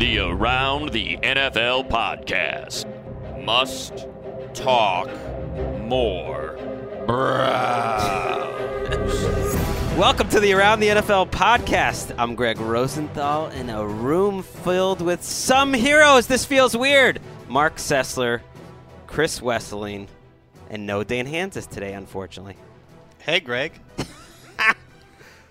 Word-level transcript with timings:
The 0.00 0.18
Around 0.18 0.92
the 0.92 1.18
NFL 1.18 1.90
podcast. 1.90 2.86
Must 3.44 4.06
talk 4.54 5.10
more. 5.82 6.56
Browns. 7.06 8.54
Welcome 9.98 10.30
to 10.30 10.40
the 10.40 10.54
Around 10.54 10.80
the 10.80 10.88
NFL 10.88 11.28
podcast. 11.28 12.14
I'm 12.16 12.34
Greg 12.34 12.58
Rosenthal 12.60 13.48
in 13.48 13.68
a 13.68 13.86
room 13.86 14.42
filled 14.42 15.02
with 15.02 15.22
some 15.22 15.74
heroes. 15.74 16.26
This 16.26 16.46
feels 16.46 16.74
weird. 16.74 17.20
Marc 17.46 17.76
Sessler, 17.76 18.40
Chris 19.06 19.40
Wesseling, 19.40 20.08
and 20.70 20.86
no 20.86 21.04
Dan 21.04 21.26
Hanzus 21.26 21.68
today, 21.68 21.92
unfortunately. 21.92 22.56
Hey, 23.18 23.40
Greg. 23.40 23.78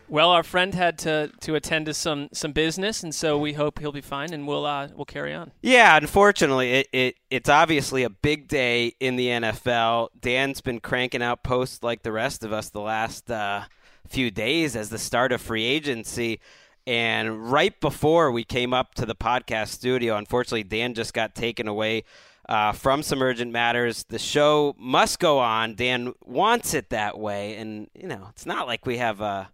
Well, 0.09 0.31
our 0.31 0.41
friend 0.41 0.73
had 0.73 0.97
to, 0.99 1.31
to 1.41 1.53
attend 1.53 1.85
to 1.85 1.93
some, 1.93 2.29
some 2.33 2.51
business, 2.51 3.03
and 3.03 3.13
so 3.13 3.37
we 3.37 3.53
hope 3.53 3.77
he'll 3.77 3.91
be 3.91 4.01
fine, 4.01 4.33
and 4.33 4.47
we'll 4.47 4.65
uh, 4.65 4.87
we'll 4.95 5.05
carry 5.05 5.35
on. 5.35 5.51
Yeah, 5.61 5.95
unfortunately, 5.97 6.71
it, 6.71 6.87
it 6.91 7.15
it's 7.29 7.49
obviously 7.49 8.03
a 8.03 8.09
big 8.09 8.47
day 8.47 8.95
in 8.99 9.17
the 9.17 9.27
NFL. 9.27 10.09
Dan's 10.19 10.61
been 10.61 10.79
cranking 10.79 11.21
out 11.21 11.43
posts 11.43 11.83
like 11.83 12.01
the 12.01 12.11
rest 12.11 12.43
of 12.43 12.51
us 12.51 12.69
the 12.69 12.81
last 12.81 13.29
uh, 13.29 13.65
few 14.07 14.31
days 14.31 14.75
as 14.75 14.89
the 14.89 14.97
start 14.97 15.31
of 15.31 15.41
free 15.41 15.63
agency. 15.63 16.39
And 16.87 17.51
right 17.51 17.79
before 17.79 18.31
we 18.31 18.43
came 18.43 18.73
up 18.73 18.95
to 18.95 19.05
the 19.05 19.13
podcast 19.13 19.67
studio, 19.67 20.15
unfortunately, 20.15 20.63
Dan 20.63 20.95
just 20.95 21.13
got 21.13 21.35
taken 21.35 21.67
away 21.67 22.03
uh, 22.47 22.71
from 22.71 23.03
some 23.03 23.21
urgent 23.21 23.51
matters. 23.51 24.05
The 24.09 24.17
show 24.17 24.75
must 24.79 25.19
go 25.19 25.37
on. 25.37 25.75
Dan 25.75 26.15
wants 26.25 26.73
it 26.73 26.89
that 26.89 27.19
way, 27.19 27.57
and 27.57 27.89
you 27.93 28.07
know, 28.07 28.27
it's 28.31 28.47
not 28.47 28.65
like 28.65 28.87
we 28.87 28.97
have 28.97 29.21
a 29.21 29.51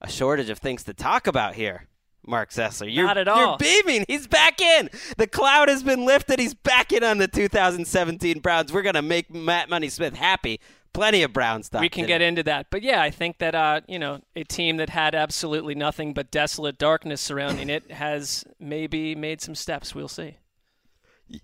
a 0.00 0.08
shortage 0.08 0.50
of 0.50 0.58
things 0.58 0.84
to 0.84 0.94
talk 0.94 1.26
about 1.26 1.54
here. 1.54 1.88
Marc 2.26 2.50
Sessler. 2.50 2.92
You're, 2.92 3.06
Not 3.06 3.16
at 3.16 3.26
all. 3.26 3.56
You're 3.60 3.82
beaming. 3.82 4.04
He's 4.06 4.26
back 4.26 4.60
in. 4.60 4.90
The 5.16 5.26
cloud 5.26 5.68
has 5.68 5.82
been 5.82 6.04
lifted. 6.04 6.38
He's 6.38 6.52
back 6.52 6.92
in 6.92 7.02
on 7.02 7.18
the 7.18 7.26
2017 7.26 8.40
Browns. 8.40 8.72
We're 8.72 8.82
going 8.82 8.96
to 8.96 9.02
make 9.02 9.32
Matt 9.32 9.70
Money 9.70 9.88
Smith 9.88 10.14
happy. 10.14 10.60
Plenty 10.92 11.22
of 11.22 11.32
Brown 11.32 11.62
stuff. 11.62 11.80
We 11.80 11.88
can 11.88 12.02
today. 12.02 12.14
get 12.14 12.22
into 12.22 12.42
that, 12.44 12.68
but 12.70 12.82
yeah, 12.82 13.00
I 13.00 13.10
think 13.10 13.38
that 13.38 13.54
uh, 13.54 13.82
you 13.86 13.98
know 13.98 14.20
a 14.34 14.42
team 14.42 14.78
that 14.78 14.88
had 14.88 15.14
absolutely 15.14 15.74
nothing 15.74 16.12
but 16.14 16.30
desolate 16.30 16.78
darkness 16.78 17.20
surrounding 17.20 17.68
it 17.68 17.90
has 17.92 18.42
maybe 18.58 19.14
made 19.14 19.40
some 19.40 19.54
steps. 19.54 19.94
We'll 19.94 20.08
see. 20.08 20.38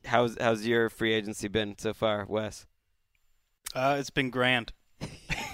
How's 0.06 0.36
how's 0.41 0.66
your 0.66 0.88
free 0.88 1.12
agency 1.12 1.47
been 1.48 1.76
so 1.78 1.92
far, 1.92 2.25
Wes? 2.26 2.66
Uh, 3.75 3.97
it's 4.00 4.10
been 4.10 4.31
grand. 4.31 4.72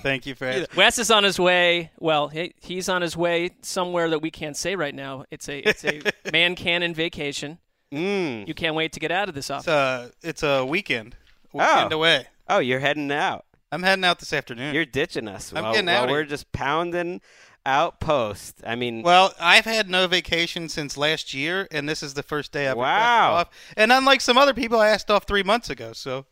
Thank 0.02 0.26
you 0.26 0.34
for 0.34 0.46
asking. 0.46 0.66
Wes 0.76 0.98
is 0.98 1.10
on 1.10 1.24
his 1.24 1.38
way. 1.38 1.90
Well, 1.98 2.28
he, 2.28 2.54
he's 2.60 2.88
on 2.88 3.02
his 3.02 3.16
way 3.16 3.50
somewhere 3.62 4.08
that 4.10 4.20
we 4.20 4.30
can't 4.30 4.56
say 4.56 4.76
right 4.76 4.94
now. 4.94 5.24
It's 5.30 5.48
a 5.48 5.58
it's 5.58 5.84
a 5.84 6.02
man 6.32 6.54
cannon 6.56 6.94
vacation. 6.94 7.58
Mm. 7.92 8.46
You 8.46 8.54
can't 8.54 8.74
wait 8.74 8.92
to 8.92 9.00
get 9.00 9.10
out 9.10 9.28
of 9.28 9.34
this 9.34 9.50
office. 9.50 9.66
It's 9.66 9.68
a, 9.68 10.12
it's 10.28 10.42
a 10.42 10.64
weekend. 10.64 11.16
Weekend 11.52 11.92
Oh. 11.92 11.96
away. 11.96 12.26
Oh, 12.48 12.58
you're 12.58 12.78
heading 12.80 13.10
out. 13.10 13.44
I'm 13.72 13.82
heading 13.82 14.04
out 14.04 14.18
this 14.20 14.32
afternoon. 14.32 14.74
You're 14.74 14.84
ditching 14.84 15.28
us. 15.28 15.52
I'm 15.54 15.62
while, 15.64 15.72
getting 15.72 15.86
while 15.86 16.04
outta 16.04 16.12
we're 16.12 16.24
just 16.24 16.50
pounding 16.52 17.20
out 17.66 18.00
post. 18.00 18.60
I 18.66 18.74
mean, 18.74 19.02
well, 19.02 19.32
I've 19.40 19.64
had 19.64 19.88
no 19.90 20.06
vacation 20.08 20.68
since 20.68 20.96
last 20.96 21.34
year, 21.34 21.68
and 21.70 21.88
this 21.88 22.02
is 22.02 22.14
the 22.14 22.22
first 22.22 22.52
day 22.52 22.68
I've 22.68 22.76
Wow. 22.76 23.38
requested 23.38 23.48
off. 23.48 23.74
And 23.76 23.92
unlike 23.92 24.20
some 24.20 24.38
other 24.38 24.54
people, 24.54 24.80
I 24.80 24.88
asked 24.88 25.10
off 25.10 25.24
three 25.24 25.42
months 25.42 25.68
ago. 25.70 25.92
So 25.92 26.26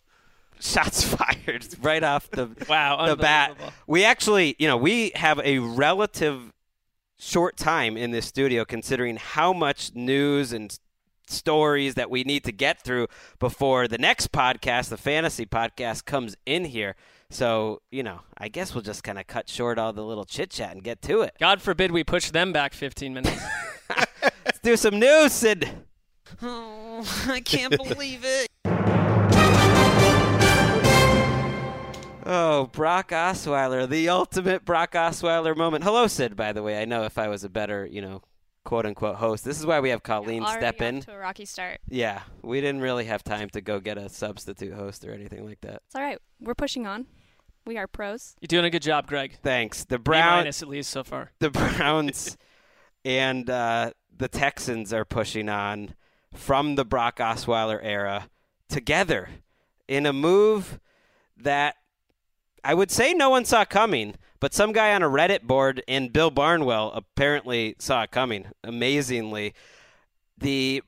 shots 0.60 1.02
fired 1.14 1.66
right 1.82 2.02
off 2.02 2.30
the 2.30 2.48
Wow, 2.68 3.06
the 3.06 3.16
bat. 3.16 3.56
We 3.86 4.04
actually, 4.04 4.56
you 4.58 4.68
know, 4.68 4.76
we 4.76 5.12
have 5.14 5.40
a 5.40 5.58
relative 5.58 6.52
short 7.18 7.56
time 7.56 7.96
in 7.96 8.10
this 8.12 8.26
studio 8.26 8.64
considering 8.64 9.16
how 9.16 9.52
much 9.52 9.94
news 9.94 10.52
and 10.52 10.78
stories 11.26 11.94
that 11.94 12.10
we 12.10 12.24
need 12.24 12.44
to 12.44 12.52
get 12.52 12.80
through 12.82 13.08
before 13.38 13.88
the 13.88 13.98
next 13.98 14.32
podcast, 14.32 14.88
the 14.88 14.96
fantasy 14.96 15.44
podcast, 15.44 16.04
comes 16.04 16.36
in 16.46 16.64
here. 16.66 16.96
So, 17.30 17.82
you 17.90 18.02
know, 18.02 18.20
I 18.38 18.48
guess 18.48 18.74
we'll 18.74 18.82
just 18.82 19.04
kind 19.04 19.18
of 19.18 19.26
cut 19.26 19.48
short 19.48 19.78
all 19.78 19.92
the 19.92 20.04
little 20.04 20.24
chit 20.24 20.50
chat 20.50 20.72
and 20.72 20.82
get 20.82 21.02
to 21.02 21.20
it. 21.20 21.34
God 21.38 21.60
forbid 21.60 21.92
we 21.92 22.02
push 22.02 22.30
them 22.30 22.52
back 22.52 22.72
15 22.72 23.12
minutes. 23.12 23.42
Let's 24.22 24.60
do 24.62 24.76
some 24.76 24.98
news, 24.98 25.32
Sid. 25.32 25.68
Oh, 26.42 27.26
I 27.28 27.40
can't 27.40 27.76
believe 27.76 28.24
it. 28.24 28.48
Oh, 32.26 32.66
Brock 32.72 33.10
Osweiler, 33.10 33.88
the 33.88 34.08
ultimate 34.08 34.64
Brock 34.64 34.92
Osweiler 34.92 35.56
moment. 35.56 35.84
Hello, 35.84 36.06
Sid, 36.06 36.36
by 36.36 36.52
the 36.52 36.62
way. 36.62 36.80
I 36.80 36.84
know 36.84 37.04
if 37.04 37.18
I 37.18 37.28
was 37.28 37.44
a 37.44 37.48
better, 37.48 37.86
you 37.86 38.02
know, 38.02 38.22
quote 38.64 38.84
unquote 38.84 39.16
host. 39.16 39.44
This 39.44 39.58
is 39.58 39.64
why 39.64 39.80
we 39.80 39.88
have 39.90 40.02
Colleen 40.02 40.42
Already 40.42 40.60
step 40.60 40.74
off 40.76 40.82
in. 40.82 41.00
to 41.02 41.12
a 41.12 41.18
rocky 41.18 41.44
start. 41.44 41.80
Yeah, 41.88 42.22
we 42.42 42.60
didn't 42.60 42.82
really 42.82 43.06
have 43.06 43.24
time 43.24 43.48
to 43.50 43.60
go 43.60 43.80
get 43.80 43.96
a 43.96 44.08
substitute 44.08 44.74
host 44.74 45.04
or 45.06 45.12
anything 45.12 45.46
like 45.46 45.60
that. 45.62 45.82
It's 45.86 45.94
all 45.94 46.02
right. 46.02 46.18
We're 46.40 46.54
pushing 46.54 46.86
on. 46.86 47.06
We 47.64 47.78
are 47.78 47.86
pros. 47.86 48.34
You're 48.40 48.48
doing 48.48 48.64
a 48.64 48.70
good 48.70 48.82
job, 48.82 49.06
Greg. 49.06 49.38
Thanks. 49.42 49.84
The 49.84 49.98
B 49.98 50.04
Brown 50.04 50.38
minus 50.40 50.62
at 50.62 50.68
least 50.68 50.90
so 50.90 51.04
far. 51.04 51.32
the 51.38 51.50
Browns 51.50 52.36
and 53.04 53.48
uh, 53.48 53.92
the 54.14 54.28
Texans 54.28 54.92
are 54.92 55.04
pushing 55.04 55.48
on 55.48 55.94
from 56.34 56.74
the 56.74 56.84
Brock 56.84 57.18
Osweiler 57.18 57.80
era 57.82 58.28
together 58.68 59.30
in 59.86 60.04
a 60.04 60.12
move 60.12 60.78
that 61.38 61.76
I 62.64 62.74
would 62.74 62.90
say 62.90 63.14
no 63.14 63.30
one 63.30 63.44
saw 63.44 63.64
coming, 63.64 64.14
but 64.40 64.54
some 64.54 64.72
guy 64.72 64.94
on 64.94 65.02
a 65.02 65.08
Reddit 65.08 65.42
board 65.42 65.82
and 65.88 66.12
Bill 66.12 66.30
Barnwell 66.30 66.92
apparently 66.92 67.76
saw 67.78 68.02
it 68.02 68.10
coming. 68.10 68.46
Amazingly, 68.62 69.54
the 70.36 70.82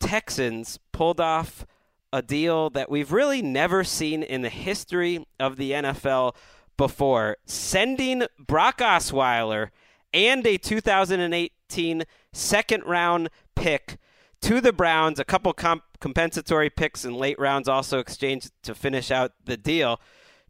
Texans 0.00 0.78
pulled 0.92 1.20
off 1.20 1.66
a 2.12 2.22
deal 2.22 2.70
that 2.70 2.90
we've 2.90 3.12
really 3.12 3.42
never 3.42 3.84
seen 3.84 4.22
in 4.22 4.42
the 4.42 4.48
history 4.48 5.26
of 5.38 5.56
the 5.56 5.72
NFL 5.72 6.34
before, 6.76 7.36
sending 7.44 8.24
Brock 8.38 8.78
Osweiler 8.78 9.68
and 10.12 10.46
a 10.46 10.56
2018 10.56 12.04
second 12.32 12.84
round 12.84 13.28
pick 13.54 13.98
to 14.40 14.60
the 14.60 14.72
Browns, 14.72 15.20
a 15.20 15.24
couple 15.24 15.52
comp- 15.52 15.84
compensatory 16.00 16.70
picks 16.70 17.04
in 17.04 17.14
late 17.14 17.38
rounds 17.38 17.68
also 17.68 17.98
exchanged 17.98 18.50
to 18.62 18.74
finish 18.74 19.10
out 19.10 19.32
the 19.44 19.56
deal 19.56 20.00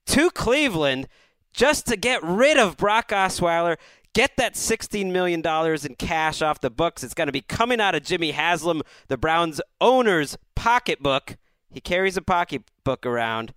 to 0.07 0.31
Cleveland 0.31 1.09
just 1.53 1.87
to 1.87 1.97
get 1.97 2.23
rid 2.23 2.57
of 2.57 2.77
Brock 2.77 3.09
Osweiler, 3.09 3.77
get 4.15 4.37
that 4.37 4.55
$16 4.55 5.11
million 5.11 5.41
in 5.41 5.95
cash 5.97 6.43
off 6.43 6.61
the 6.61 6.71
books. 6.71 7.03
It's 7.03 7.15
going 7.15 7.29
to 7.29 7.33
be 7.33 7.43
coming 7.43 7.81
out 7.81 7.95
of 7.95 8.03
Jimmy 8.03 8.33
Haslam, 8.33 8.83
the 9.09 9.17
Browns 9.17 9.61
owner's 9.81 10.37
pocketbook. 10.55 11.37
He 11.71 11.81
carries 11.81 12.17
a 12.17 12.23
pocketbook 12.23 13.07
around. 13.07 13.55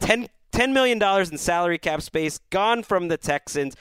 10, 0.00 0.28
$10 0.52 0.72
million 0.72 1.02
in 1.02 1.38
salary 1.38 1.78
cap 1.78 2.02
space 2.02 2.38
gone 2.50 2.82
from 2.82 3.08
the 3.08 3.16
Texans. 3.16 3.76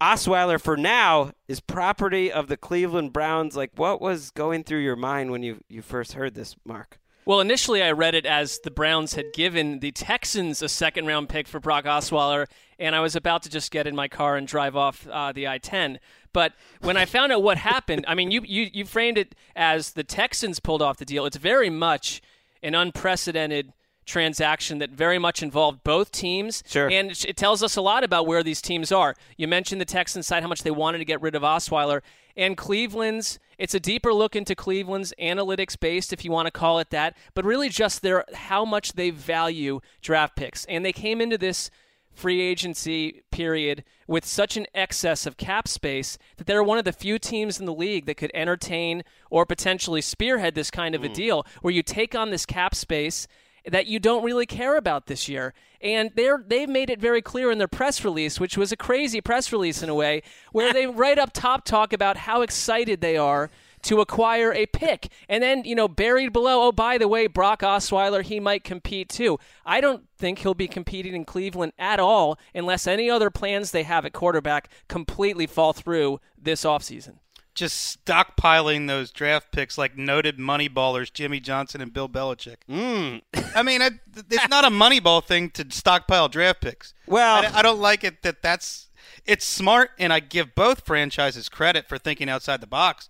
Osweiler, 0.00 0.60
for 0.60 0.76
now, 0.76 1.30
is 1.46 1.60
property 1.60 2.30
of 2.30 2.48
the 2.48 2.56
Cleveland 2.56 3.12
Browns. 3.12 3.56
Like, 3.56 3.70
what 3.76 4.00
was 4.00 4.32
going 4.32 4.64
through 4.64 4.80
your 4.80 4.96
mind 4.96 5.30
when 5.30 5.44
you, 5.44 5.60
you 5.68 5.80
first 5.80 6.14
heard 6.14 6.34
this, 6.34 6.56
Marc? 6.64 6.98
Well, 7.24 7.40
initially 7.40 7.82
I 7.82 7.92
read 7.92 8.16
it 8.16 8.26
as 8.26 8.58
the 8.58 8.70
Browns 8.70 9.14
had 9.14 9.32
given 9.32 9.78
the 9.78 9.92
Texans 9.92 10.60
a 10.60 10.68
second 10.68 11.06
round 11.06 11.28
pick 11.28 11.46
for 11.46 11.60
Brock 11.60 11.84
Osweiler, 11.84 12.46
and 12.80 12.96
I 12.96 13.00
was 13.00 13.14
about 13.14 13.44
to 13.44 13.48
just 13.48 13.70
get 13.70 13.86
in 13.86 13.94
my 13.94 14.08
car 14.08 14.36
and 14.36 14.46
drive 14.46 14.74
off 14.74 15.06
uh, 15.06 15.30
the 15.30 15.46
I 15.46 15.58
10. 15.58 16.00
But 16.32 16.54
when 16.80 16.96
I 16.96 17.04
found 17.04 17.30
out 17.30 17.42
what 17.42 17.58
happened, 17.58 18.04
I 18.08 18.16
mean, 18.16 18.32
you, 18.32 18.42
you, 18.44 18.68
you 18.72 18.84
framed 18.84 19.18
it 19.18 19.36
as 19.54 19.92
the 19.92 20.02
Texans 20.02 20.58
pulled 20.58 20.82
off 20.82 20.96
the 20.96 21.04
deal. 21.04 21.24
It's 21.24 21.36
very 21.36 21.70
much 21.70 22.22
an 22.60 22.74
unprecedented 22.74 23.72
transaction 24.04 24.78
that 24.78 24.90
very 24.90 25.18
much 25.18 25.42
involved 25.42 25.84
both 25.84 26.10
teams. 26.10 26.64
Sure. 26.66 26.90
And 26.90 27.10
it 27.10 27.36
tells 27.36 27.62
us 27.62 27.76
a 27.76 27.80
lot 27.80 28.02
about 28.02 28.26
where 28.26 28.42
these 28.42 28.60
teams 28.60 28.90
are. 28.90 29.14
You 29.36 29.46
mentioned 29.46 29.80
the 29.80 29.86
Texans 29.86 30.26
side, 30.26 30.42
how 30.42 30.48
much 30.48 30.62
they 30.62 30.70
wanted 30.70 30.98
to 30.98 31.04
get 31.04 31.20
rid 31.22 31.34
of 31.34 31.42
Osweiler. 31.42 32.02
And 32.36 32.56
Cleveland's, 32.56 33.38
it's 33.58 33.74
a 33.74 33.80
deeper 33.80 34.12
look 34.12 34.34
into 34.34 34.54
Cleveland's 34.54 35.12
analytics 35.20 35.78
based, 35.78 36.12
if 36.12 36.24
you 36.24 36.30
want 36.30 36.46
to 36.46 36.52
call 36.52 36.78
it 36.78 36.90
that, 36.90 37.16
but 37.34 37.44
really 37.44 37.68
just 37.68 38.02
their 38.02 38.24
how 38.34 38.64
much 38.64 38.94
they 38.94 39.10
value 39.10 39.80
draft 40.00 40.36
picks. 40.36 40.64
And 40.66 40.84
they 40.84 40.92
came 40.92 41.20
into 41.20 41.38
this 41.38 41.70
free 42.12 42.40
agency 42.40 43.22
period 43.30 43.84
with 44.06 44.24
such 44.24 44.56
an 44.56 44.66
excess 44.74 45.26
of 45.26 45.36
cap 45.36 45.66
space 45.66 46.18
that 46.36 46.46
they're 46.46 46.62
one 46.62 46.78
of 46.78 46.84
the 46.84 46.92
few 46.92 47.18
teams 47.18 47.58
in 47.58 47.66
the 47.66 47.72
league 47.72 48.06
that 48.06 48.16
could 48.16 48.30
entertain 48.34 49.02
or 49.30 49.46
potentially 49.46 50.00
spearhead 50.00 50.54
this 50.54 50.70
kind 50.70 50.94
of 50.94 51.02
a 51.02 51.08
mm. 51.08 51.14
deal 51.14 51.46
where 51.62 51.72
you 51.72 51.82
take 51.82 52.14
on 52.14 52.30
this 52.30 52.44
cap 52.44 52.74
space 52.74 53.26
that 53.68 53.86
you 53.86 53.98
don't 53.98 54.24
really 54.24 54.46
care 54.46 54.76
about 54.76 55.06
this 55.06 55.28
year. 55.28 55.54
And 55.80 56.10
they're 56.14 56.42
they've 56.46 56.68
made 56.68 56.90
it 56.90 57.00
very 57.00 57.22
clear 57.22 57.50
in 57.50 57.58
their 57.58 57.68
press 57.68 58.04
release, 58.04 58.38
which 58.38 58.56
was 58.56 58.72
a 58.72 58.76
crazy 58.76 59.20
press 59.20 59.52
release 59.52 59.82
in 59.82 59.88
a 59.88 59.94
way, 59.94 60.22
where 60.52 60.72
they 60.72 60.86
right 61.04 61.18
up 61.18 61.32
top 61.32 61.64
talk 61.64 61.92
about 61.92 62.16
how 62.18 62.42
excited 62.42 63.00
they 63.00 63.16
are 63.16 63.50
to 63.82 64.00
acquire 64.00 64.52
a 64.52 64.66
pick. 64.66 65.08
And 65.28 65.42
then, 65.42 65.64
you 65.64 65.74
know, 65.74 65.88
buried 65.88 66.32
below, 66.32 66.68
oh, 66.68 66.72
by 66.72 66.98
the 66.98 67.08
way, 67.08 67.26
Brock 67.26 67.62
Osweiler, 67.62 68.22
he 68.22 68.40
might 68.40 68.64
compete 68.64 69.08
too. 69.08 69.38
I 69.66 69.80
don't 69.80 70.04
think 70.16 70.38
he'll 70.38 70.54
be 70.54 70.68
competing 70.68 71.14
in 71.14 71.24
Cleveland 71.24 71.72
at 71.78 71.98
all 72.00 72.38
unless 72.54 72.86
any 72.86 73.10
other 73.10 73.30
plans 73.30 73.70
they 73.70 73.82
have 73.82 74.06
at 74.06 74.12
quarterback 74.12 74.68
completely 74.88 75.46
fall 75.46 75.72
through 75.72 76.20
this 76.40 76.64
offseason. 76.64 77.16
Just 77.54 78.04
stockpiling 78.06 78.88
those 78.88 79.10
draft 79.10 79.52
picks 79.52 79.76
like 79.76 79.96
noted 79.96 80.38
money 80.38 80.68
ballers 80.68 81.12
Jimmy 81.12 81.38
Johnson 81.38 81.80
and 81.80 81.92
Bill 81.92 82.08
Belichick. 82.08 82.56
Mm. 82.68 83.22
I 83.54 83.62
mean, 83.62 83.82
it, 83.82 83.94
it's 84.30 84.48
not 84.48 84.64
a 84.64 84.70
moneyball 84.70 85.22
thing 85.22 85.50
to 85.50 85.66
stockpile 85.70 86.28
draft 86.28 86.62
picks. 86.62 86.94
Well, 87.06 87.44
I, 87.44 87.58
I 87.58 87.62
don't 87.62 87.80
like 87.80 88.04
it 88.04 88.22
that 88.22 88.42
that's 88.42 88.88
it's 89.26 89.44
smart, 89.44 89.90
and 89.98 90.12
I 90.12 90.20
give 90.20 90.54
both 90.54 90.86
franchises 90.86 91.48
credit 91.48 91.88
for 91.88 91.98
thinking 91.98 92.28
outside 92.28 92.60
the 92.60 92.66
box. 92.66 93.08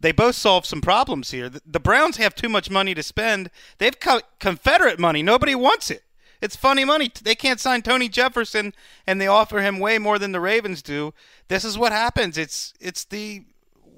They 0.00 0.12
both 0.12 0.34
solve 0.34 0.66
some 0.66 0.80
problems 0.80 1.30
here. 1.30 1.48
The, 1.48 1.62
the 1.64 1.80
Browns 1.80 2.16
have 2.16 2.34
too 2.34 2.48
much 2.48 2.70
money 2.70 2.94
to 2.94 3.02
spend. 3.02 3.50
They've 3.78 3.98
cut 3.98 4.24
Confederate 4.40 4.98
money. 4.98 5.22
Nobody 5.22 5.54
wants 5.54 5.90
it. 5.90 6.02
It's 6.40 6.56
funny 6.56 6.84
money. 6.84 7.10
They 7.22 7.34
can't 7.34 7.60
sign 7.60 7.82
Tony 7.82 8.08
Jefferson, 8.08 8.74
and 9.06 9.20
they 9.20 9.26
offer 9.26 9.62
him 9.62 9.78
way 9.78 9.98
more 9.98 10.18
than 10.18 10.32
the 10.32 10.40
Ravens 10.40 10.82
do. 10.82 11.14
This 11.48 11.64
is 11.64 11.78
what 11.78 11.92
happens. 11.92 12.36
It's 12.36 12.74
it's 12.80 13.04
the 13.04 13.44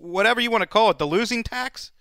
whatever 0.06 0.40
you 0.40 0.50
want 0.50 0.62
to 0.62 0.66
call 0.66 0.90
it, 0.90 0.98
the 0.98 1.06
losing 1.06 1.42
tax. 1.42 1.92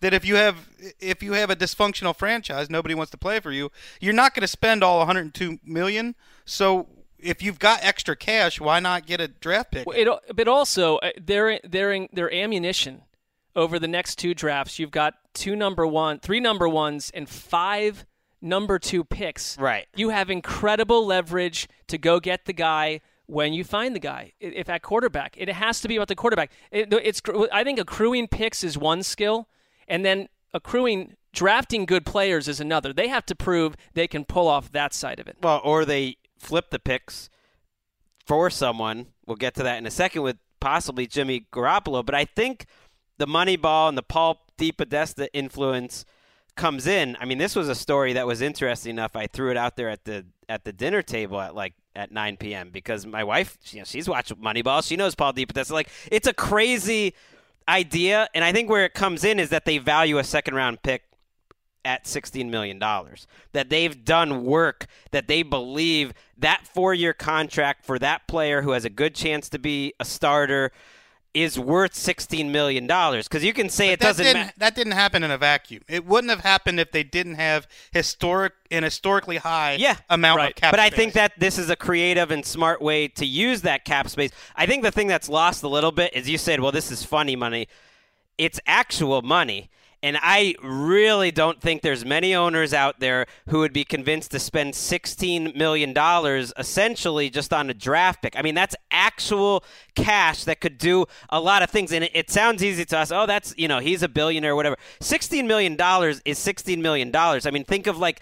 That 0.00 0.12
if 0.12 0.26
you 0.26 0.36
have 0.36 0.68
if 1.00 1.22
you 1.22 1.32
have 1.32 1.48
a 1.48 1.56
dysfunctional 1.56 2.14
franchise, 2.14 2.68
nobody 2.68 2.94
wants 2.94 3.10
to 3.12 3.16
play 3.16 3.40
for 3.40 3.50
you. 3.50 3.72
You're 3.98 4.12
not 4.12 4.34
going 4.34 4.42
to 4.42 4.46
spend 4.46 4.84
all 4.84 4.98
102 4.98 5.58
million. 5.64 6.14
So 6.44 6.86
if 7.18 7.42
you've 7.42 7.58
got 7.58 7.82
extra 7.82 8.14
cash, 8.14 8.60
why 8.60 8.78
not 8.78 9.06
get 9.06 9.22
a 9.22 9.28
draft 9.28 9.72
pick? 9.72 9.86
Well, 9.86 9.96
it, 9.96 10.36
but 10.36 10.48
also 10.48 10.98
uh, 10.98 11.12
their 11.18 11.60
their 11.64 12.06
their 12.12 12.32
ammunition 12.32 13.02
over 13.54 13.78
the 13.78 13.88
next 13.88 14.16
two 14.16 14.34
drafts. 14.34 14.78
You've 14.78 14.90
got 14.90 15.14
two 15.32 15.56
number 15.56 15.86
one, 15.86 16.20
three 16.20 16.40
number 16.40 16.68
ones, 16.68 17.10
and 17.14 17.28
five 17.28 18.04
number 18.40 18.78
two 18.78 19.02
picks. 19.02 19.58
Right. 19.58 19.86
You 19.96 20.10
have 20.10 20.30
incredible 20.30 21.06
leverage 21.06 21.68
to 21.88 21.98
go 21.98 22.20
get 22.20 22.44
the 22.44 22.52
guy 22.52 23.00
when 23.26 23.52
you 23.52 23.64
find 23.64 23.94
the 23.94 24.00
guy. 24.00 24.32
If 24.40 24.68
at 24.68 24.82
quarterback, 24.82 25.34
it 25.36 25.48
has 25.48 25.80
to 25.80 25.88
be 25.88 25.96
about 25.96 26.08
the 26.08 26.14
quarterback. 26.14 26.50
It, 26.70 26.92
it's 26.92 27.20
I 27.52 27.64
think 27.64 27.78
accruing 27.78 28.28
picks 28.28 28.64
is 28.64 28.78
one 28.78 29.02
skill, 29.02 29.48
and 29.88 30.04
then 30.04 30.28
accruing 30.54 31.16
drafting 31.32 31.84
good 31.84 32.06
players 32.06 32.48
is 32.48 32.60
another. 32.60 32.92
They 32.92 33.08
have 33.08 33.26
to 33.26 33.34
prove 33.34 33.76
they 33.94 34.08
can 34.08 34.24
pull 34.24 34.48
off 34.48 34.72
that 34.72 34.94
side 34.94 35.20
of 35.20 35.28
it. 35.28 35.36
Well, 35.42 35.60
or 35.64 35.84
they 35.84 36.16
flip 36.38 36.70
the 36.70 36.78
picks 36.78 37.28
for 38.24 38.50
someone. 38.50 39.08
We'll 39.26 39.36
get 39.36 39.54
to 39.56 39.62
that 39.64 39.78
in 39.78 39.86
a 39.86 39.90
second 39.90 40.22
with 40.22 40.36
possibly 40.60 41.06
Jimmy 41.06 41.46
Garoppolo, 41.52 42.04
but 42.04 42.14
I 42.14 42.24
think 42.24 42.66
the 43.18 43.26
Moneyball 43.26 43.88
and 43.88 43.96
the 43.96 44.02
Paul 44.02 44.46
DePodesta 44.58 45.28
influence 45.32 46.04
comes 46.56 46.86
in. 46.86 47.16
I 47.20 47.24
mean, 47.26 47.38
this 47.38 47.54
was 47.54 47.68
a 47.68 47.74
story 47.74 48.14
that 48.14 48.26
was 48.26 48.40
interesting 48.40 48.90
enough. 48.90 49.14
I 49.14 49.26
threw 49.26 49.50
it 49.50 49.56
out 49.56 49.76
there 49.76 49.88
at 49.88 50.04
the 50.04 50.26
at 50.48 50.64
the 50.64 50.72
dinner 50.72 51.02
table 51.02 51.40
at 51.40 51.54
like 51.54 51.74
at 51.96 52.12
9 52.12 52.36
p.m. 52.36 52.70
because 52.70 53.06
my 53.06 53.24
wife, 53.24 53.58
you 53.70 53.78
know, 53.78 53.84
she's 53.84 54.08
watched 54.08 54.38
Moneyball. 54.40 54.86
She 54.86 54.96
knows 54.96 55.14
Paul 55.14 55.32
DePodesta. 55.32 55.72
Like, 55.72 55.88
it's 56.12 56.28
a 56.28 56.34
crazy 56.34 57.14
idea, 57.68 58.28
and 58.34 58.44
I 58.44 58.52
think 58.52 58.70
where 58.70 58.84
it 58.84 58.94
comes 58.94 59.24
in 59.24 59.40
is 59.40 59.48
that 59.50 59.64
they 59.64 59.78
value 59.78 60.18
a 60.18 60.24
second 60.24 60.54
round 60.54 60.82
pick 60.82 61.02
at 61.84 62.04
$16 62.04 62.50
million. 62.50 62.78
That 62.78 63.70
they've 63.70 64.04
done 64.04 64.44
work 64.44 64.86
that 65.12 65.28
they 65.28 65.42
believe 65.42 66.12
that 66.36 66.66
four 66.66 66.92
year 66.92 67.12
contract 67.12 67.84
for 67.84 67.98
that 67.98 68.26
player 68.28 68.62
who 68.62 68.72
has 68.72 68.84
a 68.84 68.90
good 68.90 69.14
chance 69.14 69.48
to 69.50 69.58
be 69.58 69.94
a 69.98 70.04
starter 70.04 70.72
is 71.36 71.58
worth 71.58 71.92
$16 71.92 72.50
million. 72.50 72.86
Because 72.86 73.44
you 73.44 73.52
can 73.52 73.68
say 73.68 73.88
But 73.88 73.92
it 73.92 74.00
that 74.00 74.06
doesn't 74.06 74.32
matter. 74.32 74.52
That 74.56 74.74
didn't 74.74 74.94
happen 74.94 75.22
in 75.22 75.30
a 75.30 75.36
vacuum. 75.36 75.82
It 75.86 76.06
wouldn't 76.06 76.30
have 76.30 76.40
happened 76.40 76.80
if 76.80 76.92
they 76.92 77.02
didn't 77.02 77.34
have 77.34 77.68
historic 77.92 78.54
an 78.70 78.82
historically 78.82 79.36
high 79.36 79.74
Yeah, 79.74 79.96
amount 80.08 80.38
right. 80.38 80.50
of 80.50 80.56
cap 80.56 80.72
but 80.72 80.80
I 80.80 80.88
think 80.88 81.12
that 81.12 81.38
this 81.38 81.58
is 81.58 81.68
a 81.68 81.76
creative 81.76 82.30
and 82.30 82.44
smart 82.44 82.80
way 82.80 83.06
to 83.08 83.26
use 83.26 83.60
that 83.62 83.84
cap 83.84 84.08
space. 84.08 84.30
I 84.56 84.64
think 84.64 84.82
the 84.82 84.90
thing 84.90 85.08
that's 85.08 85.28
lost 85.28 85.62
a 85.62 85.68
little 85.68 85.92
bit 85.92 86.14
is 86.14 86.28
you 86.28 86.38
said, 86.38 86.60
well, 86.60 86.72
this 86.72 86.90
is 86.90 87.04
funny 87.04 87.36
money. 87.36 87.68
It's 88.38 88.58
actual 88.66 89.20
money. 89.20 89.68
And 90.06 90.16
I 90.22 90.54
really 90.62 91.32
don't 91.32 91.60
think 91.60 91.82
there's 91.82 92.04
many 92.04 92.32
owners 92.32 92.72
out 92.72 93.00
there 93.00 93.26
who 93.48 93.58
would 93.58 93.72
be 93.72 93.82
convinced 93.82 94.30
to 94.30 94.38
spend 94.38 94.74
$16 94.74 95.56
million 95.56 95.92
essentially 96.56 97.28
just 97.28 97.52
on 97.52 97.68
a 97.70 97.74
draft 97.74 98.22
pick. 98.22 98.38
I 98.38 98.42
mean, 98.42 98.54
that's 98.54 98.76
actual 98.92 99.64
cash 99.96 100.44
that 100.44 100.60
could 100.60 100.78
do 100.78 101.06
a 101.30 101.40
lot 101.40 101.64
of 101.64 101.70
things. 101.70 101.90
And 101.90 102.04
it, 102.04 102.12
it 102.14 102.30
sounds 102.30 102.62
easy 102.62 102.84
to 102.84 102.98
us. 102.98 103.10
Oh, 103.10 103.26
that's, 103.26 103.52
you 103.58 103.66
know, 103.66 103.80
he's 103.80 104.04
a 104.04 104.08
billionaire 104.08 104.52
or 104.52 104.54
whatever. 104.54 104.76
$16 105.00 105.44
million 105.44 105.72
is 105.72 106.38
$16 106.38 106.78
million. 106.78 107.10
I 107.12 107.50
mean, 107.50 107.64
think 107.64 107.88
of 107.88 107.98
like 107.98 108.20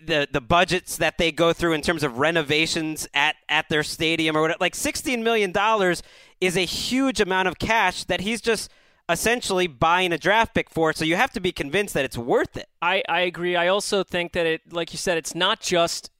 the 0.00 0.26
the 0.30 0.40
budgets 0.42 0.96
that 0.98 1.18
they 1.18 1.32
go 1.32 1.52
through 1.52 1.72
in 1.72 1.82
terms 1.82 2.02
of 2.02 2.18
renovations 2.18 3.06
at 3.12 3.36
at 3.48 3.68
their 3.68 3.82
stadium 3.82 4.36
or 4.36 4.42
whatever. 4.42 4.58
Like 4.60 4.74
sixteen 4.74 5.24
million 5.24 5.52
dollars 5.52 6.02
is 6.38 6.54
a 6.54 6.66
huge 6.66 7.18
amount 7.18 7.48
of 7.48 7.58
cash 7.58 8.04
that 8.04 8.20
he's 8.20 8.42
just 8.42 8.70
essentially 9.08 9.66
buying 9.66 10.12
a 10.12 10.18
draft 10.18 10.54
pick 10.54 10.70
for. 10.70 10.90
it. 10.90 10.96
So 10.96 11.04
you 11.04 11.16
have 11.16 11.32
to 11.32 11.40
be 11.40 11.52
convinced 11.52 11.94
that 11.94 12.04
it's 12.04 12.18
worth 12.18 12.56
it. 12.56 12.68
I, 12.82 13.02
I 13.08 13.20
agree. 13.20 13.56
I 13.56 13.68
also 13.68 14.02
think 14.02 14.32
that 14.32 14.46
it, 14.46 14.72
like 14.72 14.92
you 14.92 14.98
said, 14.98 15.16
it's 15.16 15.34
not 15.34 15.60
just 15.60 16.10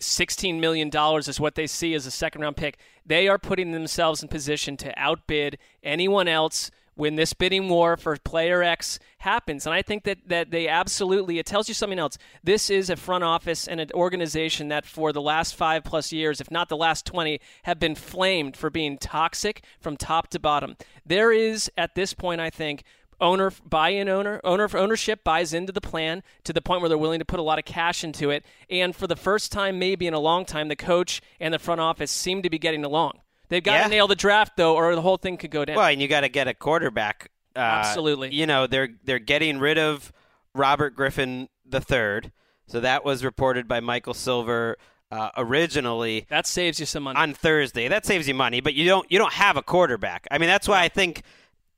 $16 0.00 0.60
million 0.60 0.90
is 1.16 1.40
what 1.40 1.54
they 1.54 1.66
see 1.66 1.94
as 1.94 2.06
a 2.06 2.10
second 2.10 2.42
round 2.42 2.56
pick. 2.56 2.78
They 3.04 3.28
are 3.28 3.38
putting 3.38 3.72
themselves 3.72 4.22
in 4.22 4.28
position 4.28 4.76
to 4.78 4.96
outbid 4.98 5.58
anyone 5.82 6.28
else 6.28 6.70
when 6.96 7.14
this 7.14 7.32
bidding 7.34 7.68
war 7.68 7.96
for 7.96 8.16
player 8.16 8.62
X 8.62 8.98
happens. 9.18 9.66
And 9.66 9.74
I 9.74 9.82
think 9.82 10.04
that, 10.04 10.28
that 10.28 10.50
they 10.50 10.66
absolutely, 10.66 11.38
it 11.38 11.46
tells 11.46 11.68
you 11.68 11.74
something 11.74 11.98
else. 11.98 12.18
This 12.42 12.68
is 12.70 12.90
a 12.90 12.96
front 12.96 13.22
office 13.22 13.68
and 13.68 13.80
an 13.80 13.90
organization 13.94 14.68
that 14.68 14.86
for 14.86 15.12
the 15.12 15.20
last 15.20 15.54
five 15.54 15.84
plus 15.84 16.10
years, 16.10 16.40
if 16.40 16.50
not 16.50 16.68
the 16.68 16.76
last 16.76 17.06
20, 17.06 17.38
have 17.64 17.78
been 17.78 17.94
flamed 17.94 18.56
for 18.56 18.70
being 18.70 18.98
toxic 18.98 19.62
from 19.78 19.96
top 19.96 20.28
to 20.28 20.40
bottom. 20.40 20.76
There 21.04 21.32
is, 21.32 21.70
at 21.76 21.94
this 21.94 22.14
point, 22.14 22.40
I 22.40 22.50
think, 22.50 22.82
owner 23.20 23.50
buy-in 23.64 24.10
owner 24.10 24.40
owner 24.44 24.68
ownership 24.74 25.24
buys 25.24 25.54
into 25.54 25.72
the 25.72 25.80
plan 25.80 26.22
to 26.44 26.52
the 26.52 26.60
point 26.60 26.82
where 26.82 26.88
they're 26.90 26.98
willing 26.98 27.18
to 27.18 27.24
put 27.24 27.40
a 27.40 27.42
lot 27.42 27.58
of 27.58 27.64
cash 27.64 28.04
into 28.04 28.28
it 28.28 28.44
and 28.68 28.94
for 28.94 29.06
the 29.06 29.16
first 29.16 29.50
time 29.50 29.78
maybe 29.78 30.06
in 30.06 30.12
a 30.12 30.18
long 30.18 30.44
time 30.44 30.68
the 30.68 30.76
coach 30.76 31.22
and 31.40 31.54
the 31.54 31.58
front 31.58 31.80
office 31.80 32.10
seem 32.10 32.42
to 32.42 32.50
be 32.50 32.58
getting 32.58 32.84
along 32.84 33.18
they've 33.48 33.62
got 33.62 33.72
Yeah. 33.74 33.82
to 33.84 33.88
nail 33.88 34.06
the 34.08 34.16
draft 34.16 34.56
though 34.56 34.74
or 34.74 34.94
the 34.94 35.02
whole 35.02 35.16
thing 35.16 35.36
could 35.36 35.50
go 35.50 35.64
down 35.64 35.76
Well, 35.76 35.86
and 35.86 36.00
you 36.00 36.08
got 36.08 36.20
to 36.22 36.28
get 36.28 36.48
a 36.48 36.54
quarterback. 36.54 37.30
Uh, 37.54 37.60
Absolutely. 37.60 38.34
You 38.34 38.46
know 38.46 38.66
they're 38.66 38.88
they're 39.04 39.18
getting 39.18 39.58
rid 39.58 39.78
of 39.78 40.12
Robert 40.54 40.94
Griffin 40.94 41.48
III. 41.72 42.30
So 42.68 42.80
that 42.80 43.04
was 43.04 43.24
reported 43.24 43.68
by 43.68 43.80
Michael 43.80 44.14
Silver 44.14 44.76
uh, 45.12 45.30
originally 45.36 46.26
That 46.28 46.46
saves 46.48 46.80
you 46.80 46.86
some 46.86 47.04
money. 47.04 47.16
on 47.18 47.32
Thursday. 47.32 47.86
That 47.88 48.04
saves 48.04 48.26
you 48.26 48.34
money, 48.34 48.60
but 48.60 48.74
you 48.74 48.84
don't 48.86 49.10
you 49.10 49.18
don't 49.18 49.32
have 49.34 49.56
a 49.56 49.62
quarterback. 49.62 50.26
I 50.30 50.38
mean, 50.38 50.48
that's 50.48 50.66
why 50.68 50.82
I 50.82 50.88
think 50.88 51.22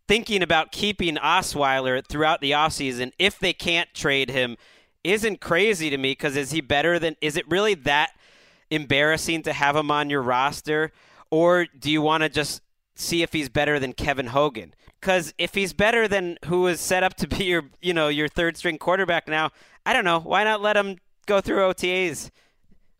thinking 0.09 0.43
about 0.43 0.73
keeping 0.73 1.17
Osweiler 1.17 2.03
throughout 2.09 2.41
the 2.41 2.53
offseason 2.53 3.13
if 3.19 3.39
they 3.39 3.53
can't 3.53 3.93
trade 3.93 4.31
him 4.31 4.57
isn't 5.05 5.41
crazy 5.41 5.91
to 5.91 5.99
me 5.99 6.13
because 6.13 6.35
is 6.37 6.51
he 6.51 6.61
better 6.63 6.99
than 6.99 7.15
is 7.21 7.37
it 7.37 7.49
really 7.51 7.75
that 7.75 8.13
embarrassing 8.71 9.43
to 9.43 9.53
have 9.53 9.77
him 9.77 9.91
on 9.91 10.11
your 10.11 10.23
roster 10.23 10.91
or 11.31 11.67
do 11.79 11.91
you 11.91 12.03
want 12.03 12.23
to 12.23 12.29
just 12.29 12.63
see 12.95 13.23
if 13.23 13.33
he's 13.33 13.49
better 13.49 13.79
than 13.79 13.93
Kevin 13.93 14.29
Hogan? 14.29 14.75
Cuz 15.01 15.33
if 15.39 15.55
he's 15.55 15.73
better 15.73 16.09
than 16.09 16.39
who 16.47 16.67
is 16.67 16.81
set 16.81 17.03
up 17.03 17.15
to 17.15 17.29
be 17.29 17.45
your, 17.45 17.65
you 17.81 17.95
know, 17.95 18.09
your 18.09 18.29
third 18.29 18.57
string 18.57 18.79
quarterback 18.79 19.29
now, 19.29 19.51
I 19.87 19.93
don't 19.93 20.05
know, 20.05 20.21
why 20.21 20.45
not 20.45 20.61
let 20.61 20.77
him 20.77 20.99
go 21.27 21.41
through 21.41 21.59
OTAs 21.59 22.31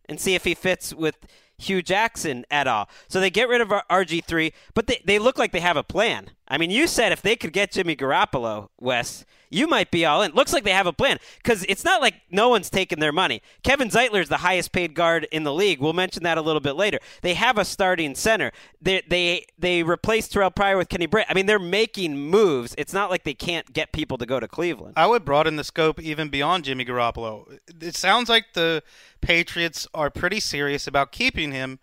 and 0.07 0.19
see 0.19 0.35
if 0.35 0.43
he 0.45 0.55
fits 0.55 0.93
with 0.93 1.17
Hue 1.59 1.81
Jackson 1.81 2.45
at 2.49 2.67
all. 2.67 2.89
So 3.09 3.19
they 3.19 3.29
get 3.29 3.49
rid 3.49 3.61
of 3.61 3.67
RG3, 3.67 4.53
but 4.73 4.87
they, 4.87 5.01
they 5.05 5.19
look 5.19 5.37
like 5.37 5.51
they 5.51 5.59
have 5.59 5.77
a 5.77 5.83
plan. 5.83 6.31
I 6.49 6.57
mean, 6.57 6.71
you 6.71 6.87
said 6.87 7.11
if 7.11 7.21
they 7.21 7.35
could 7.35 7.53
get 7.53 7.71
Jimmy 7.71 7.95
Garoppolo, 7.95 8.69
Wes, 8.79 9.25
you 9.51 9.67
might 9.67 9.91
be 9.91 10.05
all 10.05 10.21
in. 10.21 10.31
Looks 10.31 10.53
like 10.53 10.63
they 10.63 10.71
have 10.71 10.87
a 10.87 10.93
plan 10.93 11.17
because 11.37 11.63
it's 11.67 11.83
not 11.83 12.01
like 12.01 12.15
no 12.29 12.49
one's 12.49 12.69
taking 12.69 12.99
their 12.99 13.11
money. 13.11 13.41
Kevin 13.63 13.89
Zeitler 13.89 14.21
is 14.21 14.29
the 14.29 14.37
highest 14.37 14.71
paid 14.71 14.93
guard 14.93 15.27
in 15.31 15.43
the 15.43 15.53
league. 15.53 15.79
We'll 15.79 15.93
mention 15.93 16.23
that 16.23 16.37
a 16.37 16.41
little 16.41 16.59
bit 16.59 16.75
later. 16.75 16.99
They 17.21 17.33
have 17.33 17.57
a 17.57 17.65
starting 17.65 18.15
center. 18.15 18.51
They 18.81 19.01
they 19.07 19.45
they 19.57 19.83
replaced 19.83 20.33
Terrelle 20.33 20.55
Pryor 20.55 20.77
with 20.77 20.89
Kenny 20.89 21.07
Britt. 21.07 21.27
I 21.29 21.33
mean, 21.33 21.45
they're 21.45 21.59
making 21.59 22.17
moves. 22.17 22.75
It's 22.77 22.93
not 22.93 23.09
like 23.09 23.23
they 23.23 23.33
can't 23.33 23.71
get 23.73 23.91
people 23.91 24.17
to 24.17 24.25
go 24.25 24.39
to 24.39 24.47
Cleveland. 24.47 24.93
I 24.97 25.07
would 25.07 25.25
broaden 25.25 25.55
the 25.55 25.63
scope 25.63 25.99
even 25.99 26.29
beyond 26.29 26.65
Jimmy 26.65 26.85
Garoppolo. 26.85 27.59
It 27.81 27.95
sounds 27.95 28.29
like 28.29 28.53
the 28.53 28.83
Patriots 29.21 29.87
are 29.93 30.09
pretty 30.09 30.39
serious 30.39 30.87
about 30.87 31.11
keeping 31.11 31.51
him. 31.51 31.79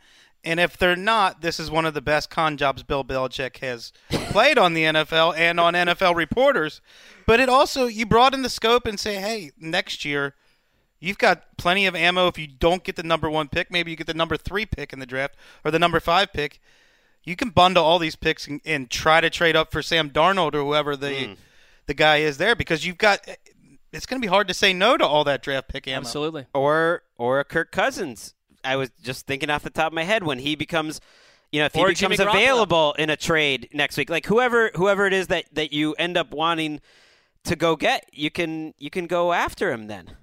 And 0.46 0.60
if 0.60 0.76
they're 0.78 0.94
not, 0.96 1.40
this 1.42 1.58
is 1.60 1.70
one 1.70 1.84
of 1.84 1.92
the 1.92 2.00
best 2.00 2.30
con 2.30 2.56
jobs 2.56 2.82
Bill 2.84 3.04
Belichick 3.04 3.58
has 3.58 3.92
played 4.30 4.56
on 4.58 4.74
the 4.74 4.84
NFL 4.84 5.36
and 5.36 5.58
on 5.60 5.74
NFL 5.74 6.14
reporters. 6.14 6.80
But 7.26 7.40
it 7.40 7.48
also, 7.48 7.86
you 7.86 8.06
broaden 8.06 8.42
the 8.42 8.48
scope 8.48 8.86
and 8.86 8.98
say, 8.98 9.16
hey, 9.16 9.50
next 9.58 10.04
year, 10.04 10.34
you've 11.00 11.18
got 11.18 11.56
plenty 11.58 11.84
of 11.86 11.96
ammo. 11.96 12.28
If 12.28 12.38
you 12.38 12.46
don't 12.46 12.84
get 12.84 12.94
the 12.94 13.02
number 13.02 13.28
one 13.28 13.48
pick, 13.48 13.70
maybe 13.72 13.90
you 13.90 13.96
get 13.96 14.06
the 14.06 14.14
number 14.14 14.36
three 14.36 14.64
pick 14.64 14.92
in 14.92 15.00
the 15.00 15.06
draft 15.06 15.34
or 15.64 15.70
the 15.72 15.80
number 15.80 15.98
five 15.98 16.32
pick. 16.32 16.60
You 17.24 17.34
can 17.34 17.48
bundle 17.50 17.84
all 17.84 17.98
these 17.98 18.14
picks 18.14 18.46
and, 18.46 18.60
and 18.64 18.88
try 18.88 19.20
to 19.20 19.28
trade 19.28 19.56
up 19.56 19.72
for 19.72 19.82
Sam 19.82 20.10
Darnold 20.10 20.54
or 20.54 20.62
whoever 20.62 20.94
the 20.96 21.08
Mm. 21.10 21.36
the 21.86 21.94
guy 21.94 22.18
is 22.18 22.38
there 22.38 22.54
because 22.54 22.86
you've 22.86 22.98
got. 22.98 23.18
It's 23.92 24.06
going 24.06 24.20
to 24.22 24.24
be 24.24 24.30
hard 24.30 24.46
to 24.46 24.54
say 24.54 24.72
no 24.72 24.96
to 24.96 25.04
all 25.04 25.24
that 25.24 25.42
draft 25.42 25.66
pick 25.68 25.88
ammo. 25.88 26.02
Absolutely. 26.02 26.46
or 26.54 27.02
or 27.18 27.40
a 27.40 27.44
Kirk 27.44 27.72
Cousins. 27.72 28.34
I 28.66 28.76
was 28.76 28.90
just 29.02 29.26
thinking 29.26 29.50
off 29.50 29.62
the 29.62 29.70
top 29.70 29.88
of 29.88 29.92
my 29.92 30.04
head 30.04 30.22
when 30.24 30.38
he 30.38 30.56
becomes, 30.56 31.00
you 31.52 31.60
know, 31.60 31.66
if 31.66 31.74
he 31.74 31.80
Or 31.80 31.88
becomes 31.88 32.18
available 32.20 32.94
in 32.98 33.10
a 33.10 33.16
trade 33.16 33.68
next 33.72 33.96
week, 33.96 34.10
like 34.10 34.26
whoever 34.26 34.70
whoever 34.74 35.06
it 35.06 35.12
is 35.12 35.28
that 35.28 35.46
that 35.52 35.72
you 35.72 35.94
end 35.94 36.16
up 36.16 36.30
wanting 36.32 36.80
to 37.44 37.56
go 37.56 37.76
get, 37.76 38.08
you 38.12 38.30
can 38.30 38.74
you 38.78 38.90
can 38.90 39.06
go 39.06 39.32
after 39.32 39.70
him 39.72 39.86
then. 39.86 40.16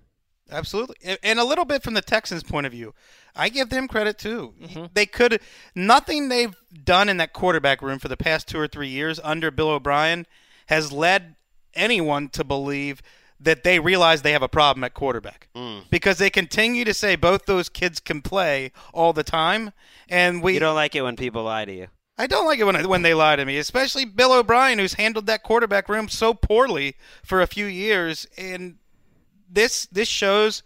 Absolutely. 0.51 0.97
And- 1.03 1.19
And 1.23 1.39
a 1.39 1.43
little 1.45 1.65
bit 1.65 1.81
from 1.81 1.93
the 1.93 2.01
Texans' 2.01 2.43
point 2.43 2.65
of 2.65 2.71
view. 2.73 2.93
I 3.35 3.49
give 3.49 3.69
them 3.69 3.87
credit 3.87 4.19
too. 4.19 4.53
Mm-hmm. 4.61 4.85
They 4.93 5.05
could 5.07 5.41
nothing 5.73 6.29
they've 6.29 6.55
done 6.83 7.09
in 7.09 7.17
that 7.17 7.33
quarterback 7.33 7.81
room 7.81 7.97
for 7.97 8.07
the 8.09 8.17
past 8.17 8.47
2 8.49 8.59
or 8.59 8.67
3 8.67 8.87
years 8.87 9.19
under 9.23 9.49
Bill 9.49 9.69
O'Brien 9.69 10.27
has 10.67 10.91
led 10.91 11.35
anyone 11.73 12.29
to 12.29 12.43
believe 12.43 13.01
that 13.43 13.63
they 13.63 13.79
realize 13.79 14.21
they 14.21 14.31
have 14.31 14.41
a 14.43 14.47
problem 14.47 14.83
at 14.83 14.93
quarterback. 14.93 15.47
Mm. 15.55 15.89
Because 15.89 16.17
they 16.17 16.29
continue 16.29 16.85
to 16.85 16.93
say 16.93 17.15
both 17.15 17.45
those 17.45 17.69
kids 17.69 17.99
can 17.99 18.21
play 18.21 18.71
all 18.93 19.13
the 19.13 19.23
time 19.23 19.71
and 20.09 20.41
we 20.41 20.53
You 20.55 20.59
don't 20.59 20.75
like 20.75 20.95
it 20.95 21.01
when 21.01 21.15
people 21.15 21.43
lie 21.43 21.65
to 21.65 21.73
you. 21.73 21.87
I 22.17 22.27
don't 22.27 22.45
like 22.45 22.59
it 22.59 22.65
when 22.65 22.87
when 22.87 23.01
they 23.01 23.13
lie 23.15 23.35
to 23.35 23.43
me, 23.45 23.57
especially 23.57 24.05
Bill 24.05 24.33
O'Brien, 24.33 24.77
who's 24.79 24.93
handled 24.93 25.25
that 25.25 25.41
quarterback 25.43 25.89
room 25.89 26.09
so 26.09 26.33
poorly 26.33 26.95
for 27.23 27.41
a 27.41 27.47
few 27.47 27.65
years. 27.65 28.27
And 28.37 28.75
this 29.49 29.87
this 29.87 30.07
shows 30.07 30.61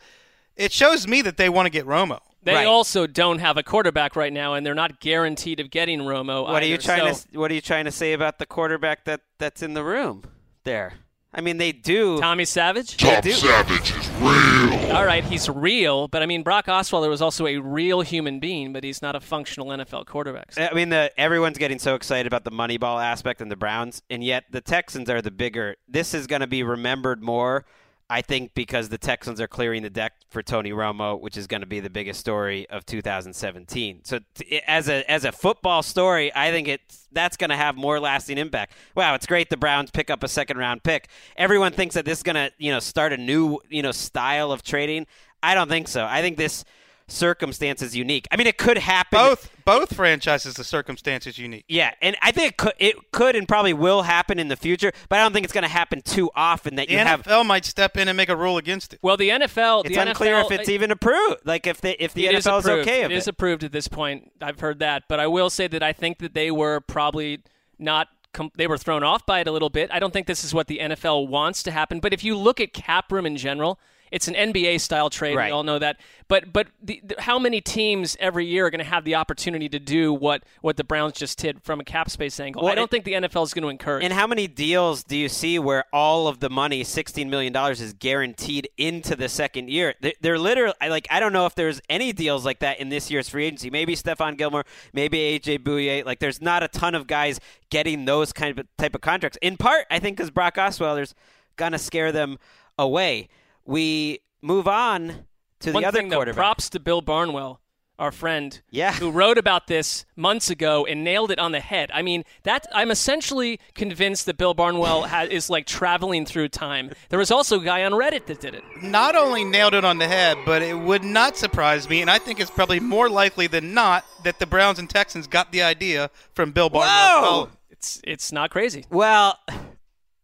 it 0.56 0.72
shows 0.72 1.08
me 1.08 1.22
that 1.22 1.38
they 1.38 1.50
want 1.50 1.66
to 1.66 1.70
get 1.70 1.86
Romo. 1.86 2.20
They 2.44 2.54
Right. 2.54 2.68
also 2.68 3.08
don't 3.08 3.40
have 3.40 3.58
a 3.58 3.64
quarterback 3.64 4.16
right 4.16 4.32
now, 4.32 4.54
and 4.54 4.66
they're 4.66 4.74
not 4.76 5.00
guaranteed 5.02 5.60
of 5.60 5.70
getting 5.70 6.00
Romo. 6.02 6.44
What 6.44 6.64
are 6.64 6.66
you 6.66 6.78
trying 6.78 7.14
So, 7.14 7.28
to 7.32 7.40
What 7.40 7.52
are 7.52 7.54
you 7.54 7.62
trying 7.62 7.86
to 7.86 7.92
say 7.92 8.14
about 8.14 8.40
the 8.40 8.46
quarterback 8.46 9.06
that 9.06 9.22
that's 9.38 9.62
in 9.62 9.74
the 9.74 9.84
room 9.84 10.24
there? 10.64 10.94
I 11.38 11.42
mean, 11.42 11.58
they 11.58 11.72
do. 11.72 12.20
Tommy 12.20 12.46
Savage? 12.46 12.98
they 12.98 13.22
do. 13.22 13.32
Savage 13.32 13.92
is 13.96 14.10
real. 14.20 14.96
All 14.96 15.06
right, 15.06 15.24
he's 15.24 15.48
real, 15.48 16.08
but 16.08 16.24
I 16.24 16.26
mean, 16.26 16.42
Brock 16.42 16.66
Osweiler 16.66 17.10
was 17.10 17.22
also 17.22 17.46
a 17.46 17.58
real 17.58 18.02
human 18.02 18.40
being, 18.40 18.74
but 18.74 18.84
he's 18.84 19.04
not 19.04 19.16
a 19.16 19.20
functional 19.20 19.68
NFL 19.68 20.08
quarterback. 20.08 20.54
So- 20.54 20.68
I 20.70 20.74
mean, 20.74 20.90
the 20.90 21.12
everyone's 21.18 21.60
getting 21.60 21.78
so 21.78 21.94
excited 21.94 22.26
about 22.26 22.44
the 22.44 22.52
Moneyball 22.52 23.02
aspect 23.04 23.40
and 23.40 23.52
the 23.52 23.56
Browns, 23.56 24.02
and 24.10 24.24
yet 24.24 24.46
the 24.52 24.62
Texans 24.62 25.12
are 25.12 25.22
the 25.22 25.30
bigger. 25.30 25.76
This 25.88 26.16
is 26.16 26.26
going 26.26 26.42
to 26.42 26.48
be 26.48 26.64
remembered 26.64 27.22
more, 27.22 27.66
I 28.10 28.22
think, 28.22 28.54
because 28.54 28.88
the 28.88 28.98
Texans 28.98 29.42
are 29.42 29.48
clearing 29.48 29.84
the 29.84 29.90
deck 29.90 30.14
for 30.30 30.42
Tony 30.42 30.72
Romo, 30.72 31.20
which 31.20 31.36
is 31.36 31.46
going 31.46 31.60
to 31.60 31.68
be 31.68 31.82
the 31.82 31.90
biggest 31.90 32.20
story 32.22 32.66
of 32.70 32.86
2017. 32.86 34.02
So, 34.04 34.20
t- 34.34 34.62
as 34.66 34.88
a 34.88 35.10
as 35.12 35.26
a 35.26 35.32
football 35.32 35.84
story, 35.84 36.34
I 36.34 36.52
think 36.52 36.70
it's 36.70 37.08
that's 37.12 37.36
going 37.36 37.50
to 37.50 37.58
have 37.58 37.76
more 37.76 38.00
lasting 38.00 38.38
impact. 38.38 38.74
Wow, 38.96 39.16
it's 39.16 39.26
great 39.26 39.50
the 39.50 39.58
Browns 39.58 39.92
pick 39.92 40.10
up 40.10 40.24
a 40.24 40.30
second 40.30 40.58
round 40.58 40.84
pick. 40.84 41.10
Everyone 41.36 41.74
thinks 41.74 41.96
that 41.96 42.06
this 42.06 42.20
is 42.20 42.24
going 42.24 42.36
to 42.36 42.52
you 42.58 42.72
know 42.72 42.80
start 42.80 43.12
a 43.12 43.18
new 43.18 43.60
you 43.70 43.82
know 43.82 43.92
style 43.92 44.54
of 44.54 44.64
trading. 44.64 45.06
I 45.44 45.54
don't 45.54 45.70
think 45.70 45.90
so. 45.90 46.06
I 46.06 46.22
think 46.22 46.38
this 46.38 46.64
circumstance 47.08 47.82
is 47.82 47.96
unique. 47.96 48.28
I 48.32 48.38
mean, 48.38 48.48
it 48.48 48.58
could 48.58 48.78
happen. 48.78 49.18
Both 49.18 49.50
both 49.66 49.96
franchises, 49.96 50.54
the 50.56 50.64
circumstances 50.64 51.38
unique. 51.38 51.66
Yeah, 51.68 51.92
and 52.02 52.16
I 52.22 52.32
think 52.32 52.52
it 52.52 52.58
could, 52.58 52.74
it 52.80 53.12
could 53.12 53.36
and 53.36 53.48
probably 53.48 53.74
will 53.74 54.04
happen 54.04 54.40
in 54.40 54.48
the 54.48 54.56
future, 54.56 54.92
but 55.10 55.20
I 55.20 55.24
don't 55.24 55.34
think 55.34 55.44
it's 55.44 55.54
going 55.54 55.64
to 55.64 55.70
happen 55.70 56.02
too 56.02 56.30
often 56.36 56.76
that 56.76 56.88
The 56.88 56.94
you 56.94 57.00
have. 57.00 57.24
NFL 57.24 57.46
might 57.46 57.66
step 57.66 57.98
in 57.98 58.08
and 58.08 58.16
make 58.16 58.30
a 58.30 58.36
rule 58.36 58.58
against 58.58 58.94
it. 58.94 59.00
well, 59.02 59.18
the 59.18 59.30
NFL. 59.30 59.86
It's 59.86 59.96
the 59.96 60.02
unclear 60.02 60.36
NFL, 60.36 60.52
if 60.52 60.60
it's 60.60 60.70
even 60.70 60.92
approved. 60.92 61.42
Like 61.46 61.68
if 61.68 61.82
the 61.82 62.02
if 62.02 62.14
the 62.14 62.28
It 62.28 62.36
is 62.36 62.46
NFL 62.46 62.60
is 62.60 62.66
approved. 62.66 62.88
okay 62.88 63.02
It 63.04 63.10
with 63.10 63.28
approved 63.28 63.64
at 63.64 63.72
this 63.72 63.88
point. 63.88 64.32
I've 64.42 64.60
heard 64.60 64.80
that, 64.80 65.04
but 65.08 65.20
I 65.20 65.28
will 65.28 65.50
say 65.50 65.68
that 65.68 65.84
I 65.84 65.94
think 65.94 66.20
that 66.20 66.34
they 66.34 66.52
were 66.52 66.80
probably 66.82 67.40
not. 67.80 68.08
They 68.56 68.68
were 68.68 68.78
thrown 68.78 69.04
off 69.04 69.26
by 69.26 69.40
it 69.40 69.48
a 69.48 69.52
little 69.52 69.70
bit. 69.70 69.90
I 69.92 69.98
don't 70.00 70.12
think 70.12 70.28
this 70.28 70.44
is 70.44 70.54
what 70.54 70.68
the 70.68 70.78
NFL 70.78 71.28
wants 71.28 71.64
to 71.64 71.72
happen. 71.72 72.00
But 72.00 72.14
if 72.14 72.24
you 72.24 72.38
look 72.38 72.60
at 72.60 72.72
cap 72.72 73.12
room 73.12 73.26
in 73.26 73.36
general, 73.36 73.80
it's 74.12 74.28
an 74.28 74.34
NBA 74.34 74.80
style 74.80 75.10
trade. 75.10 75.36
Right. 75.36 75.48
We 75.48 75.52
all 75.52 75.64
know 75.64 75.80
that. 75.80 75.98
But 76.28 76.52
but 76.52 76.68
the, 76.82 77.02
the, 77.04 77.16
how 77.20 77.40
many 77.40 77.62
teams 77.62 78.18
every 78.20 78.46
year 78.46 78.66
are 78.66 78.70
going 78.70 78.80
to 78.80 78.86
have 78.86 79.06
the 79.06 79.16
opportunity 79.16 79.70
to 79.70 79.80
do 79.80 80.14
what 80.14 80.44
what 80.62 80.78
the 80.78 80.84
Browns 80.84 81.14
just 81.14 81.38
did 81.38 81.64
from 81.64 81.80
a 81.80 81.84
cap 81.84 82.10
space 82.10 82.40
angle? 82.40 82.64
Well, 82.64 82.72
I 82.72 82.76
don't 82.76 82.86
it- 82.86 82.92
think 82.92 83.06
the 83.06 83.14
NFL 83.14 83.44
is 83.44 83.54
going 83.54 83.64
to 83.64 83.70
encourage. 83.70 84.04
And 84.04 84.14
how 84.14 84.28
many 84.28 84.48
deals 84.48 85.04
do 85.04 85.16
you 85.16 85.30
see 85.30 85.58
where 85.60 85.86
all 85.94 86.28
of 86.28 86.40
the 86.40 86.50
money, 86.50 86.84
sixteen 86.84 87.30
million 87.30 87.54
dollars, 87.54 87.80
is 87.82 87.94
guaranteed 87.94 88.70
into 88.78 89.16
the 89.16 89.30
second 89.30 89.70
year? 89.70 89.94
They're, 90.02 90.14
they're 90.22 90.40
literally 90.40 90.74
like 90.82 91.08
I 91.10 91.20
don't 91.20 91.34
know 91.34 91.46
if 91.46 91.56
there's 91.56 91.80
any 91.90 92.12
deals 92.12 92.46
like 92.46 92.60
that 92.60 92.80
in 92.80 92.90
this 92.90 93.10
year's 93.10 93.30
free 93.30 93.46
agency. 93.46 93.70
Maybe 93.70 93.96
Stephon 93.96 94.38
Gilmore, 94.38 94.66
maybe 94.94 95.18
AJ 95.18 95.60
Bouye. 95.60 96.06
Like 96.06 96.20
there's 96.20 96.42
not 96.42 96.64
a 96.64 96.68
ton 96.68 96.96
of 96.96 97.08
guys 97.08 97.40
getting 97.70 98.06
those 98.06 98.34
kind 98.34 98.58
of 98.60 98.68
type 98.78 98.96
of 98.96 99.02
contracts. 99.02 99.38
In 99.42 99.58
part, 99.58 99.86
I 99.90 100.00
think 100.00 100.18
because 100.18 100.30
Brock 100.32 100.56
Osweiler's 100.56 101.16
gonna 101.56 101.80
scare 101.80 102.12
them 102.12 102.38
away. 102.78 103.30
We 103.68 104.20
move 104.42 104.68
on 104.68 105.26
to 105.60 105.72
One 105.72 105.84
the 105.84 105.88
other 105.88 106.00
thing, 106.00 106.10
though, 106.10 106.18
quarterback. 106.18 106.36
props 106.38 106.70
to 106.72 106.80
Bill 106.80 107.02
Barnwell, 107.02 107.60
our 108.00 108.12
friend, 108.12 108.62
Yeah. 108.70 108.94
who 108.94 109.10
wrote 109.12 109.38
about 109.40 109.68
this 109.68 110.06
months 110.16 110.50
ago 110.52 110.86
and 110.86 111.04
nailed 111.04 111.32
it 111.32 111.40
on 111.40 111.52
the 111.52 111.60
head. 111.60 111.90
I 111.94 112.02
mean, 112.04 112.24
that 112.44 112.66
I'm 112.74 112.92
essentially 112.92 113.60
convinced 113.74 114.26
that 114.28 114.38
Bill 114.38 114.54
Barnwell 114.54 115.08
ha- 115.08 115.24
is 115.30 115.50
like 115.50 115.66
traveling 115.66 116.26
through 116.26 116.50
time. 116.50 116.92
There 117.10 117.18
was 117.20 117.32
also 117.32 117.60
a 117.60 117.64
guy 117.64 117.84
on 117.84 117.92
Reddit 117.94 118.28
that 118.28 118.40
did 118.40 118.54
it. 118.56 118.64
Not 118.84 119.16
only 119.16 119.44
nailed 119.44 119.74
it 119.74 119.84
on 119.84 119.98
the 119.98 120.08
head, 120.08 120.38
but 120.46 120.62
it 120.62 120.78
would 120.78 121.04
not 121.04 121.36
surprise 121.38 121.90
me, 121.90 122.02
and 122.02 122.10
I 122.12 122.20
think 122.20 122.40
it's 122.40 122.52
probably 122.52 122.80
more 122.80 123.10
likely 123.10 123.48
than 123.48 123.74
not 123.74 124.06
that 124.24 124.38
the 124.40 124.46
Browns 124.46 124.78
and 124.80 124.90
Texans 124.90 125.26
got 125.28 125.52
the 125.52 125.64
idea 125.64 126.10
from 126.34 126.52
Bill 126.52 126.70
Barnwell. 126.70 127.46
Whoa! 127.48 127.50
It's 127.72 128.00
it's 128.06 128.32
not 128.32 128.50
crazy. 128.52 128.86
Well, 128.92 129.40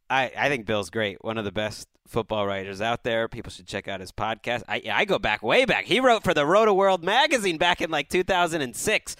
I 0.09 0.31
I 0.37 0.47
think 0.49 0.65
Bill's 0.65 0.89
great. 0.91 1.23
One 1.25 1.37
of 1.37 1.45
the 1.45 1.51
best 1.51 1.87
football 2.13 2.47
writers 2.47 2.79
out 2.79 3.03
there. 3.03 3.27
People 3.27 3.51
should 3.51 3.67
check 3.67 3.89
out 3.89 3.99
his 3.99 4.11
podcast. 4.11 4.63
I 4.69 4.81
I 4.91 5.05
go 5.05 5.19
back 5.19 5.43
way 5.43 5.65
back. 5.65 5.85
He 5.85 5.99
wrote 5.99 6.23
for 6.23 6.33
the 6.33 6.43
Rotoworld 6.43 7.03
magazine 7.03 7.57
back 7.57 7.81
in 7.81 7.91
like 7.91 8.07
2006. 8.07 9.15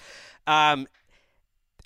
Um, 0.46 0.86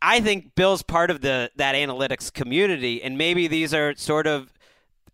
I 0.01 0.21
think 0.21 0.55
Bill's 0.55 0.83
part 0.83 1.11
of 1.11 1.23
the 1.23 1.51
that 1.57 1.75
analytics 1.75 2.33
community, 2.33 3.03
and 3.03 3.19
maybe 3.19 3.49
these 3.49 3.75
are 3.75 3.97
sort 3.97 4.29
of 4.29 4.53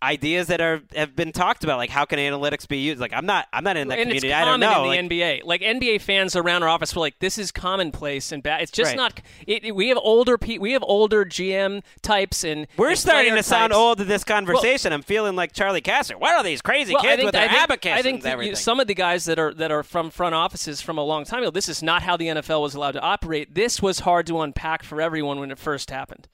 ideas 0.04 0.48
that 0.48 0.60
are 0.60 0.82
have 0.94 1.16
been 1.16 1.32
talked 1.32 1.64
about, 1.64 1.78
like 1.78 1.90
how 1.90 2.04
can 2.04 2.18
analytics 2.18 2.68
be 2.68 2.78
used? 2.78 3.00
Like 3.00 3.12
I'm 3.12 3.26
not 3.26 3.46
I'm 3.52 3.64
not 3.64 3.76
in 3.76 3.88
that 3.88 3.98
and 3.98 4.04
community. 4.08 4.28
it's 4.28 4.34
I 4.36 4.40
don't 4.44 4.60
common 4.60 4.84
know. 4.84 4.90
in 4.92 5.08
the 5.08 5.20
Like, 5.20 5.40
NBA. 5.40 5.44
Like 5.44 5.60
NBA 5.62 6.00
fans 6.00 6.36
around 6.36 6.62
our 6.62 6.68
office 6.68 6.94
were 6.94 7.00
like, 7.00 7.18
"This 7.20 7.38
is 7.38 7.50
commonplace 7.50 8.30
and 8.32 8.42
bad." 8.42 8.62
It's 8.62 8.70
just 8.70 8.90
Right. 8.90 8.96
not. 8.96 9.20
It, 9.46 9.64
it- 9.64 9.72
we 9.74 9.88
have 9.88 9.98
older 9.98 10.38
pe- 10.38 10.58
we 10.58 10.72
have 10.72 10.82
older 10.84 11.24
GM 11.24 11.82
types 12.02 12.44
and 12.44 12.66
we're 12.76 12.90
and 12.90 12.98
starting 12.98 13.34
to 13.34 13.42
sound 13.42 13.72
old 13.72 13.98
to 13.98 14.04
this 14.04 14.24
conversation. 14.24 14.92
I'm 14.92 15.02
feeling 15.02 15.34
like 15.36 15.52
Charlie 15.52 15.82
Casser. 15.82 16.16
What 16.16 16.32
are 16.34 16.42
these 16.42 16.62
crazy 16.62 16.92
Well, 16.94 17.02
kids 17.02 17.16
think, 17.16 17.26
with 17.26 17.32
their 17.34 17.44
I 17.44 17.48
think, 17.48 17.62
abacus 17.62 17.92
I 17.92 18.02
think 18.02 18.16
and 18.18 18.24
you- 18.24 18.30
everything? 18.30 18.56
some 18.56 18.80
of 18.80 18.86
the 18.86 18.94
guys 18.94 19.24
that 19.24 19.38
are 19.38 19.54
that 19.54 19.72
are 19.72 19.82
from 19.82 20.10
front 20.10 20.34
offices 20.34 20.80
from 20.80 20.98
a 20.98 21.02
long 21.04 21.24
time 21.24 21.40
ago. 21.42 21.50
This 21.50 21.68
is 21.68 21.82
not 21.82 22.02
how 22.02 22.16
the 22.16 22.26
NFL 22.28 22.60
was 22.62 22.74
allowed 22.74 22.92
to 22.92 23.00
operate. 23.00 23.54
This 23.54 23.80
was 23.80 24.00
hard 24.00 24.26
to 24.26 24.40
unpack 24.40 24.82
for 24.82 25.00
everyone 25.00 25.40
when 25.40 25.50
it 25.50 25.58
first 25.58 25.90
happened. 25.90 26.28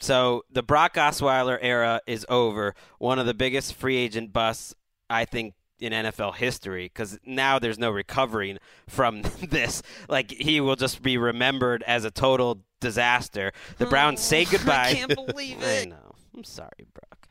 So 0.00 0.44
the 0.50 0.62
Brock 0.62 0.94
Osweiler 0.94 1.58
era 1.60 2.00
is 2.06 2.24
over. 2.28 2.74
One 2.98 3.18
of 3.18 3.26
the 3.26 3.34
biggest 3.34 3.74
free 3.74 3.96
agent 3.96 4.32
busts, 4.32 4.74
I 5.10 5.24
think, 5.24 5.54
in 5.80 5.92
NFL 5.92 6.36
history, 6.36 6.84
because 6.86 7.18
now 7.24 7.58
there's 7.58 7.78
no 7.78 7.90
recovering 7.90 8.58
from 8.88 9.22
this. 9.48 9.82
Like 10.08 10.30
he 10.30 10.60
will 10.60 10.76
just 10.76 11.02
be 11.02 11.16
remembered 11.18 11.82
as 11.86 12.04
a 12.04 12.10
total 12.10 12.62
disaster. 12.80 13.52
The 13.78 13.86
Browns 13.86 14.20
say 14.20 14.44
goodbye. 14.44 14.74
I 14.88 14.94
can't 14.94 15.14
believe 15.26 15.62
it. 15.62 15.86
I 15.86 15.90
know. 15.90 16.14
I'm 16.36 16.44
sorry, 16.44 16.86
Brock. 16.94 17.28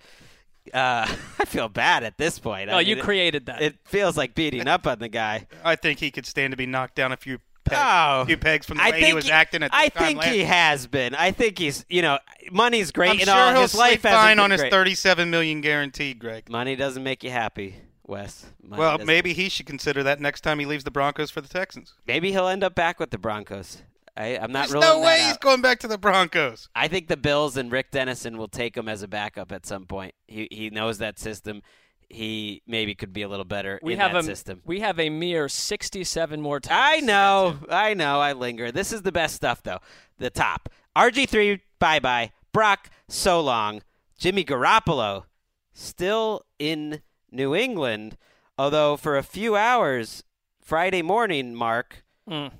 Uh, 0.73 1.07
I 1.39 1.45
feel 1.45 1.69
bad 1.69 2.03
at 2.03 2.17
this 2.17 2.39
point. 2.39 2.69
No, 2.69 2.75
I 2.77 2.81
you 2.81 2.95
mean, 2.95 2.97
it- 2.99 3.05
created 3.05 3.45
that. 3.45 3.61
It 3.61 3.77
feels 3.85 4.17
like 4.17 4.35
beating 4.35 4.67
up 4.67 4.85
on 4.85 4.99
the 4.99 5.07
guy. 5.07 5.47
I 5.63 5.77
think 5.77 5.99
he 5.99 6.11
could 6.11 6.25
stand 6.25 6.51
to 6.51 6.57
be 6.57 6.65
knocked 6.65 6.95
down 6.95 7.13
a 7.13 7.17
few 7.17 7.39
pegs, 7.69 7.81
Oh. 7.83 8.25
few 8.25 8.37
pegs 8.37 8.65
from 8.65 8.77
the 8.77 8.83
I 8.83 8.91
way 8.91 8.99
think 8.99 9.07
he 9.07 9.13
was 9.13 9.29
acting 9.29 9.63
at 9.63 9.71
this 9.71 9.79
I 9.79 9.89
think 9.89 10.17
last 10.19 10.29
he 10.29 10.43
has 10.43 10.87
been. 10.87 11.15
I 11.15 11.31
think 11.31 11.59
he's. 11.59 11.85
You 11.89 12.01
know, 12.01 12.19
money's 12.51 12.91
great 12.91 13.11
I'm 13.11 13.19
sure 13.19 13.33
all. 13.33 13.51
he'll 13.53 13.61
his 13.63 13.71
sleep 13.71 14.01
fine 14.01 14.39
on 14.39 14.51
his 14.51 14.61
great. 14.61 14.71
37 14.71 15.29
million 15.29 15.61
guaranteed, 15.61 16.19
Greg. 16.19 16.49
Money 16.49 16.75
doesn't 16.75 17.03
make 17.03 17.23
you 17.23 17.29
happy, 17.31 17.75
Wes. 18.05 18.45
Well, 18.67 18.97
maybe 18.99 19.33
he 19.33 19.49
should 19.49 19.65
consider 19.65 20.03
that 20.03 20.19
next 20.19 20.41
time 20.41 20.59
he 20.59 20.65
leaves 20.65 20.83
the 20.83 20.91
Broncos 20.91 21.31
for 21.31 21.41
the 21.41 21.47
Texans. 21.47 21.93
maybe 22.07 22.31
he'll 22.31 22.47
end 22.47 22.63
up 22.63 22.75
back 22.75 22.99
with 22.99 23.11
the 23.11 23.17
Broncos. 23.17 23.81
I, 24.15 24.35
I'm 24.37 24.51
not 24.51 24.69
There's 24.69 24.81
no 24.83 24.99
way 24.99 25.21
out. 25.21 25.27
he's 25.27 25.37
going 25.37 25.61
back 25.61 25.79
to 25.81 25.87
the 25.87 25.99
Broncos. 25.99 26.69
I 26.75 26.87
think 26.87 27.07
the 27.07 27.15
Bills 27.17 27.55
and 27.55 27.71
Rick 27.71 27.91
Dennison 27.91 28.37
will 28.39 28.47
take 28.47 28.75
him 28.75 28.89
as 28.89 29.03
a 29.03 29.07
backup 29.07 29.51
at 29.51 29.65
some 29.67 29.85
point. 29.85 30.15
He 30.27 30.47
he 30.49 30.69
knows 30.71 30.97
that 30.97 31.19
system. 31.19 31.61
He 32.09 32.61
maybe 32.65 32.95
could 32.95 33.11
be 33.11 33.21
a 33.23 33.27
little 33.27 33.43
better 33.45 33.79
we 33.83 33.93
in 33.93 33.99
have 33.99 34.13
that 34.13 34.19
a 34.19 34.23
system. 34.23 34.61
we 34.65 34.79
have 34.79 34.97
a 34.99 35.09
mere 35.09 35.49
sixty-seven 35.49 36.41
more 36.41 36.59
times. 36.61 37.01
I 37.03 37.05
know, 37.05 37.57
I 37.69 37.93
know, 37.93 38.19
I 38.21 38.31
linger. 38.33 38.71
This 38.71 38.93
is 38.93 39.01
the 39.01 39.11
best 39.11 39.35
stuff, 39.35 39.61
though. 39.63 39.79
The 40.17 40.29
top. 40.29 40.69
RG3, 40.95 41.59
bye 41.79 41.99
bye. 41.99 42.31
Brock, 42.53 42.89
so 43.09 43.41
long. 43.41 43.81
Jimmy 44.17 44.43
Garoppolo, 44.45 45.25
still 45.73 46.45
in 46.57 47.01
New 47.29 47.53
England, 47.53 48.17
although 48.57 48.95
for 48.97 49.17
a 49.17 49.21
few 49.23 49.55
hours, 49.55 50.23
Friday 50.61 51.01
morning, 51.01 51.53
Marc, 51.53 52.03
Mm. 52.27 52.51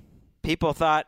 people 0.42 0.72
thought 0.72 1.07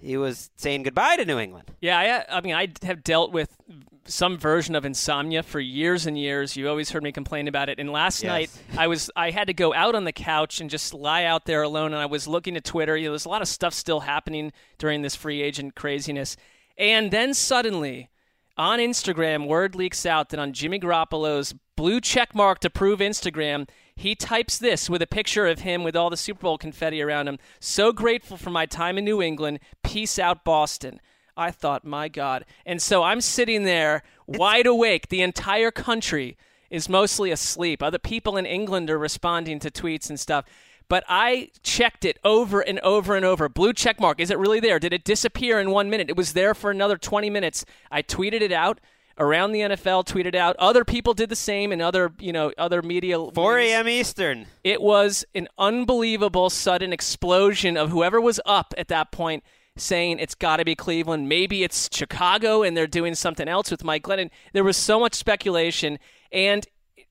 he 0.00 0.16
was 0.16 0.50
saying 0.56 0.84
goodbye 0.84 1.16
to 1.16 1.24
New 1.24 1.38
England. 1.38 1.70
Yeah, 1.80 1.98
I, 1.98 2.08
uh, 2.10 2.22
I 2.30 2.40
mean, 2.40 2.54
I 2.54 2.68
have 2.82 3.02
dealt 3.04 3.32
with 3.32 3.56
some 4.04 4.38
version 4.38 4.74
of 4.74 4.84
insomnia 4.86 5.42
for 5.42 5.60
years 5.60 6.06
and 6.06 6.18
years. 6.18 6.56
You 6.56 6.68
always 6.68 6.90
heard 6.90 7.02
me 7.02 7.12
complain 7.12 7.46
about 7.46 7.68
it. 7.68 7.78
And 7.78 7.90
last 7.92 8.22
Yes. 8.22 8.28
night, 8.28 8.50
I 8.78 8.86
was 8.86 9.10
I 9.14 9.30
had 9.30 9.48
to 9.48 9.52
go 9.52 9.74
out 9.74 9.94
on 9.94 10.04
the 10.04 10.12
couch 10.12 10.60
and 10.60 10.70
just 10.70 10.94
lie 10.94 11.24
out 11.24 11.44
there 11.44 11.62
alone. 11.62 11.92
And 11.92 12.00
I 12.00 12.06
was 12.06 12.26
looking 12.26 12.56
at 12.56 12.64
Twitter. 12.64 12.96
You 12.96 13.06
know, 13.06 13.12
there's 13.12 13.26
a 13.26 13.28
lot 13.28 13.42
of 13.42 13.48
stuff 13.48 13.74
still 13.74 14.00
happening 14.00 14.52
during 14.78 15.02
this 15.02 15.14
free 15.14 15.42
agent 15.42 15.74
craziness. 15.74 16.36
And 16.78 17.10
then 17.10 17.34
suddenly, 17.34 18.08
on 18.56 18.78
Instagram, 18.78 19.46
word 19.46 19.74
leaks 19.74 20.06
out 20.06 20.30
that 20.30 20.40
on 20.40 20.52
Jimmy 20.52 20.78
Garoppolo's 20.80 21.54
blue 21.76 22.00
check 22.00 22.34
mark 22.34 22.60
to 22.60 22.70
prove 22.70 23.00
Instagram, 23.00 23.68
he 23.98 24.14
types 24.14 24.58
this 24.58 24.88
with 24.88 25.02
a 25.02 25.08
picture 25.08 25.48
of 25.48 25.60
him 25.60 25.82
with 25.82 25.96
all 25.96 26.08
the 26.08 26.16
Super 26.16 26.42
Bowl 26.42 26.56
confetti 26.56 27.02
around 27.02 27.26
him. 27.26 27.38
So 27.58 27.92
grateful 27.92 28.36
for 28.36 28.50
my 28.50 28.64
time 28.64 28.96
in 28.96 29.04
New 29.04 29.20
England. 29.20 29.58
Peace 29.82 30.20
out, 30.20 30.44
Boston. 30.44 31.00
I 31.36 31.50
thought, 31.50 31.84
my 31.84 32.06
God. 32.08 32.44
And 32.64 32.80
so 32.80 33.02
I'm 33.02 33.20
sitting 33.20 33.64
there 33.64 34.04
wide 34.28 34.66
awake. 34.66 35.08
The 35.08 35.22
entire 35.22 35.72
country 35.72 36.36
is 36.70 36.88
mostly 36.88 37.32
asleep. 37.32 37.82
Other 37.82 37.98
people 37.98 38.36
in 38.36 38.46
England 38.46 38.88
are 38.88 38.98
responding 38.98 39.58
to 39.60 39.70
tweets 39.70 40.08
and 40.08 40.20
stuff. 40.20 40.44
But 40.88 41.02
I 41.08 41.50
checked 41.64 42.04
it 42.04 42.18
over 42.22 42.60
and 42.60 42.78
over 42.80 43.16
and 43.16 43.24
over. 43.24 43.48
Blue 43.48 43.72
check 43.72 43.98
mark. 43.98 44.20
Is 44.20 44.30
it 44.30 44.38
really 44.38 44.60
there? 44.60 44.78
Did 44.78 44.92
it 44.92 45.04
disappear 45.04 45.58
in 45.58 45.72
one 45.72 45.90
minute? 45.90 46.08
It 46.08 46.16
was 46.16 46.34
there 46.34 46.54
for 46.54 46.70
another 46.70 46.96
20 46.96 47.30
minutes. 47.30 47.64
I 47.90 48.02
tweeted 48.02 48.42
it 48.42 48.52
out 48.52 48.80
around 49.18 49.52
the 49.52 49.60
NFL, 49.60 50.06
tweeted 50.06 50.34
out. 50.34 50.56
Other 50.58 50.84
people 50.84 51.14
did 51.14 51.28
the 51.28 51.36
same 51.36 51.72
in 51.72 51.80
other, 51.80 52.12
you 52.18 52.32
know, 52.32 52.52
other 52.56 52.82
media. 52.82 53.18
4 53.18 53.58
a.m. 53.58 53.88
Eastern. 53.88 54.46
It 54.64 54.80
was 54.80 55.24
an 55.34 55.48
unbelievable 55.58 56.50
sudden 56.50 56.92
explosion 56.92 57.76
of 57.76 57.90
whoever 57.90 58.20
was 58.20 58.40
up 58.46 58.74
at 58.78 58.88
that 58.88 59.12
point 59.12 59.42
saying 59.76 60.18
it's 60.18 60.34
got 60.34 60.56
to 60.56 60.64
be 60.64 60.74
Cleveland. 60.74 61.28
Maybe 61.28 61.62
it's 61.62 61.88
Chicago 61.92 62.62
and 62.62 62.76
they're 62.76 62.86
doing 62.86 63.14
something 63.14 63.48
else 63.48 63.70
with 63.70 63.84
Mike 63.84 64.02
Glennon. 64.02 64.30
There 64.52 64.64
was 64.64 64.76
so 64.76 64.98
much 64.98 65.14
speculation. 65.14 65.98
And 66.32 66.66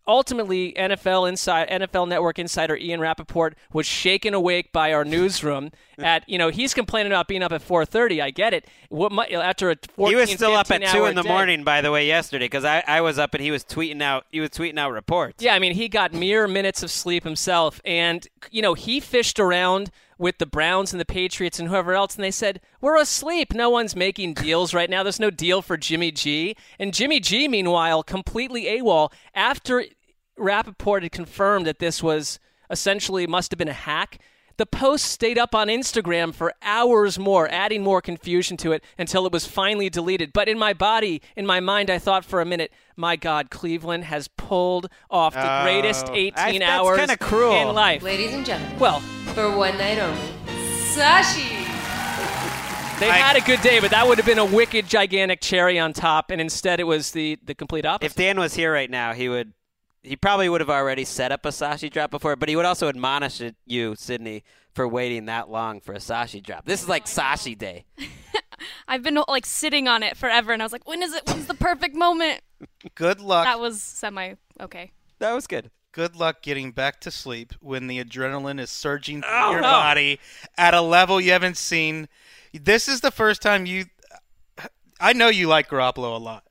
ultimately, 0.08 0.74
NFL 0.74 1.28
inside 1.30 1.70
NFL 1.70 2.08
Network 2.08 2.40
insider 2.40 2.76
Ian 2.78 3.00
Rapoport 3.00 3.58
was 3.74 3.86
shaken 3.86 4.34
awake 4.34 4.72
by 4.72 4.94
our 4.94 5.06
newsroom. 5.06 5.72
at 6.00 6.28
you 6.30 6.38
know 6.38 6.50
he's 6.50 6.74
complaining 6.76 7.12
about 7.12 7.28
being 7.28 7.44
up 7.44 7.52
at 7.52 7.68
4:30. 7.68 8.22
I 8.22 8.30
get 8.32 8.54
it. 8.54 8.66
What 8.90 9.12
my, 9.12 9.26
after 9.28 9.72
a 9.72 9.76
14, 9.96 10.16
He 10.16 10.22
was 10.22 10.32
still 10.32 10.54
up 10.54 10.70
at 10.72 10.84
two 10.92 11.06
in 11.06 11.16
the 11.16 11.24
day. 11.24 11.30
morning, 11.30 11.64
by 11.64 11.82
the 11.82 11.92
way, 11.92 12.06
yesterday 12.08 12.46
because 12.46 12.66
I, 12.66 12.84
I 12.88 13.02
was 13.02 13.18
up 13.18 13.34
and 13.34 13.44
he 13.44 13.52
was 13.52 13.64
tweeting 13.64 14.02
out 14.02 14.26
he 14.32 14.40
was 14.40 14.50
tweeting 14.52 14.78
out 14.78 14.92
reports. 14.92 15.44
Yeah, 15.44 15.56
I 15.56 15.60
mean, 15.60 15.74
he 15.74 15.88
got 15.88 16.14
mere 16.14 16.48
minutes 16.48 16.84
of 16.84 16.92
sleep 16.92 17.24
himself. 17.24 17.82
And, 17.86 18.28
you 18.52 18.62
know, 18.62 18.74
he 18.74 19.00
fished 19.00 19.40
around 19.40 19.92
with 20.18 20.40
the 20.40 20.46
Browns 20.46 20.94
and 20.94 21.00
the 21.00 21.06
Patriots 21.06 21.60
and 21.60 21.70
whoever 21.70 21.94
else, 21.94 22.16
and 22.16 22.24
they 22.24 22.32
said, 22.32 22.60
We're 22.82 22.98
asleep. 22.98 23.54
No 23.54 23.70
one's 23.70 23.96
making 23.96 24.34
deals 24.34 24.74
right 24.74 24.90
now. 24.90 25.04
There's 25.04 25.20
no 25.20 25.30
deal 25.30 25.62
for 25.62 25.78
Jimmy 25.78 26.12
G. 26.12 26.56
And 26.80 26.94
Jimmy 26.94 27.20
G, 27.20 27.48
meanwhile, 27.48 28.04
completely 28.04 28.66
AWOL 28.66 29.12
after 29.36 29.86
Rapoport 30.38 31.04
had 31.04 31.12
confirmed 31.12 31.66
that 31.66 31.80
this 31.80 32.02
was 32.04 32.40
essentially 32.70 33.26
must 33.28 33.52
have 33.52 33.58
been 33.58 33.68
a 33.68 33.74
hack. 33.74 34.20
The 34.58 34.66
post 34.66 35.06
stayed 35.06 35.38
up 35.38 35.54
on 35.54 35.68
Instagram 35.68 36.34
for 36.34 36.52
hours 36.64 37.20
more, 37.20 37.48
adding 37.52 37.84
more 37.84 38.02
confusion 38.02 38.58
to 38.58 38.72
it 38.72 38.84
until 38.98 39.28
it 39.28 39.32
was 39.32 39.46
finally 39.46 39.88
deleted. 39.88 40.34
But 40.34 40.50
in 40.50 40.58
my 40.58 40.74
body, 40.74 41.22
in 41.36 41.46
my 41.46 41.60
mind, 41.60 41.92
I 41.92 42.00
thought 42.00 42.26
for 42.26 42.42
a 42.42 42.46
minute, 42.46 42.72
my 42.96 43.16
God, 43.16 43.52
Cleveland 43.52 44.06
has 44.06 44.28
pulled 44.30 44.90
off 45.12 45.36
the 45.36 45.60
greatest 45.64 46.08
Oh. 46.10 46.16
18 46.16 46.34
I- 46.64 46.66
that's 46.66 46.72
hours 46.72 46.98
kinda 46.98 47.18
cruel. 47.18 47.54
in 47.70 47.76
life. 47.76 48.02
Ladies 48.02 48.34
and 48.34 48.44
gentlemen, 48.44 48.80
Well, 48.80 49.00
for 49.36 49.56
one 49.56 49.78
night 49.78 50.00
only, 50.00 50.18
Sashi. 50.96 51.66
they 53.00 53.10
I- 53.12 53.18
had 53.18 53.36
a 53.36 53.42
good 53.42 53.62
day, 53.62 53.80
but 53.80 53.92
that 53.92 54.08
would 54.08 54.18
have 54.18 54.26
been 54.26 54.40
a 54.40 54.46
wicked, 54.46 54.88
gigantic 54.88 55.40
cherry 55.40 55.78
on 55.78 55.94
top, 55.94 56.32
and 56.32 56.42
instead 56.42 56.80
it 56.80 56.86
was 56.86 57.12
the, 57.12 57.38
the 57.44 57.54
complete 57.54 57.86
opposite. 57.86 58.08
If 58.12 58.16
Dan 58.16 58.40
was 58.40 58.56
here 58.56 58.74
right 58.74 58.90
now, 58.90 59.14
he 59.14 59.30
would 59.30 59.54
he 60.08 60.16
probably 60.16 60.50
would 60.50 60.62
have 60.62 60.70
already 60.70 61.06
set 61.06 61.32
up 61.32 61.46
a 61.46 61.50
Sashi 61.50 61.92
drop 61.92 62.12
before, 62.12 62.36
but 62.36 62.50
he 62.50 62.56
would 62.56 62.66
also 62.66 62.88
admonish 62.88 63.42
you, 63.66 63.96
Sydney, 63.96 64.44
for 64.74 64.88
waiting 64.88 65.26
that 65.26 65.50
long 65.50 65.82
for 65.82 65.94
a 65.94 65.98
Sashi 65.98 66.42
drop. 66.42 66.66
This 66.66 66.82
is 66.82 66.90
like 66.90 67.06
Sashi 67.06 67.58
day. 67.58 67.86
I've 68.88 69.04
been 69.04 69.20
like 69.28 69.46
sitting 69.46 69.88
on 69.88 70.04
it 70.04 70.18
forever, 70.18 70.54
and 70.54 70.62
I 70.62 70.66
was 70.66 70.72
like, 70.72 70.88
when 70.88 71.04
is 71.04 71.14
it? 71.14 71.24
When's 71.28 71.46
the 71.48 71.54
perfect 71.54 71.96
moment? 71.96 72.42
Good 72.96 73.20
luck. 73.22 73.46
That 73.46 73.60
was 73.60 73.82
semi 73.82 74.34
okay. 74.60 74.92
That 75.20 75.34
was 75.34 75.48
good. 75.48 75.72
Good 75.92 76.16
luck 76.16 76.42
getting 76.44 76.72
back 76.72 77.00
to 77.02 77.12
sleep 77.12 77.54
when 77.60 77.88
the 77.88 78.04
adrenaline 78.04 78.60
is 78.60 78.70
surging 78.70 79.24
oh, 79.26 79.28
through 79.28 79.38
Oh, 79.48 79.52
your 79.52 79.62
no. 79.62 79.72
body 79.72 80.20
at 80.58 80.74
a 80.74 80.82
level 80.82 81.20
you 81.20 81.32
haven't 81.32 81.58
seen. 81.58 82.08
This 82.54 82.88
is 82.88 83.02
the 83.02 83.12
first 83.12 83.42
time 83.42 83.66
you. 83.66 83.86
I 85.00 85.14
know 85.14 85.28
you 85.30 85.48
like 85.48 85.70
Garoppolo 85.70 86.16
a 86.16 86.20
lot. 86.20 86.44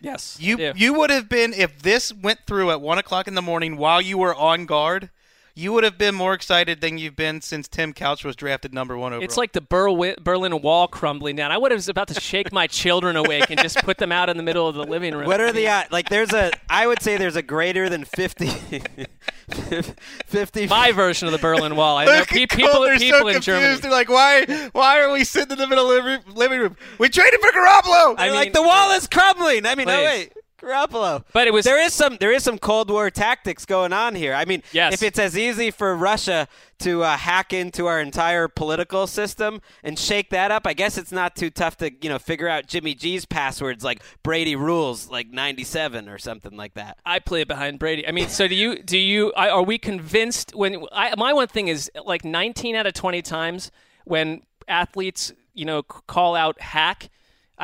Yes, 0.00 0.36
You 0.40 0.56
do. 0.56 0.72
you 0.76 0.94
would 0.94 1.10
have 1.10 1.28
been 1.28 1.52
if 1.52 1.80
this 1.82 2.12
went 2.12 2.40
through 2.46 2.70
at 2.70 2.80
one 2.80 2.98
o'clock 2.98 3.26
in 3.28 3.34
the 3.34 3.42
morning 3.42 3.76
while 3.76 4.00
you 4.00 4.18
were 4.18 4.34
on 4.34 4.66
guard. 4.66 5.10
You 5.56 5.72
would 5.72 5.84
have 5.84 5.96
been 5.96 6.16
more 6.16 6.34
excited 6.34 6.80
than 6.80 6.98
you've 6.98 7.14
been 7.14 7.40
since 7.40 7.68
Tim 7.68 7.92
Couch 7.92 8.24
was 8.24 8.34
drafted 8.34 8.74
number 8.74 8.98
one 8.98 9.12
overall. 9.12 9.22
It's 9.24 9.36
like 9.36 9.52
the 9.52 9.60
Berwi- 9.60 10.16
Berlin 10.18 10.60
Wall 10.62 10.88
crumbling 10.88 11.36
down. 11.36 11.52
I 11.52 11.58
would 11.58 11.70
have 11.70 11.78
was 11.78 11.88
about 11.88 12.08
to 12.08 12.20
shake 12.20 12.50
my 12.52 12.66
children 12.66 13.14
awake 13.14 13.50
and 13.50 13.60
just 13.60 13.76
put 13.84 13.98
them 13.98 14.10
out 14.10 14.28
in 14.28 14.36
the 14.36 14.42
middle 14.42 14.66
of 14.66 14.74
the 14.74 14.82
living 14.82 15.14
room. 15.14 15.26
What 15.28 15.40
are 15.40 15.52
the 15.52 15.68
odds? 15.68 15.92
Like, 15.92 16.08
there's 16.08 16.32
a, 16.32 16.50
I 16.68 16.88
would 16.88 17.00
say 17.02 17.16
there's 17.18 17.36
a 17.36 17.42
greater 17.42 17.88
than 17.88 18.04
50, 18.04 18.48
50 20.26 20.66
my 20.66 20.90
version 20.90 21.28
of 21.28 21.32
the 21.32 21.38
Berlin 21.38 21.76
Wall? 21.76 21.98
I 21.98 22.04
know 22.06 22.18
Look 22.18 22.28
pe- 22.28 22.42
at 22.42 22.50
people, 22.50 22.80
they're 22.82 22.98
people 22.98 23.20
so 23.20 23.28
in 23.28 23.34
confused. 23.34 23.44
Germany. 23.46 23.80
They're 23.80 23.90
like, 23.92 24.08
why? 24.08 24.46
Why 24.72 25.00
are 25.02 25.12
we 25.12 25.22
sitting 25.22 25.52
in 25.52 25.58
the 25.58 25.68
middle 25.68 25.88
of 25.90 26.02
the 26.04 26.10
living- 26.10 26.34
living 26.34 26.60
room? 26.60 26.76
We 26.98 27.08
traded 27.08 27.38
for 27.40 27.50
Garoppolo. 27.52 28.14
I 28.18 28.26
They're 28.26 28.32
like, 28.34 28.46
mean- 28.46 28.52
the 28.54 28.62
wall 28.62 28.90
is 28.92 29.06
crumbling. 29.06 29.66
I 29.66 29.76
mean, 29.76 29.88
oh, 29.88 29.96
no, 29.96 30.04
wait. 30.04 30.32
Garoppolo. 30.60 31.24
But 31.32 31.46
it 31.48 31.52
was 31.52 31.64
there 31.64 31.80
is 31.80 31.92
some 31.92 32.16
there 32.20 32.32
is 32.32 32.42
some 32.44 32.58
Cold 32.58 32.88
War 32.90 33.10
tactics 33.10 33.66
going 33.66 33.92
on 33.92 34.14
here. 34.14 34.32
I 34.34 34.44
mean, 34.44 34.62
Yes. 34.72 34.92
if 34.94 35.02
it's 35.02 35.18
as 35.18 35.36
easy 35.36 35.70
for 35.70 35.94
Russia 35.96 36.48
to 36.80 37.02
uh, 37.02 37.16
hack 37.16 37.52
into 37.52 37.86
our 37.86 38.00
entire 38.00 38.48
political 38.48 39.06
system 39.06 39.60
and 39.82 39.98
shake 39.98 40.30
that 40.30 40.50
up, 40.50 40.66
I 40.66 40.72
guess 40.72 40.96
it's 40.96 41.12
not 41.12 41.34
too 41.36 41.50
tough 41.50 41.76
to 41.78 41.90
you 42.02 42.08
know 42.08 42.18
figure 42.18 42.48
out 42.48 42.66
Jimmy 42.66 42.94
G's 42.94 43.24
passwords 43.24 43.82
like 43.84 44.02
Brady 44.22 44.56
rules 44.56 45.08
like 45.10 45.28
ninety 45.28 45.64
seven 45.64 46.08
or 46.08 46.18
something 46.18 46.56
like 46.56 46.74
that. 46.74 46.98
I 47.04 47.18
play 47.18 47.40
it 47.42 47.48
behind 47.48 47.78
Brady. 47.78 48.06
I 48.06 48.12
mean, 48.12 48.28
so 48.28 48.46
do 48.48 48.54
you? 48.54 48.82
Do 48.82 48.96
you? 48.98 49.32
I- 49.36 49.50
Are 49.50 49.62
we 49.62 49.76
convinced? 49.78 50.54
When 50.54 50.84
I, 50.92 51.14
my 51.16 51.32
one 51.32 51.48
thing 51.48 51.68
is 51.68 51.90
like 52.04 52.24
19 52.24 52.76
out 52.76 52.86
of 52.86 52.94
20 52.94 53.22
times 53.22 53.70
when 54.04 54.42
athletes, 54.68 55.32
you 55.52 55.64
know, 55.64 55.82
call 55.82 56.34
out 56.36 56.60
hack. 56.60 57.10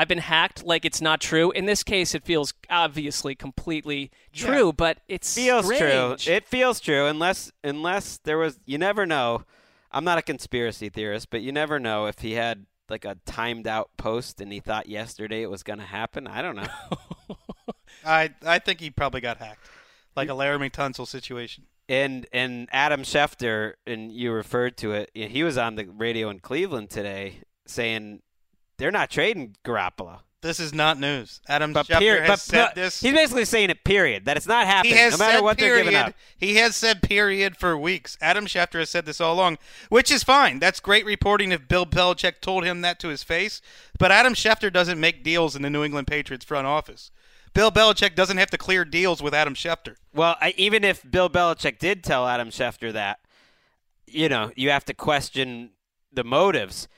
I've 0.01 0.09
been 0.09 0.17
hacked. 0.17 0.65
Like 0.65 0.87
it's 0.87 1.03
not 1.03 1.21
true. 1.21 1.51
In 1.51 1.67
this 1.67 1.83
case, 1.83 2.15
it 2.15 2.25
feels 2.25 2.55
obviously 2.71 3.35
completely 3.35 4.11
true, 4.33 4.73
but 4.73 5.01
it's 5.09 5.35
feels 5.35 5.67
strange. 5.67 6.25
true. 6.25 6.33
It 6.33 6.49
feels 6.49 6.81
true 6.81 7.05
unless 7.05 7.53
unless 7.63 8.17
there 8.25 8.39
was 8.39 8.59
you 8.65 8.79
never 8.79 9.05
know. 9.05 9.45
I'm 9.93 10.05
not 10.05 10.17
a 10.17 10.23
conspiracy 10.23 10.89
theorist, 10.89 11.29
but 11.29 11.43
you 11.43 11.53
never 11.53 11.79
know 11.79 12.07
if 12.07 12.21
he 12.21 12.33
had 12.33 12.65
like 12.89 13.05
a 13.05 13.19
timed 13.27 13.67
out 13.67 13.91
post 13.99 14.41
and 14.41 14.51
he 14.51 14.59
thought 14.59 14.89
yesterday 14.89 15.43
it 15.43 15.51
was 15.51 15.63
going 15.63 15.81
to 15.81 15.85
happen. 15.85 16.27
I 16.27 16.41
don't 16.41 16.57
know. 16.57 17.37
I 18.07 18.31
I 18.43 18.59
think 18.59 18.81
he 18.81 18.89
probably 18.89 19.21
got 19.21 19.37
hacked, 19.37 19.69
like 20.17 20.31
a 20.31 20.33
Laremy 20.33 20.73
Tunsil 20.73 21.07
situation. 21.07 21.65
and 21.91 22.27
and 22.33 22.71
Adam 22.73 23.03
Schefter 23.03 23.75
and 23.87 24.11
you 24.11 24.33
referred 24.33 24.79
to 24.79 24.93
it. 24.93 25.11
He 25.13 25.43
was 25.43 25.59
on 25.59 25.75
the 25.75 25.85
radio 25.85 26.31
in 26.31 26.39
Cleveland 26.39 26.89
today 26.89 27.43
saying 27.67 28.23
they're 28.81 28.91
not 28.91 29.11
trading 29.11 29.57
Garoppolo. 29.65 30.21
This 30.43 30.59
is 30.59 30.73
not 30.73 30.99
news. 30.99 31.43
Adam 31.47 31.75
But, 31.75 31.87
Schefter 31.87 31.99
period, 31.99 32.23
has 32.23 32.31
but, 32.31 32.41
said 32.41 32.73
this. 32.75 33.01
he's 33.01 33.13
basically 33.13 33.45
saying 33.45 33.69
it. 33.69 33.85
Period. 33.85 34.25
That 34.25 34.39
it's 34.39 34.47
not 34.47 34.67
happening. 34.67 34.97
No 35.11 35.19
matter 35.19 35.43
what 35.43 35.59
they're 35.59 35.77
giving 35.77 35.95
up. 35.95 36.15
He 36.35 36.55
has 36.57 36.75
said 36.77 37.03
period 37.03 37.59
for 37.59 37.77
weeks. 37.77 38.17
Adam 38.23 38.47
Schefter 38.47 38.79
has 38.79 38.89
said 38.89 39.05
this 39.05 39.21
all 39.21 39.35
along, 39.35 39.59
which 39.91 40.11
is 40.11 40.25
fine. 40.25 40.59
That's 40.59 40.81
great 40.81 41.05
reporting 41.05 41.53
if 41.53 41.69
Bill 41.69 41.85
Belichick 41.85 42.41
told 42.41 42.65
him 42.65 42.81
that 42.81 42.99
to 43.01 43.09
his 43.09 43.23
face. 43.23 43.61
But 43.99 44.13
Adam 44.13 44.33
Schefter 44.33 44.73
doesn't 44.73 44.99
make 44.99 45.23
deals 45.23 45.55
in 45.55 45.61
the 45.61 45.69
New 45.69 45.85
England 45.85 46.07
Patriots 46.07 46.47
front 46.47 46.67
office. 46.67 47.11
Bill 47.53 47.71
Belichick 47.71 48.15
doesn't 48.15 48.39
have 48.39 48.51
to 48.51 48.59
clear 48.59 48.87
deals 48.87 49.23
with 49.23 49.35
Adam 49.35 49.55
Schefter. 49.55 49.97
Well, 50.15 50.37
I, 50.41 50.55
even 50.57 50.85
if 50.85 51.09
Bill 51.09 51.29
Belichick 51.29 51.79
did 51.79 52.03
tell 52.03 52.27
Adam 52.27 52.49
Schefter 52.49 52.95
that, 52.95 53.19
you 54.07 54.31
know, 54.31 54.53
you 54.57 54.71
have 54.71 54.87
to 54.87 54.95
question 54.95 55.73
the 56.13 56.25
motives 56.25 56.89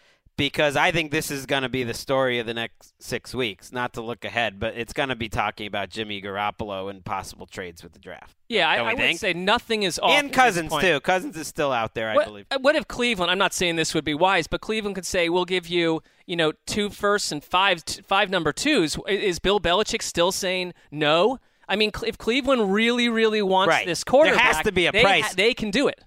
because 0.43 0.75
I 0.77 0.91
think 0.91 1.13
this 1.13 1.31
is 1.31 1.47
going 1.47 1.63
to 1.63 1.69
be 1.69 1.85
the 1.85 1.95
story 1.95 2.41
of 2.41 2.47
the 2.47 2.55
next 2.55 2.95
six 3.01 3.33
weeks. 3.33 3.71
Not 3.71 3.93
to 3.93 4.01
look 4.03 4.25
ahead, 4.25 4.59
but 4.59 4.75
it's 4.77 4.93
going 4.93 5.09
to 5.11 5.15
be 5.15 5.29
talking 5.29 5.69
about 5.69 5.89
Jimmy 5.89 6.21
Garoppolo 6.21 6.91
and 6.91 7.05
possible 7.05 7.47
trades 7.47 7.83
with 7.85 7.93
the 7.93 8.01
draft. 8.01 8.35
yeah, 8.49 8.69
I, 8.69 8.79
I 8.79 8.83
would 8.95 8.97
think? 8.97 9.21
say 9.21 9.33
nothing 9.35 9.85
is 9.85 10.01
off. 10.01 10.11
and 10.11 10.33
Cousins 10.33 10.73
too. 10.81 10.99
Cousins 11.01 11.37
is 11.37 11.47
still 11.47 11.71
out 11.71 11.95
there, 11.95 12.11
I 12.11 12.17
What, 12.17 12.27
believe. 12.27 12.47
uh, 12.51 12.59
what 12.61 12.75
if 12.75 12.89
Cleveland? 12.89 13.31
I'm 13.31 13.39
not 13.39 13.55
saying 13.55 13.77
this 13.77 13.95
would 13.95 14.05
be 14.05 14.15
wise, 14.15 14.49
but 14.49 14.61
Cleveland 14.61 14.97
could 14.97 15.07
say 15.07 15.29
we'll 15.29 15.45
give 15.45 15.69
you, 15.69 16.03
you 16.27 16.35
know, 16.35 16.53
two 16.67 16.91
firsts 16.91 17.31
and 17.31 17.43
five 17.45 17.85
five 18.05 18.29
number 18.29 18.53
twos. 18.53 18.99
Is 19.09 19.39
Bill 19.39 19.61
Belichick 19.61 20.03
still 20.03 20.33
saying 20.33 20.75
no? 20.91 21.39
I 21.69 21.77
mean, 21.77 21.93
if 22.05 22.19
Cleveland 22.19 22.75
really, 22.75 23.09
really 23.09 23.41
wants 23.41 23.69
Right. 23.71 23.87
this 23.87 24.03
There 24.05 24.11
quarterback, 24.11 24.41
has 24.57 24.65
to 24.65 24.73
be 24.73 24.87
a 24.87 24.93
they 24.93 25.03
price. 25.03 25.35
they 25.35 25.55
can 25.55 25.71
do 25.71 25.87
it. 25.87 26.03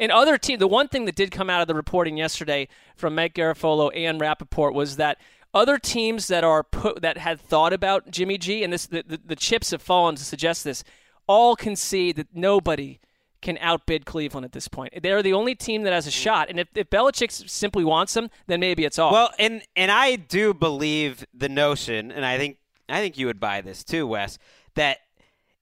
And 0.00 0.10
other 0.10 0.38
team, 0.38 0.58
the 0.58 0.66
one 0.66 0.88
thing 0.88 1.04
that 1.04 1.14
did 1.14 1.30
come 1.30 1.50
out 1.50 1.60
of 1.60 1.68
the 1.68 1.74
reporting 1.74 2.16
yesterday 2.16 2.68
from 2.96 3.14
Mike 3.14 3.34
Garafolo 3.34 3.90
and 3.94 4.20
Rapoport 4.20 4.74
was 4.74 4.96
that 4.96 5.18
other 5.52 5.78
teams 5.78 6.26
that 6.28 6.42
are 6.42 6.62
put 6.62 7.02
that 7.02 7.18
had 7.18 7.40
thought 7.40 7.72
about 7.72 8.10
Jimmy 8.10 8.38
G 8.38 8.64
and 8.64 8.72
this 8.72 8.86
the, 8.86 9.04
the, 9.06 9.20
the 9.24 9.36
chips 9.36 9.72
have 9.72 9.82
fallen 9.82 10.16
to 10.16 10.24
suggest 10.24 10.64
this, 10.64 10.82
all 11.26 11.54
can 11.54 11.76
see 11.76 12.12
that 12.12 12.28
nobody 12.34 12.98
can 13.42 13.58
outbid 13.60 14.06
Cleveland 14.06 14.44
at 14.44 14.52
this 14.52 14.68
point. 14.68 15.02
They're 15.02 15.22
the 15.22 15.32
only 15.32 15.54
team 15.54 15.82
that 15.82 15.92
has 15.92 16.06
a 16.06 16.10
mm. 16.10 16.22
shot. 16.22 16.50
And 16.50 16.60
if, 16.60 16.68
if 16.74 16.90
Belichick 16.90 17.30
simply 17.48 17.84
wants 17.84 18.14
them, 18.14 18.30
then 18.46 18.60
maybe 18.60 18.84
it's 18.84 18.98
all. 18.98 19.12
Well, 19.12 19.30
and 19.38 19.62
and 19.76 19.90
I 19.90 20.16
do 20.16 20.54
believe 20.54 21.26
the 21.34 21.48
notion, 21.48 22.10
and 22.10 22.24
I 22.24 22.38
think 22.38 22.56
I 22.88 23.00
think 23.00 23.18
you 23.18 23.26
would 23.26 23.40
buy 23.40 23.60
this 23.60 23.84
too, 23.84 24.06
Wes, 24.06 24.38
that 24.76 24.98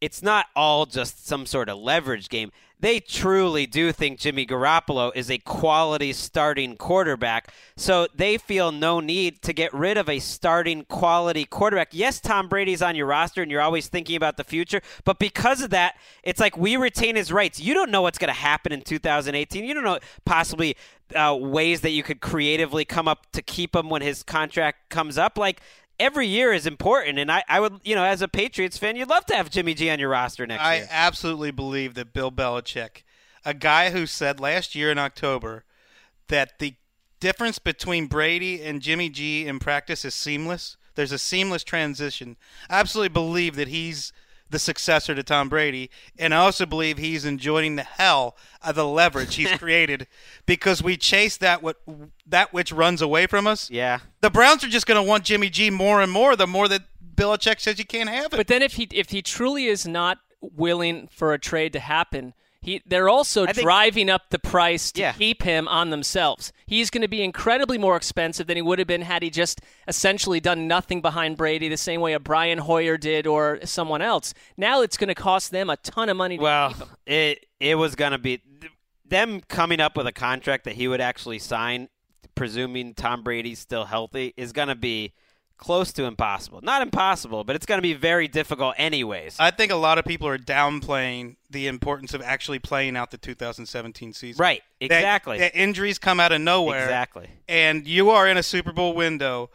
it's 0.01 0.23
not 0.23 0.47
all 0.55 0.87
just 0.87 1.27
some 1.27 1.47
sort 1.47 1.69
of 1.69 1.79
leverage 1.79 2.29
game. 2.29 2.53
They 2.81 3.01
truly 3.01 3.67
do 3.67 3.91
think 3.91 4.21
Jimmy 4.21 4.47
Garoppolo 4.47 5.11
is 5.15 5.31
a 5.31 5.39
quality 5.39 6.13
starting 6.13 6.77
quarterback, 6.77 7.53
so 7.77 8.07
they 8.15 8.39
feel 8.39 8.71
no 8.71 9.01
need 9.01 9.43
to 9.43 9.53
get 9.53 9.75
rid 9.75 9.97
of 9.97 10.09
a 10.09 10.21
starting 10.21 10.85
quality 10.85 11.45
quarterback. 11.45 11.89
Yes, 11.91 12.21
Tom 12.21 12.49
Brady's 12.49 12.81
on 12.81 12.95
your 12.95 13.07
roster 13.07 13.43
and 13.43 13.51
you're 13.51 13.61
always 13.61 13.89
thinking 13.89 14.15
about 14.15 14.37
the 14.37 14.45
future, 14.45 14.81
but 15.05 15.19
because 15.19 15.61
of 15.61 15.71
that, 15.71 15.97
it's 16.23 16.39
like 16.39 16.57
we 16.57 16.77
retain 16.77 17.17
his 17.17 17.33
rights. 17.33 17.59
You 17.59 17.75
don't 17.75 17.91
know 17.91 18.03
what's 18.03 18.19
going 18.19 18.33
to 18.33 18.41
happen 18.41 18.73
in 18.73 18.83
2018. 18.83 19.65
You 19.65 19.75
don't 19.75 19.85
know 19.85 19.99
possibly 20.25 20.77
uh, 21.17 21.37
ways 21.39 21.81
that 21.81 21.91
you 21.91 22.05
could 22.05 22.21
creatively 22.21 22.85
come 22.85 23.09
up 23.09 23.27
to 23.33 23.43
keep 23.43 23.75
him 23.75 23.89
when 23.89 24.03
his 24.03 24.23
contract 24.23 24.89
comes 24.89 25.19
up. 25.19 25.37
Like 25.37 25.61
every 25.99 26.27
year 26.27 26.53
is 26.53 26.67
important, 26.67 27.19
and 27.19 27.31
I, 27.31 27.43
I 27.49 27.61
would, 27.61 27.81
you 27.85 27.95
know, 27.95 28.05
as 28.05 28.23
a 28.23 28.29
Patriots 28.29 28.79
fan, 28.79 28.97
you'd 28.97 29.09
love 29.09 29.27
to 29.27 29.37
have 29.37 29.51
Jimmy 29.51 29.75
G 29.75 29.91
on 29.91 29.99
your 29.99 30.11
roster 30.11 30.47
next 30.47 30.63
I 30.63 30.77
year. 30.77 30.89
I 30.91 30.95
absolutely 30.95 31.51
believe 31.51 31.95
that 31.95 32.13
Bill 32.13 32.31
Belichick, 32.33 33.03
a 33.45 33.55
guy 33.55 33.91
who 33.91 34.07
said 34.07 34.41
last 34.41 34.75
year 34.75 34.91
in 34.91 34.99
October 34.99 35.65
that 36.29 36.59
the 36.59 36.75
difference 37.21 37.59
between 37.59 38.07
Brady 38.07 38.63
and 38.63 38.81
Jimmy 38.81 39.09
G 39.09 39.47
in 39.47 39.59
practice 39.59 40.05
is 40.05 40.15
seamless. 40.15 40.77
There's 40.95 41.13
a 41.13 41.19
seamless 41.19 41.65
transition. 41.65 42.37
I 42.69 42.81
absolutely 42.81 43.11
believe 43.11 43.57
that 43.57 43.69
he's 43.69 44.13
the 44.51 44.59
successor 44.59 45.15
to 45.15 45.23
Tom 45.23 45.49
Brady, 45.49 45.91
and 46.19 46.35
I 46.35 46.39
also 46.39 46.67
believe 46.67 46.99
he's 46.99 47.25
enjoying 47.25 47.77
the 47.77 47.83
hell 47.83 48.37
of 48.63 48.75
the 48.75 48.87
leverage 48.87 49.35
he's 49.35 49.53
created 49.59 50.07
because 50.47 50.83
we 50.83 50.97
chase 50.97 51.37
that 51.39 51.63
what 51.63 51.77
that 52.27 52.53
which 52.53 52.73
runs 52.73 53.03
away 53.03 53.27
from 53.27 53.47
us. 53.47 53.71
Yeah. 53.71 54.01
The 54.21 54.31
Browns 54.31 54.65
are 54.65 54.69
just 54.69 54.87
going 54.87 55.03
to 55.03 55.09
want 55.09 55.25
Jimmy 55.25 55.51
G 55.51 55.71
more 55.71 56.01
and 56.01 56.11
more 56.11 56.37
the 56.37 56.47
more 56.47 56.69
that 56.69 56.83
Belichick 57.15 57.61
says 57.61 57.79
you 57.79 57.85
can't 57.85 58.09
have 58.09 58.33
it. 58.33 58.37
But 58.37 58.47
then 58.47 58.63
if 58.63 58.75
he 58.75 58.89
if 58.93 59.11
he 59.11 59.23
truly 59.23 59.67
is 59.67 59.87
not 59.87 60.19
willing 60.41 61.09
for 61.09 61.33
a 61.33 61.39
trade 61.39 61.73
to 61.73 61.81
happen, 61.81 62.35
he 62.61 62.83
they're 62.87 63.09
also 63.09 63.47
think- 63.47 63.59
driving 63.59 64.11
up 64.11 64.31
the 64.31 64.39
price 64.39 64.91
to 64.93 65.01
Yeah. 65.01 65.13
keep 65.13 65.43
him 65.43 65.69
on 65.69 65.91
themselves. 65.91 66.53
He's 66.67 66.91
going 66.91 67.03
to 67.03 67.09
be 67.09 67.23
incredibly 67.23 67.79
more 67.79 67.97
expensive 67.97 68.47
than 68.47 68.57
he 68.57 68.63
would 68.63 68.79
have 68.79 68.89
been 68.89 69.03
had 69.03 69.23
he 69.23 69.31
just 69.31 69.61
essentially 69.87 70.41
done 70.41 70.67
nothing 70.67 71.01
behind 71.01 71.37
Brady 71.37 71.69
the 71.69 71.77
same 71.77 72.01
way 72.01 72.13
a 72.15 72.21
Brian 72.21 72.59
Hoyer 72.59 72.97
did 72.99 73.27
or 73.27 73.61
someone 73.65 74.03
else. 74.03 74.35
Now 74.57 74.83
it's 74.83 74.97
going 74.97 75.09
to 75.09 75.15
cost 75.15 75.51
them 75.51 75.71
a 75.71 75.77
ton 75.77 76.09
of 76.09 76.17
money 76.17 76.37
to 76.37 76.43
Well, 76.43 76.69
keep 76.71 76.79
him. 76.79 76.89
it 77.07 77.47
it 77.61 77.75
was 77.77 77.95
gonna 77.95 78.19
be 78.19 78.41
them 79.05 79.41
coming 79.49 79.81
up 79.81 79.97
with 79.97 80.07
a 80.07 80.13
contract 80.13 80.65
that 80.65 80.75
he 80.75 80.87
would 80.87 81.01
actually 81.01 81.39
sign, 81.39 81.89
presuming 82.35 82.95
Tom 82.95 83.23
Brady's 83.23 83.59
still 83.59 83.85
healthy, 83.87 84.35
is 84.37 84.53
gonna 84.53 84.75
be 84.77 85.13
close 85.59 85.93
to 85.93 86.05
impossible. 86.05 86.61
Not 86.63 86.81
impossible, 86.83 87.45
but 87.45 87.55
it's 87.57 87.67
gonna 87.67 87.83
be 87.83 87.93
very 87.93 88.29
difficult 88.29 88.75
anyways. 88.79 89.37
I 89.39 89.51
think 89.51 89.71
a 89.73 89.77
lot 89.77 89.99
of 89.99 90.05
people 90.05 90.27
are 90.29 90.39
downplaying 90.39 91.37
the 91.51 91.67
importance 91.67 92.15
of 92.15 92.23
actually 92.23 92.59
playing 92.61 92.97
out 92.97 93.11
the 93.11 93.19
2017 93.19 94.13
season. 94.13 94.41
right. 94.41 94.63
That- 94.81 94.87
Exactly. 94.87 95.39
That, 95.39 95.55
injuries 95.57 95.99
come 95.99 96.21
out 96.21 96.33
of 96.33 96.41
nowhere. 96.41 96.83
Exactly. 96.85 97.29
And 97.49 97.87
you 97.87 98.11
are 98.11 98.27
in 98.29 98.37
a 98.37 98.43
Super 98.43 98.73
Bowl 98.73 98.95
window. 98.95 99.51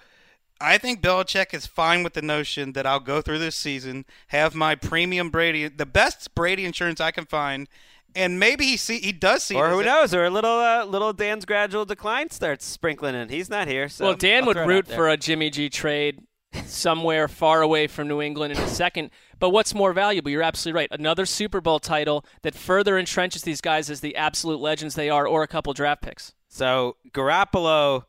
I 0.62 0.78
think 0.78 1.02
Belichick 1.02 1.54
is 1.54 1.66
fine 1.66 2.04
with 2.04 2.14
the 2.14 2.22
notion 2.22 2.74
that 2.74 2.86
I'll 2.86 3.00
go 3.02 3.22
through 3.22 3.40
this 3.40 3.56
season, 3.56 4.06
have 4.28 4.56
my 4.56 4.76
premium 4.76 5.30
Brady, 5.30 5.68
the 5.68 5.86
best 5.86 6.34
Brady 6.36 6.64
insurance 6.66 7.02
I 7.02 7.12
can 7.12 7.26
find, 7.26 7.68
and 8.16 8.40
maybe 8.40 8.66
he 8.66 8.78
see 8.78 9.00
he 9.00 9.12
does 9.12 9.44
see. 9.44 9.56
Or 9.56 9.68
it 9.68 9.72
who 9.72 9.80
as 9.82 9.86
knows? 9.86 10.14
Or 10.14 10.26
a 10.26 10.30
little 10.30 10.60
uh, 10.60 10.86
little 10.86 11.14
Dan's 11.14 11.46
gradual 11.46 11.86
decline 11.86 12.30
starts 12.30 12.66
sprinkling 12.66 13.16
in. 13.16 13.30
He's 13.30 13.50
not 13.50 13.68
here, 13.68 13.90
so 13.90 14.06
well, 14.06 14.16
Dan 14.16 14.44
I'll 14.44 14.48
would 14.48 14.58
root 14.58 14.88
for 14.88 15.10
a 15.10 15.18
Jimmy 15.18 15.50
G 15.50 15.70
trade 15.70 16.22
somewhere 16.66 17.28
far 17.28 17.62
away 17.62 17.88
from 17.88 18.08
New 18.08 18.22
England 18.22 18.54
in 18.54 18.60
a 18.60 18.68
second. 18.68 19.10
But 19.40 19.50
what's 19.50 19.74
more 19.74 19.94
valuable? 19.94 20.30
You're 20.30 20.44
absolutely 20.44 20.80
right. 20.82 20.90
Another 20.92 21.26
Super 21.26 21.62
Bowl 21.62 21.80
title 21.80 22.26
that 22.44 22.56
further 22.56 22.96
entrenches 22.96 23.44
these 23.44 23.62
guys 23.62 23.90
as 23.90 24.02
the 24.02 24.16
absolute 24.16 24.60
legends 24.60 24.96
they 24.96 25.10
are, 25.10 25.28
or 25.28 25.44
a 25.44 25.48
couple 25.48 25.74
draft 25.74 26.02
picks. 26.02 26.34
So 26.48 26.98
Garoppolo, 27.12 28.06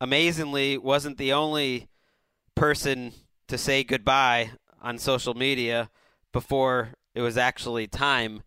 amazingly, 0.00 0.78
wasn't 0.78 1.18
the 1.18 1.32
only 1.32 1.88
person 2.54 3.12
to 3.48 3.58
say 3.58 3.82
goodbye 3.82 4.52
on 4.80 4.98
social 4.98 5.34
media 5.34 5.90
before 6.32 6.90
it 7.14 7.20
was 7.20 7.36
actually 7.36 7.86
time 7.86 8.42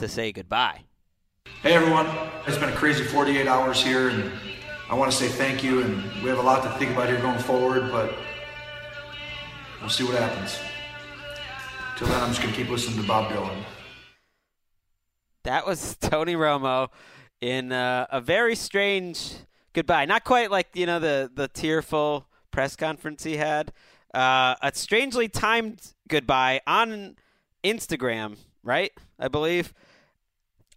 to 0.00 0.08
say 0.08 0.32
goodbye. 0.32 0.80
Hey 1.62 1.74
everyone, 1.74 2.06
it's 2.46 2.56
been 2.58 2.70
a 2.70 2.76
crazy 2.76 3.04
48 3.04 3.46
hours 3.46 3.82
here, 3.82 4.08
and 4.08 4.32
I 4.88 4.94
want 4.94 5.10
to 5.12 5.16
say 5.16 5.28
thank 5.28 5.62
you. 5.62 5.82
And 5.82 6.02
we 6.22 6.28
have 6.30 6.38
a 6.38 6.42
lot 6.42 6.62
to 6.62 6.70
think 6.78 6.92
about 6.92 7.08
here 7.08 7.20
going 7.20 7.38
forward, 7.38 7.90
but 7.92 8.14
we'll 9.80 9.90
see 9.90 10.04
what 10.04 10.16
happens. 10.16 10.58
Till 11.98 12.08
then, 12.08 12.20
I'm 12.22 12.30
just 12.30 12.40
gonna 12.40 12.54
keep 12.54 12.70
listening 12.70 13.00
to 13.02 13.06
Bob 13.06 13.30
Dylan. 13.30 13.62
That 15.44 15.66
was 15.66 15.96
Tony 16.00 16.34
Romo 16.34 16.88
in 17.42 17.72
uh, 17.72 18.06
a 18.10 18.20
very 18.22 18.54
strange 18.56 19.34
goodbye. 19.74 20.06
Not 20.06 20.24
quite 20.24 20.50
like 20.50 20.68
you 20.74 20.86
know 20.86 20.98
the 20.98 21.30
the 21.34 21.48
tearful 21.48 22.26
press 22.50 22.74
conference 22.74 23.22
he 23.24 23.36
had 23.36 23.72
Uh, 24.14 24.56
a 24.62 24.72
strangely 24.74 25.28
timed 25.28 25.92
goodbye 26.08 26.60
on 26.66 27.16
Instagram, 27.62 28.38
right? 28.64 28.92
I 29.18 29.28
believe. 29.28 29.74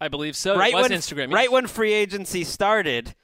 I 0.00 0.08
believe 0.08 0.36
so. 0.36 0.56
right 0.56 0.72
it 0.72 0.76
was 0.76 0.88
when 0.88 0.98
Instagram. 0.98 1.32
right 1.32 1.44
yes. 1.44 1.52
when 1.52 1.66
free 1.66 1.92
agency 1.92 2.44
started, 2.44 3.14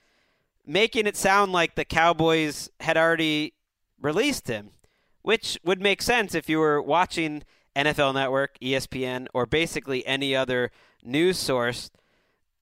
making 0.67 1.07
it 1.07 1.17
sound 1.17 1.53
like 1.53 1.75
the 1.75 1.85
Cowboys 1.85 2.71
had 2.81 2.97
already 2.97 3.55
released 4.01 4.49
him, 4.49 4.71
which 5.23 5.59
would 5.65 5.81
make 5.81 6.01
sense 6.03 6.35
if 6.35 6.49
you 6.49 6.59
were 6.59 6.81
watching 6.81 7.43
NFL 7.77 8.15
Network, 8.15 8.59
ESPN, 8.61 9.27
or 9.35 9.47
basically 9.47 10.07
any 10.07 10.35
other 10.35 10.71
news 11.03 11.39
source, 11.39 11.91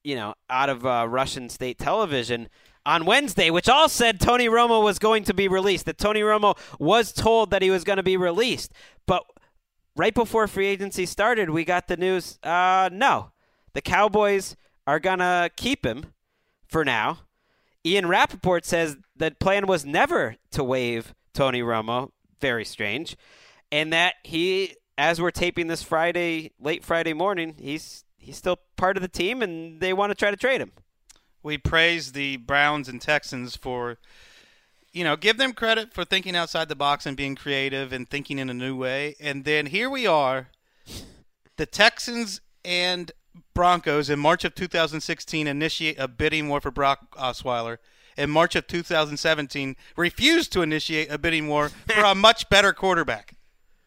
you 0.02 0.14
know, 0.14 0.34
out 0.48 0.68
of 0.68 0.86
uh, 0.86 1.06
Russian 1.08 1.48
state 1.48 1.78
television 1.78 2.48
on 2.86 3.04
Wednesday, 3.04 3.50
which 3.50 3.68
all 3.68 3.88
said 3.88 4.20
Tony 4.20 4.46
Romo 4.46 4.82
was 4.82 4.98
going 4.98 5.24
to 5.24 5.34
be 5.34 5.48
released. 5.48 5.86
That 5.86 5.98
Tony 5.98 6.20
Romo 6.20 6.56
was 6.78 7.12
told 7.12 7.50
that 7.50 7.62
he 7.62 7.70
was 7.70 7.84
going 7.84 7.98
to 7.98 8.02
be 8.02 8.16
released, 8.16 8.72
but 9.06 9.24
right 9.96 10.14
before 10.14 10.46
free 10.46 10.66
agency 10.66 11.04
started, 11.04 11.50
we 11.50 11.64
got 11.64 11.88
the 11.88 11.96
news. 11.96 12.38
Uh, 12.42 12.88
no, 12.92 13.32
the 13.72 13.82
Cowboys 13.82 14.56
are 14.86 15.00
gonna 15.00 15.50
keep 15.56 15.84
him 15.84 16.12
for 16.66 16.84
now. 16.84 17.20
Ian 17.84 18.08
Rapoport 18.08 18.64
says 18.64 18.96
the 19.16 19.30
plan 19.30 19.66
was 19.66 19.84
never 19.84 20.36
to 20.50 20.64
waive 20.64 21.14
Tony 21.32 21.60
Romo. 21.60 22.10
Very 22.40 22.64
strange, 22.64 23.16
and 23.72 23.92
that 23.92 24.14
he, 24.22 24.76
as 24.96 25.20
we're 25.20 25.32
taping 25.32 25.66
this 25.66 25.82
Friday, 25.82 26.52
late 26.60 26.84
Friday 26.84 27.12
morning, 27.12 27.56
he's 27.58 28.04
he's 28.16 28.36
still 28.36 28.60
part 28.76 28.96
of 28.96 29.02
the 29.02 29.08
team, 29.08 29.42
and 29.42 29.80
they 29.80 29.92
want 29.92 30.10
to 30.10 30.14
try 30.14 30.30
to 30.30 30.36
trade 30.36 30.60
him. 30.60 30.72
We 31.42 31.58
praise 31.58 32.12
the 32.12 32.36
Browns 32.36 32.88
and 32.88 33.00
Texans 33.00 33.56
for, 33.56 33.98
you 34.92 35.02
know, 35.02 35.16
give 35.16 35.36
them 35.36 35.52
credit 35.52 35.94
for 35.94 36.04
thinking 36.04 36.36
outside 36.36 36.68
the 36.68 36.76
box 36.76 37.06
and 37.06 37.16
being 37.16 37.36
creative 37.36 37.92
and 37.92 38.08
thinking 38.08 38.38
in 38.38 38.50
a 38.50 38.54
new 38.54 38.76
way. 38.76 39.16
And 39.18 39.44
then 39.44 39.66
here 39.66 39.88
we 39.88 40.06
are, 40.06 40.48
the 41.56 41.66
Texans 41.66 42.40
and 42.64 43.10
Broncos 43.54 44.10
in 44.10 44.18
March 44.18 44.44
of 44.44 44.54
2016 44.54 45.46
initiate 45.46 45.98
a 45.98 46.08
bidding 46.08 46.48
war 46.48 46.60
for 46.60 46.70
Brock 46.70 47.16
Osweiler. 47.16 47.78
In 48.16 48.30
March 48.30 48.56
of 48.56 48.66
2017, 48.66 49.76
refused 49.96 50.52
to 50.52 50.62
initiate 50.62 51.10
a 51.10 51.18
bidding 51.18 51.46
war 51.46 51.68
for 51.68 52.02
a 52.02 52.14
much 52.16 52.48
better 52.48 52.72
quarterback. 52.72 53.34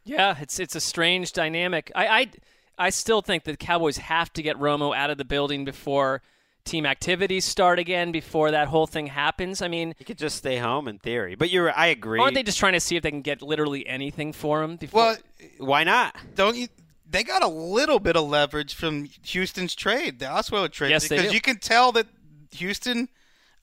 Yeah, 0.05 0.35
it's 0.39 0.57
it's 0.59 0.75
a 0.75 0.79
strange 0.79 1.33
dynamic. 1.33 1.91
I, 1.95 2.07
I 2.07 2.29
I 2.77 2.89
still 2.91 3.21
think 3.21 3.43
that 3.43 3.59
Cowboys 3.59 3.97
have 3.97 4.31
to 4.33 4.41
get 4.41 4.57
Romo 4.57 4.95
out 4.95 5.09
of 5.09 5.17
the 5.17 5.25
building 5.25 5.65
before 5.65 6.21
team 6.63 6.85
activities 6.85 7.43
start 7.43 7.77
again, 7.79 8.11
before 8.11 8.51
that 8.51 8.67
whole 8.69 8.87
thing 8.87 9.07
happens. 9.07 9.61
I 9.61 9.67
mean, 9.67 9.95
He 9.97 10.05
could 10.05 10.17
just 10.17 10.37
stay 10.37 10.57
home 10.57 10.87
in 10.87 10.97
theory, 10.99 11.35
but 11.35 11.49
you're. 11.49 11.71
I 11.77 11.87
agree. 11.87 12.19
aren't 12.19 12.33
they 12.35 12.43
just 12.43 12.57
trying 12.57 12.73
to 12.73 12.79
see 12.79 12.95
if 12.95 13.03
they 13.03 13.11
can 13.11 13.21
get 13.21 13.41
literally 13.41 13.85
anything 13.85 14.31
for 14.31 14.63
him 14.63 14.77
before? 14.77 15.01
Well, 15.01 15.17
Why 15.57 15.83
not? 15.83 16.15
don't 16.35 16.55
you? 16.55 16.67
They 17.11 17.23
got 17.23 17.43
a 17.43 17.47
little 17.47 17.99
bit 17.99 18.15
of 18.15 18.27
leverage 18.29 18.73
from 18.73 19.09
Houston's 19.23 19.75
trade, 19.75 20.19
the 20.19 20.25
Osweiler 20.25 20.71
trade, 20.71 20.91
Yes, 20.91 21.07
because 21.09 21.27
do. 21.29 21.33
you 21.33 21.41
can 21.41 21.57
tell 21.59 21.91
that 21.91 22.07
Houston. 22.51 23.09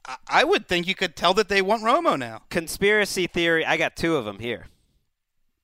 I- 0.06 0.16
I 0.28 0.44
would 0.44 0.68
think 0.68 0.86
you 0.86 0.94
could 0.94 1.16
tell 1.16 1.32
that 1.34 1.48
they 1.48 1.62
want 1.62 1.82
Romo 1.82 2.18
now. 2.18 2.42
Conspiracy 2.50 3.26
theory. 3.26 3.64
I 3.64 3.76
got 3.78 3.96
two 3.96 4.16
of 4.16 4.24
them 4.26 4.38
here. 4.38 4.66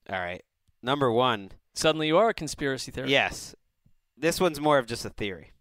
All 0.08 0.18
right. 0.18 0.42
Number 0.82 1.10
one. 1.10 1.52
Suddenly 1.74 2.06
you 2.06 2.16
are 2.16 2.30
a 2.30 2.34
conspiracy 2.34 2.90
theorist. 2.90 3.10
Yes. 3.10 3.54
This 4.16 4.40
one's 4.40 4.60
more 4.60 4.78
of 4.78 4.86
just 4.86 5.04
a 5.04 5.10
theory. 5.10 5.52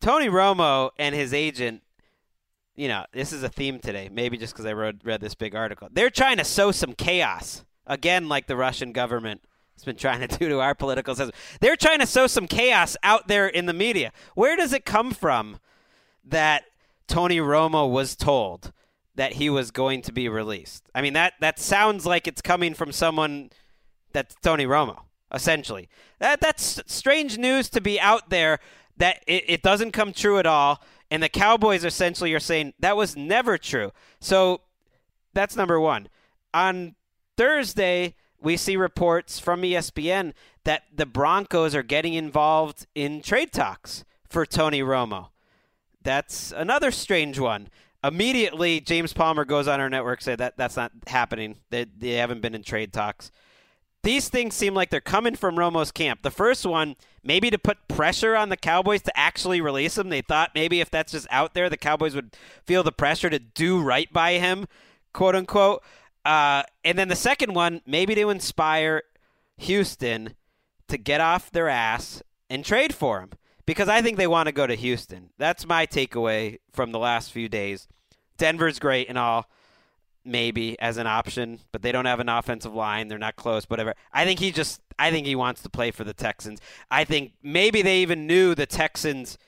Tony 0.00 0.28
Romo 0.28 0.90
and 0.98 1.14
his 1.14 1.32
agent, 1.32 1.82
you 2.76 2.88
know, 2.88 3.06
this 3.12 3.32
is 3.32 3.42
a 3.42 3.48
theme 3.48 3.78
today, 3.78 4.08
maybe 4.12 4.36
just 4.36 4.52
because 4.52 4.66
I 4.66 4.72
read, 4.72 5.00
read 5.02 5.20
this 5.20 5.34
big 5.34 5.54
article. 5.54 5.88
They're 5.90 6.10
trying 6.10 6.36
to 6.36 6.44
sow 6.44 6.72
some 6.72 6.92
chaos, 6.92 7.64
again, 7.86 8.28
like 8.28 8.46
the 8.46 8.56
Russian 8.56 8.92
government 8.92 9.42
has 9.74 9.84
been 9.84 9.96
trying 9.96 10.26
to 10.26 10.38
do 10.38 10.48
to 10.48 10.60
our 10.60 10.74
political 10.74 11.14
system. 11.14 11.34
They're 11.60 11.76
trying 11.76 12.00
to 12.00 12.06
sow 12.06 12.26
some 12.26 12.46
chaos 12.46 12.96
out 13.02 13.28
there 13.28 13.46
in 13.46 13.66
the 13.66 13.72
media. 13.72 14.12
Where 14.34 14.56
does 14.56 14.72
it 14.72 14.84
come 14.84 15.12
from 15.12 15.58
that 16.24 16.64
Tony 17.06 17.38
Romo 17.38 17.90
was 17.90 18.16
told 18.16 18.72
that 19.16 19.34
he 19.34 19.50
was 19.50 19.70
going 19.70 20.02
to 20.02 20.12
be 20.12 20.28
released? 20.28 20.88
I 20.94 21.02
mean, 21.02 21.12
that, 21.14 21.34
that 21.40 21.58
sounds 21.58 22.06
like 22.06 22.26
it's 22.26 22.42
coming 22.42 22.74
from 22.74 22.92
someone 22.92 23.50
that's 24.12 24.34
Tony 24.42 24.64
Romo, 24.64 25.02
essentially. 25.32 25.88
That 26.20 26.40
that's 26.40 26.80
strange 26.86 27.36
news 27.36 27.68
to 27.70 27.80
be 27.80 28.00
out 28.00 28.30
there 28.30 28.60
that 28.96 29.22
it, 29.26 29.44
it 29.48 29.62
doesn't 29.62 29.90
come 29.90 30.12
true 30.12 30.38
at 30.38 30.46
all. 30.46 30.82
And 31.10 31.22
the 31.22 31.28
Cowboys 31.28 31.84
essentially 31.84 32.32
are 32.32 32.40
saying 32.40 32.72
that 32.78 32.96
was 32.96 33.16
never 33.16 33.58
true. 33.58 33.92
So 34.20 34.62
that's 35.34 35.56
number 35.56 35.78
one. 35.78 36.08
On 36.54 36.94
Thursday, 37.36 38.14
we 38.44 38.56
see 38.56 38.76
reports 38.76 39.38
from 39.38 39.62
ESPN 39.62 40.32
that 40.64 40.84
the 40.94 41.06
Broncos 41.06 41.74
are 41.74 41.82
getting 41.82 42.14
involved 42.14 42.86
in 42.94 43.22
trade 43.22 43.52
talks 43.52 44.04
for 44.28 44.46
Tony 44.46 44.82
Romo. 44.82 45.28
That's 46.02 46.52
another 46.52 46.90
strange 46.90 47.38
one. 47.38 47.68
Immediately, 48.04 48.80
James 48.80 49.14
Palmer 49.14 49.46
goes 49.46 49.66
on 49.66 49.80
our 49.80 49.88
network 49.88 50.20
said 50.20 50.38
that 50.38 50.58
that's 50.58 50.76
not 50.76 50.92
happening. 51.06 51.56
They, 51.70 51.84
they 51.84 52.12
haven't 52.12 52.42
been 52.42 52.54
in 52.54 52.62
trade 52.62 52.92
talks. 52.92 53.30
These 54.02 54.28
things 54.28 54.54
seem 54.54 54.74
like 54.74 54.90
they're 54.90 55.00
coming 55.00 55.34
from 55.34 55.56
Romo's 55.56 55.90
camp. 55.90 56.20
The 56.20 56.30
first 56.30 56.66
one, 56.66 56.96
maybe 57.22 57.48
to 57.48 57.58
put 57.58 57.88
pressure 57.88 58.36
on 58.36 58.50
the 58.50 58.56
Cowboys 58.58 59.00
to 59.02 59.18
actually 59.18 59.62
release 59.62 59.96
him. 59.96 60.10
They 60.10 60.20
thought 60.20 60.50
maybe 60.54 60.82
if 60.82 60.90
that's 60.90 61.12
just 61.12 61.26
out 61.30 61.54
there, 61.54 61.70
the 61.70 61.78
Cowboys 61.78 62.14
would 62.14 62.36
feel 62.66 62.82
the 62.82 62.92
pressure 62.92 63.30
to 63.30 63.38
do 63.38 63.80
right 63.80 64.12
by 64.12 64.32
him, 64.32 64.66
quote 65.14 65.34
unquote. 65.34 65.82
Uh, 66.24 66.62
and 66.84 66.98
then 66.98 67.08
the 67.08 67.16
second 67.16 67.54
one, 67.54 67.82
maybe 67.86 68.14
to 68.14 68.30
inspire 68.30 69.02
Houston 69.58 70.34
to 70.88 70.98
get 70.98 71.20
off 71.20 71.50
their 71.50 71.68
ass 71.68 72.22
and 72.48 72.64
trade 72.64 72.94
for 72.94 73.20
him 73.20 73.30
because 73.66 73.88
I 73.88 74.02
think 74.02 74.16
they 74.16 74.26
want 74.26 74.46
to 74.46 74.52
go 74.52 74.66
to 74.66 74.74
Houston. 74.74 75.30
That's 75.38 75.66
my 75.66 75.86
takeaway 75.86 76.58
from 76.72 76.92
the 76.92 76.98
last 76.98 77.32
few 77.32 77.48
days. 77.48 77.88
Denver's 78.36 78.78
great 78.78 79.08
and 79.08 79.18
all, 79.18 79.48
maybe 80.24 80.78
as 80.80 80.96
an 80.96 81.06
option, 81.06 81.60
but 81.72 81.82
they 81.82 81.92
don't 81.92 82.06
have 82.06 82.20
an 82.20 82.28
offensive 82.28 82.74
line. 82.74 83.08
They're 83.08 83.18
not 83.18 83.36
close, 83.36 83.64
whatever. 83.64 83.94
I 84.12 84.24
think 84.24 84.40
he 84.40 84.50
just, 84.50 84.80
I 84.98 85.10
think 85.10 85.26
he 85.26 85.36
wants 85.36 85.62
to 85.62 85.68
play 85.68 85.90
for 85.90 86.04
the 86.04 86.14
Texans. 86.14 86.60
I 86.90 87.04
think 87.04 87.32
maybe 87.42 87.82
they 87.82 87.98
even 87.98 88.26
knew 88.26 88.54
the 88.54 88.66
Texans 88.66 89.38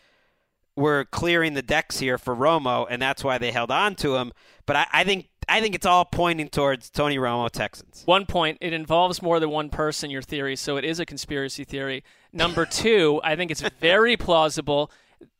were 0.77 1.07
clearing 1.07 1.55
the 1.55 1.63
decks 1.63 1.99
here 1.99 2.19
for 2.19 2.37
Romo, 2.37 2.87
and 2.89 3.01
that's 3.01 3.25
why 3.25 3.39
they 3.39 3.51
held 3.51 3.71
on 3.71 3.95
to 3.97 4.17
him. 4.17 4.33
But 4.67 4.77
I, 4.77 4.87
I 4.93 5.05
think, 5.05 5.29
I 5.49 5.61
think 5.61 5.75
it's 5.75 5.87
all 5.87 6.05
pointing 6.05 6.49
towards 6.49 6.91
Tony 6.91 7.19
Romo 7.19 7.51
Texans. 7.51 8.03
One 8.05 8.27
point, 8.27 8.59
it 8.61 8.73
involves 8.73 9.23
more 9.23 9.39
than 9.39 9.51
one 9.51 9.69
person, 9.69 10.11
your 10.11 10.23
theory, 10.23 10.57
so 10.57 10.77
it 10.77 10.85
is 10.85 10.99
a 10.99 11.07
conspiracy 11.07 11.65
theory. 11.65 12.03
Number 12.33 12.67
two, 12.71 13.21
I 13.23 13.37
think 13.37 13.51
it's 13.51 13.63
very 13.81 14.17
plausible. 14.17 14.91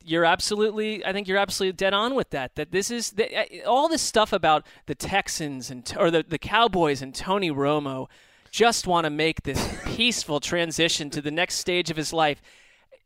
You're 0.03 0.25
absolutely, 0.25 1.05
I 1.05 1.11
think 1.11 1.27
you're 1.27 1.37
absolutely 1.37 1.75
dead 1.75 1.93
on 1.93 2.15
with 2.15 2.29
that. 2.29 2.55
That 2.55 2.71
this 2.71 2.89
is 2.89 3.11
that, 3.11 3.33
uh, 3.33 3.69
all 3.69 3.89
this 3.89 4.01
stuff 4.01 4.31
about 4.31 4.65
the 4.85 4.95
Texans 4.95 5.69
and 5.69 5.93
or 5.99 6.09
the 6.09 6.23
the 6.27 6.39
Cowboys 6.39 7.01
and 7.01 7.13
Tony 7.13 7.51
Romo 7.51 8.07
just 8.49 8.87
want 8.87 9.03
to 9.03 9.09
make 9.09 9.43
this 9.43 9.77
peaceful 9.85 10.39
transition 10.39 11.09
to 11.09 11.21
the 11.21 11.31
next 11.31 11.55
stage 11.55 11.91
of 11.91 11.97
his 11.97 12.13
life. 12.13 12.41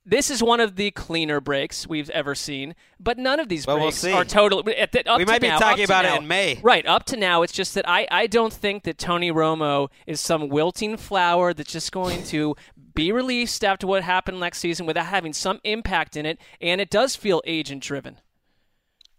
This 0.04 0.32
is 0.32 0.42
one 0.42 0.60
of 0.60 0.78
the 0.78 0.90
cleaner 0.92 1.40
breaks 1.40 1.86
we've 1.88 2.10
ever 2.10 2.34
seen, 2.34 2.74
but 3.00 3.20
none 3.20 3.40
of 3.40 3.50
these 3.50 3.68
Well, 3.68 3.78
we'll 3.78 3.86
breaks 3.92 4.04
are 4.06 4.26
totally. 4.26 4.76
At 4.76 4.92
the, 4.92 5.08
up 5.08 5.20
We 5.20 5.26
to 5.26 5.32
might 5.32 5.42
be 5.42 5.48
now- 5.48 5.60
talking 5.60 5.84
up 5.84 5.88
to 5.90 5.94
about 5.94 6.06
it 6.06 6.22
in 6.22 6.28
May. 6.28 6.60
Right, 6.64 6.86
up 6.88 7.06
to 7.06 7.18
now, 7.18 7.44
it's 7.44 7.54
just 7.54 7.76
that 7.76 7.88
I, 7.88 8.08
I 8.10 8.26
don't 8.26 8.52
think 8.52 8.84
that 8.84 8.98
Tony 8.98 9.32
Romo 9.32 9.90
is 10.08 10.20
some 10.20 10.50
wilting 10.50 10.98
flower 10.98 11.54
that's 11.54 11.72
just 11.72 11.92
going 11.92 12.24
to 12.26 12.56
be 12.96 13.12
released 13.12 13.64
after 13.64 13.86
what 13.86 14.02
happened 14.04 14.40
next 14.40 14.58
season 14.58 14.86
without 14.88 15.06
having 15.06 15.34
some 15.34 15.60
impact 15.64 16.18
in 16.18 16.26
it, 16.26 16.40
and 16.60 16.82
it 16.82 16.90
does 16.90 17.16
feel 17.16 17.42
agent 17.46 17.84
driven. 17.84 18.18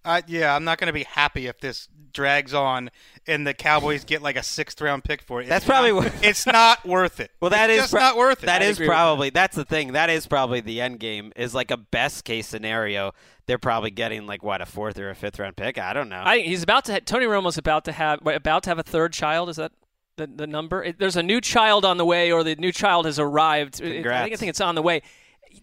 Uh, 0.05 0.21
yeah, 0.27 0.55
I'm 0.55 0.65
not 0.65 0.79
going 0.79 0.87
to 0.89 0.93
be 0.93 1.05
happy 1.05 1.47
if 1.47 1.61
this 1.61 1.89
drags 2.13 2.53
on 2.53 2.91
and 3.27 3.47
the 3.47 3.55
Cowboys 3.55 4.05
get 4.05 4.21
like 4.21 4.37
a 4.37 4.43
sixth 4.43 4.81
round 4.81 5.03
pick 5.05 5.23
for 5.23 5.41
it. 5.41 5.45
It's 5.45 5.51
That's 5.51 5.65
probably 5.65 5.93
not, 5.93 6.05
what- 6.05 6.25
it's 6.25 6.45
not 6.47 6.85
worth 6.85 7.21
it. 7.21 7.31
Well, 7.41 7.51
that 7.51 7.71
it's 7.71 7.77
is 7.77 7.83
just 7.85 7.93
pro- 7.93 8.01
not 8.03 8.17
worth 8.17 8.43
it. 8.43 8.47
That 8.47 8.63
I 8.63 8.67
is 8.67 8.77
agree 8.77 8.89
with 8.89 8.93
probably 8.93 9.31
that's 9.31 9.57
the 9.57 9.65
thing. 9.65 9.93
That 9.93 10.11
is 10.11 10.27
probably 10.27 10.61
the 10.61 10.81
end 10.81 10.99
game. 11.01 11.33
Is 11.37 11.55
like 11.55 11.71
a 11.71 11.77
best 11.77 12.25
case 12.25 12.47
scenario. 12.49 13.13
They're 13.47 13.59
probably 13.59 13.91
getting 13.91 14.27
like 14.27 14.43
what 14.43 14.61
a 14.61 14.67
fourth 14.67 14.99
or 14.99 15.09
a 15.11 15.15
fifth 15.15 15.39
round 15.39 15.57
pick. 15.57 15.79
I 15.79 15.93
don't 15.93 16.09
know. 16.09 16.23
I 16.25 16.41
he's 16.41 16.63
about 16.63 16.85
to. 16.87 16.93
Ha- 16.95 17.01
Tony 17.05 17.27
Romo's 17.27 17.57
about 17.59 17.85
to 17.87 17.93
have 17.93 18.21
wait, 18.23 18.35
about 18.35 18.65
to 18.65 18.71
have 18.71 18.79
a 18.79 18.83
third 18.85 19.13
child. 19.13 19.49
Is 19.49 19.57
that 19.57 19.73
the 20.17 20.27
the 20.27 20.47
number? 20.47 20.83
It, 20.85 20.99
there's 20.99 21.17
a 21.17 21.23
new 21.23 21.41
child 21.41 21.85
on 21.85 21.97
the 21.97 22.05
way, 22.05 22.31
or 22.33 22.43
the 22.45 22.57
new 22.57 22.73
child 22.73 23.07
has 23.07 23.19
arrived. 23.19 23.81
It- 23.81 24.05
I 24.07 24.23
think, 24.23 24.33
I 24.35 24.37
think 24.37 24.51
it's 24.51 24.61
on 24.61 24.75
the 24.75 24.83
way. 24.83 25.03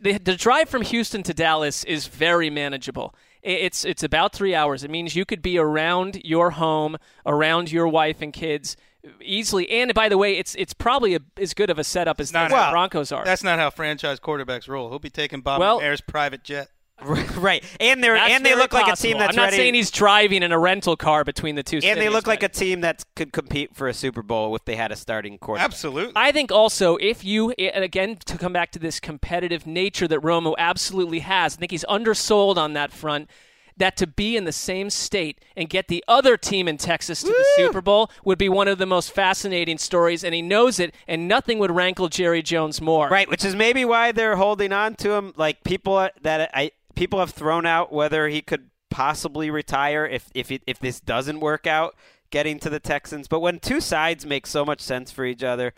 The, 0.01 0.17
the 0.17 0.35
drive 0.35 0.69
from 0.69 0.83
Houston 0.83 1.23
to 1.23 1.33
Dallas 1.33 1.83
is 1.83 2.07
very 2.07 2.49
manageable. 2.49 3.13
It's 3.41 3.85
it's 3.85 4.03
about 4.03 4.33
three 4.33 4.53
hours. 4.53 4.83
It 4.83 4.91
means 4.91 5.15
you 5.15 5.25
could 5.25 5.41
be 5.41 5.57
around 5.57 6.21
your 6.25 6.51
home, 6.51 6.97
around 7.25 7.71
your 7.71 7.87
wife 7.87 8.21
and 8.21 8.33
kids 8.33 8.75
easily. 9.21 9.69
And 9.69 9.93
by 9.93 10.09
the 10.09 10.17
way, 10.17 10.37
it's 10.37 10.55
it's 10.55 10.73
probably 10.73 11.15
a, 11.15 11.19
as 11.37 11.53
good 11.53 11.69
of 11.69 11.79
a 11.79 11.83
setup 11.83 12.19
as, 12.19 12.33
Not 12.33 12.49
the 12.49 12.55
how- 12.57 12.71
Broncos 12.71 13.11
are. 13.11 13.23
That's 13.23 13.43
not 13.43 13.57
how 13.59 13.69
franchise 13.69 14.19
quarterbacks 14.19 14.67
roll. 14.67 14.89
He'll 14.89 14.99
be 14.99 15.09
taking 15.09 15.39
Bob 15.41 15.59
Well- 15.61 15.79
McNair's 15.79 16.01
private 16.01 16.43
jet. 16.43 16.69
right, 17.37 17.63
and 17.79 18.03
they're 18.03 18.15
That's 18.15 18.33
and 18.33 18.45
they 18.45 18.49
very 18.49 18.61
look 18.61 18.73
like 18.73 18.91
a 18.91 18.95
team 18.95 19.17
that's 19.17 19.31
I'm 19.31 19.35
not 19.35 19.43
ready. 19.45 19.57
saying 19.57 19.73
he's 19.73 19.91
driving 19.91 20.43
in 20.43 20.51
a 20.51 20.59
rental 20.59 20.95
car 20.97 21.23
between 21.23 21.55
the 21.55 21.63
two. 21.63 21.79
and 21.83 21.99
they 21.99 22.09
look 22.09 22.27
like 22.27 22.43
a 22.43 22.49
team 22.49 22.81
that 22.81 23.03
could 23.15 23.31
compete 23.31 23.75
for 23.75 23.87
a 23.87 23.93
Super 23.93 24.21
Bowl 24.21 24.55
if 24.55 24.65
they 24.65 24.75
had 24.75 24.91
a 24.91 24.95
starting 24.95 25.37
quarterback. 25.37 25.65
Absolutely. 25.65 26.13
I 26.15 26.31
think 26.31 26.51
also 26.51 26.97
if 26.97 27.23
you 27.23 27.51
and 27.51 27.83
again 27.83 28.17
to 28.25 28.37
come 28.37 28.53
back 28.53 28.71
to 28.71 28.79
this 28.79 28.99
competitive 28.99 29.65
nature 29.65 30.07
that 30.07 30.19
Romo 30.19 30.55
absolutely 30.57 31.19
has, 31.19 31.55
I 31.55 31.57
think 31.57 31.71
he's 31.71 31.85
undersold 31.87 32.57
on 32.57 32.73
that 32.73 32.91
front. 32.91 33.29
That 33.77 33.95
to 33.95 34.07
be 34.07 34.35
in 34.35 34.43
the 34.43 34.51
same 34.51 34.89
state 34.89 35.39
and 35.55 35.69
get 35.69 35.87
the 35.87 36.03
other 36.05 36.35
team 36.35 36.67
in 36.67 36.75
Texas 36.75 37.21
to 37.21 37.29
the 37.29 37.45
Super 37.55 37.79
Bowl 37.79 38.11
would 38.25 38.37
be 38.37 38.49
one 38.49 38.67
of 38.67 38.77
the 38.77 38.85
most 38.85 39.13
fascinating 39.13 39.77
stories, 39.77 40.21
and 40.21 40.35
he 40.35 40.41
knows 40.41 40.81
it, 40.81 40.93
and 41.07 41.29
nothing 41.29 41.59
would 41.59 41.71
rankle 41.71 42.09
Jerry 42.09 42.41
Jones 42.41 42.81
more. 42.81 43.07
Right, 43.07 43.29
which 43.29 43.45
is 43.45 43.55
maybe 43.55 43.85
why 43.85 44.11
they're 44.11 44.35
holding 44.35 44.73
on 44.73 44.95
to 44.95 45.11
him. 45.11 45.33
Like 45.37 45.63
people 45.63 46.09
that 46.21 46.51
I 46.53 46.71
people 46.99 47.19
have 47.19 47.29
thrown 47.29 47.65
out 47.65 47.93
whether 47.93 48.27
he 48.27 48.41
could 48.41 48.69
possibly 48.89 49.49
retire 49.49 50.05
if 50.05 50.29
if 50.33 50.51
if 50.67 50.79
this 50.79 50.99
doesn't 50.99 51.39
work 51.39 51.65
out, 51.65 51.95
getting 52.29 52.59
to 52.59 52.69
the 52.69 52.79
Texans. 52.79 53.29
But 53.29 53.39
when 53.39 53.59
two 53.59 53.79
sides 53.79 54.25
make 54.25 54.45
so 54.45 54.65
much 54.65 54.81
sense 54.81 55.09
for 55.09 55.23
each 55.23 55.41
other, 55.41 55.73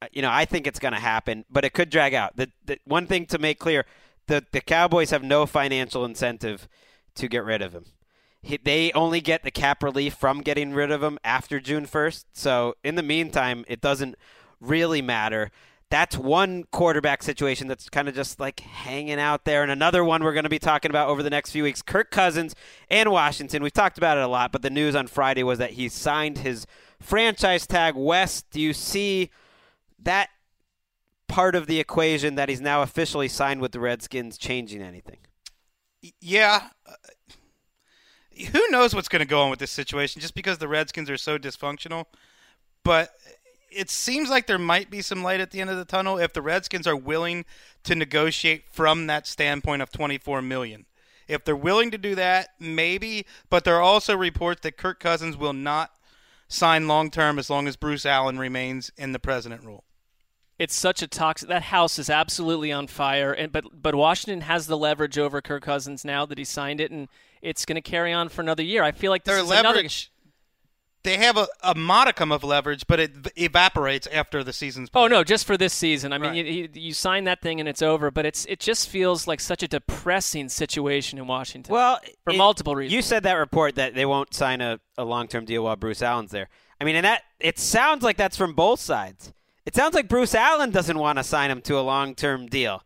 uh, 0.00 0.06
you 0.12 0.22
know, 0.22 0.30
I 0.30 0.44
think 0.44 0.68
it's 0.68 0.78
going 0.78 0.94
to 0.94 1.00
happen. 1.00 1.44
But 1.50 1.64
it 1.64 1.74
could 1.74 1.90
drag 1.90 2.14
out. 2.14 2.36
The, 2.36 2.52
the 2.64 2.78
one 2.84 3.08
thing 3.08 3.26
to 3.26 3.38
make 3.38 3.58
clear: 3.58 3.84
the 4.28 4.44
the 4.52 4.60
Cowboys 4.60 5.10
have 5.10 5.24
no 5.24 5.44
financial 5.44 6.04
incentive 6.04 6.68
to 7.16 7.26
get 7.26 7.44
rid 7.44 7.60
of 7.60 7.72
him. 7.72 7.86
He, 8.40 8.56
they 8.56 8.92
only 8.92 9.20
get 9.20 9.42
the 9.42 9.50
cap 9.50 9.82
relief 9.82 10.14
from 10.14 10.40
getting 10.40 10.72
rid 10.72 10.92
of 10.92 11.02
him 11.02 11.18
after 11.24 11.58
June 11.58 11.86
1st. 11.86 12.26
So 12.34 12.74
in 12.84 12.94
the 12.94 13.02
meantime, 13.02 13.64
it 13.68 13.80
doesn't 13.80 14.16
really 14.60 15.00
matter. 15.00 15.50
That's 15.90 16.16
one 16.16 16.64
quarterback 16.72 17.22
situation 17.22 17.68
that's 17.68 17.88
kind 17.88 18.08
of 18.08 18.14
just 18.14 18.40
like 18.40 18.60
hanging 18.60 19.20
out 19.20 19.44
there. 19.44 19.62
And 19.62 19.70
another 19.70 20.04
one 20.04 20.24
we're 20.24 20.32
going 20.32 20.44
to 20.44 20.50
be 20.50 20.58
talking 20.58 20.90
about 20.90 21.08
over 21.08 21.22
the 21.22 21.30
next 21.30 21.50
few 21.50 21.62
weeks 21.62 21.82
Kirk 21.82 22.10
Cousins 22.10 22.54
and 22.90 23.10
Washington. 23.10 23.62
We've 23.62 23.72
talked 23.72 23.98
about 23.98 24.18
it 24.18 24.24
a 24.24 24.28
lot, 24.28 24.50
but 24.50 24.62
the 24.62 24.70
news 24.70 24.96
on 24.96 25.06
Friday 25.06 25.42
was 25.42 25.58
that 25.58 25.72
he 25.72 25.88
signed 25.88 26.38
his 26.38 26.66
franchise 27.00 27.66
tag. 27.66 27.94
West, 27.94 28.50
do 28.50 28.60
you 28.60 28.72
see 28.72 29.30
that 30.02 30.30
part 31.28 31.54
of 31.54 31.66
the 31.66 31.80
equation 31.80 32.34
that 32.36 32.48
he's 32.48 32.60
now 32.60 32.82
officially 32.82 33.28
signed 33.28 33.60
with 33.60 33.72
the 33.72 33.80
Redskins 33.80 34.38
changing 34.38 34.82
anything? 34.82 35.18
Yeah. 36.20 36.68
Uh, 36.86 36.94
who 38.52 38.68
knows 38.70 38.94
what's 38.94 39.08
going 39.08 39.20
to 39.20 39.26
go 39.26 39.42
on 39.42 39.50
with 39.50 39.58
this 39.58 39.70
situation 39.70 40.20
just 40.20 40.34
because 40.34 40.58
the 40.58 40.68
Redskins 40.68 41.08
are 41.08 41.16
so 41.16 41.38
dysfunctional. 41.38 42.06
But 42.84 43.10
it 43.74 43.90
seems 43.90 44.30
like 44.30 44.46
there 44.46 44.58
might 44.58 44.90
be 44.90 45.02
some 45.02 45.22
light 45.22 45.40
at 45.40 45.50
the 45.50 45.60
end 45.60 45.70
of 45.70 45.76
the 45.76 45.84
tunnel 45.84 46.18
if 46.18 46.32
the 46.32 46.42
Redskins 46.42 46.86
are 46.86 46.96
willing 46.96 47.44
to 47.84 47.94
negotiate 47.94 48.64
from 48.70 49.06
that 49.06 49.26
standpoint 49.26 49.82
of 49.82 49.90
24 49.92 50.42
million. 50.42 50.86
If 51.26 51.44
they're 51.44 51.56
willing 51.56 51.90
to 51.90 51.98
do 51.98 52.14
that, 52.14 52.50
maybe, 52.58 53.26
but 53.48 53.64
there 53.64 53.76
are 53.76 53.82
also 53.82 54.16
reports 54.16 54.60
that 54.62 54.76
Kirk 54.76 55.00
Cousins 55.00 55.36
will 55.36 55.52
not 55.52 55.90
sign 56.48 56.86
long 56.86 57.10
term 57.10 57.38
as 57.38 57.48
long 57.48 57.66
as 57.66 57.76
Bruce 57.76 58.04
Allen 58.06 58.38
remains 58.38 58.90
in 58.96 59.12
the 59.12 59.18
president 59.18 59.64
role. 59.64 59.84
It's 60.58 60.74
such 60.74 61.02
a 61.02 61.08
toxic. 61.08 61.48
That 61.48 61.62
house 61.62 61.98
is 61.98 62.08
absolutely 62.08 62.70
on 62.70 62.86
fire, 62.86 63.32
and 63.32 63.50
but 63.50 63.82
but 63.82 63.94
Washington 63.96 64.42
has 64.42 64.66
the 64.68 64.78
leverage 64.78 65.18
over 65.18 65.40
Kirk 65.40 65.64
Cousins 65.64 66.04
now 66.04 66.24
that 66.26 66.38
he 66.38 66.44
signed 66.44 66.80
it, 66.80 66.92
and 66.92 67.08
it's 67.42 67.64
going 67.64 67.74
to 67.74 67.82
carry 67.82 68.12
on 68.12 68.28
for 68.28 68.40
another 68.40 68.62
year. 68.62 68.84
I 68.84 68.92
feel 68.92 69.10
like 69.10 69.24
this 69.24 69.34
Their 69.34 69.44
is 69.44 69.50
another. 69.50 69.88
Leverage 71.04 71.20
they 71.20 71.24
have 71.24 71.36
a, 71.36 71.46
a 71.62 71.74
modicum 71.74 72.32
of 72.32 72.42
leverage, 72.42 72.86
but 72.86 72.98
it 73.00 73.12
evaporates 73.36 74.06
after 74.08 74.42
the 74.42 74.52
season's. 74.52 74.90
Oh 74.94 75.06
no, 75.06 75.22
just 75.24 75.46
for 75.46 75.56
this 75.56 75.72
season. 75.72 76.12
I 76.12 76.18
mean, 76.18 76.30
Right. 76.30 76.36
you, 76.36 76.44
you, 76.44 76.68
you 76.72 76.92
sign 76.94 77.24
that 77.24 77.40
thing 77.42 77.60
and 77.60 77.68
it's 77.68 77.82
over. 77.82 78.10
But 78.10 78.26
it's 78.26 78.44
it 78.46 78.60
just 78.60 78.88
feels 78.88 79.26
like 79.26 79.40
such 79.40 79.62
a 79.62 79.68
depressing 79.68 80.48
situation 80.48 81.18
in 81.18 81.26
Washington. 81.26 81.72
Well, 81.72 82.00
for 82.24 82.32
it- 82.32 82.36
multiple 82.36 82.74
reasons. 82.74 82.94
You 82.94 83.02
said 83.02 83.22
that 83.24 83.34
report 83.34 83.76
that 83.76 83.94
they 83.94 84.06
won't 84.06 84.34
sign 84.34 84.60
a, 84.60 84.80
a 84.98 85.04
long 85.04 85.28
term 85.28 85.44
deal 85.44 85.64
while 85.64 85.76
Bruce 85.76 86.02
Allen's 86.02 86.30
there. 86.30 86.48
I 86.80 86.84
mean, 86.84 86.96
and 86.96 87.04
that 87.04 87.22
it 87.40 87.58
sounds 87.58 88.02
like 88.02 88.16
that's 88.16 88.36
from 88.36 88.54
both 88.54 88.80
sides. 88.80 89.32
It 89.66 89.74
sounds 89.74 89.94
like 89.94 90.08
Bruce 90.08 90.34
Allen 90.34 90.70
doesn't 90.70 90.98
want 90.98 91.18
to 91.18 91.24
sign 91.24 91.50
him 91.50 91.62
to 91.62 91.78
a 91.78 91.80
long 91.80 92.14
term 92.14 92.46
deal, 92.46 92.82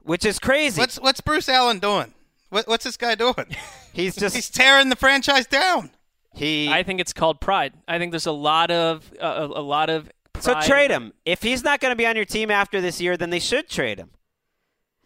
which 0.00 0.24
is 0.24 0.38
crazy. 0.38 0.80
What's 0.80 0.98
what's 1.00 1.20
Bruce 1.20 1.48
Allen 1.48 1.78
doing? 1.78 2.14
What, 2.50 2.68
what's 2.68 2.84
this 2.84 2.96
guy 2.96 3.14
doing? 3.14 3.46
He's 3.92 4.14
just 4.16 4.34
he's 4.36 4.48
tearing 4.50 4.88
the 4.88 4.96
franchise 4.96 5.46
down. 5.46 5.90
He. 6.34 6.68
I 6.68 6.82
think 6.82 7.00
it's 7.00 7.12
called 7.12 7.40
pride. 7.40 7.72
I 7.86 7.98
think 7.98 8.12
there's 8.12 8.26
a 8.26 8.32
lot 8.32 8.70
of 8.70 9.12
uh, 9.20 9.26
a, 9.26 9.60
a 9.60 9.64
lot 9.64 9.90
of. 9.90 10.10
so 10.40 10.58
trade 10.60 10.90
him. 10.90 11.12
If 11.24 11.42
he's 11.42 11.62
not 11.62 11.80
going 11.80 11.92
to 11.92 11.96
be 11.96 12.06
on 12.06 12.16
your 12.16 12.24
team 12.24 12.50
after 12.50 12.80
this 12.80 13.00
year, 13.00 13.16
then 13.16 13.30
they 13.30 13.38
should 13.40 13.68
trade 13.68 13.98
him. 13.98 14.10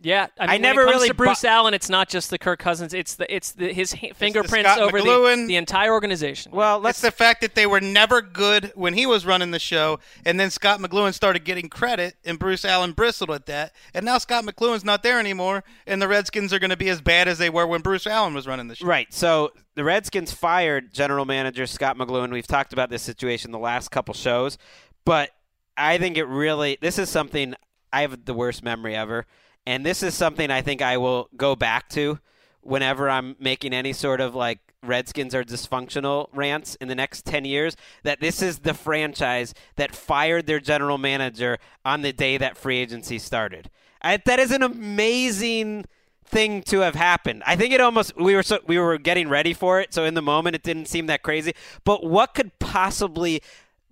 Yeah, 0.07 0.29
I, 0.39 0.43
mean, 0.45 0.51
I 0.51 0.53
when 0.55 0.63
never 0.63 0.81
it 0.83 0.85
comes 0.85 0.95
really 0.95 1.09
to 1.09 1.15
Bruce 1.15 1.43
bu- 1.43 1.49
Allen. 1.49 1.75
It's 1.75 1.91
not 1.91 2.09
just 2.09 2.31
the 2.31 2.39
Kirk 2.39 2.61
Cousins. 2.61 2.95
It's 2.95 3.17
the 3.17 3.35
it's 3.35 3.51
the 3.51 3.73
his 3.73 3.93
ha- 3.93 4.13
fingerprints 4.15 4.71
Scott 4.71 4.79
over 4.81 5.03
the, 5.03 5.45
the 5.49 5.57
entire 5.57 5.93
organization. 5.93 6.53
Well, 6.53 6.77
It's 6.77 6.85
let's. 6.85 7.01
the 7.01 7.11
fact 7.11 7.41
that 7.41 7.57
they 7.57 7.67
were 7.67 7.81
never 7.81 8.23
good 8.23 8.71
when 8.77 8.95
he 8.95 9.05
was 9.05 9.27
running 9.27 9.51
the 9.51 9.59
show, 9.59 9.99
and 10.25 10.39
then 10.39 10.51
Scot 10.51 10.79
McCloughan 10.79 11.13
started 11.13 11.45
getting 11.45 11.69
credit, 11.69 12.15
and 12.25 12.39
Bruce 12.39 12.65
Allen 12.65 12.93
bristled 12.93 13.33
at 13.33 13.47
that. 13.47 13.73
And 13.95 14.05
now 14.05 14.19
Scot 14.19 14.45
McCloughan's 14.45 14.85
not 14.85 15.03
there 15.03 15.19
anymore, 15.19 15.65
and 15.89 16.01
the 16.01 16.07
Redskins 16.07 16.53
are 16.53 16.61
going 16.61 16.71
to 16.71 16.77
be 16.77 16.89
as 16.89 17.01
bad 17.01 17.27
as 17.27 17.39
they 17.39 17.51
were 17.51 17.67
when 17.67 17.81
Bruce 17.81 18.07
Allen 18.07 18.33
was 18.33 18.47
running 18.47 18.69
the 18.69 18.77
show. 18.77 18.87
Right. 18.87 19.13
So 19.13 19.51
the 19.75 19.83
Redskins 19.83 20.33
fired 20.33 20.95
general 20.95 21.25
manager 21.25 21.67
Scot 21.67 21.99
McCloughan. 21.99 22.31
We've 22.31 22.47
talked 22.47 22.73
about 22.73 22.91
this 22.91 23.03
situation 23.03 23.51
the 23.51 23.59
last 23.59 23.91
couple 23.91 24.15
shows, 24.15 24.57
but 25.05 25.31
I 25.77 25.99
think 25.99 26.17
it 26.17 26.27
really 26.27 26.79
this 26.81 26.97
is 26.97 27.09
something 27.11 27.57
I 27.93 28.03
have 28.03 28.25
the 28.25 28.35
worst 28.35 28.63
memory 28.63 28.95
ever, 28.95 29.27
and 29.67 29.85
this 29.85 30.03
is 30.03 30.15
something 30.15 30.51
I 30.51 30.63
think 30.63 30.81
I 30.81 30.97
will 30.97 31.29
go 31.37 31.57
back 31.57 31.89
to 31.91 32.21
whenever 32.61 33.09
I'm 33.11 33.37
making 33.39 33.73
any 33.73 33.93
sort 33.93 34.21
of 34.21 34.35
like 34.35 34.61
Redskins 34.83 35.35
are 35.35 35.45
dysfunctional 35.45 36.29
rants 36.33 36.77
in 36.77 36.89
the 36.89 36.95
next 36.95 37.25
10 37.25 37.45
years 37.45 37.77
that 38.03 38.21
this 38.21 38.41
is 38.41 38.61
the 38.61 38.75
franchise 38.75 39.55
that 39.77 39.95
fired 39.95 40.47
their 40.47 40.61
general 40.61 40.99
manager 40.99 41.59
on 41.85 42.03
the 42.03 42.13
day 42.13 42.39
that 42.39 42.57
free 42.57 42.79
agency 42.79 43.19
started. 43.19 43.71
I, 44.03 44.19
that 44.19 44.39
is 44.39 44.53
an 44.53 44.63
amazing 44.63 45.87
thing 46.25 46.63
to 46.63 46.81
have 46.81 46.95
happened. 46.95 47.43
I 47.47 47.57
think 47.57 47.73
it 47.73 47.81
almost 47.81 48.17
we 48.17 48.35
were 48.35 48.43
so, 48.43 48.59
we 48.67 48.79
were 48.79 48.99
getting 48.99 49.29
ready 49.29 49.55
for 49.55 49.81
it, 49.81 49.95
so 49.95 50.05
in 50.05 50.15
the 50.15 50.23
moment 50.23 50.57
it 50.57 50.63
didn't 50.63 50.87
seem 50.87 51.07
that 51.07 51.23
crazy. 51.23 51.55
But 51.85 52.05
what 52.05 52.35
could 52.35 52.59
possibly 52.59 53.43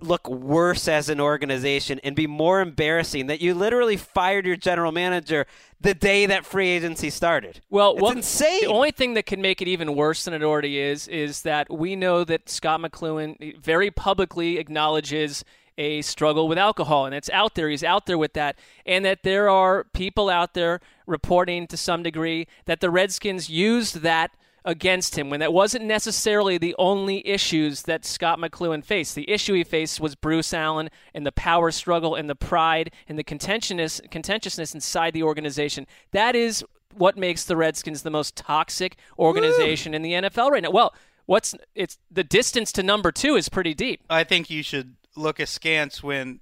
look 0.01 0.29
worse 0.29 0.89
as 0.89 1.09
an 1.09 1.21
organization 1.21 2.01
and 2.05 2.15
be 2.15 2.27
more 2.27 2.61
embarrassing 2.61 3.27
that 3.29 3.41
you 3.41 3.55
literally 3.55 3.97
fired 3.97 4.45
your 4.47 4.57
general 4.57 4.93
manager 4.93 5.47
the 5.81 5.95
day 5.95 6.27
that 6.27 6.45
free 6.45 6.69
agency 6.69 7.11
started? 7.11 7.61
Well, 7.71 7.93
it's 7.93 8.03
what- 8.03 8.17
insane. 8.17 8.61
The 8.63 8.67
only 8.67 8.91
thing 8.91 9.15
that 9.15 9.27
can 9.27 9.41
make 9.41 9.63
it 9.63 9.69
even 9.69 9.95
worse 9.95 10.25
than 10.25 10.35
it 10.35 10.43
already 10.43 10.79
is 10.79 11.09
is 11.09 11.43
that 11.43 11.73
we 11.73 11.97
know 11.97 12.25
that 12.25 12.49
Scot 12.49 12.81
McCloughan 12.81 13.57
very 13.59 13.91
publicly 13.91 14.59
acknowledges 14.59 15.45
a 15.77 16.03
struggle 16.03 16.47
with 16.47 16.57
alcohol, 16.59 17.05
and 17.05 17.15
it's 17.15 17.31
out 17.31 17.55
there. 17.57 17.69
He's 17.69 17.83
out 17.83 18.07
there 18.07 18.19
with 18.19 18.35
that, 18.35 18.57
and 18.87 19.05
that 19.05 19.25
there 19.25 19.51
are 19.51 19.85
people 19.85 20.31
out 20.31 20.55
there 20.55 20.81
reporting 21.07 21.67
to 21.67 21.77
some 21.77 22.03
degree 22.03 22.47
that 22.67 22.81
the 22.81 22.91
Redskins 22.91 23.51
used 23.51 23.97
that 24.03 24.31
against 24.65 25.17
him 25.17 25.31
when 25.31 25.41
that 25.41 25.53
wasn't 25.53 25.85
necessarily 25.85 26.57
the 26.57 26.75
only 26.79 27.27
issues 27.27 27.83
that 27.83 28.05
Scot 28.05 28.39
McCloughan 28.39 28.85
faced. 28.85 29.15
The 29.15 29.31
issue 29.31 29.55
he 29.55 29.65
faced 29.65 30.01
was 30.01 30.15
Bruce 30.15 30.55
Allen 30.55 30.89
and 31.13 31.27
the 31.27 31.33
power 31.33 31.71
struggle 31.71 32.15
and 32.15 32.29
the 32.31 32.35
pride 32.35 32.91
and 33.09 33.19
the 33.19 33.25
contentiousness 33.25 34.01
contentiousness 34.11 34.75
inside 34.75 35.13
the 35.13 35.23
organization. 35.23 35.87
That 36.13 36.35
is 36.35 36.65
what 36.95 37.17
makes 37.17 37.45
the 37.45 37.57
Redskins 37.57 38.03
the 38.03 38.11
most 38.11 38.37
toxic 38.37 38.97
organization 39.19 39.95
in 39.95 40.03
the 40.03 40.13
NFL 40.13 40.51
right 40.51 40.63
now. 40.63 40.71
Well, 40.71 40.95
what's 41.27 41.55
it's 41.75 41.99
the 42.11 42.25
distance 42.25 42.73
to 42.73 42.83
number 42.83 43.13
2 43.13 43.37
is 43.37 43.49
pretty 43.49 43.75
deep. 43.75 44.01
I 44.09 44.25
think 44.25 44.49
you 44.49 44.63
should 44.63 44.97
look 45.17 45.39
askance 45.39 46.03
when 46.03 46.41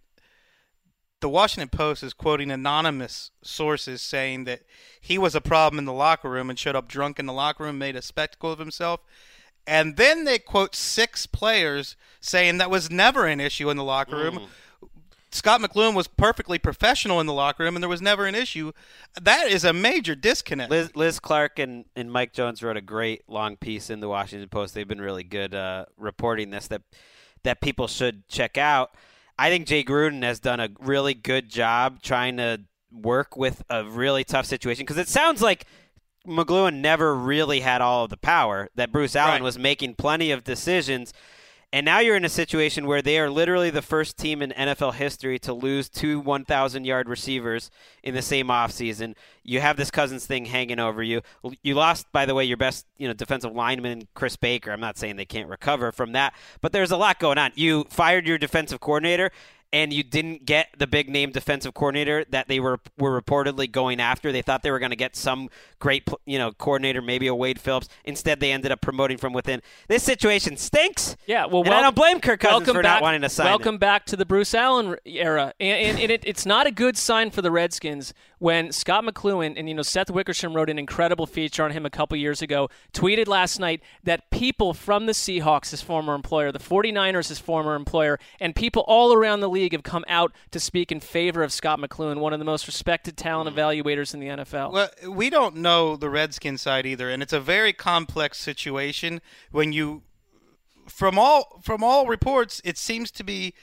the 1.22 1.28
Washington 1.28 1.70
Post 1.70 2.02
is 2.02 2.12
quoting 2.12 2.50
anonymous 2.50 3.30
sources 3.42 4.02
saying 4.02 4.44
that 4.44 4.62
he 5.00 5.16
was 5.16 5.34
a 5.34 5.40
problem 5.40 5.78
in 5.78 5.84
the 5.86 5.92
locker 5.92 6.28
room 6.28 6.50
and 6.50 6.58
showed 6.58 6.76
up 6.76 6.88
drunk 6.88 7.18
in 7.18 7.26
the 7.26 7.32
locker 7.32 7.64
room, 7.64 7.78
made 7.78 7.96
a 7.96 8.02
spectacle 8.02 8.52
of 8.52 8.58
himself. 8.58 9.00
And 9.64 9.96
then 9.96 10.24
they 10.24 10.40
quote 10.40 10.74
six 10.74 11.26
players 11.26 11.96
saying 12.20 12.58
that 12.58 12.70
was 12.70 12.90
never 12.90 13.26
an 13.26 13.40
issue 13.40 13.70
in 13.70 13.76
the 13.76 13.84
locker 13.84 14.16
room. 14.16 14.48
Scot 15.30 15.62
McCloughan 15.62 15.94
was 15.94 16.08
perfectly 16.08 16.58
professional 16.58 17.20
in 17.20 17.26
the 17.26 17.32
locker 17.32 17.62
room 17.62 17.76
and 17.76 17.82
there 17.82 17.88
was 17.88 18.02
never 18.02 18.26
an 18.26 18.34
issue. 18.34 18.72
That 19.18 19.46
is 19.46 19.64
a 19.64 19.72
major 19.72 20.16
disconnect. 20.16 20.70
Liz, 20.70 20.94
Liz 20.96 21.20
Clarke 21.20 21.60
and, 21.60 21.84
and 21.94 22.12
Mike 22.12 22.32
Jones 22.32 22.62
wrote 22.62 22.76
a 22.76 22.82
great 22.82 23.22
long 23.28 23.56
piece 23.56 23.88
in 23.88 24.00
the 24.00 24.08
Washington 24.08 24.48
Post. 24.48 24.74
They've 24.74 24.86
been 24.86 25.00
really 25.00 25.24
good 25.24 25.54
uh, 25.54 25.86
reporting 25.96 26.50
this 26.50 26.66
that 26.66 26.82
that 27.44 27.60
people 27.60 27.88
should 27.88 28.28
check 28.28 28.58
out. 28.58 28.94
I 29.42 29.50
think 29.50 29.66
Jay 29.66 29.82
Gruden 29.82 30.22
has 30.22 30.38
done 30.38 30.60
a 30.60 30.68
really 30.78 31.14
good 31.14 31.48
job 31.48 32.00
trying 32.00 32.36
to 32.36 32.60
work 32.92 33.36
with 33.36 33.62
a 33.68 33.84
really 33.84 34.22
tough 34.22 34.46
situation 34.46 34.84
because 34.84 34.98
it 34.98 35.08
sounds 35.08 35.42
like 35.42 35.66
McCloughan 36.24 36.76
never 36.76 37.12
really 37.12 37.58
had 37.58 37.80
all 37.80 38.04
of 38.04 38.10
the 38.10 38.16
power. 38.16 38.68
That 38.76 38.92
Bruce 38.92 39.16
Allen 39.16 39.32
Right. 39.32 39.42
was 39.42 39.58
making 39.58 39.96
plenty 39.96 40.30
of 40.30 40.44
decisions. 40.44 41.12
And 41.72 41.86
now 41.86 42.00
you're 42.00 42.16
in 42.16 42.24
a 42.24 42.28
situation 42.28 42.86
where 42.86 43.00
they 43.00 43.18
are 43.18 43.30
literally 43.30 43.70
the 43.70 43.80
first 43.80 44.18
team 44.18 44.42
in 44.42 44.50
NFL 44.50 44.94
history 44.94 45.38
to 45.38 45.54
lose 45.54 45.88
two 45.88 46.20
1,000 46.20 46.84
yard 46.84 47.08
receivers 47.08 47.70
in 48.02 48.14
the 48.14 48.20
same 48.20 48.48
offseason. 48.48 49.14
You 49.42 49.60
have 49.60 49.78
this 49.78 49.90
Cousins 49.90 50.26
thing 50.26 50.44
hanging 50.44 50.78
over 50.78 51.02
you. 51.02 51.22
You 51.62 51.74
lost, 51.74 52.12
by 52.12 52.26
the 52.26 52.34
way, 52.34 52.44
your 52.44 52.58
best 52.58 52.86
you 52.98 53.08
know 53.08 53.14
defensive 53.14 53.52
lineman, 53.52 54.06
Chris 54.14 54.36
Baker. 54.36 54.70
I'm 54.70 54.80
not 54.80 54.98
saying 54.98 55.16
they 55.16 55.24
can't 55.24 55.48
recover 55.48 55.92
from 55.92 56.12
that, 56.12 56.34
but 56.60 56.72
there's 56.72 56.90
a 56.90 56.96
lot 56.98 57.18
going 57.18 57.38
on. 57.38 57.52
You 57.54 57.86
fired 57.88 58.26
your 58.26 58.36
defensive 58.36 58.80
coordinator, 58.80 59.30
and 59.72 59.92
you 59.92 60.02
didn't 60.02 60.44
get 60.44 60.68
the 60.76 60.86
big 60.86 61.08
name 61.08 61.30
defensive 61.30 61.74
coordinator 61.74 62.24
that 62.30 62.48
they 62.48 62.60
were 62.60 62.78
were 62.98 63.20
reportedly 63.20 63.70
going 63.70 64.00
after. 64.00 64.30
They 64.30 64.42
thought 64.42 64.62
they 64.62 64.70
were 64.70 64.78
going 64.78 64.90
to 64.90 64.96
get 64.96 65.16
some 65.16 65.48
great 65.78 66.08
you 66.26 66.38
know 66.38 66.52
coordinator, 66.52 67.00
maybe 67.00 67.26
a 67.26 67.34
Wade 67.34 67.60
Phillips. 67.60 67.88
Instead, 68.04 68.40
they 68.40 68.52
ended 68.52 68.70
up 68.72 68.80
promoting 68.80 69.16
from 69.16 69.32
within. 69.32 69.62
This 69.88 70.02
situation 70.02 70.56
stinks. 70.56 71.16
Yeah, 71.26 71.46
well, 71.46 71.60
and 71.62 71.70
wel- 71.70 71.78
I 71.78 71.82
don't 71.82 71.96
blame 71.96 72.20
Kirk 72.20 72.40
Cousins 72.40 72.68
for 72.68 72.82
back, 72.82 73.00
not 73.00 73.02
wanting 73.02 73.22
to 73.22 73.28
sign. 73.28 73.46
Welcome 73.46 73.76
him. 73.76 73.78
back 73.78 74.04
to 74.06 74.16
the 74.16 74.26
Bruce 74.26 74.54
Allen 74.54 74.96
era, 75.04 75.54
and, 75.58 75.90
and, 75.90 76.00
and 76.00 76.10
it, 76.10 76.22
it's 76.26 76.44
not 76.44 76.66
a 76.66 76.70
good 76.70 76.96
sign 76.96 77.30
for 77.30 77.42
the 77.42 77.50
Redskins 77.50 78.12
when 78.42 78.72
Scot 78.72 79.04
McCloughan 79.04 79.54
and 79.56 79.68
you 79.68 79.74
know 79.74 79.82
Seth 79.82 80.10
Wickersham 80.10 80.52
wrote 80.52 80.68
an 80.68 80.76
incredible 80.76 81.26
feature 81.26 81.62
on 81.62 81.70
him 81.70 81.86
a 81.86 81.90
couple 81.90 82.18
years 82.18 82.42
ago. 82.42 82.68
Tweeted 82.92 83.28
last 83.28 83.60
night 83.60 83.80
that 84.02 84.32
people 84.32 84.74
from 84.74 85.06
the 85.06 85.12
Seahawks, 85.12 85.70
his 85.70 85.80
former 85.80 86.12
employer, 86.12 86.50
the 86.50 86.58
49ers, 86.58 87.28
his 87.28 87.38
former 87.38 87.76
employer, 87.76 88.18
and 88.40 88.56
people 88.56 88.82
all 88.88 89.12
around 89.12 89.40
the 89.40 89.48
league 89.48 89.70
have 89.70 89.84
come 89.84 90.04
out 90.08 90.32
to 90.50 90.58
speak 90.58 90.90
in 90.90 90.98
favor 90.98 91.44
of 91.44 91.52
Scot 91.52 91.78
McCloughan, 91.78 92.18
one 92.18 92.32
of 92.32 92.40
the 92.40 92.44
most 92.44 92.66
respected 92.66 93.16
talent 93.16 93.48
mm-hmm. 93.48 93.60
evaluators 93.60 94.12
in 94.12 94.18
the 94.18 94.26
NFL. 94.26 94.72
Well, 94.72 94.90
we 95.08 95.30
don't 95.30 95.54
know 95.54 95.94
the 95.94 96.10
Redskin 96.10 96.58
side 96.58 96.84
either, 96.84 97.08
and 97.08 97.22
it's 97.22 97.32
a 97.32 97.40
very 97.40 97.72
complex 97.72 98.38
situation. 98.38 99.20
When 99.52 99.72
you, 99.72 100.02
from 100.88 101.16
all 101.16 101.60
from 101.62 101.84
all 101.84 102.08
reports, 102.08 102.60
it 102.64 102.76
seems 102.76 103.12
to 103.12 103.22
be 103.22 103.54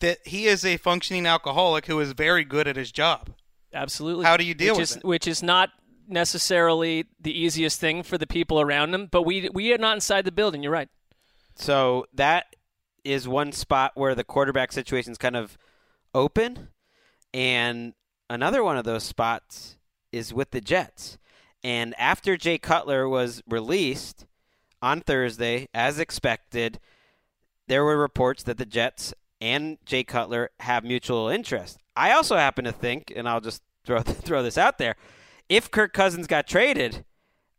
that 0.00 0.18
he 0.26 0.46
is 0.46 0.66
a 0.66 0.76
functioning 0.76 1.24
alcoholic 1.24 1.86
who 1.86 1.98
is 1.98 2.12
very 2.12 2.44
good 2.44 2.68
at 2.68 2.76
his 2.76 2.92
job. 2.92 3.30
Absolutely. 3.72 4.24
How 4.24 4.36
do 4.36 4.44
you 4.44 4.54
deal 4.54 4.74
which 4.74 4.80
with 4.80 4.90
is, 4.90 4.96
it? 4.96 5.04
Which 5.04 5.26
is 5.26 5.42
not 5.42 5.70
necessarily 6.06 7.06
the 7.20 7.38
easiest 7.38 7.78
thing 7.80 8.02
for 8.02 8.16
the 8.16 8.26
people 8.26 8.60
around 8.60 8.94
him, 8.94 9.08
but 9.10 9.22
we 9.22 9.48
we 9.52 9.72
are 9.72 9.78
not 9.78 9.94
inside 9.94 10.24
the 10.24 10.32
building. 10.32 10.62
You're 10.62 10.72
right. 10.72 10.88
So 11.54 12.06
that 12.14 12.56
is 13.04 13.28
one 13.28 13.52
spot 13.52 13.92
where 13.94 14.14
the 14.14 14.24
quarterback 14.24 14.72
situation 14.72 15.12
is 15.12 15.18
kind 15.18 15.36
of 15.36 15.58
open, 16.14 16.68
and 17.34 17.94
another 18.30 18.64
one 18.64 18.76
of 18.76 18.84
those 18.84 19.04
spots 19.04 19.76
is 20.12 20.32
with 20.32 20.50
the 20.50 20.60
Jets. 20.60 21.18
And 21.62 21.94
after 21.98 22.36
Jay 22.36 22.56
Cutler 22.56 23.08
was 23.08 23.42
released 23.48 24.26
on 24.80 25.00
Thursday, 25.00 25.68
as 25.74 25.98
expected, 25.98 26.78
there 27.66 27.84
were 27.84 27.98
reports 27.98 28.42
that 28.44 28.58
the 28.58 28.66
Jets 28.66 29.12
and 29.40 29.78
Jay 29.84 30.04
Cutler 30.04 30.50
have 30.60 30.84
mutual 30.84 31.28
interest. 31.28 31.78
I 31.98 32.12
also 32.12 32.36
happen 32.36 32.64
to 32.64 32.72
think, 32.72 33.12
and 33.14 33.28
I'll 33.28 33.40
just 33.40 33.62
throw 33.84 34.00
throw 34.02 34.42
this 34.42 34.56
out 34.56 34.78
there, 34.78 34.96
if 35.48 35.70
Kirk 35.70 35.92
Cousins 35.92 36.26
got 36.26 36.46
traded, 36.46 37.04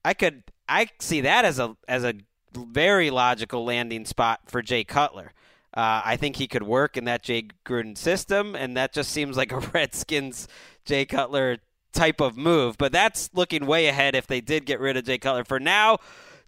I 0.06 0.14
could 0.14 0.44
I 0.68 0.88
see 1.00 1.22
that 1.22 1.46
as 1.46 1.60
a 1.60 1.76
as 1.88 2.04
a 2.04 2.14
very 2.56 3.10
logical 3.10 3.66
landing 3.66 4.06
spot 4.06 4.42
for 4.48 4.62
Jay 4.62 4.84
Cutler. 4.84 5.34
Uh, 5.76 6.02
I 6.04 6.16
think 6.16 6.38
he 6.38 6.48
could 6.48 6.64
work 6.64 6.98
in 6.98 7.06
that 7.06 7.22
Jay 7.22 7.48
Gruden 7.66 7.98
system, 7.98 8.56
and 8.56 8.76
that 8.76 8.94
just 8.94 9.12
seems 9.12 9.38
like 9.38 9.52
a 9.52 9.60
Redskins 9.74 10.48
Jay 10.86 11.06
Cutler 11.06 11.58
type 11.94 12.22
of 12.22 12.38
move. 12.38 12.78
But 12.78 12.92
that's 12.92 13.30
looking 13.34 13.66
way 13.66 13.88
ahead 13.88 14.16
if 14.16 14.26
they 14.26 14.42
did 14.42 14.66
get 14.66 14.80
rid 14.80 14.98
of 14.98 15.06
Jay 15.06 15.20
Cutler. 15.20 15.44
For 15.44 15.60
now, 15.60 16.00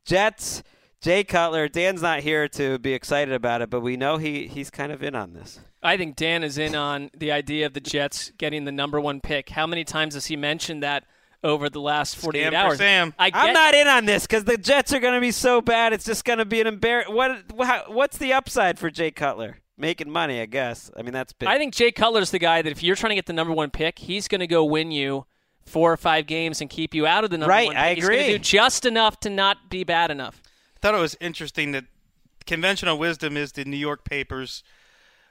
Jets, 0.05 0.63
Jay 1.01 1.23
Cutler. 1.23 1.67
Dan's 1.67 2.01
not 2.01 2.19
here 2.19 2.47
to 2.49 2.77
be 2.79 2.93
excited 2.93 3.33
about 3.33 3.61
it, 3.61 3.69
but 3.69 3.81
we 3.81 3.97
know 3.97 4.17
he 4.17 4.47
he's 4.47 4.69
kind 4.69 4.91
of 4.91 5.01
in 5.03 5.15
on 5.15 5.33
this. 5.33 5.59
I 5.83 5.97
think 5.97 6.15
Dan 6.15 6.43
is 6.43 6.57
in 6.59 6.75
on 6.75 7.09
the 7.17 7.31
idea 7.31 7.65
of 7.65 7.73
the 7.73 7.79
Jets 7.79 8.31
getting 8.37 8.65
the 8.65 8.71
number 8.71 9.01
one 9.01 9.19
pick. 9.19 9.49
How 9.49 9.65
many 9.65 9.83
times 9.83 10.13
has 10.13 10.27
he 10.27 10.35
mentioned 10.35 10.83
that 10.83 11.05
over 11.43 11.69
the 11.71 11.81
last 11.81 12.15
48 12.17 12.43
Scam 12.45 12.49
for 12.51 12.55
hours? 12.55 12.77
Sam. 12.77 13.13
I 13.17 13.31
get, 13.31 13.39
I'm 13.43 13.53
not 13.53 13.73
in 13.73 13.87
on 13.87 14.05
this 14.05 14.27
because 14.27 14.43
the 14.43 14.57
Jets 14.57 14.93
are 14.93 14.99
going 14.99 15.15
to 15.15 15.19
be 15.21 15.31
so 15.31 15.59
bad. 15.59 15.91
It's 15.91 16.05
just 16.05 16.23
going 16.23 16.37
to 16.37 16.45
be 16.45 16.61
an 16.61 16.67
embarrassment. 16.67 17.51
What, 17.53 17.91
what's 17.91 18.19
the 18.19 18.31
upside 18.33 18.77
for 18.77 18.91
Jay 18.91 19.09
Cutler? 19.09 19.57
Making 19.75 20.11
money, 20.11 20.39
I 20.39 20.45
guess. 20.45 20.91
I 20.95 21.01
mean, 21.01 21.13
that's 21.13 21.33
big. 21.33 21.49
I 21.49 21.57
think 21.57 21.73
Jay 21.73 21.91
Cutler's 21.91 22.29
the 22.29 22.37
guy 22.37 22.61
that 22.61 22.69
if 22.69 22.83
you're 22.83 22.95
trying 22.95 23.09
to 23.09 23.15
get 23.15 23.25
the 23.25 23.33
number 23.33 23.51
one 23.53 23.71
pick, 23.71 23.97
he's 23.97 24.27
going 24.27 24.41
to 24.41 24.45
go 24.47 24.63
win 24.63 24.91
you 24.91 25.25
four 25.65 25.91
or 25.91 25.97
five 25.97 26.27
games 26.27 26.61
and 26.61 26.69
keep 26.69 26.93
you 26.93 27.07
out 27.07 27.23
of 27.23 27.31
the 27.31 27.39
number 27.39 27.49
Right, 27.49 27.65
one 27.65 27.75
pick. 27.75 27.83
I 27.83 27.93
He's 27.95 28.03
going 28.07 28.19
agree. 28.19 28.31
to 28.33 28.37
do 28.37 28.43
just 28.43 28.85
enough 28.85 29.19
to 29.21 29.31
not 29.31 29.71
be 29.71 29.83
bad 29.83 30.11
enough. 30.11 30.43
Thought 30.81 30.95
it 30.95 30.99
was 30.99 31.17
interesting 31.21 31.71
that 31.71 31.85
conventional 32.45 32.97
wisdom 32.97 33.37
is 33.37 33.51
the 33.51 33.65
New 33.65 33.77
York 33.77 34.03
papers 34.03 34.63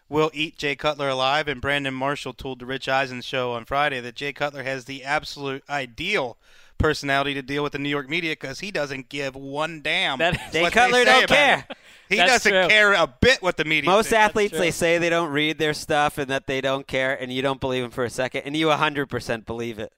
will 0.08 0.30
eat 0.34 0.58
Jay 0.58 0.74
Cutler 0.74 1.08
alive, 1.08 1.46
and 1.48 1.60
Brandon 1.60 1.94
Marshall 1.94 2.32
told 2.32 2.58
the 2.58 2.66
Rich 2.66 2.88
Eisen 2.88 3.20
show 3.22 3.52
on 3.52 3.64
Friday 3.64 4.00
that 4.00 4.16
Jay 4.16 4.32
Cutler 4.32 4.64
has 4.64 4.84
the 4.86 5.04
absolute 5.04 5.62
ideal 5.68 6.36
personality 6.78 7.34
to 7.34 7.42
deal 7.42 7.62
with 7.62 7.72
the 7.72 7.78
New 7.78 7.88
York 7.90 8.08
media 8.08 8.32
because 8.32 8.60
he 8.60 8.70
doesn't 8.70 9.08
give 9.08 9.36
one 9.36 9.82
damn. 9.82 10.18
That- 10.18 10.50
Jay 10.52 10.68
Cutler 10.70 11.04
don't 11.04 11.28
care. 11.28 11.56
him. 11.58 11.64
He 12.08 12.16
That's 12.16 12.32
doesn't 12.32 12.52
true. 12.52 12.68
care 12.68 12.92
a 12.94 13.06
bit 13.06 13.40
what 13.40 13.56
the 13.56 13.64
media. 13.64 13.88
Most 13.88 14.08
thinks. 14.08 14.18
athletes, 14.24 14.58
they 14.58 14.72
say 14.72 14.98
they 14.98 15.10
don't 15.10 15.30
read 15.30 15.58
their 15.58 15.74
stuff 15.74 16.18
and 16.18 16.28
that 16.28 16.48
they 16.48 16.60
don't 16.60 16.86
care, 16.88 17.14
and 17.14 17.32
you 17.32 17.40
don't 17.42 17.60
believe 17.60 17.82
them 17.82 17.92
for 17.92 18.02
a 18.04 18.10
second, 18.10 18.42
and 18.46 18.56
you 18.56 18.66
100% 18.66 19.46
believe 19.46 19.78
it 19.78 19.92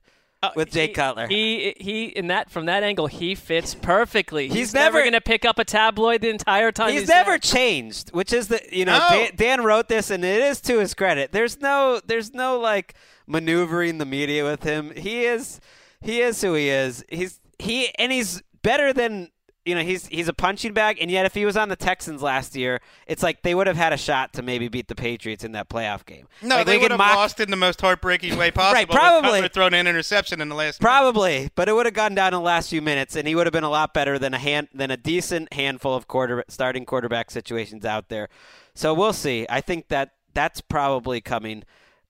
with 0.57 0.71
Jay 0.73 0.85
Uh, 0.85 0.87
He- 0.89 0.93
Cutler. 0.93 1.27
He 1.29 1.75
he 1.79 2.05
in 2.07 2.27
that 2.29 2.51
from 2.51 2.67
that 2.67 2.83
angle 2.83 3.07
he 3.07 3.35
fits 3.35 3.75
perfectly. 3.75 4.49
He's 4.49 4.73
never, 4.75 4.99
never- 4.99 5.01
going 5.03 5.13
to 5.15 5.21
pick 5.21 5.45
up 5.45 5.59
a 5.59 5.65
tabloid 5.65 6.21
the 6.21 6.29
entire 6.31 6.71
time. 6.73 6.91
He's, 6.93 7.01
He's, 7.03 7.09
never 7.09 7.33
there. 7.33 7.39
changed, 7.39 8.11
which 8.13 8.33
is 8.33 8.49
the 8.49 8.61
you 8.71 8.85
know 8.85 8.99
No. 8.99 9.09
Dan, 9.11 9.31
Dan 9.37 9.65
wrote 9.65 9.89
this, 9.89 10.11
and 10.11 10.25
it 10.25 10.41
is 10.43 10.61
to 10.63 10.79
his 10.79 10.95
credit. 10.95 11.33
There's 11.33 11.61
no 11.61 12.01
there's 12.07 12.33
no 12.33 12.59
like 12.59 12.95
maneuvering 13.27 13.99
the 13.99 14.07
media 14.07 14.45
with 14.45 14.63
him. 14.63 14.93
He 14.97 15.25
is 15.25 15.61
he 16.01 16.21
is 16.21 16.41
who 16.41 16.55
he 16.55 16.69
is. 16.69 17.05
He's 17.09 17.41
he 17.59 17.93
and 17.99 18.13
he's 18.13 18.43
better 18.63 18.93
than 18.93 19.31
you 19.65 19.75
know 19.75 19.83
he's 19.83 20.07
he's 20.09 20.29
a 20.29 20.33
punching 20.33 20.73
bag. 20.73 20.99
And 21.01 21.11
yet, 21.11 21.25
if 21.27 21.35
he 21.35 21.45
was 21.45 21.57
on 21.57 21.69
the 21.69 21.77
Texans 21.77 22.23
last 22.23 22.57
year, 22.57 22.81
it's 23.07 23.23
like 23.23 23.43
they 23.43 23.55
would 23.55 23.67
have 23.67 23.77
had 23.77 23.93
a 23.93 23.97
shot 23.97 24.33
to 24.35 24.43
maybe 24.43 24.69
beat 24.69 24.89
the 24.89 24.95
Patriots 24.95 25.45
in 25.45 25.53
that 25.53 25.69
playoff 25.69 26.05
game. 26.05 26.27
No, 26.43 26.57
Like, 26.57 26.67
they 26.67 26.79
would 26.79 26.91
have 26.91 26.99
mock- 26.99 27.15
lost 27.15 27.41
in 27.41 27.51
the 27.51 27.57
most 27.57 27.81
heartbreaking 27.81 28.37
way 28.37 28.51
possible. 28.53 28.75
Right, 28.75 28.89
probably. 28.91 29.49
Thrown 29.49 29.75
an 29.75 29.87
interception 29.87 30.41
in 30.41 30.49
the 30.49 30.55
last. 30.55 30.81
minute. 30.81 30.91
Probably, 30.91 31.51
but 31.55 31.69
it 31.69 31.75
would 31.75 31.87
have 31.87 31.95
gone 31.95 32.15
down 32.15 32.29
in 32.35 32.41
the 32.41 32.45
last 32.45 32.71
few 32.71 32.83
minutes, 32.83 33.15
and 33.17 33.29
he 33.29 33.35
would 33.35 33.47
have 33.47 33.53
been 33.53 33.65
a 33.65 33.71
lot 33.71 33.95
better 33.95 34.19
than 34.19 34.35
a 34.35 34.39
hand 34.39 34.69
than 34.75 34.91
a 34.91 34.97
decent 34.97 35.53
handful 35.53 35.95
of 35.95 36.09
quarter 36.09 36.45
starting 36.49 36.85
quarterback 36.85 37.31
situations 37.31 37.85
out 37.85 38.09
there. 38.09 38.29
So 38.75 38.93
we'll 38.95 39.13
see. 39.13 39.47
I 39.49 39.61
think 39.61 39.89
that 39.89 40.13
that's 40.35 40.61
probably 40.61 41.21
coming 41.21 41.63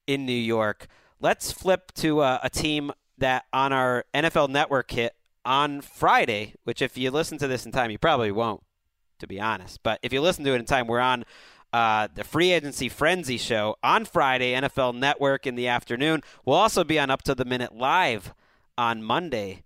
in 0.07 0.25
New 0.27 0.33
York. 0.33 0.87
Let's 1.21 1.53
flip 1.53 1.93
to 1.97 2.21
uh, 2.21 2.39
a 2.43 2.49
team 2.51 2.93
that 3.19 3.45
on 3.53 3.73
our 3.73 4.05
NFL 4.15 4.49
Network 4.49 4.91
hit 4.91 5.15
on 5.45 5.81
Friday. 5.81 6.55
Which, 6.65 6.83
if 6.83 6.97
you 6.97 7.11
listen 7.11 7.39
to 7.39 7.49
this 7.49 7.67
in 7.67 7.73
time, 7.73 7.91
you 7.91 7.99
probably 7.99 8.33
won't, 8.33 8.63
to 9.19 9.27
be 9.27 9.41
honest. 9.41 9.83
But 9.83 9.99
if 10.03 10.13
you 10.13 10.21
listen 10.21 10.45
to 10.45 10.53
it 10.53 10.61
in 10.61 10.65
time, 10.65 10.87
we're 10.87 11.01
on 11.01 11.25
uh, 11.73 12.09
the 12.15 12.25
free 12.25 12.53
agency 12.53 12.89
frenzy 12.89 13.39
show 13.39 13.77
on 13.83 14.05
Friday, 14.05 14.53
NFL 14.53 14.95
Network 14.95 15.47
in 15.47 15.55
the 15.55 15.69
afternoon. 15.69 16.23
We'll 16.45 16.57
also 16.57 16.85
be 16.85 16.99
on 16.99 17.11
up 17.11 17.23
to 17.23 17.35
the 17.35 17.45
minute 17.45 17.75
live 17.75 18.35
on 18.77 19.03
Monday 19.03 19.63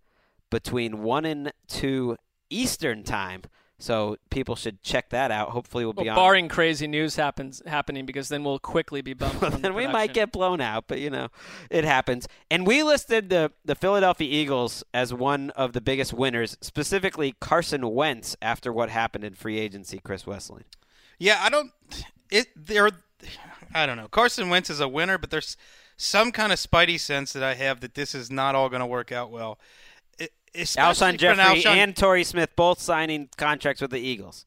between 0.50 1.02
one 1.02 1.24
and 1.24 1.52
two 1.66 2.16
Eastern 2.48 3.02
time. 3.02 3.42
So 3.78 4.16
people 4.30 4.56
should 4.56 4.82
check 4.82 5.10
that 5.10 5.30
out. 5.30 5.50
Hopefully, 5.50 5.84
we'll 5.84 5.92
be 5.92 6.04
Well, 6.04 6.10
on. 6.10 6.16
barring 6.16 6.48
crazy 6.48 6.86
news 6.86 7.16
happens 7.16 7.60
happening 7.66 8.06
because 8.06 8.30
then 8.30 8.42
we'll 8.42 8.58
quickly 8.58 9.02
be 9.02 9.12
bumped. 9.12 9.36
from 9.40 9.50
the 9.50 9.58
then 9.58 9.74
we 9.74 9.86
might 9.86 10.14
get 10.14 10.32
blown 10.32 10.62
out, 10.62 10.84
but 10.88 10.98
you 10.98 11.10
know, 11.10 11.28
it 11.70 11.84
happens. 11.84 12.26
And 12.50 12.66
we 12.66 12.82
listed 12.82 13.28
the 13.28 13.52
the 13.64 13.74
Philadelphia 13.74 14.28
Eagles 14.30 14.82
as 14.94 15.12
one 15.12 15.50
of 15.50 15.74
the 15.74 15.82
biggest 15.82 16.14
winners, 16.14 16.56
specifically 16.62 17.34
Carson 17.38 17.90
Wentz 17.94 18.34
after 18.40 18.72
what 18.72 18.88
happened 18.88 19.24
in 19.24 19.34
free 19.34 19.58
agency. 19.58 20.00
Chris 20.02 20.26
Wesley. 20.26 20.62
Yeah, 21.18 21.38
I 21.42 21.50
don't. 21.50 21.70
It 22.30 22.48
there. 22.56 22.90
I 23.74 23.84
don't 23.84 23.96
know. 23.98 24.08
Carson 24.08 24.48
Wentz 24.48 24.70
is 24.70 24.80
a 24.80 24.88
winner, 24.88 25.18
but 25.18 25.30
there's 25.30 25.56
some 25.98 26.32
kind 26.32 26.52
of 26.52 26.58
spidey 26.58 26.98
sense 27.00 27.32
that 27.32 27.42
I 27.42 27.54
have 27.54 27.80
that 27.80 27.94
this 27.94 28.14
is 28.14 28.30
not 28.30 28.54
all 28.54 28.68
going 28.68 28.80
to 28.80 28.86
work 28.86 29.12
out 29.12 29.30
well. 29.30 29.58
Alshon 30.56 31.18
Jeffery 31.18 31.62
Alshon- 31.62 31.76
and 31.76 31.96
Torrey 31.96 32.24
Smith 32.24 32.50
both 32.56 32.80
signing 32.80 33.28
contracts 33.36 33.80
with 33.82 33.90
the 33.90 34.00
Eagles. 34.00 34.44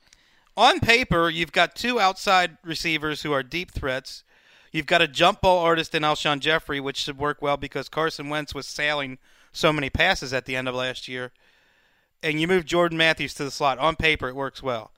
on 0.58 0.80
paper, 0.80 1.30
you've 1.30 1.52
got 1.52 1.76
two 1.76 2.00
outside 2.00 2.58
receivers 2.64 3.22
who 3.22 3.32
are 3.32 3.44
deep 3.44 3.72
threats. 3.72 4.24
You've 4.72 4.86
got 4.86 5.02
a 5.02 5.08
jump 5.08 5.42
ball 5.42 5.60
artist 5.60 5.96
in 5.96 6.04
Alshon 6.04 6.40
Jeffery, 6.42 6.80
which 6.80 6.98
should 6.98 7.18
work 7.18 7.42
well 7.42 7.58
because 7.58 7.90
Carson 7.90 8.30
Wentz 8.30 8.54
was 8.54 8.68
sailing 8.68 9.18
so 9.52 9.74
many 9.74 9.90
passes 9.90 10.34
at 10.34 10.46
the 10.46 10.56
end 10.56 10.68
of 10.68 10.76
last 10.76 11.08
year. 11.08 11.32
And 12.22 12.40
you 12.42 12.48
move 12.48 12.66
Jordan 12.66 12.98
Matthews 12.98 13.34
to 13.36 13.46
the 13.46 13.52
slot. 13.52 13.80
On 13.80 13.96
paper, 13.96 14.28
it 14.28 14.36
works 14.36 14.62
well. 14.62 14.92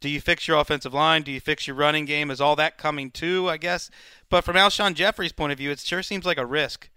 Do 0.00 0.08
you 0.08 0.20
fix 0.20 0.46
your 0.46 0.58
offensive 0.58 0.92
line? 0.92 1.22
Do 1.22 1.32
you 1.32 1.40
fix 1.40 1.66
your 1.66 1.76
running 1.76 2.04
game? 2.04 2.30
Is 2.30 2.40
all 2.40 2.56
that 2.56 2.76
coming 2.76 3.10
too, 3.10 3.48
I 3.48 3.56
guess? 3.56 3.90
But 4.28 4.44
from 4.44 4.56
Alshon 4.56 4.94
Jeffery's 4.94 5.32
point 5.32 5.52
of 5.52 5.58
view, 5.58 5.70
it 5.70 5.78
sure 5.80 6.02
seems 6.02 6.24
like 6.26 6.38
a 6.38 6.46
risk 6.46 6.90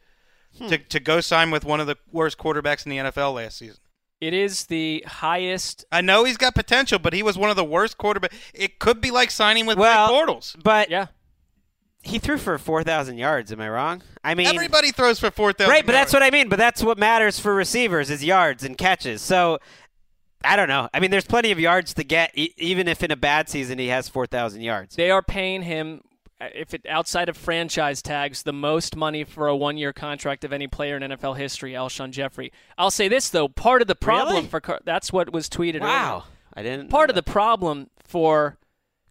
to, 0.68 0.78
to 0.78 1.00
go 1.00 1.22
sign 1.22 1.52
with 1.52 1.64
one 1.66 1.80
of 1.80 1.88
the 1.88 1.98
worst 2.12 2.38
quarterbacks 2.38 2.86
in 2.86 2.90
the 2.92 2.98
NFL 2.98 3.34
last 3.36 3.58
season. 3.58 3.78
It 4.22 4.34
is 4.34 4.66
the 4.68 5.04
highest. 5.08 5.86
I 5.92 6.02
know 6.02 6.24
he's 6.24 6.38
got 6.38 6.56
potential, 6.56 7.00
but 7.00 7.14
he 7.14 7.22
was 7.22 7.38
one 7.38 7.50
of 7.50 7.56
the 7.56 7.66
worst 7.66 7.98
quarterback. 7.98 8.34
It 8.54 8.80
could 8.80 9.02
be 9.02 9.12
like 9.12 9.30
signing 9.30 9.66
with 9.66 9.78
Well, 9.78 10.08
Blake 10.08 10.28
Bortles. 10.38 10.56
But 10.64 10.90
Yeah. 10.90 11.08
he 12.02 12.18
threw 12.20 12.38
for 12.38 12.58
4,000 12.58 13.18
yards. 13.18 13.52
Am 13.52 13.60
I 13.60 13.70
wrong? 13.70 14.02
I 14.24 14.34
mean, 14.34 14.48
Everybody 14.48 14.92
throws 14.92 15.20
for 15.20 15.30
four 15.32 15.52
thousand. 15.54 15.72
right, 15.72 15.86
but 15.86 15.92
that's 15.92 16.14
what 16.14 16.24
I 16.24 16.30
mean. 16.32 16.48
But 16.50 16.58
that's 16.58 16.82
what 16.84 16.98
matters 16.98 17.40
for 17.40 17.54
receivers 17.54 18.10
is 18.10 18.24
yards 18.24 18.64
and 18.64 18.78
catches. 18.78 19.22
So 19.22 19.60
I 20.44 20.56
don't 20.56 20.68
know. 20.70 20.90
I 20.94 21.00
mean, 21.00 21.12
there's 21.12 21.26
plenty 21.26 21.52
of 21.52 21.60
yards 21.60 21.94
to 21.96 22.04
get, 22.04 22.32
e- 22.36 22.54
even 22.58 22.88
if 22.88 23.04
in 23.04 23.12
a 23.12 23.16
bad 23.16 23.50
season 23.50 23.80
he 23.80 23.88
has 23.88 24.08
4,000 24.08 24.62
yards. 24.62 24.96
They 24.96 25.12
are 25.12 25.22
paying 25.24 25.64
him, 25.64 26.02
Uh, 26.42 26.48
if 26.54 26.74
it 26.74 26.86
outside 26.90 27.30
of 27.30 27.38
franchise 27.38 28.02
tags, 28.02 28.44
the 28.44 28.52
most 28.54 28.96
money 28.96 29.24
for 29.24 29.48
a 29.48 29.56
one-year 29.56 29.94
contract 29.94 30.44
of 30.44 30.52
any 30.52 30.68
player 30.68 30.98
in 30.98 31.04
NFL 31.04 31.38
history. 31.38 31.72
Alshon 31.74 32.12
Jeffery. 32.12 32.52
I'll 32.78 32.92
say 32.92 33.08
this 33.08 33.30
though: 33.30 33.48
part 33.48 33.82
of 33.82 33.88
the 33.88 33.96
problem 33.96 34.36
Really? 34.36 34.48
for 34.48 34.60
Car- 34.60 34.82
that's 34.84 35.14
what 35.14 35.32
was 35.32 35.48
tweeted. 35.48 35.80
Wow, 35.82 36.12
earlier. 36.12 36.24
I 36.56 36.64
didn't. 36.64 36.90
Part 36.90 37.10
of 37.10 37.16
the 37.16 37.24
problem 37.24 37.90
for 38.04 38.58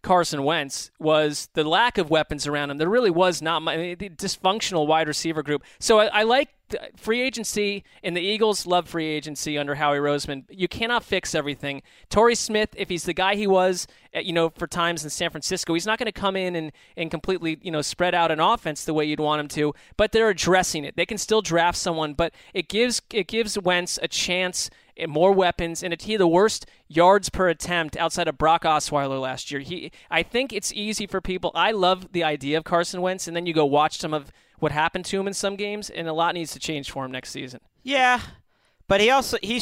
Carson 0.02 0.42
Wentz 0.44 0.90
was 0.98 1.48
the 1.54 1.64
lack 1.64 1.96
of 1.96 2.10
weapons 2.10 2.46
around 2.46 2.70
him. 2.70 2.76
There 2.78 2.88
really 2.90 3.10
was 3.10 3.40
not 3.40 3.62
much, 3.62 3.74
I 3.74 3.76
mean, 3.78 3.96
the 3.98 4.10
dysfunctional 4.10 4.86
wide 4.86 5.08
receiver 5.08 5.42
group. 5.42 5.64
So 5.80 5.98
I, 6.00 6.06
I 6.06 6.22
like 6.24 6.50
free 6.96 7.20
agency, 7.20 7.84
and 8.02 8.16
the 8.16 8.20
Eagles 8.20 8.66
love 8.66 8.88
free 8.88 9.06
agency 9.06 9.58
under 9.58 9.74
Howie 9.74 9.98
Roseman. 9.98 10.44
You 10.50 10.68
cannot 10.68 11.04
fix 11.04 11.34
everything. 11.34 11.82
Torrey 12.10 12.34
Smith, 12.34 12.70
if 12.76 12.88
he's 12.88 13.04
the 13.04 13.14
guy 13.14 13.34
he 13.34 13.46
was, 13.46 13.86
at, 14.12 14.24
you 14.24 14.32
know, 14.32 14.50
for 14.50 14.66
times 14.66 15.04
in 15.04 15.10
San 15.10 15.30
Francisco, 15.30 15.74
he's 15.74 15.86
not 15.86 15.98
going 15.98 16.06
to 16.06 16.12
come 16.12 16.36
in 16.36 16.56
and, 16.56 16.72
and 16.96 17.10
completely, 17.10 17.58
you 17.62 17.70
know, 17.70 17.82
spread 17.82 18.14
out 18.14 18.30
an 18.30 18.40
offense 18.40 18.84
the 18.84 18.94
way 18.94 19.04
you'd 19.04 19.20
want 19.20 19.40
him 19.40 19.48
to. 19.48 19.74
But 19.96 20.12
they're 20.12 20.30
addressing 20.30 20.84
it. 20.84 20.96
They 20.96 21.06
can 21.06 21.18
still 21.18 21.42
draft 21.42 21.78
someone, 21.78 22.14
but 22.14 22.32
it 22.52 22.68
gives 22.68 23.02
it 23.10 23.26
gives 23.26 23.58
Wentz 23.58 23.98
a 24.02 24.08
chance 24.08 24.70
and 24.96 25.10
more 25.10 25.32
weapons, 25.32 25.82
and 25.82 26.00
he 26.00 26.16
the 26.16 26.28
worst 26.28 26.66
yards 26.88 27.28
per 27.28 27.48
attempt 27.48 27.96
outside 27.96 28.28
of 28.28 28.38
Brock 28.38 28.62
Osweiler 28.62 29.20
last 29.20 29.50
year. 29.50 29.60
He, 29.60 29.90
I 30.10 30.22
think 30.22 30.52
it's 30.52 30.72
easy 30.72 31.06
for 31.06 31.20
people. 31.20 31.50
I 31.54 31.72
love 31.72 32.12
the 32.12 32.22
idea 32.22 32.58
of 32.58 32.64
Carson 32.64 33.00
Wentz, 33.00 33.26
and 33.26 33.36
then 33.36 33.46
you 33.46 33.52
go 33.52 33.64
watch 33.64 33.98
some 33.98 34.14
of 34.14 34.30
what 34.64 34.72
happened 34.72 35.04
to 35.04 35.20
him 35.20 35.26
in 35.26 35.34
some 35.34 35.56
games, 35.56 35.90
and 35.90 36.08
a 36.08 36.12
lot 36.14 36.32
needs 36.34 36.52
to 36.52 36.58
change 36.58 36.90
for 36.90 37.04
him 37.04 37.12
next 37.12 37.28
season. 37.28 37.60
Yeah, 37.82 38.18
but 38.88 38.98
he 39.02 39.10
also 39.10 39.36
he 39.42 39.60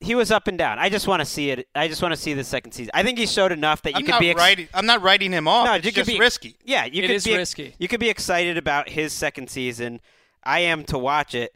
he 0.00 0.14
was 0.14 0.30
up 0.30 0.48
and 0.48 0.56
down. 0.56 0.78
I 0.78 0.88
just 0.88 1.06
want 1.06 1.20
to 1.20 1.26
see 1.26 1.50
it. 1.50 1.68
I 1.74 1.86
just 1.86 2.00
want 2.00 2.14
to 2.14 2.16
see 2.20 2.32
the 2.32 2.42
second 2.44 2.72
season. 2.72 2.90
I 2.94 3.02
think 3.02 3.18
he 3.18 3.26
showed 3.26 3.52
enough 3.52 3.82
that 3.82 3.90
you 3.90 3.96
I'm 3.98 4.04
could 4.06 4.12
not 4.12 4.20
be 4.20 4.30
ex- 4.30 4.38
writing. 4.40 4.68
I'm 4.72 4.86
not 4.86 5.02
writing 5.02 5.32
him 5.32 5.46
off. 5.46 5.66
No, 5.66 5.74
it's 5.74 5.84
you 5.84 5.92
could 5.92 6.06
just 6.06 6.08
be 6.08 6.18
risky. 6.18 6.56
Yeah, 6.64 6.86
you 6.86 7.02
It 7.02 7.08
could 7.08 7.16
is 7.16 7.24
be 7.24 7.36
risky. 7.36 7.74
You 7.78 7.88
could 7.88 8.00
be 8.00 8.08
excited 8.08 8.56
about 8.56 8.88
his 8.88 9.12
second 9.12 9.50
season. 9.50 10.00
I 10.42 10.60
am 10.60 10.84
to 10.84 10.96
watch 10.96 11.34
it. 11.34 11.54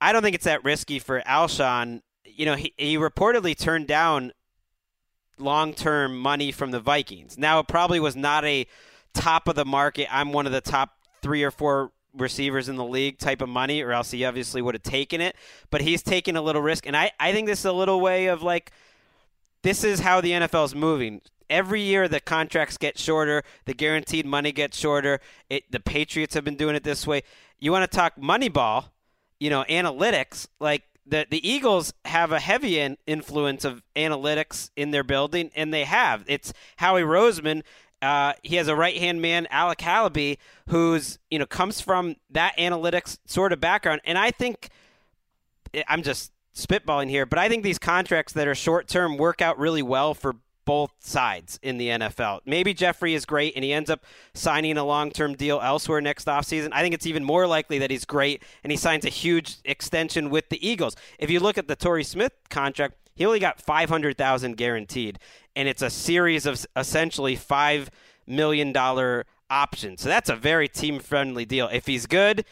I 0.00 0.12
don't 0.12 0.22
think 0.22 0.34
it's 0.34 0.46
that 0.46 0.64
risky 0.64 0.98
for 0.98 1.20
Alshon. 1.20 2.02
You 2.24 2.46
know, 2.46 2.56
he, 2.56 2.74
he 2.76 2.96
reportedly 2.96 3.56
turned 3.56 3.86
down 3.86 4.32
long-term 5.38 6.18
money 6.18 6.50
from 6.50 6.72
the 6.72 6.80
Vikings. 6.80 7.38
Now, 7.38 7.60
it 7.60 7.68
probably 7.68 8.00
was 8.00 8.16
not 8.16 8.44
a 8.44 8.66
top 9.14 9.46
of 9.46 9.54
the 9.54 9.64
market. 9.64 10.12
I'm 10.12 10.32
one 10.32 10.46
of 10.46 10.52
the 10.52 10.60
top 10.60 10.90
three 11.22 11.44
or 11.44 11.52
four 11.52 11.92
receivers 12.16 12.68
in 12.68 12.76
the 12.76 12.84
league 12.84 13.18
type 13.18 13.40
of 13.40 13.48
money, 13.48 13.82
or 13.82 13.92
else 13.92 14.10
he 14.10 14.24
obviously 14.24 14.62
would 14.62 14.74
have 14.74 14.82
taken 14.82 15.20
it. 15.20 15.36
But 15.70 15.82
he's 15.82 16.02
taking 16.02 16.36
a 16.36 16.42
little 16.42 16.62
risk, 16.62 16.86
and 16.86 16.96
I, 16.96 17.12
I 17.18 17.32
think 17.32 17.46
this 17.46 17.60
is 17.60 17.64
a 17.64 17.72
little 17.72 18.00
way 18.00 18.26
of 18.26 18.42
like 18.42 18.72
this 19.62 19.84
is 19.84 20.00
how 20.00 20.20
the 20.20 20.32
NFL 20.32 20.66
is 20.66 20.74
moving. 20.74 21.20
Every 21.48 21.82
year 21.82 22.08
the 22.08 22.20
contracts 22.20 22.76
get 22.78 22.98
shorter, 22.98 23.42
the 23.66 23.74
guaranteed 23.74 24.26
money 24.26 24.52
gets 24.52 24.78
shorter. 24.78 25.20
It, 25.50 25.70
the 25.70 25.80
Patriots 25.80 26.34
have 26.34 26.44
been 26.44 26.56
doing 26.56 26.74
it 26.74 26.84
this 26.84 27.06
way. 27.06 27.22
You 27.58 27.72
want 27.72 27.88
to 27.90 27.96
talk 27.96 28.16
Moneyball, 28.16 28.86
you 29.38 29.50
know, 29.50 29.64
analytics, 29.68 30.48
like 30.60 30.84
the 31.06 31.26
the 31.28 31.46
Eagles 31.46 31.92
have 32.04 32.32
a 32.32 32.40
heavy 32.40 32.78
in, 32.78 32.96
influence 33.06 33.64
of 33.64 33.82
analytics 33.96 34.70
in 34.76 34.90
their 34.90 35.04
building, 35.04 35.50
and 35.54 35.72
they 35.72 35.84
have. 35.84 36.24
It's 36.26 36.52
Howie 36.76 37.02
Roseman. 37.02 37.62
Uh, 38.02 38.34
he 38.42 38.56
has 38.56 38.68
a 38.68 38.76
right 38.76 38.96
hand 38.96 39.22
man, 39.22 39.46
Alec 39.50 39.78
Halaby, 39.78 40.38
who's 40.68 41.18
you 41.30 41.38
know 41.38 41.46
comes 41.46 41.80
from 41.80 42.16
that 42.30 42.56
analytics 42.58 43.18
sort 43.26 43.52
of 43.52 43.60
background, 43.60 44.00
and 44.04 44.18
I 44.18 44.30
think 44.30 44.68
I'm 45.88 46.02
just 46.02 46.32
spitballing 46.54 47.08
here, 47.08 47.26
but 47.26 47.38
I 47.38 47.48
think 47.48 47.62
these 47.62 47.78
contracts 47.78 48.32
that 48.34 48.46
are 48.46 48.54
short 48.54 48.88
term 48.88 49.16
work 49.16 49.40
out 49.40 49.58
really 49.58 49.82
well 49.82 50.14
for 50.14 50.36
both 50.64 50.92
sides 51.00 51.58
in 51.62 51.78
the 51.78 51.88
NFL. 51.88 52.40
Maybe 52.46 52.72
Jeffery 52.72 53.14
is 53.14 53.24
great 53.24 53.54
and 53.56 53.64
he 53.64 53.72
ends 53.72 53.90
up 53.90 54.04
signing 54.34 54.76
a 54.76 54.84
long 54.84 55.10
term 55.10 55.34
deal 55.34 55.60
elsewhere 55.60 56.00
next 56.00 56.26
offseason. 56.26 56.70
I 56.72 56.82
think 56.82 56.94
it's 56.94 57.06
even 57.06 57.24
more 57.24 57.46
likely 57.46 57.78
that 57.78 57.90
he's 57.90 58.04
great 58.04 58.42
and 58.62 58.70
he 58.70 58.76
signs 58.76 59.04
a 59.04 59.08
huge 59.08 59.56
extension 59.64 60.30
with 60.30 60.48
the 60.50 60.66
Eagles. 60.66 60.94
If 61.18 61.30
you 61.30 61.40
look 61.40 61.58
at 61.58 61.68
the 61.68 61.76
Torrey 61.76 62.04
Smith 62.04 62.32
contract, 62.48 62.94
he 63.14 63.26
only 63.26 63.40
got 63.40 63.60
500,000 63.60 64.56
guaranteed 64.56 65.18
and 65.54 65.68
it's 65.68 65.82
a 65.82 65.90
series 65.90 66.46
of 66.46 66.64
essentially 66.76 67.36
5 67.36 67.90
million 68.26 68.72
dollar 68.72 69.26
options. 69.50 70.00
So 70.00 70.08
that's 70.08 70.30
a 70.30 70.36
very 70.36 70.68
team 70.68 70.98
friendly 70.98 71.44
deal. 71.44 71.68
If 71.68 71.86
he's 71.86 72.06
good, 72.06 72.44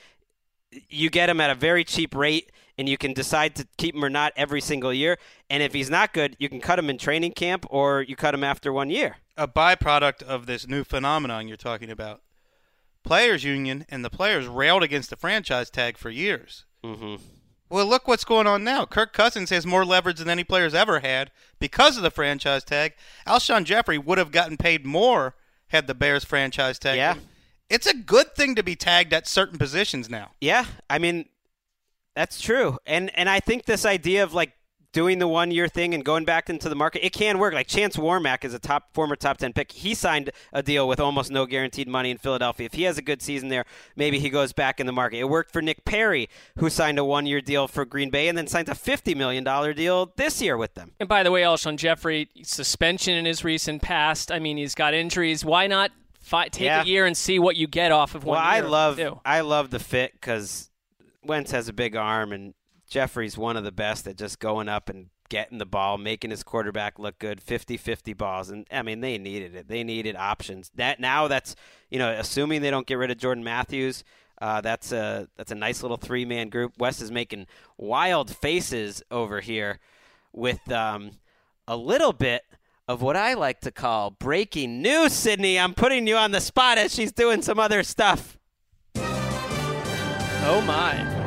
you 0.88 1.10
get 1.10 1.28
him 1.28 1.40
at 1.40 1.50
a 1.50 1.54
very 1.54 1.84
cheap 1.84 2.14
rate 2.14 2.52
and 2.78 2.88
you 2.88 2.96
can 2.96 3.12
decide 3.12 3.54
to 3.56 3.66
keep 3.76 3.94
him 3.94 4.04
or 4.04 4.10
not 4.10 4.32
every 4.36 4.60
single 4.60 4.92
year. 4.92 5.18
And 5.48 5.62
if 5.62 5.72
he's 5.72 5.90
not 5.90 6.12
good, 6.12 6.36
you 6.38 6.48
can 6.48 6.60
cut 6.60 6.78
him 6.78 6.88
in 6.88 6.98
training 6.98 7.32
camp 7.32 7.66
or 7.68 8.02
you 8.02 8.16
cut 8.16 8.34
him 8.34 8.44
after 8.44 8.72
one 8.72 8.90
year. 8.90 9.16
A 9.36 9.48
byproduct 9.48 10.22
of 10.22 10.46
this 10.46 10.68
new 10.68 10.84
phenomenon 10.84 11.48
you're 11.48 11.56
talking 11.56 11.90
about. 11.90 12.22
Players 13.02 13.44
Union 13.44 13.86
and 13.88 14.04
the 14.04 14.10
players 14.10 14.46
railed 14.46 14.82
against 14.82 15.10
the 15.10 15.16
franchise 15.16 15.70
tag 15.70 15.96
for 15.96 16.10
years. 16.10 16.66
Mm-hmm. 16.84 17.16
Well, 17.70 17.86
look 17.86 18.08
what's 18.08 18.24
going 18.24 18.48
on 18.48 18.64
now. 18.64 18.84
Kirk 18.84 19.12
Cousins 19.12 19.50
has 19.50 19.64
more 19.64 19.84
leverage 19.84 20.18
than 20.18 20.28
any 20.28 20.42
player's 20.42 20.74
ever 20.74 21.00
had 21.00 21.30
because 21.60 21.96
of 21.96 22.02
the 22.02 22.10
franchise 22.10 22.64
tag. 22.64 22.94
Alshon 23.26 23.64
Jeffery 23.64 23.96
would 23.96 24.18
have 24.18 24.32
gotten 24.32 24.56
paid 24.56 24.84
more 24.84 25.36
had 25.68 25.86
the 25.86 25.94
Bears 25.94 26.24
franchise 26.24 26.80
tag. 26.80 26.96
Yeah. 26.96 27.14
It's 27.68 27.86
a 27.86 27.94
good 27.94 28.34
thing 28.34 28.56
to 28.56 28.64
be 28.64 28.74
tagged 28.74 29.12
at 29.12 29.28
certain 29.28 29.56
positions 29.56 30.10
now. 30.10 30.32
Yeah, 30.40 30.64
I 30.90 30.98
mean 30.98 31.26
that's 32.16 32.40
true. 32.40 32.78
And 32.84 33.16
and 33.16 33.30
I 33.30 33.38
think 33.38 33.64
this 33.64 33.86
idea 33.86 34.24
of 34.24 34.34
like 34.34 34.52
doing 34.92 35.18
the 35.18 35.28
one 35.28 35.50
year 35.50 35.68
thing 35.68 35.94
and 35.94 36.04
going 36.04 36.24
back 36.24 36.50
into 36.50 36.68
the 36.68 36.74
market, 36.74 37.04
it 37.04 37.12
can 37.12 37.38
work. 37.38 37.54
Like 37.54 37.66
Chance 37.66 37.96
Warmack 37.96 38.44
is 38.44 38.54
a 38.54 38.58
top 38.58 38.92
former 38.94 39.16
top 39.16 39.38
ten 39.38 39.52
pick. 39.52 39.70
He 39.72 39.94
signed 39.94 40.30
a 40.52 40.62
deal 40.62 40.88
with 40.88 40.98
almost 41.00 41.30
no 41.30 41.46
guaranteed 41.46 41.88
money 41.88 42.10
in 42.10 42.18
Philadelphia. 42.18 42.66
If 42.66 42.74
he 42.74 42.82
has 42.84 42.98
a 42.98 43.02
good 43.02 43.22
season 43.22 43.48
there, 43.48 43.64
maybe 43.96 44.18
he 44.18 44.30
goes 44.30 44.52
back 44.52 44.80
in 44.80 44.86
the 44.86 44.92
market. 44.92 45.18
It 45.18 45.28
worked 45.28 45.52
for 45.52 45.62
Nick 45.62 45.84
Perry, 45.84 46.28
who 46.58 46.68
signed 46.70 46.98
a 46.98 47.04
one 47.04 47.26
year 47.26 47.40
deal 47.40 47.68
for 47.68 47.84
Green 47.84 48.10
Bay 48.10 48.28
and 48.28 48.36
then 48.36 48.46
signed 48.46 48.68
a 48.68 48.74
fifty 48.74 49.14
million 49.14 49.44
dollar 49.44 49.72
deal 49.72 50.12
this 50.16 50.42
year 50.42 50.56
with 50.56 50.74
them. 50.74 50.92
And 50.98 51.08
by 51.08 51.22
the 51.22 51.30
way, 51.30 51.42
Alshon 51.42 51.76
Jeffery 51.76 52.28
suspension 52.42 53.14
in 53.14 53.24
his 53.24 53.44
recent 53.44 53.82
past. 53.82 54.32
I 54.32 54.38
mean, 54.38 54.56
he's 54.56 54.74
got 54.74 54.94
injuries. 54.94 55.44
Why 55.44 55.66
not 55.66 55.90
fi- 56.20 56.48
take 56.48 56.64
Yeah. 56.66 56.82
a 56.82 56.84
year 56.84 57.06
and 57.06 57.16
see 57.16 57.38
what 57.38 57.56
you 57.56 57.66
get 57.66 57.92
off 57.92 58.14
of 58.14 58.24
one 58.24 58.36
Well, 58.38 58.44
I 58.46 58.60
love? 58.60 59.00
I 59.24 59.40
love 59.40 59.70
the 59.70 59.78
fit 59.78 60.12
because 60.14 60.70
Wentz 61.24 61.50
has 61.52 61.68
a 61.68 61.72
big 61.72 61.96
arm 61.96 62.32
and 62.32 62.54
Jeffery's 62.90 63.38
one 63.38 63.56
of 63.56 63.64
the 63.64 63.72
best 63.72 64.06
at 64.06 64.18
just 64.18 64.40
going 64.40 64.68
up 64.68 64.88
and 64.88 65.06
getting 65.28 65.58
the 65.58 65.64
ball, 65.64 65.96
making 65.96 66.32
his 66.32 66.42
quarterback 66.42 66.98
look 66.98 67.18
good, 67.20 67.40
50-50 67.40 68.16
balls, 68.16 68.50
and 68.50 68.66
I 68.70 68.82
mean 68.82 69.00
they 69.00 69.16
needed 69.16 69.54
it. 69.54 69.68
They 69.68 69.84
needed 69.84 70.16
options. 70.16 70.70
That 70.74 71.00
now 71.00 71.28
that's 71.28 71.54
you 71.88 71.98
know 71.98 72.10
assuming 72.10 72.60
they 72.60 72.70
don't 72.70 72.86
get 72.86 72.98
rid 72.98 73.10
of 73.10 73.16
Jordan 73.16 73.44
Matthews. 73.44 74.04
Uh, 74.42 74.60
that's 74.60 74.90
a 74.90 75.28
that's 75.36 75.52
a 75.52 75.54
nice 75.54 75.82
little 75.82 75.96
three 75.96 76.24
man 76.24 76.48
group. 76.48 76.72
Wes 76.78 77.00
is 77.00 77.12
making 77.12 77.46
wild 77.78 78.34
faces 78.34 79.02
over 79.10 79.40
here 79.40 79.78
with 80.32 80.70
um, 80.72 81.12
a 81.68 81.76
little 81.76 82.12
bit 82.12 82.42
of 82.88 83.00
what 83.02 83.16
I 83.16 83.34
like 83.34 83.60
to 83.60 83.70
call 83.70 84.10
breaking 84.10 84.82
news. 84.82 85.12
Sydney, 85.12 85.60
I'm 85.60 85.74
putting 85.74 86.08
you 86.08 86.16
on 86.16 86.32
the 86.32 86.40
spot 86.40 86.76
as 86.76 86.92
she's 86.92 87.12
doing 87.12 87.40
some 87.40 87.60
other 87.60 87.84
stuff. 87.84 88.36
Oh 90.42 90.60
my! 90.66 91.19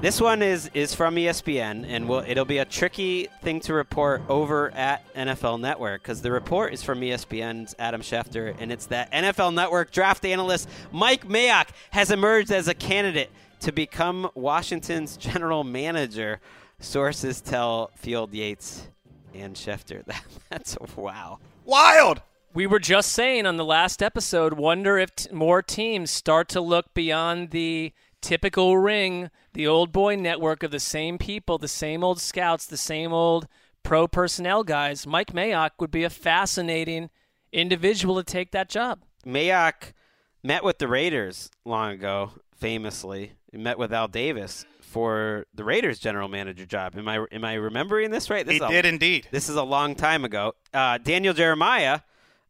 This 0.00 0.20
one 0.20 0.42
is 0.42 0.70
is 0.74 0.94
from 0.94 1.16
ESPN, 1.16 1.86
and 1.88 2.06
will 2.06 2.22
it'll 2.26 2.44
be 2.44 2.58
a 2.58 2.66
tricky 2.66 3.28
thing 3.42 3.60
to 3.60 3.72
report 3.72 4.20
over 4.28 4.70
at 4.72 5.02
NFL 5.14 5.58
Network 5.58 6.02
because 6.02 6.20
the 6.20 6.30
report 6.30 6.74
is 6.74 6.82
from 6.82 7.00
ESPN's 7.00 7.74
Adam 7.78 8.02
Schefter, 8.02 8.54
and 8.58 8.70
it's 8.70 8.86
that 8.86 9.10
NFL 9.10 9.54
Network 9.54 9.90
draft 9.92 10.26
analyst 10.26 10.68
Mike 10.92 11.26
Mayock 11.26 11.68
has 11.92 12.10
emerged 12.10 12.50
as 12.50 12.68
a 12.68 12.74
candidate 12.74 13.30
to 13.60 13.72
become 13.72 14.30
Washington's 14.34 15.16
general 15.16 15.64
manager. 15.64 16.40
Sources 16.78 17.40
tell 17.40 17.90
Field 17.96 18.34
Yates 18.34 18.88
and 19.34 19.56
Schefter. 19.56 20.04
That, 20.04 20.22
that's 20.50 20.76
wow. 20.94 21.38
Wild. 21.64 22.20
We 22.52 22.66
were 22.66 22.78
just 22.78 23.12
saying 23.12 23.46
on 23.46 23.56
the 23.56 23.64
last 23.64 24.02
episode, 24.02 24.54
wonder 24.54 24.98
if 24.98 25.16
t- 25.16 25.32
more 25.32 25.62
teams 25.62 26.10
start 26.10 26.48
to 26.50 26.60
look 26.60 26.92
beyond 26.92 27.50
the 27.50 27.92
typical 28.20 28.76
ring, 28.76 29.30
the 29.56 29.66
old 29.66 29.90
boy 29.90 30.14
network 30.16 30.62
of 30.62 30.70
the 30.70 30.78
same 30.78 31.16
people, 31.16 31.56
the 31.56 31.66
same 31.66 32.04
old 32.04 32.20
scouts, 32.20 32.66
the 32.66 32.76
same 32.76 33.10
old 33.10 33.48
pro 33.82 34.06
personnel 34.06 34.62
guys. 34.62 35.06
Mike 35.06 35.32
Mayock 35.32 35.70
would 35.80 35.90
be 35.90 36.04
a 36.04 36.10
fascinating 36.10 37.08
individual 37.52 38.16
to 38.16 38.22
take 38.22 38.50
that 38.50 38.68
job. 38.68 39.00
Mayock 39.24 39.94
met 40.42 40.62
with 40.62 40.76
the 40.76 40.86
Raiders 40.86 41.48
long 41.64 41.92
ago, 41.92 42.32
famously. 42.54 43.32
He 43.50 43.56
met 43.56 43.78
with 43.78 43.94
Al 43.94 44.08
Davis 44.08 44.66
for 44.82 45.46
the 45.54 45.64
Raiders 45.64 45.98
general 45.98 46.28
manager 46.28 46.66
job. 46.66 46.94
Am 46.94 47.08
I 47.08 47.24
am 47.32 47.42
I 47.42 47.54
remembering 47.54 48.10
this 48.10 48.28
right? 48.28 48.44
This 48.44 48.58
He 48.58 48.62
a- 48.62 48.68
did 48.68 48.84
indeed. 48.84 49.26
This 49.30 49.48
is 49.48 49.56
a 49.56 49.62
long 49.62 49.94
time 49.94 50.26
ago. 50.26 50.52
Uh, 50.74 50.98
Daniel 50.98 51.32
Jeremiah, 51.32 52.00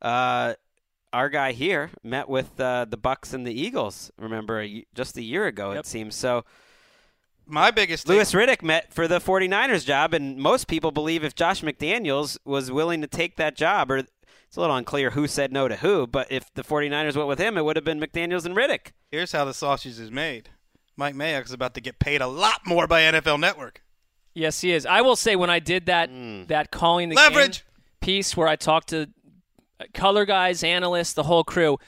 uh, 0.03 0.55
our 1.13 1.29
guy 1.29 1.53
here, 1.53 1.91
met 2.03 2.29
with 2.29 2.59
uh, 2.59 2.85
the 2.85 2.97
Bucks 2.97 3.33
and 3.33 3.47
the 3.47 3.53
Eagles. 3.53 4.11
Remember, 4.19 4.61
a, 4.61 4.67
y- 4.67 4.85
just 4.93 5.17
a 5.17 5.23
year 5.23 5.47
ago 5.47 5.71
it 5.71 5.87
seems. 5.87 6.17
So 6.17 6.45
My 7.47 7.71
biggest 7.71 8.09
Louis 8.09 8.33
Riddick 8.33 8.63
met 8.63 8.93
for 8.93 9.07
the 9.07 9.21
49ers 9.21 9.85
job, 9.87 10.13
and 10.15 10.37
most 10.37 10.67
people 10.67 10.91
believe 10.91 11.23
if 11.23 11.35
Josh 11.35 11.63
McDaniels 11.63 12.39
was 12.45 12.73
willing 12.73 13.01
to 13.03 13.07
take 13.07 13.37
that 13.37 13.55
job, 13.57 13.91
or 13.91 13.99
it's 13.99 14.57
a 14.57 14.61
little 14.61 14.75
unclear 14.75 15.11
who 15.11 15.29
said 15.29 15.53
no 15.53 15.69
to 15.69 15.77
who, 15.77 16.07
but 16.09 16.31
if 16.31 16.53
the 16.55 16.65
49ers 16.65 17.15
went 17.15 17.29
with 17.29 17.39
him, 17.39 17.57
it 17.57 17.65
would 17.65 17.77
have 17.77 17.85
been 17.85 18.01
McDaniels 18.01 18.45
and 18.47 18.57
Riddick. 18.57 18.93
Here's 19.13 19.31
how 19.33 19.45
the 19.45 19.55
sausage 19.55 20.01
is 20.01 20.11
made. 20.11 20.49
Mike 20.97 21.15
Mayock 21.15 21.45
is 21.45 21.53
about 21.53 21.75
to 21.75 21.81
get 21.81 21.99
paid 21.99 22.21
a 22.21 22.27
lot 22.27 22.63
more 22.67 22.87
by 22.89 23.03
NFL 23.03 23.39
Network. 23.39 23.83
Yes, 24.35 24.61
he 24.61 24.73
is. 24.73 24.85
I 24.85 25.03
will 25.03 25.17
say 25.17 25.37
when 25.37 25.51
I 25.51 25.61
did 25.61 25.87
that 25.87 26.11
that 26.49 26.71
calling 26.71 27.11
the 27.11 27.17
Leverage. 27.17 27.61
game 27.61 27.65
piece 28.01 28.37
where 28.37 28.49
I 28.49 28.57
talked 28.57 28.89
to 28.89 29.09
uh, 29.81 29.85
color 29.95 30.25
guys, 30.25 30.63
analysts, 30.65 31.13
the 31.13 31.23
whole 31.23 31.45
crew. 31.45 31.79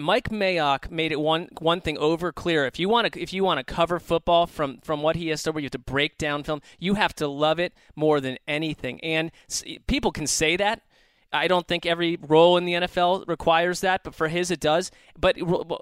Mike 0.00 0.30
Mayock 0.30 0.90
made 0.90 1.12
it 1.12 1.20
one 1.20 1.48
one 1.58 1.80
thing 1.80 1.98
over 1.98 2.32
clear. 2.32 2.66
If 2.66 2.78
you 2.78 2.88
want 2.88 3.12
to 3.12 3.20
if 3.20 3.32
you 3.32 3.44
want 3.44 3.58
to 3.58 3.74
cover 3.74 4.00
football 4.00 4.46
from 4.46 4.78
from 4.82 5.02
what 5.02 5.16
he 5.16 5.28
has 5.28 5.44
where 5.46 5.58
you 5.58 5.66
have 5.66 5.72
to 5.72 5.78
break 5.78 6.18
down 6.18 6.42
film, 6.42 6.62
you 6.78 6.94
have 6.94 7.14
to 7.16 7.28
love 7.28 7.58
it 7.58 7.72
more 7.94 8.20
than 8.20 8.38
anything. 8.48 9.00
And 9.02 9.30
people 9.86 10.12
can 10.12 10.26
say 10.26 10.56
that. 10.56 10.82
I 11.32 11.46
don't 11.48 11.66
think 11.66 11.86
every 11.86 12.18
role 12.20 12.56
in 12.56 12.64
the 12.64 12.72
NFL 12.74 13.26
requires 13.28 13.80
that, 13.80 14.02
but 14.02 14.14
for 14.14 14.28
his 14.28 14.50
it 14.50 14.58
does. 14.60 14.90
But 15.18 15.36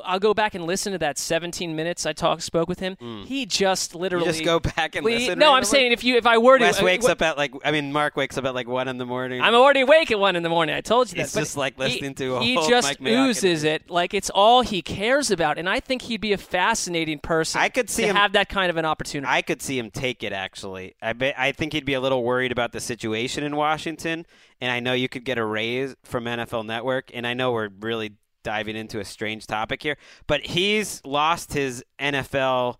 I'll 0.05 0.19
go 0.19 0.35
back 0.35 0.55
and 0.55 0.65
listen 0.67 0.93
to 0.93 0.99
that 0.99 1.17
17 1.19 1.75
minutes 1.75 2.05
I 2.05 2.13
talked 2.13 2.43
spoke 2.43 2.69
with 2.69 2.81
him. 2.81 2.97
He 3.27 3.47
just 3.47 3.95
literally 3.95 4.27
just 4.27 4.45
go 4.45 4.61
back 4.61 4.95
and 4.97 5.05
We- 5.05 5.15
listen 5.17 5.39
No, 5.39 5.55
I'm 5.55 5.65
saying 5.65 5.93
if 5.93 6.05
you 6.05 6.17
if 6.17 6.27
I 6.27 6.39
were 6.39 6.59
to 6.59 6.65
Wes 6.65 6.81
uh, 6.83 6.85
wakes 6.85 7.05
what- 7.05 7.13
up 7.13 7.23
at 7.23 7.37
like, 7.39 7.53
I 7.65 7.71
mean, 7.71 7.93
Marc 7.93 8.17
wakes 8.17 8.37
up 8.37 8.45
at 8.45 8.55
like 8.55 8.69
one 8.69 8.89
in 8.89 8.99
the 8.99 9.07
morning. 9.07 9.41
I'm 9.41 9.55
already 9.55 9.81
awake 9.81 10.11
at 10.11 10.19
one 10.19 10.37
in 10.37 10.43
the 10.43 10.49
morning. 10.49 10.75
I 10.75 10.81
told 10.81 11.11
you 11.11 11.17
that. 11.23 11.33
But 11.33 11.41
just, 11.41 11.57
like, 11.57 11.77
he- 11.77 11.83
listening 11.83 12.15
to 12.17 12.41
He 12.41 12.57
old 12.57 12.69
just 12.69 12.89
Mike 12.89 12.99
Mayock 12.99 13.29
oozes 13.29 13.65
it 13.65 13.89
like 13.91 14.13
it's 14.15 14.31
all 14.31 14.63
he 14.63 14.83
cares 14.83 15.31
about, 15.31 15.57
and 15.59 15.69
I 15.69 15.81
think 15.81 16.03
he'd 16.03 16.21
be 16.21 16.33
a 16.33 16.39
fascinating 16.39 17.19
person. 17.21 17.61
I 17.61 17.69
could 17.71 17.89
see 17.89 18.03
to 18.03 18.09
him- 18.09 18.17
have 18.17 18.33
that 18.33 18.49
kind 18.49 18.69
of 18.71 18.77
an 18.77 18.85
opportunity. 18.85 19.31
I 19.33 19.43
could 19.43 19.63
see 19.63 19.79
him 19.79 19.91
take 19.91 20.23
it. 20.23 20.33
Actually, 20.33 20.95
I 21.01 21.13
bet, 21.15 21.35
I 21.39 21.53
think 21.53 21.73
he'd 21.73 21.85
be 21.87 21.95
a 21.95 22.01
little 22.01 22.23
worried 22.23 22.53
about 22.53 22.73
the 22.73 22.81
situation 22.81 23.45
in 23.45 23.57
Washington, 23.57 24.27
and 24.61 24.71
I 24.71 24.81
know 24.81 24.93
you 24.93 25.09
could 25.09 25.25
get 25.25 25.39
a 25.39 25.45
raise 25.45 25.95
from 26.05 26.25
NFL 26.25 26.67
Network, 26.67 27.11
and 27.15 27.27
I 27.27 27.35
know 27.35 27.53
we're 27.53 27.71
really 27.81 28.13
diving 28.45 28.77
into 28.77 28.99
a 29.01 29.05
strange 29.05 29.47
topic 29.47 29.83
here, 29.83 29.97
but 30.27 30.47
he's 30.47 31.01
lost 31.05 31.53
his 31.53 31.85
NFL 32.01 32.77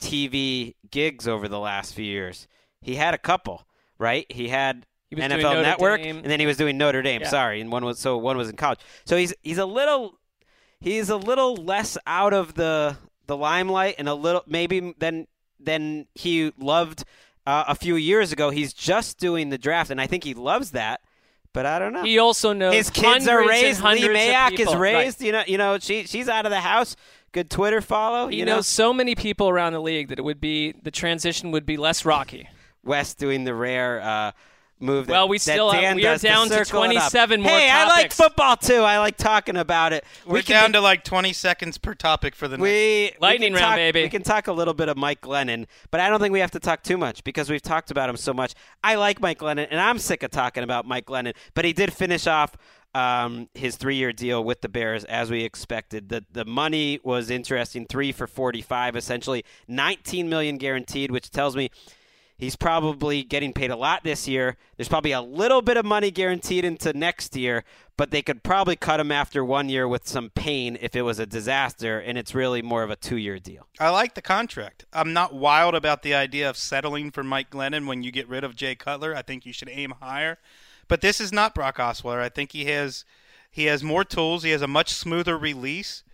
TV 0.00 0.74
gigs 0.90 1.28
over 1.28 1.48
the 1.48 1.58
last 1.58 1.94
few 1.94 2.04
years. 2.04 2.48
He 2.80 2.94
had 2.94 3.14
a 3.14 3.18
couple, 3.18 3.66
right? 3.98 4.24
He 4.30 4.48
had 4.48 4.86
He 5.10 5.16
NFL 5.16 5.62
Network, 5.62 6.02
Dame. 6.02 6.16
and 6.18 6.26
then 6.26 6.40
he 6.40 6.46
was 6.46 6.56
doing 6.56 6.78
Notre 6.78 7.02
Dame. 7.02 7.20
Yeah. 7.22 7.28
Sorry, 7.28 7.60
and 7.60 7.70
one 7.70 7.84
was 7.84 7.98
so 7.98 8.16
one 8.16 8.36
was 8.36 8.48
in 8.48 8.56
college. 8.56 8.80
So 9.04 9.16
he's 9.16 9.34
he's 9.42 9.58
a 9.58 9.66
little 9.66 10.18
he's 10.80 11.10
a 11.10 11.16
little 11.16 11.54
less 11.56 11.98
out 12.06 12.32
of 12.32 12.54
the 12.54 12.96
the 13.26 13.36
limelight 13.36 13.96
and 13.98 14.08
a 14.08 14.14
little 14.14 14.42
maybe 14.46 14.94
than 14.98 15.26
than 15.58 16.06
he 16.14 16.52
loved 16.58 17.04
uh, 17.46 17.64
a 17.68 17.74
few 17.74 17.96
years 17.96 18.32
ago. 18.32 18.50
He's 18.50 18.72
just 18.72 19.18
doing 19.18 19.50
the 19.50 19.58
draft, 19.58 19.90
and 19.90 20.00
I 20.00 20.06
think 20.06 20.24
he 20.24 20.34
loves 20.34 20.70
that. 20.70 21.00
But 21.52 21.66
I 21.66 21.78
don't 21.78 21.92
know. 21.92 22.04
he 22.04 22.18
also 22.18 22.52
knows 22.52 22.74
His 22.74 22.90
kids 22.90 23.26
are 23.26 23.46
raised. 23.46 23.82
Lee 23.82 24.02
Mayock 24.02 24.52
is 24.52 24.58
people. 24.58 24.76
Right. 24.76 24.94
raised. 24.94 25.20
You 25.20 25.32
know, 25.32 25.42
you 25.46 25.58
know, 25.58 25.78
she 25.78 26.04
she's 26.04 26.28
out 26.28 26.46
of 26.46 26.50
the 26.50 26.60
house. 26.60 26.94
Good 27.32 27.50
Twitter 27.50 27.80
follow. 27.80 28.28
He 28.28 28.38
you 28.38 28.44
knows 28.44 28.56
know, 28.56 28.60
so 28.62 28.92
many 28.92 29.14
people 29.14 29.48
around 29.48 29.72
the 29.72 29.80
league 29.80 30.08
that 30.08 30.18
it 30.18 30.22
would 30.22 30.40
be 30.40 30.72
the 30.72 30.90
transition 30.90 31.50
would 31.50 31.66
be 31.66 31.76
less 31.76 32.04
rocky. 32.04 32.48
West 32.84 33.18
doing 33.18 33.44
the 33.44 33.54
rare 33.54 34.00
uh, 34.00 34.32
move. 34.80 35.06
That, 35.06 35.12
Well, 35.12 35.28
we 35.28 35.38
that 35.38 35.42
still 35.42 35.70
have- 35.70 35.94
we 35.96 36.06
are 36.06 36.16
down 36.18 36.48
to 36.48 36.54
circle 36.64 36.82
it 36.84 36.96
up. 36.96 37.10
27 37.12 37.40
more 37.42 37.50
Hey, 37.50 37.70
I 37.70 37.86
like 37.88 38.12
football 38.12 38.56
too. 38.56 38.82
I 38.82 38.98
like 38.98 39.16
talking 39.16 39.56
about 39.56 39.92
it. 39.92 40.04
We're 40.26 40.34
we 40.34 40.42
can 40.42 40.54
down 40.54 40.70
be- 40.70 40.78
to 40.78 40.80
like 40.80 41.04
20 41.04 41.32
seconds 41.32 41.78
per 41.78 41.94
topic 41.94 42.34
for 42.34 42.48
the 42.48 42.56
next. 42.56 42.62
We 42.62 43.12
Lightning 43.20 43.52
we 43.52 43.58
can 43.58 43.64
round, 43.64 43.72
talk, 43.72 43.76
baby. 43.76 44.02
We 44.02 44.08
can 44.08 44.22
talk 44.22 44.48
a 44.48 44.52
little 44.52 44.74
bit 44.74 44.88
of 44.88 44.96
Mike 44.96 45.20
Glennon, 45.20 45.66
but 45.90 46.00
I 46.00 46.08
don't 46.08 46.20
think 46.20 46.32
we 46.32 46.40
have 46.40 46.50
to 46.52 46.60
talk 46.60 46.82
too 46.82 46.96
much 46.98 47.22
because 47.24 47.50
we've 47.50 47.62
talked 47.62 47.90
about 47.90 48.08
him 48.08 48.16
so 48.16 48.32
much. 48.32 48.54
I 48.82 48.94
like 48.96 49.20
Mike 49.20 49.38
Glennon, 49.38 49.66
and 49.70 49.80
I'm 49.80 49.98
sick 49.98 50.22
of 50.22 50.30
talking 50.30 50.62
about 50.64 50.86
Mike 50.86 51.06
Glennon. 51.06 51.34
But 51.54 51.64
he 51.64 51.72
did 51.72 51.92
finish 51.92 52.26
off 52.26 52.56
um, 52.92 53.48
his 53.54 53.76
three-year 53.76 54.12
deal 54.12 54.42
with 54.42 54.62
the 54.62 54.68
Bears 54.68 55.04
as 55.04 55.30
we 55.30 55.44
expected. 55.44 56.08
The 56.08 56.24
the 56.32 56.44
money 56.44 56.98
was 57.04 57.30
interesting, 57.30 57.86
three 57.86 58.10
for 58.10 58.26
45, 58.26 58.96
essentially 58.96 59.44
19 59.68 60.28
million 60.28 60.56
guaranteed, 60.58 61.10
which 61.10 61.30
tells 61.30 61.54
me. 61.54 61.70
He's 62.40 62.56
probably 62.56 63.22
getting 63.22 63.52
paid 63.52 63.70
a 63.70 63.76
lot 63.76 64.02
this 64.02 64.26
year. 64.26 64.56
There's 64.76 64.88
probably 64.88 65.12
a 65.12 65.20
little 65.20 65.60
bit 65.60 65.76
of 65.76 65.84
money 65.84 66.10
guaranteed 66.10 66.64
into 66.64 66.94
next 66.94 67.36
year, 67.36 67.64
but 67.98 68.10
they 68.10 68.22
could 68.22 68.42
probably 68.42 68.76
cut 68.76 68.98
him 68.98 69.12
after 69.12 69.44
one 69.44 69.68
year 69.68 69.86
with 69.86 70.08
some 70.08 70.30
pain 70.30 70.78
if 70.80 70.96
it 70.96 71.02
was 71.02 71.18
a 71.18 71.26
disaster, 71.26 71.98
and 71.98 72.16
it's 72.16 72.34
really 72.34 72.62
more 72.62 72.82
of 72.82 72.88
a 72.88 72.96
two 72.96 73.16
year 73.16 73.38
deal. 73.38 73.66
I 73.78 73.90
like 73.90 74.14
the 74.14 74.22
contract. 74.22 74.86
I'm 74.90 75.12
not 75.12 75.34
wild 75.34 75.74
about 75.74 76.02
the 76.02 76.14
idea 76.14 76.48
of 76.48 76.56
settling 76.56 77.10
for 77.10 77.22
Mike 77.22 77.50
Glennon 77.50 77.86
when 77.86 78.02
you 78.02 78.10
get 78.10 78.26
rid 78.26 78.42
of 78.42 78.56
Jay 78.56 78.74
Cutler. 78.74 79.14
I 79.14 79.20
think 79.20 79.44
you 79.44 79.52
should 79.52 79.68
aim 79.70 79.92
higher. 80.00 80.38
But 80.88 81.02
this 81.02 81.20
is 81.20 81.32
not 81.32 81.54
Brock 81.54 81.76
Osweiler. 81.76 82.20
I 82.20 82.30
think 82.30 82.52
he 82.52 82.64
has 82.64 83.04
he 83.50 83.66
has 83.66 83.82
more 83.82 84.04
tools. 84.04 84.44
He 84.44 84.50
has 84.50 84.62
a 84.62 84.66
much 84.66 84.92
smoother 84.92 85.36
release. 85.36 86.04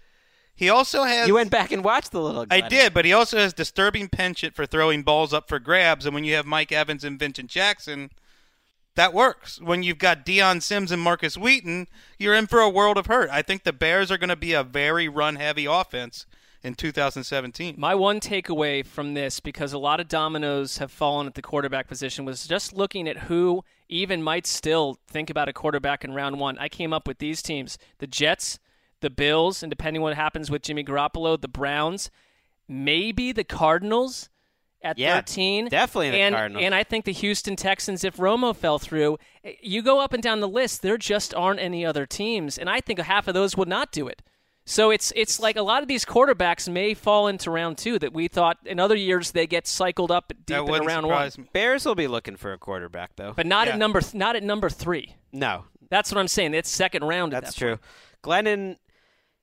He 0.57 0.71
also 0.71 1.05
has 1.05 1.29
You 1.29 1.35
went 1.35 1.51
back 1.51 1.71
and 1.71 1.85
watched 1.85 2.13
the 2.13 2.21
little. 2.21 2.47
I 2.51 2.63
did, 2.63 2.95
but 2.95 3.05
he 3.05 3.13
also 3.13 3.37
has 3.37 3.53
disturbing 3.53 4.09
penchant 4.09 4.55
for 4.55 4.65
throwing 4.65 5.03
balls 5.03 5.35
up 5.35 5.49
for 5.49 5.59
grabs. 5.59 6.07
And 6.07 6.15
when 6.15 6.25
you 6.25 6.35
have 6.35 6.47
Mike 6.47 6.73
Evans 6.73 7.05
and 7.05 7.19
Vincent 7.19 7.51
Jackson, 7.51 8.11
that 8.95 9.13
works. 9.13 9.61
When 9.61 9.83
you've 9.83 9.99
got 9.99 10.25
Dion 10.25 10.63
Sims 10.63 10.91
and 10.91 11.03
Markus 11.03 11.37
Wheaton, 11.37 11.87
you're 12.19 12.35
in 12.35 12.47
for 12.47 12.61
a 12.61 12.71
world 12.71 12.97
of 12.97 13.07
hurt. 13.07 13.29
I 13.31 13.43
think 13.43 13.65
the 13.65 13.73
Bears 13.73 14.11
are 14.11 14.19
going 14.19 14.31
to 14.31 14.37
be 14.37 14.55
a 14.55 14.65
very 14.65 15.09
run 15.09 15.37
heavy 15.37 15.67
offense 15.67 16.25
in 16.63 16.75
2017. 16.75 17.75
My 17.79 17.95
one 17.95 18.19
takeaway 18.19 18.85
from 18.85 19.13
this, 19.13 19.39
because 19.39 19.75
a 19.75 19.79
lot 19.79 20.01
of 20.01 20.09
dominoes 20.09 20.79
have 20.79 20.91
fallen 20.91 21.27
at 21.27 21.35
the 21.35 21.43
quarterback 21.43 21.87
position, 21.87 22.25
was 22.25 22.47
just 22.47 22.73
looking 22.73 23.07
at 23.07 23.19
who 23.19 23.63
even 23.89 24.23
might 24.23 24.47
still 24.47 24.99
think 25.07 25.29
about 25.29 25.49
a 25.49 25.53
quarterback 25.53 26.03
in 26.03 26.13
round 26.13 26.41
one. 26.41 26.59
I 26.59 26.69
came 26.69 26.93
up 26.93 27.07
with 27.07 27.19
these 27.19 27.43
teams 27.43 27.79
the 27.99 28.07
Jets, 28.07 28.59
the 29.07 29.11
Bills, 29.11 29.63
and 29.63 29.71
depending 29.71 30.03
what 30.03 30.15
happens 30.17 30.51
with 30.51 30.63
Jimmy 30.63 30.83
Garoppolo, 30.85 31.41
the 31.41 31.49
Browns, 31.49 32.11
maybe 32.69 33.33
the 33.33 33.45
Cardinals 33.45 34.29
at 34.83 34.99
Yeah, 34.99 35.15
13. 35.17 35.69
definitely 35.69 36.11
the 36.11 36.19
and, 36.19 36.35
Cardinals. 36.35 36.65
And 36.65 36.75
I 36.75 36.83
think 36.85 37.05
the 37.05 37.13
Houston 37.13 37.57
Texans, 37.57 38.05
if 38.05 38.17
Romo 38.17 38.55
fell 38.55 38.79
through, 38.79 39.19
eh, 39.45 39.53
you 39.63 39.83
go 39.83 40.01
up 40.01 40.13
and 40.13 40.23
down 40.23 40.41
the 40.41 40.49
list, 40.49 40.83
there 40.83 40.99
just 40.99 41.35
aren't 41.35 41.61
any 41.61 41.85
other 41.87 42.07
teams. 42.07 42.59
And 42.59 42.69
I 42.69 42.81
think 42.81 42.99
half 43.01 43.29
of 43.29 43.35
those 43.35 43.57
would 43.57 43.69
not 43.69 43.93
do 43.93 44.07
it. 44.09 44.23
So 44.69 44.91
it's 44.91 45.13
it's 45.15 45.39
like 45.39 45.55
a 45.57 45.63
lot 45.63 45.83
of 45.83 45.89
these 45.89 46.05
quarterbacks 46.05 46.69
may 46.69 46.93
fall 46.93 47.29
into 47.29 47.53
round 47.53 47.79
two 47.79 48.01
that 48.01 48.13
we 48.13 48.27
thought 48.27 48.59
in 48.65 48.81
other 48.81 48.97
years 48.97 49.31
they 49.31 49.47
get 49.47 49.65
cycled 49.69 50.11
up 50.11 50.33
deep 50.45 50.59
in 50.59 50.85
round 50.85 51.07
one, 51.07 51.31
me. 51.39 51.45
Bears 51.53 51.87
will 51.87 51.95
be 51.95 52.09
looking 52.09 52.35
for 52.35 52.53
a 52.53 52.59
quarterback 52.59 53.13
though. 53.15 53.33
but 53.33 53.47
not 53.47 53.69
Yeah. 53.69 53.75
at 53.75 53.79
number 53.79 54.01
not 54.13 54.35
at 54.35 54.43
number 54.43 54.69
three. 54.69 55.15
no, 55.33 55.67
That's 55.89 56.11
what 56.11 56.19
I'm 56.19 56.27
saying. 56.27 56.53
It's 56.55 56.69
second 56.69 57.05
round. 57.05 57.33
at 57.33 57.45
That's 57.45 57.55
that 57.55 57.59
true. 57.61 57.77
point. 58.25 58.45
Glennon, 58.47 58.77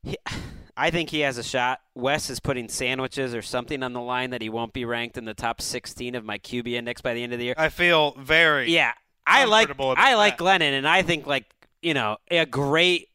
he, 0.04 0.18
I 0.76 0.90
think 0.90 1.12
he 1.12 1.20
has 1.20 1.38
a 1.38 1.44
shot. 1.44 1.82
Wes 1.94 2.32
is 2.32 2.40
putting 2.40 2.68
sandwiches 2.68 3.36
or 3.36 3.44
something 3.44 3.84
on 3.84 3.94
the 3.94 4.02
line 4.02 4.32
that 4.32 4.42
he 4.42 4.50
won't 4.50 4.74
be 4.74 4.86
ranked 4.86 5.20
in 5.20 5.26
the 5.26 5.36
top 5.36 5.62
16 5.62 6.16
of 6.16 6.26
my 6.26 6.40
QB 6.40 6.68
index 6.74 7.00
by 7.00 7.14
the 7.14 7.22
end 7.22 7.32
of 7.32 7.38
the 7.38 7.46
year. 7.46 7.54
I 7.58 7.70
feel 7.70 8.12
very 8.14 8.72
Yeah, 8.72 8.94
I 9.28 9.46
like 9.46 9.70
I 9.80 10.16
like 10.16 10.38
that. 10.38 10.44
Glennon, 10.44 10.76
and 10.76 10.88
I 10.88 11.04
think 11.04 11.28
like 11.28 11.46
you 11.82 11.94
know 11.94 12.18
a 12.32 12.48
great 12.48 13.10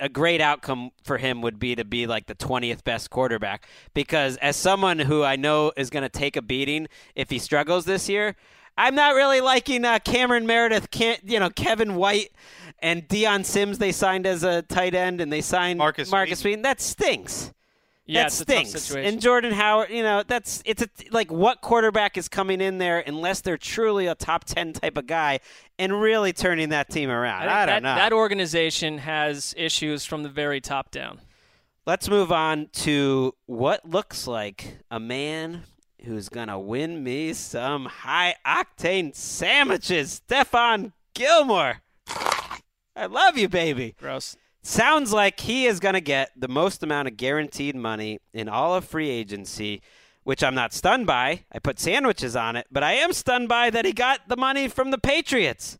a 0.00 0.08
great 0.08 0.40
outcome 0.40 0.90
for 1.04 1.18
him 1.18 1.40
would 1.42 1.58
be 1.58 1.74
to 1.74 1.84
be 1.84 2.06
like 2.06 2.26
the 2.26 2.34
20th 2.34 2.84
best 2.84 3.08
quarterback 3.08 3.66
because 3.94 4.36
as 4.38 4.56
someone 4.56 4.98
who 4.98 5.22
I 5.22 5.36
know 5.36 5.72
is 5.76 5.90
going 5.90 6.02
to 6.02 6.08
take 6.08 6.36
a 6.36 6.42
beating 6.42 6.88
if 7.14 7.30
he 7.30 7.38
struggles 7.38 7.84
this 7.86 8.08
year, 8.08 8.36
I'm 8.76 8.94
not 8.94 9.14
really 9.14 9.40
liking 9.40 9.84
uh, 9.84 9.98
Cameron 10.00 10.46
Meredith, 10.46 10.88
you 11.24 11.40
know 11.40 11.50
Kevin 11.50 11.94
White 11.94 12.30
and 12.80 13.06
Dion 13.08 13.44
Sims 13.44 13.78
they 13.78 13.92
signed 13.92 14.26
as 14.26 14.42
a 14.44 14.62
tight 14.62 14.94
end 14.94 15.20
and 15.20 15.32
they 15.32 15.40
signed 15.40 15.78
Markus 15.78 16.10
Markus 16.10 16.44
Wheaton. 16.44 16.62
That 16.62 16.80
stinks. 16.80 17.52
Yeah, 18.08 18.22
that 18.22 18.26
it's 18.28 18.40
a 18.40 18.44
tough 18.44 18.54
stinks. 18.54 18.70
situation. 18.82 19.12
And 19.14 19.20
Jordan 19.20 19.52
Howard, 19.52 19.90
you 19.90 20.02
know, 20.02 20.22
that's 20.24 20.62
it's 20.64 20.82
a, 20.82 20.88
like 21.10 21.32
what 21.32 21.60
quarterback 21.60 22.16
is 22.16 22.28
coming 22.28 22.60
in 22.60 22.78
there 22.78 23.00
unless 23.00 23.40
they're 23.40 23.58
truly 23.58 24.06
a 24.06 24.14
top 24.14 24.44
ten 24.44 24.72
type 24.72 24.96
of 24.96 25.06
guy 25.06 25.40
and 25.78 26.00
really 26.00 26.32
turning 26.32 26.68
that 26.68 26.88
team 26.88 27.10
around. 27.10 27.40
think 27.40 27.52
I, 27.52 27.66
don't 27.66 27.82
that, 27.82 27.82
know. 27.82 27.94
That 27.96 28.12
organization 28.12 28.98
has 28.98 29.54
issues 29.56 30.04
from 30.04 30.22
the 30.22 30.28
very 30.28 30.60
top 30.60 30.92
down. 30.92 31.20
Let's 31.84 32.08
move 32.08 32.30
on 32.30 32.68
to 32.72 33.34
what 33.46 33.88
looks 33.88 34.26
like 34.26 34.78
a 34.90 35.00
man 35.00 35.64
who's 36.04 36.28
gonna 36.28 36.58
win 36.58 37.02
me 37.02 37.32
some 37.32 37.86
high 37.86 38.34
octane 38.46 39.14
sandwiches. 39.14 40.22
Stephon 40.28 40.92
Gilmore. 41.14 41.82
I 42.94 43.06
love 43.06 43.36
you, 43.36 43.48
baby. 43.48 43.94
Gross. 43.98 44.36
Sounds 44.62 45.12
like 45.12 45.40
he 45.40 45.66
is 45.66 45.78
going 45.78 45.94
to 45.94 46.00
get 46.00 46.32
the 46.34 46.48
most 46.48 46.82
amount 46.82 47.06
of 47.06 47.16
guaranteed 47.16 47.76
money 47.76 48.18
in 48.32 48.48
all 48.48 48.74
of 48.74 48.84
free 48.84 49.10
agency 49.10 49.80
which 50.26 50.42
I'm 50.42 50.56
not 50.56 50.72
stunned 50.72 51.06
by. 51.06 51.44
I 51.52 51.60
put 51.60 51.78
sandwiches 51.78 52.34
on 52.34 52.56
it, 52.56 52.66
but 52.72 52.82
I 52.82 52.94
am 52.94 53.12
stunned 53.12 53.48
by 53.48 53.70
that 53.70 53.84
he 53.84 53.92
got 53.92 54.26
the 54.26 54.36
money 54.36 54.66
from 54.66 54.90
the 54.90 54.98
Patriots. 54.98 55.78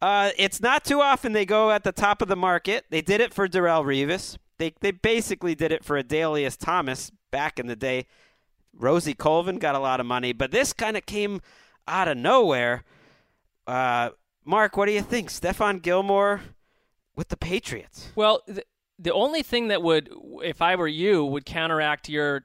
Uh, 0.00 0.30
it's 0.38 0.62
not 0.62 0.82
too 0.82 1.02
often 1.02 1.32
they 1.32 1.44
go 1.44 1.70
at 1.70 1.84
the 1.84 1.92
top 1.92 2.22
of 2.22 2.28
the 2.28 2.36
market. 2.36 2.86
They 2.88 3.02
did 3.02 3.20
it 3.20 3.34
for 3.34 3.46
Darrelle 3.46 3.84
Revis. 3.84 4.38
They 4.56 4.72
they 4.80 4.92
basically 4.92 5.54
did 5.54 5.72
it 5.72 5.84
for 5.84 6.02
Adalius 6.02 6.56
Thomas 6.56 7.12
back 7.30 7.58
in 7.58 7.66
the 7.66 7.76
day. 7.76 8.06
Rosie 8.78 9.14
Colvin 9.14 9.58
got 9.58 9.74
a 9.74 9.78
lot 9.78 10.00
of 10.00 10.06
money, 10.06 10.32
but 10.32 10.50
this 10.50 10.72
kind 10.72 10.96
of 10.96 11.06
came 11.06 11.40
out 11.88 12.08
of 12.08 12.16
nowhere. 12.16 12.84
Uh, 13.66 14.10
Marc, 14.44 14.76
what 14.76 14.86
do 14.86 14.92
you 14.92 15.02
think? 15.02 15.30
Stephon 15.30 15.82
Gilmore 15.82 16.40
with 17.14 17.28
the 17.28 17.36
Patriots. 17.36 18.10
Well, 18.14 18.42
the, 18.46 18.64
the 18.98 19.12
only 19.12 19.42
thing 19.42 19.68
that 19.68 19.82
would, 19.82 20.10
if 20.42 20.62
I 20.62 20.76
were 20.76 20.88
you, 20.88 21.24
would 21.24 21.44
counteract 21.44 22.08
your 22.08 22.44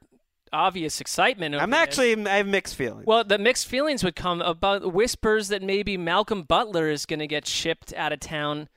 obvious 0.52 1.00
excitement. 1.00 1.54
I'm 1.54 1.70
this- 1.70 1.78
actually 1.78 2.26
I 2.26 2.36
have 2.36 2.46
mixed 2.46 2.76
feelings. 2.76 3.06
Well, 3.06 3.24
the 3.24 3.38
mixed 3.38 3.66
feelings 3.66 4.02
would 4.04 4.16
come 4.16 4.40
about 4.42 4.92
whispers 4.92 5.48
that 5.48 5.62
maybe 5.62 5.96
Malcolm 5.96 6.42
Butler 6.42 6.88
is 6.88 7.06
going 7.06 7.20
to 7.20 7.26
get 7.26 7.46
shipped 7.46 7.92
out 7.94 8.12
of 8.12 8.20
town 8.20 8.68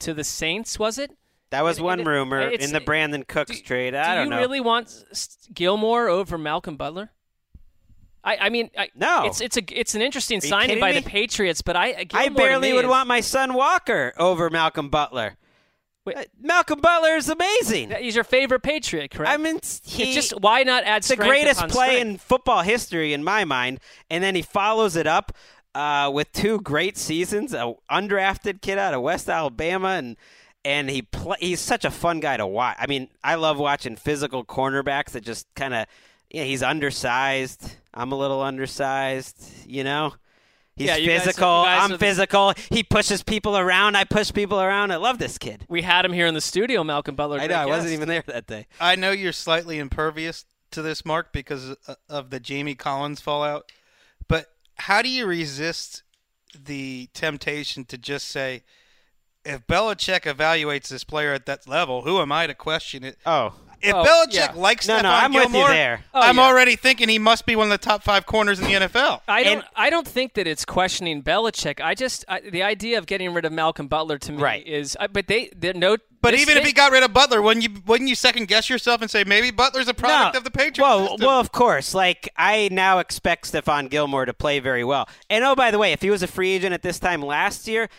to 0.00 0.12
the 0.14 0.24
Saints. 0.24 0.78
Was 0.78 0.98
it? 0.98 1.12
That 1.50 1.62
was 1.64 1.76
and- 1.78 1.86
one 1.86 1.98
and 2.00 2.08
rumor 2.08 2.40
it's- 2.40 2.66
in 2.66 2.72
the 2.72 2.80
Brandin 2.80 3.26
Cooks 3.26 3.60
trade. 3.60 3.94
I 3.94 4.14
don't 4.16 4.24
you 4.24 4.30
know. 4.30 4.38
really 4.38 4.60
want 4.60 5.04
Gilmore 5.54 6.08
over 6.08 6.36
Malcolm 6.38 6.76
Butler? 6.76 7.10
I, 8.24 8.36
I 8.42 8.48
mean, 8.48 8.70
I, 8.76 8.88
No. 8.96 9.26
It's 9.26 9.40
it's 9.40 9.56
a 9.56 9.62
it's 9.78 9.94
an 9.94 10.02
interesting 10.02 10.40
signing 10.40 10.80
by 10.80 10.92
me? 10.92 10.98
the 11.00 11.08
Patriots, 11.08 11.62
but 11.62 11.76
I 11.76 11.94
I 11.98 12.04
Gilmore 12.04 12.28
to 12.28 12.34
barely 12.34 12.72
would 12.72 12.84
is- 12.84 12.90
want 12.90 13.06
my 13.06 13.20
son 13.20 13.54
Walker 13.54 14.12
over 14.18 14.50
Malcolm 14.50 14.88
Butler. 14.88 15.36
Wait. 16.04 16.16
Uh, 16.16 16.24
Malcolm 16.40 16.80
Butler 16.80 17.16
is 17.16 17.28
amazing. 17.28 17.90
He's 17.90 18.14
your 18.14 18.24
favorite 18.24 18.62
Patriot, 18.62 19.10
correct? 19.12 19.30
I 19.32 19.36
mean, 19.36 19.58
he, 19.84 20.04
it's 20.04 20.14
just 20.14 20.40
why 20.40 20.62
not 20.64 20.84
add 20.84 20.98
it's 20.98 21.08
the 21.08 21.16
greatest 21.16 21.60
play 21.68 21.96
strength? 21.96 22.00
in 22.00 22.18
football 22.18 22.62
history 22.62 23.12
in 23.12 23.22
my 23.24 23.44
mind, 23.44 23.80
and 24.10 24.22
then 24.22 24.34
he 24.36 24.42
follows 24.42 24.94
it 24.96 25.06
up 25.08 25.32
uh, 25.74 26.08
with 26.12 26.30
two 26.32 26.60
great 26.60 26.96
seasons. 26.96 27.52
A 27.54 27.74
undrafted 27.90 28.60
kid 28.60 28.78
out 28.78 28.94
of 28.94 29.02
West 29.02 29.28
Alabama, 29.28 29.88
and 29.90 30.16
and 30.66 30.90
he 30.90 31.02
play, 31.02 31.36
he's 31.40 31.60
such 31.60 31.84
a 31.84 31.90
fun 31.90 32.18
guy 32.20 32.36
to 32.36 32.46
watch. 32.46 32.76
I 32.80 32.86
mean, 32.88 33.08
I 33.22 33.36
love 33.36 33.56
watching 33.58 33.94
physical 33.96 34.44
cornerbacks 34.44 35.10
that 35.12 35.22
just 35.22 35.46
kind 35.54 35.72
of 35.74 35.86
yeah, 36.30 36.42
he's 36.42 36.62
undersized. 36.62 37.76
I'm 37.94 38.10
a 38.12 38.16
little 38.16 38.42
undersized, 38.42 39.48
you 39.66 39.84
know. 39.84 40.14
He's 40.74 40.88
Yeah, 40.88 40.96
you 40.96 41.06
guys- 41.08 41.22
physical. 41.24 41.62
guys 41.64 41.82
I'm 41.84 41.90
are 41.92 41.96
the- 41.96 41.98
physical. 42.04 42.52
He 42.70 42.82
pushes 42.82 43.22
people 43.22 43.56
around. 43.56 43.96
I 43.96 44.04
push 44.04 44.32
people 44.32 44.60
around. 44.60 44.90
I 44.92 44.96
love 44.96 45.18
this 45.18 45.38
kid. 45.38 45.64
We 45.68 45.82
had 45.82 46.04
him 46.04 46.12
here 46.12 46.26
in 46.26 46.34
the 46.34 46.40
studio, 46.40 46.82
Malcolm 46.84 47.14
Butler. 47.14 47.38
I 47.38 47.42
know. 47.46 47.46
great 47.46 47.56
I 47.56 47.66
wasn't 47.66 47.92
even 47.92 48.08
there 48.08 48.22
that 48.26 48.46
day. 48.46 48.66
I 48.80 48.96
know 48.96 49.12
you're 49.12 49.32
slightly 49.32 49.78
impervious 49.78 50.44
to 50.72 50.82
this, 50.82 51.04
Marc, 51.04 51.32
because 51.32 51.76
uh, 51.86 51.94
of 52.10 52.30
the 52.30 52.40
Jamie 52.40 52.74
Collins 52.74 53.20
fallout. 53.20 53.70
But 54.28 54.46
how 54.74 55.00
do 55.00 55.08
you 55.08 55.24
resist 55.26 56.02
the 56.58 57.08
temptation 57.14 57.84
to 57.86 57.96
just 57.96 58.28
say, 58.28 58.64
if 59.46 59.66
Belichick 59.66 60.22
evaluates 60.22 60.88
this 60.88 61.04
player 61.04 61.32
at 61.32 61.46
that 61.46 61.68
level, 61.68 62.02
who 62.02 62.20
am 62.20 62.32
I 62.32 62.46
to 62.46 62.54
question 62.54 63.04
it? 63.04 63.16
Oh, 63.24 63.54
If 63.82 63.94
Oh, 63.94 64.02
Belichick 64.04 64.34
yeah. 64.34 64.52
likes 64.54 64.88
No, 64.88 65.00
no, 65.02 65.10
I'm 65.10 65.32
with 65.34 65.52
you 65.52 65.68
there. 65.68 66.00
Oh, 66.14 66.20
I'm 66.22 66.36
yeah. 66.38 66.42
already 66.44 66.76
thinking 66.76 67.10
he 67.10 67.18
must 67.18 67.44
be 67.44 67.54
one 67.56 67.66
of 67.66 67.70
the 67.70 67.78
top 67.86 68.02
five 68.02 68.24
corners 68.24 68.58
in 68.58 68.64
the 68.64 68.72
NFL. 68.72 69.20
I 69.28 69.42
don't. 69.44 69.58
And- 69.58 69.64
I 69.76 69.90
don't 69.90 70.08
think 70.08 70.32
that 70.34 70.46
it's 70.46 70.64
questioning 70.64 71.22
Belichick. 71.22 71.80
I 71.80 71.94
just 71.94 72.24
I, 72.26 72.40
the 72.40 72.62
idea 72.62 72.96
of 72.98 73.04
getting 73.06 73.34
rid 73.34 73.44
of 73.44 73.52
Malcolm 73.52 73.86
Butler 73.86 74.16
to 74.18 74.32
me 74.32 74.42
Right. 74.42 74.66
is. 74.66 74.96
I, 74.98 75.06
but 75.08 75.26
they 75.26 75.50
they're 75.54 75.74
no. 75.74 75.98
But 76.22 76.30
this 76.30 76.40
even 76.40 76.56
if 76.56 76.64
he 76.64 76.72
got 76.72 76.90
rid 76.90 77.02
of 77.04 77.12
Butler, 77.12 77.42
wouldn't 77.42 77.62
you 77.68 77.82
wouldn't 77.86 78.08
you 78.08 78.14
second 78.16 78.48
guess 78.48 78.70
yourself 78.70 79.02
and 79.02 79.10
say 79.10 79.24
maybe 79.24 79.50
Butler's 79.50 79.88
a 79.88 79.94
product 79.94 80.34
No. 80.34 80.38
of 80.38 80.44
the 80.44 80.50
Patriots? 80.50 80.80
Well, 80.80 81.08
system? 81.08 81.26
well, 81.26 81.38
of 81.38 81.52
course. 81.52 81.92
Like 81.94 82.30
I 82.36 82.70
now 82.72 82.98
expect 82.98 83.52
Stephon 83.52 83.90
Gilmore 83.90 84.24
to 84.24 84.32
play 84.34 84.58
very 84.58 84.84
well. 84.84 85.06
And 85.28 85.44
oh, 85.44 85.54
by 85.54 85.70
the 85.70 85.78
way, 85.78 85.92
if 85.92 86.00
he 86.00 86.08
was 86.08 86.22
a 86.22 86.26
free 86.26 86.52
agent 86.52 86.72
at 86.72 86.80
this 86.82 86.98
time 86.98 87.20
last 87.20 87.68
year, 87.68 87.90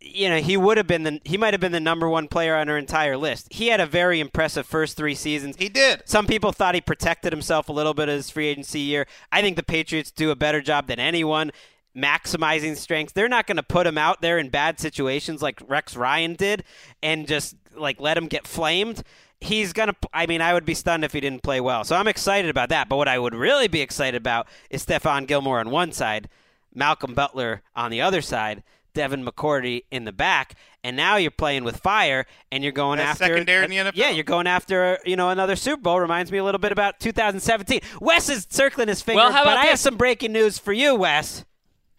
you 0.00 0.28
know 0.28 0.38
he 0.38 0.56
would 0.56 0.76
have 0.76 0.86
been 0.86 1.02
the 1.02 1.20
he 1.24 1.36
might 1.36 1.54
have 1.54 1.60
been 1.60 1.72
the 1.72 1.80
number 1.80 2.08
one 2.08 2.26
player 2.26 2.56
on 2.56 2.68
our 2.68 2.78
entire 2.78 3.16
list. 3.16 3.48
He 3.52 3.68
had 3.68 3.80
a 3.80 3.86
very 3.86 4.20
impressive 4.20 4.66
first 4.66 4.96
three 4.96 5.14
seasons. 5.14 5.56
he 5.56 5.68
did. 5.68 6.02
Some 6.06 6.26
people 6.26 6.52
thought 6.52 6.74
he 6.74 6.80
protected 6.80 7.32
himself 7.32 7.68
a 7.68 7.72
little 7.72 7.94
bit 7.94 8.08
his 8.08 8.30
free 8.30 8.46
agency 8.46 8.80
year. 8.80 9.06
I 9.30 9.42
think 9.42 9.56
the 9.56 9.62
Patriots 9.62 10.10
do 10.10 10.30
a 10.30 10.36
better 10.36 10.60
job 10.60 10.86
than 10.86 10.98
anyone 10.98 11.52
maximizing 11.96 12.76
strengths. 12.76 13.12
They're 13.12 13.28
not 13.28 13.46
going 13.46 13.56
to 13.56 13.62
put 13.62 13.86
him 13.86 13.98
out 13.98 14.20
there 14.20 14.38
in 14.38 14.48
bad 14.48 14.78
situations 14.78 15.42
like 15.42 15.60
Rex 15.66 15.96
Ryan 15.96 16.34
did 16.34 16.64
and 17.02 17.26
just 17.26 17.56
like 17.74 18.00
let 18.00 18.16
him 18.16 18.26
get 18.26 18.46
flamed. 18.46 19.02
He's 19.40 19.72
going 19.72 19.88
to 19.88 19.96
I 20.12 20.26
mean, 20.26 20.40
I 20.40 20.54
would 20.54 20.64
be 20.64 20.74
stunned 20.74 21.04
if 21.04 21.12
he 21.12 21.20
didn't 21.20 21.42
play 21.42 21.60
well. 21.60 21.84
So 21.84 21.96
I'm 21.96 22.08
excited 22.08 22.50
about 22.50 22.68
that. 22.70 22.88
But 22.88 22.96
what 22.96 23.08
I 23.08 23.18
would 23.18 23.34
really 23.34 23.68
be 23.68 23.80
excited 23.80 24.16
about 24.16 24.46
is 24.70 24.84
Stephon 24.84 25.26
Gilmore 25.26 25.60
on 25.60 25.70
one 25.70 25.92
side, 25.92 26.28
Malcolm 26.74 27.14
Butler 27.14 27.62
on 27.74 27.90
the 27.90 28.00
other 28.00 28.22
side. 28.22 28.62
Devin 28.92 29.24
McCourty 29.24 29.84
in 29.90 30.04
the 30.04 30.12
back, 30.12 30.54
and 30.84 30.96
now 30.96 31.16
you're 31.16 31.30
playing 31.30 31.64
with 31.64 31.76
fire, 31.78 32.26
and 32.50 32.62
you're 32.62 32.72
going 32.72 32.98
That's 32.98 33.20
after 33.20 33.34
secondary 33.34 33.64
in 33.64 33.70
the 33.70 33.76
NFL. 33.76 33.92
Yeah, 33.94 34.10
you're 34.10 34.24
going 34.24 34.46
after 34.46 34.98
you 35.04 35.16
know 35.16 35.30
another 35.30 35.56
Super 35.56 35.82
Bowl. 35.82 36.00
Reminds 36.00 36.30
me 36.32 36.38
a 36.38 36.44
little 36.44 36.58
bit 36.58 36.72
about 36.72 37.00
2017. 37.00 37.80
Wes 38.00 38.28
is 38.28 38.46
circling 38.50 38.88
his 38.88 39.02
finger, 39.02 39.18
Well, 39.18 39.32
how 39.32 39.44
but 39.44 39.52
about 39.52 39.64
I 39.64 39.68
have 39.68 39.78
some 39.78 39.96
breaking 39.96 40.32
news 40.32 40.58
for 40.58 40.72
you, 40.72 40.94
Wes. 40.94 41.44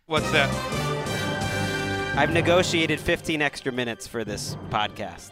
What's 0.06 0.30
that? 0.32 0.50
I've 2.18 2.32
negotiated 2.32 3.00
15 3.00 3.42
extra 3.42 3.72
minutes 3.72 4.06
for 4.06 4.24
this 4.26 4.58
podcast, 4.70 5.32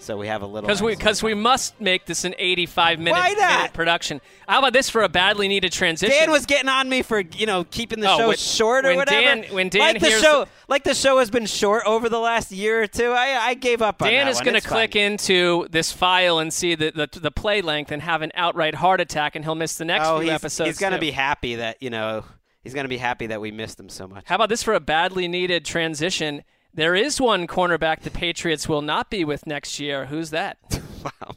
so 0.00 0.16
we 0.16 0.26
have 0.26 0.42
a 0.42 0.46
little. 0.46 0.66
because 0.66 0.82
we 0.82 0.96
because 0.96 1.22
we 1.22 1.34
must 1.34 1.80
make 1.80 2.06
this 2.06 2.24
an 2.24 2.34
85 2.38 2.98
minute, 2.98 3.36
minute 3.36 3.72
production. 3.72 4.20
How 4.48 4.58
about 4.58 4.72
this 4.72 4.88
for 4.90 5.02
a 5.02 5.08
badly 5.08 5.46
needed 5.46 5.72
transition? 5.72 6.16
Dan 6.16 6.30
was 6.30 6.46
getting 6.46 6.68
on 6.68 6.88
me 6.88 7.02
for 7.02 7.20
you 7.20 7.46
know 7.46 7.64
keeping 7.64 8.00
the 8.00 8.10
Oh, 8.10 8.18
show 8.18 8.28
when- 8.28 8.36
short 8.36 8.84
or 8.84 8.88
when 8.88 8.96
whatever. 8.98 9.20
Dan- 9.20 9.44
when 9.54 9.68
Dan 9.68 9.80
like 9.80 10.00
the 10.00 10.10
show, 10.10 10.46
like 10.68 10.84
the 10.84 10.94
show 10.94 11.18
has 11.18 11.30
been 11.30 11.46
short 11.46 11.84
over 11.86 12.08
the 12.08 12.18
last 12.18 12.50
year 12.50 12.82
or 12.82 12.86
two. 12.86 13.12
I 13.12 13.36
I 13.48 13.54
gave 13.54 13.82
up 13.82 14.02
on 14.02 14.08
Dan 14.08 14.28
is 14.28 14.40
going 14.40 14.60
to 14.60 14.66
click 14.66 14.94
fine. 14.94 15.02
into 15.02 15.66
this 15.70 15.92
file 15.92 16.38
and 16.38 16.52
see 16.52 16.74
the, 16.74 16.90
the 16.90 17.20
the 17.20 17.30
play 17.30 17.62
length 17.62 17.92
and 17.92 18.02
have 18.02 18.22
an 18.22 18.32
outright 18.34 18.74
heart 18.76 19.00
attack, 19.00 19.36
and 19.36 19.44
he'll 19.44 19.54
miss 19.54 19.76
the 19.76 19.84
next 19.84 20.06
oh, 20.06 20.18
few 20.18 20.26
he's, 20.28 20.34
episodes. 20.34 20.68
he's 20.68 20.78
going 20.78 20.92
to 20.92 20.98
be 20.98 21.10
happy 21.10 21.56
that 21.56 21.82
you 21.82 21.90
know 21.90 22.24
he's 22.62 22.74
going 22.74 22.84
to 22.84 22.88
be 22.88 22.98
happy 22.98 23.26
that 23.26 23.40
we 23.40 23.50
missed 23.50 23.78
him 23.78 23.88
so 23.88 24.08
much. 24.08 24.24
How 24.26 24.36
about 24.36 24.48
this 24.48 24.62
for 24.62 24.74
a 24.74 24.80
badly 24.80 25.28
needed 25.28 25.64
transition? 25.64 26.42
There 26.74 26.94
is 26.94 27.20
one 27.20 27.46
cornerback 27.46 28.00
the 28.00 28.10
Patriots 28.10 28.68
will 28.68 28.82
not 28.82 29.10
be 29.10 29.24
with 29.24 29.46
next 29.46 29.80
year. 29.80 30.06
Who's 30.06 30.30
that? 30.30 30.58
Wow. 31.02 31.34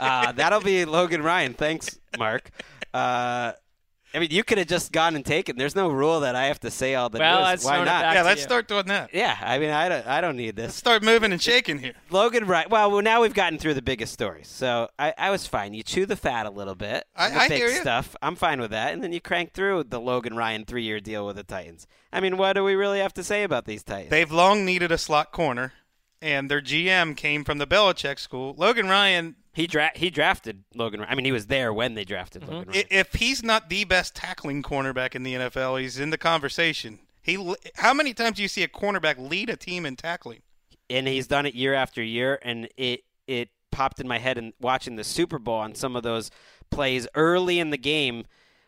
Uh, 0.00 0.32
that'll 0.32 0.60
be 0.60 0.84
Logan 0.84 1.22
Ryan. 1.22 1.54
Thanks, 1.54 2.00
Marc. 2.18 2.50
Uh, 2.92 3.52
I 4.14 4.20
mean, 4.20 4.28
you 4.30 4.44
could 4.44 4.58
have 4.58 4.68
just 4.68 4.92
gone 4.92 5.16
and 5.16 5.24
taken. 5.24 5.56
There's 5.56 5.74
no 5.74 5.88
rule 5.88 6.20
that 6.20 6.36
I 6.36 6.44
have 6.46 6.60
to 6.60 6.70
say 6.70 6.94
all 6.94 7.08
the 7.10 7.18
Well, 7.18 7.38
news. 7.40 7.44
let's 7.46 7.64
Why 7.64 7.72
throw 7.74 7.82
it 7.82 7.86
not? 7.86 8.14
Yeah, 8.14 8.22
let's 8.22 8.40
you. 8.42 8.44
start 8.44 8.68
doing 8.68 8.86
that. 8.86 9.10
Yeah, 9.12 9.36
I 9.42 9.58
mean, 9.58 9.70
I 9.70 9.88
don't, 9.88 10.06
I 10.06 10.20
don't 10.20 10.36
need 10.36 10.54
this. 10.54 10.74
Start 10.74 11.02
moving 11.02 11.32
and 11.32 11.42
shaking 11.42 11.80
here. 11.80 11.94
Logan 12.10 12.46
Ryan. 12.46 12.68
Well, 12.70 12.90
well, 12.92 13.02
now 13.02 13.22
we've 13.22 13.34
gotten 13.34 13.58
through 13.58 13.74
the 13.74 13.82
biggest 13.82 14.12
stories, 14.12 14.46
so 14.46 14.88
I, 14.98 15.12
I 15.18 15.30
was 15.30 15.46
fine. 15.46 15.74
You 15.74 15.82
chew 15.82 16.06
the 16.06 16.14
fat 16.16 16.46
a 16.46 16.50
little 16.50 16.76
bit. 16.76 17.04
I- 17.16 17.30
the 17.30 17.36
I 17.40 17.48
big 17.48 17.58
hear 17.58 17.68
you. 17.70 17.80
stuff. 17.80 18.14
I'm 18.22 18.36
fine 18.36 18.60
with 18.60 18.70
that, 18.70 18.92
and 18.92 19.02
then 19.02 19.12
you 19.12 19.20
crank 19.20 19.52
through 19.52 19.84
the 19.88 20.00
Logan 20.00 20.36
Ryan 20.36 20.64
three-year 20.64 21.00
deal 21.00 21.26
with 21.26 21.34
the 21.36 21.42
Titans. 21.42 21.86
I 22.12 22.20
mean, 22.20 22.36
what 22.36 22.52
do 22.52 22.62
we 22.62 22.76
really 22.76 23.00
have 23.00 23.14
to 23.14 23.24
say 23.24 23.42
about 23.42 23.64
these 23.64 23.82
Titans? 23.82 24.10
They've 24.10 24.30
long 24.30 24.64
needed 24.64 24.92
a 24.92 24.98
slot 24.98 25.32
corner, 25.32 25.72
and 26.22 26.48
their 26.48 26.60
GM 26.62 27.16
came 27.16 27.42
from 27.44 27.58
the 27.58 27.66
Belichick 27.66 28.20
school. 28.20 28.54
Logan 28.56 28.88
Ryan, 28.88 29.34
he 29.54 29.66
dra- 29.66 29.92
he 29.94 30.10
drafted 30.10 30.64
Logan. 30.74 31.00
Ryan. 31.00 31.12
I 31.12 31.14
mean, 31.16 31.24
he 31.24 31.32
was 31.32 31.46
there 31.46 31.72
when 31.72 31.94
they 31.94 32.04
drafted 32.04 32.42
Mm-hmm. 32.42 32.52
Logan 32.52 32.68
Ryan. 32.72 32.86
if 32.90 33.14
he's 33.14 33.42
not 33.42 33.70
the 33.70 33.84
best 33.84 34.14
tackling 34.14 34.62
cornerback 34.62 35.14
in 35.14 35.22
the 35.22 35.34
NFL, 35.34 35.80
he's 35.80 35.98
in 35.98 36.10
the 36.10 36.18
conversation. 36.18 36.98
He, 37.22 37.54
how 37.76 37.94
many 37.94 38.12
times 38.12 38.36
do 38.36 38.42
you 38.42 38.48
see 38.48 38.62
a 38.62 38.68
cornerback 38.68 39.16
lead 39.18 39.48
a 39.48 39.56
team 39.56 39.86
in 39.86 39.96
tackling? 39.96 40.40
and 40.90 41.08
he's 41.08 41.26
done 41.26 41.46
it 41.46 41.54
year 41.54 41.72
after 41.72 42.02
year 42.02 42.38
and 42.42 42.68
it 42.76 43.04
it 43.26 43.48
popped 43.72 44.00
in 44.00 44.06
my 44.06 44.18
head 44.18 44.36
and 44.36 44.52
watching 44.60 44.96
the 44.96 45.02
Super 45.04 45.38
Bowl 45.38 45.54
on 45.60 45.74
some 45.74 45.96
of 45.96 46.02
those 46.02 46.30
plays 46.70 47.08
early 47.14 47.58
in 47.58 47.70
the 47.70 47.78
game 47.78 48.26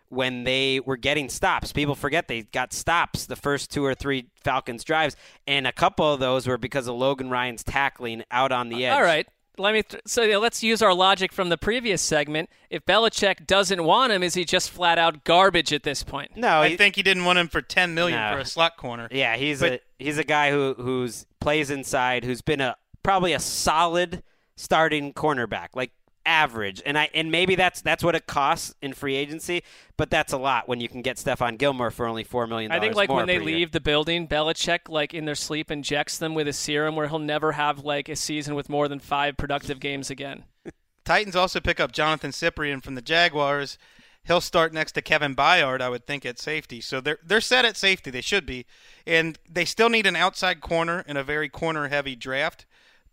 when 0.09 0.45
they 0.45 0.81
were 0.81 0.97
getting 0.97 1.29
stops. 1.29 1.73
People 1.75 1.95
forget 1.95 2.27
they 2.27 2.43
got 2.45 2.73
stops 2.73 3.27
the 3.27 3.37
first 3.37 3.71
two 3.71 3.85
or 3.85 3.95
three 3.95 4.29
Falcons 4.43 4.83
drives 4.83 5.15
and 5.47 5.67
a 5.67 5.73
couple 5.73 6.11
of 6.11 6.19
those 6.19 6.47
were 6.47 6.57
because 6.57 6.87
of 6.87 6.95
Logan 6.95 7.29
Ryan's 7.29 7.63
tackling 7.63 8.25
out 8.31 8.51
on 8.51 8.71
the 8.71 8.87
edge. 8.87 8.95
All 8.95 9.03
right. 9.03 9.29
Let 9.59 9.73
me. 9.75 9.83
Th- 9.83 10.03
so 10.07 10.23
yeah, 10.23 10.37
let's 10.37 10.63
use 10.63 10.83
our 10.83 10.93
logic 10.93 11.33
from 11.33 11.49
the 11.49 11.57
previous 11.57 12.03
segment. 12.03 12.51
If 12.71 12.85
Belichick 12.85 13.47
doesn't 13.47 13.83
want 13.85 14.13
him, 14.13 14.23
is 14.23 14.35
he 14.35 14.45
just 14.45 14.71
flat 14.71 14.99
out 14.99 15.25
garbage 15.25 15.73
at 15.73 15.83
this 15.83 16.03
point? 16.03 16.37
No, 16.37 16.49
I 16.61 16.69
he- 16.71 16.77
think 16.77 16.97
he 16.97 17.03
didn't 17.03 17.25
want 17.25 17.39
him 17.39 17.49
for 17.49 17.63
ten 17.63 17.95
million 17.95 18.19
No. 18.21 18.33
for 18.35 18.39
a 18.41 18.45
slot 18.45 18.77
corner. 18.77 19.09
Yeah, 19.11 19.37
he's 19.37 19.61
But- 19.61 19.73
a 19.73 19.81
he's 19.99 20.19
a 20.19 20.25
guy 20.25 20.51
who 20.51 20.75
who's 20.79 21.27
plays 21.41 21.71
inside, 21.71 22.25
who's 22.25 22.43
been 22.43 22.61
a 22.61 22.77
probably 23.03 23.33
a 23.33 23.41
solid 23.41 24.23
starting 24.57 25.13
cornerback, 25.15 25.69
like 25.75 25.93
average. 26.27 26.83
And 26.85 26.99
I 26.99 27.09
and 27.15 27.31
maybe 27.31 27.55
that's 27.55 27.81
that's 27.81 28.05
what 28.05 28.15
it 28.15 28.27
costs 28.27 28.75
in 28.83 28.93
free 28.93 29.17
agency, 29.17 29.63
but 29.97 30.11
that's 30.11 30.33
a 30.33 30.37
lot 30.37 30.69
when 30.69 30.81
you 30.81 30.89
can 30.89 31.01
get 31.01 31.17
Stephon 31.17 31.57
Gilmore 31.57 31.91
for 31.91 32.07
only 32.07 32.25
four 32.25 32.47
million. 32.47 32.73
I 32.73 32.81
think 32.81 32.95
like 32.95 33.11
when 33.11 33.27
they 33.27 33.39
per 33.39 33.45
year. 33.45 33.59
leave 33.59 33.73
the 33.73 33.81
building, 33.81 34.29
Belichick 34.29 34.89
like 34.89 35.15
in 35.15 35.25
their 35.25 35.35
sleep 35.35 35.71
injects 35.71 36.19
them 36.19 36.35
with 36.35 36.49
a 36.49 36.53
serum 36.53 36.97
where 36.97 37.09
he'll 37.09 37.19
never 37.19 37.53
have 37.53 37.79
like 37.85 38.09
a 38.09 38.17
season 38.17 38.55
with 38.55 38.69
more 38.69 38.89
than 38.89 38.99
five 38.99 39.37
productive 39.37 39.81
games 39.81 40.11
again. 40.11 40.45
Titans 41.05 41.37
also 41.37 41.61
pick 41.61 41.79
up 41.79 41.93
Johnathan 41.93 42.33
Cyprien 42.33 42.83
from 42.83 42.97
the 42.97 43.03
Jaguars. 43.03 43.79
he'll 44.25 44.41
start 44.41 44.73
next 44.75 44.93
to 44.93 45.03
Kevin 45.03 45.37
Byard, 45.37 45.81
I 45.81 45.89
would 45.89 46.05
think, 46.05 46.27
at 46.27 46.39
safety. 46.41 46.81
So 46.81 47.01
they're 47.01 47.19
they're 47.25 47.41
set 47.41 47.65
at 47.65 47.77
safety. 47.77 48.11
They 48.11 48.21
should 48.21 48.45
be, 48.45 48.67
and 49.07 49.39
they 49.49 49.65
still 49.65 49.89
need 49.89 50.07
an 50.07 50.17
outside 50.17 50.61
corner 50.61 51.05
in 51.07 51.17
a 51.17 51.23
very 51.23 51.49
corner-heavy 51.49 52.17
draft. 52.17 52.67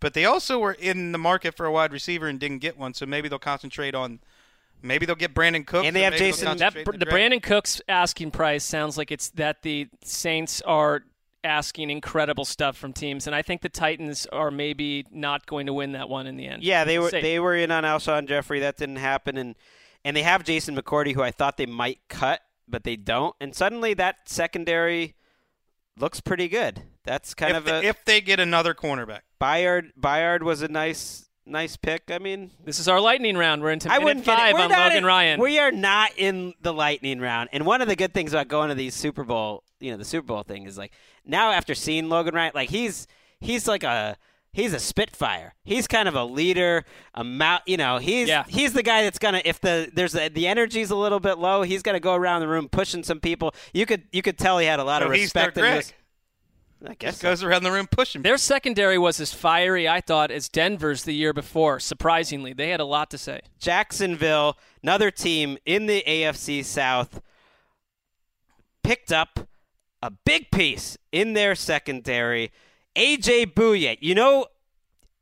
But 0.04 0.14
they 0.14 0.26
also 0.26 0.60
were 0.60 0.74
in 0.74 1.14
the 1.14 1.18
market 1.18 1.56
for 1.56 1.66
a 1.66 1.72
wide 1.72 1.94
receiver 1.94 2.28
and 2.28 2.38
didn't 2.38 2.60
get 2.60 2.78
one. 2.78 2.94
So 2.94 3.06
maybe 3.06 3.30
they'll 3.30 3.40
concentrate 3.40 3.96
on. 3.96 4.20
Maybe 4.82 5.06
they'll 5.06 5.16
get 5.16 5.34
Brandin 5.34 5.66
Cooks. 5.66 5.88
And 5.88 5.96
they 5.96 6.02
have 6.02 6.16
Jason- 6.16 6.58
That, 6.58 6.74
concentrate 6.74 6.94
in 6.96 7.00
the. 7.00 7.06
Brandin 7.06 7.42
Cooks 7.42 7.82
asking 7.88 8.32
price 8.32 8.66
sounds 8.66 8.98
like 8.98 9.14
it's 9.14 9.30
that 9.30 9.62
the 9.62 9.88
Saints 10.04 10.62
are 10.64 11.04
asking 11.46 11.90
incredible 11.90 12.44
stuff 12.44 12.76
from 12.76 12.92
teams, 12.92 13.28
and 13.28 13.36
I 13.36 13.44
think 13.44 13.62
the 13.62 13.70
Titans 13.70 14.26
are 14.26 14.52
maybe 14.52 15.06
not 15.10 15.46
going 15.46 15.68
to 15.68 15.74
win 15.74 15.94
that 15.94 16.10
one 16.10 16.28
in 16.28 16.36
the 16.36 16.48
end. 16.48 16.64
Yeah, 16.64 16.84
they 16.84 17.00
were 17.00 17.10
Safe. 17.10 17.24
they 17.24 17.40
were 17.40 17.56
in 17.56 17.72
on 17.72 17.86
Alshon 17.86 18.28
Jeffery. 18.28 18.60
That 18.60 18.76
didn't 18.76 18.98
happen, 18.98 19.38
and 19.38 19.56
and 20.04 20.18
they 20.18 20.24
have 20.24 20.44
Jason 20.44 20.76
McCourty, 20.76 21.14
who 21.14 21.22
I 21.22 21.32
thought 21.32 21.56
they 21.56 21.66
might 21.66 22.00
cut, 22.10 22.42
but 22.68 22.84
they 22.84 22.98
don't. 22.98 23.36
And 23.40 23.56
suddenly 23.56 23.94
that 23.94 24.18
secondary 24.28 25.16
looks 25.98 26.20
pretty 26.20 26.50
good. 26.50 26.84
That's 27.04 27.34
kind 27.34 27.52
if, 27.52 27.58
of 27.58 27.66
they, 27.66 27.88
a 27.88 27.90
if 27.90 28.04
they 28.06 28.20
get 28.22 28.42
another 28.42 28.74
cornerback. 28.74 29.22
Byard. 29.44 29.92
Byard 30.00 30.42
was 30.44 30.62
a 30.62 30.68
nice 30.68 31.28
nice 31.46 31.76
pick. 31.76 32.04
I 32.10 32.20
mean, 32.20 32.52
This 32.64 32.80
is 32.80 32.88
our 32.88 33.02
lightning 33.02 33.36
round. 33.38 33.62
We're 33.62 33.72
into 33.72 33.90
I 33.90 33.94
minute 34.00 34.06
wouldn't 34.06 34.26
get 34.26 34.34
it. 34.34 34.38
five 34.38 34.56
on 34.56 34.70
Logan 34.72 34.98
in- 35.00 35.06
Ryan. 35.06 35.40
We 35.42 35.60
are 35.60 35.72
not 35.72 36.12
in 36.18 36.54
the 36.62 36.74
lightning 36.74 37.20
round. 37.20 37.50
And 37.52 37.66
one 37.66 37.82
of 37.82 37.88
the 37.90 37.96
good 37.98 38.14
things 38.14 38.32
about 38.34 38.48
going 38.48 38.70
to 38.70 38.76
these 38.76 38.96
Super 38.96 39.24
Bowl, 39.26 39.64
you 39.82 39.92
know, 39.92 39.98
the 39.98 40.06
Super 40.06 40.26
Bowl 40.28 40.44
thing 40.44 40.66
is 40.66 40.78
like 40.78 40.94
now 41.26 41.52
after 41.52 41.76
seeing 41.76 42.08
Logan 42.08 42.34
Ryan, 42.34 42.52
like 42.56 42.70
he's 42.70 43.08
he's 43.42 43.68
like 43.68 43.84
a 43.84 44.16
he's 44.54 44.72
a 44.74 44.80
spitfire. 44.80 45.54
He's 45.66 45.86
kind 45.88 46.08
of 46.08 46.16
a 46.16 46.24
leader, 46.24 46.86
a 47.14 47.24
mount, 47.26 47.64
you 47.66 47.76
know, 47.76 47.98
he's 47.98 48.30
Yeah. 48.30 48.46
he's 48.48 48.72
the 48.72 48.84
guy 48.84 49.04
that's 49.04 49.20
going 49.20 49.34
to 49.34 49.46
if 49.46 49.60
the 49.60 49.92
there's 49.94 50.16
a, 50.16 50.30
the 50.30 50.48
energy's 50.48 50.92
a 50.92 50.96
little 50.96 51.20
bit 51.20 51.40
low, 51.40 51.64
he's 51.64 51.82
going 51.82 51.96
to 51.96 52.00
go 52.00 52.14
around 52.16 52.40
the 52.40 52.48
room 52.48 52.70
pushing 52.70 53.04
some 53.04 53.20
people. 53.20 53.54
You 53.74 53.86
could 53.86 54.04
you 54.14 54.22
could 54.22 54.38
tell 54.38 54.60
he 54.60 54.68
had 54.68 54.80
a 54.80 54.86
lot 54.86 55.02
So 55.02 55.08
of 55.10 55.14
he's 55.14 55.34
their 55.34 55.48
respect 55.48 55.58
in 55.58 55.64
Greg. 55.64 55.94
This. 56.84 56.92
I 56.92 56.96
guess 56.96 57.14
Just 57.14 57.22
so. 57.22 57.30
goes 57.30 57.44
around 57.44 57.64
the 57.64 57.72
room 57.72 57.88
pushing. 57.90 58.22
Their 58.22 58.38
secondary 58.38 58.98
was 58.98 59.20
as 59.20 59.34
fiery, 59.34 59.88
I 59.88 60.02
thought, 60.02 60.32
as 60.32 60.50
Denver's 60.50 61.04
the 61.04 61.14
year 61.14 61.34
before. 61.34 61.80
Surprisingly, 61.80 62.54
they 62.54 62.70
had 62.70 62.80
a 62.80 62.86
lot 62.86 63.10
to 63.12 63.18
say. 63.18 63.42
Jacksonville, 63.60 64.58
another 64.82 65.12
team 65.12 65.58
in 65.66 65.86
the 65.86 66.04
AFC 66.08 66.64
South, 66.64 67.22
picked 68.84 69.12
up 69.12 69.48
a 70.02 70.12
big 70.12 70.52
piece 70.52 70.98
in 71.12 71.34
their 71.34 71.56
secondary. 71.56 72.52
AJ 72.96 73.54
Bouye. 73.54 73.98
You 74.02 74.16
know, 74.16 74.48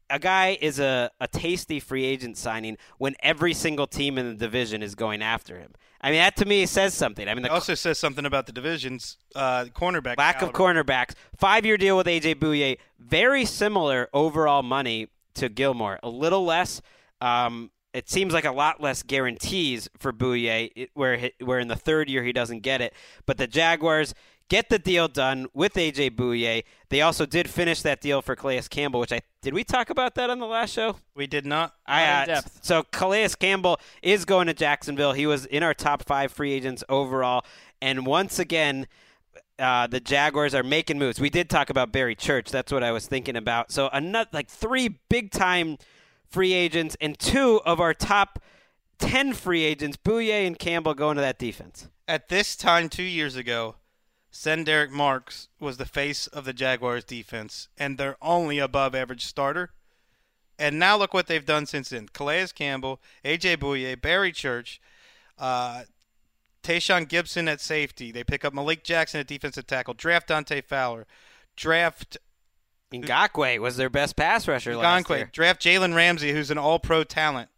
a 0.10 0.20
guy 0.20 0.58
is 0.60 0.80
a, 0.80 1.12
a 1.20 1.28
tasty 1.28 1.80
free 1.80 2.04
agent 2.04 2.38
signing 2.38 2.78
when 2.98 3.16
every 3.22 3.54
single 3.54 3.88
team 3.88 4.18
in 4.18 4.28
the 4.28 4.36
division 4.36 4.84
is 4.84 4.96
going 4.96 5.22
after 5.22 5.58
him. 5.58 5.74
I 6.04 6.10
mean, 6.10 6.20
that 6.20 6.36
to 6.38 6.46
me 6.46 6.66
says 6.66 6.94
something. 6.96 7.28
I 7.30 7.36
mean, 7.36 7.46
It 7.46 7.52
also 7.52 7.76
says 7.76 8.00
something 8.00 8.26
about 8.26 8.48
the 8.48 8.52
division's 8.52 9.18
uh, 9.36 9.66
cornerback. 9.74 10.18
lack 10.18 10.42
of 10.42 10.52
cornerbacks. 10.52 11.14
Five 11.38 11.66
year 11.66 11.78
deal 11.78 11.96
with 11.96 12.08
AJ 12.08 12.36
Bouye. 12.36 12.78
Very 13.00 13.46
similar 13.46 14.10
overall 14.14 14.64
money 14.64 15.10
to 15.36 15.48
Gilmore. 15.48 16.00
A 16.02 16.10
little 16.10 16.44
less. 16.44 16.82
Um, 17.22 17.70
it 17.94 18.10
seems 18.10 18.34
like 18.34 18.46
a 18.46 18.52
lot 18.52 18.82
less 18.82 19.04
guarantees 19.04 19.90
for 20.00 20.12
Bouye, 20.14 20.88
where 20.94 21.18
he, 21.18 21.34
where 21.44 21.60
in 21.60 21.68
the 21.68 21.76
third 21.76 22.10
year 22.10 22.24
he 22.24 22.32
doesn't 22.34 22.62
get 22.62 22.82
it. 22.82 22.94
But 23.26 23.38
the 23.38 23.48
Jaguars 23.48 24.14
get 24.52 24.68
the 24.68 24.78
deal 24.78 25.08
done 25.08 25.48
with 25.54 25.76
AJ 25.76 26.12
Bouye. 26.18 26.66
They 26.90 27.02
also 27.02 27.26
did 27.26 27.50
finish 27.50 27.82
that 27.84 28.02
deal 28.02 28.22
for 28.22 28.36
Calais 28.36 28.64
Campbell, 28.70 29.00
which 29.00 29.14
I 29.14 29.22
did 29.42 29.54
we 29.54 29.64
talk 29.64 29.90
about 29.90 30.16
that 30.16 30.30
on 30.30 30.40
the 30.40 30.46
last 30.46 30.74
show? 30.74 30.98
We 31.16 31.26
did 31.26 31.46
not. 31.46 31.74
I, 31.88 32.06
Not 32.06 32.12
in 32.12 32.36
uh, 32.36 32.42
depth. 32.42 32.60
So 32.62 32.84
Calais 32.84 33.30
Campbell 33.40 33.80
is 34.04 34.26
going 34.26 34.48
to 34.48 34.54
Jacksonville. 34.54 35.14
He 35.14 35.26
was 35.26 35.46
in 35.46 35.64
our 35.64 35.74
top 35.74 36.04
five 36.04 36.34
free 36.34 36.52
agents 36.52 36.84
overall, 36.90 37.46
and 37.82 38.06
once 38.06 38.40
again, 38.40 38.88
uh, 39.58 39.88
the 39.88 40.02
Jaguars 40.02 40.54
are 40.54 40.64
making 40.64 41.00
moves. 41.00 41.18
We 41.18 41.30
did 41.30 41.50
talk 41.50 41.70
about 41.70 41.94
Barry 41.94 42.16
Church. 42.16 42.52
That's 42.52 42.74
what 42.74 42.84
I 42.84 42.92
was 42.92 43.08
thinking 43.08 43.38
about. 43.38 43.72
So 43.72 43.90
another 43.94 44.30
like 44.34 44.50
three 44.50 45.00
big 45.08 45.32
time 45.32 45.78
free 46.30 46.52
agents 46.52 46.98
and 47.00 47.18
two 47.18 47.62
of 47.66 47.80
our 47.80 47.94
top 47.94 48.40
ten 49.00 49.32
free 49.32 49.64
agents, 49.64 49.96
Bouye 49.96 50.46
and 50.46 50.60
Campbell, 50.60 50.94
going 50.94 51.16
to 51.16 51.22
that 51.22 51.40
defense. 51.40 51.88
At 52.06 52.28
this 52.28 52.58
time 52.58 52.90
two 52.90 53.04
years 53.04 53.38
ago, 53.38 53.76
Derek 54.44 54.92
Marks 54.92 55.50
was 55.60 55.78
the 55.78 55.86
face 55.86 56.28
of 56.28 56.46
the 56.46 56.54
Jaguars 56.54 57.04
defense 57.04 57.68
and 57.78 57.98
their 57.98 58.18
only 58.22 58.60
above 58.60 58.96
average 58.96 59.26
starter. 59.26 59.72
And 60.58 60.78
now 60.78 60.96
look 60.96 61.14
what 61.14 61.28
they've 61.28 61.46
done 61.46 61.66
since 61.66 61.90
then. 61.90 62.08
Calais 62.14 62.48
Campbell, 62.54 63.02
AJ 63.26 63.58
Bouye, 63.58 64.00
Barry 64.00 64.32
Church, 64.32 64.80
uh, 65.40 65.84
Tashaun 66.64 67.08
Gipson 67.08 67.48
at 67.48 67.60
safety. 67.60 68.12
They 68.12 68.24
pick 68.24 68.46
up 68.46 68.54
Malik 68.54 68.84
Jackson 68.84 69.20
at 69.20 69.28
defensive 69.28 69.66
tackle. 69.66 69.96
Draft 69.96 70.28
Dante 70.28 70.62
Fowler. 70.62 71.08
Draft 71.56 72.18
Ngakoue 72.92 73.60
was 73.60 73.78
their 73.78 73.90
best 73.90 74.16
pass 74.16 74.48
rusher 74.48 74.76
last 74.76 75.08
Ngakoue. 75.08 75.18
year. 75.18 75.30
Draft 75.32 75.62
Jalen 75.62 75.96
Ramsey, 75.96 76.32
who's 76.32 76.52
an 76.52 76.58
All-Pro 76.58 77.04
talent. 77.04 77.50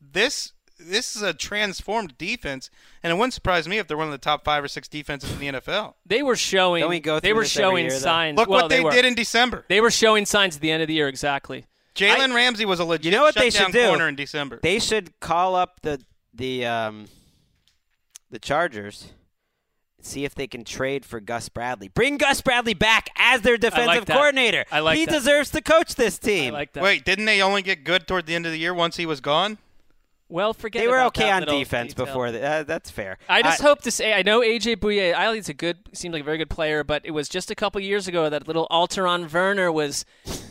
This 0.00 0.52
this 0.84 1.16
is 1.16 1.22
a 1.22 1.32
transformed 1.32 2.16
defense, 2.18 2.70
and 3.02 3.12
it 3.12 3.16
wouldn't 3.16 3.34
surprise 3.34 3.68
me 3.68 3.78
if 3.78 3.86
they're 3.86 3.96
one 3.96 4.06
of 4.06 4.12
the 4.12 4.18
top 4.18 4.44
five 4.44 4.62
or 4.62 4.68
six 4.68 4.88
defenses 4.88 5.32
in 5.32 5.38
the 5.38 5.60
NFL. 5.60 5.94
They 6.06 6.22
were 6.22 6.36
showing. 6.36 6.80
Don't 6.80 6.90
we 6.90 7.00
go 7.00 7.20
they 7.20 7.32
were 7.32 7.44
showing 7.44 7.86
year, 7.86 7.98
signs. 7.98 8.36
Look 8.36 8.48
well, 8.48 8.62
what 8.62 8.68
they, 8.68 8.80
were. 8.80 8.90
did 8.90 9.04
in 9.04 9.14
December. 9.14 9.64
They 9.68 9.80
were 9.80 9.90
showing 9.90 10.26
signs 10.26 10.56
at 10.56 10.62
the 10.62 10.70
end 10.70 10.82
of 10.82 10.88
the 10.88 10.94
year. 10.94 11.08
Exactly. 11.08 11.66
Jalen 11.94 12.34
Ramsey 12.34 12.64
was 12.64 12.80
a 12.80 12.84
legit 12.84 13.04
You 13.04 13.10
know 13.10 13.22
what 13.22 13.34
they 13.34 13.50
shutdown 13.50 13.72
should 13.72 13.78
do? 13.80 13.88
corner 13.88 14.08
in 14.08 14.16
December. 14.16 14.60
They 14.62 14.78
should 14.78 15.18
call 15.20 15.54
up 15.54 15.80
the 15.82 16.00
the 16.32 16.66
um, 16.66 17.06
the 18.30 18.38
Chargers. 18.38 19.12
See 20.04 20.24
if 20.24 20.34
they 20.34 20.48
can 20.48 20.64
trade 20.64 21.04
for 21.04 21.20
Gus 21.20 21.48
Bradley. 21.48 21.86
Bring 21.86 22.16
Gus 22.16 22.40
Bradley 22.40 22.74
back 22.74 23.10
as 23.16 23.42
their 23.42 23.56
defensive 23.56 24.06
that. 24.06 24.16
coordinator. 24.16 24.64
I 24.72 24.80
like 24.80 24.98
he 24.98 25.04
that. 25.04 25.12
deserves 25.12 25.50
to 25.50 25.60
coach 25.60 25.94
this 25.94 26.18
team. 26.18 26.32
I 26.32 26.44
team. 26.46 26.54
like 26.54 26.72
that. 26.72 26.82
Wait, 26.82 27.04
didn't 27.04 27.26
they 27.26 27.40
only 27.40 27.62
get 27.62 27.84
good 27.84 28.08
toward 28.08 28.26
the 28.26 28.34
end 28.34 28.44
of 28.44 28.50
the 28.50 28.58
year 28.58 28.74
once 28.74 28.96
he 28.96 29.06
was 29.06 29.20
gone? 29.20 29.58
Well, 30.32 30.54
forget. 30.54 30.80
That. 30.80 30.86
They 30.86 30.90
were 30.90 31.02
okay 31.08 31.30
on 31.30 31.42
defense 31.44 31.92
detail. 31.92 32.06
before 32.06 32.30
that. 32.32 32.42
Uh, 32.42 32.62
that's 32.62 32.90
fair. 32.90 33.18
I 33.28 33.42
just 33.42 33.60
Uh, 33.60 33.64
hope 33.64 33.82
to 33.82 33.90
say 33.90 34.14
I 34.14 34.22
know 34.22 34.40
AJ 34.40 34.76
Bouye. 34.76 35.12
I 35.14 35.26
think 35.26 35.36
he's 35.36 35.48
a 35.50 35.54
good, 35.54 35.76
seemed 35.92 36.14
like 36.14 36.22
a 36.22 36.24
very 36.24 36.38
good 36.38 36.48
player, 36.48 36.82
but 36.82 37.02
it 37.04 37.10
was 37.10 37.28
just 37.28 37.50
a 37.50 37.54
couple 37.54 37.80
years 37.82 38.08
ago 38.08 38.30
that 38.30 38.46
little 38.46 38.66
Alterraun 38.70 39.26
Verner 39.26 39.70
was 39.70 40.06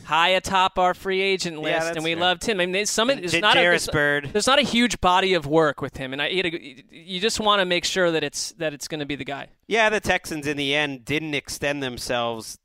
high 0.05 0.29
atop 0.29 0.77
our 0.77 0.93
free 0.93 1.21
agent 1.21 1.61
list, 1.61 1.79
that's 1.79 1.95
and 1.95 2.03
we 2.03 2.13
fair. 2.13 2.21
loved 2.21 2.43
him. 2.45 2.59
I 2.59 2.65
mean, 2.65 2.73
there's 2.73 2.89
some 2.91 3.09
J- 3.09 3.39
not 3.39 3.55
a, 3.55 3.59
Jairus 3.59 3.87
there's, 3.87 4.45
not 4.47 4.59
a 4.59 4.63
huge 4.63 5.01
body 5.01 5.33
of 5.33 5.47
work 5.47 5.81
with 5.81 5.97
him, 5.97 6.13
and 6.13 6.21
I 6.21 6.29
had 6.31 6.53
you 6.91 7.19
just 7.19 7.39
want 7.39 7.59
to 7.59 7.65
make 7.65 7.83
sure 7.85 8.11
that 8.11 8.23
it's 8.23 8.51
that 8.53 8.73
it's 8.73 8.87
going 8.87 8.99
to 8.99 9.05
be 9.07 9.15
the 9.15 9.25
guy. 9.25 9.47
Yeah, 9.67 9.89
the 9.89 9.99
Texans 9.99 10.45
in 10.45 10.57
the 10.57 10.75
end 10.75 11.05
didn't 11.05 11.33
extend 11.33 11.81
themselves 11.81 12.59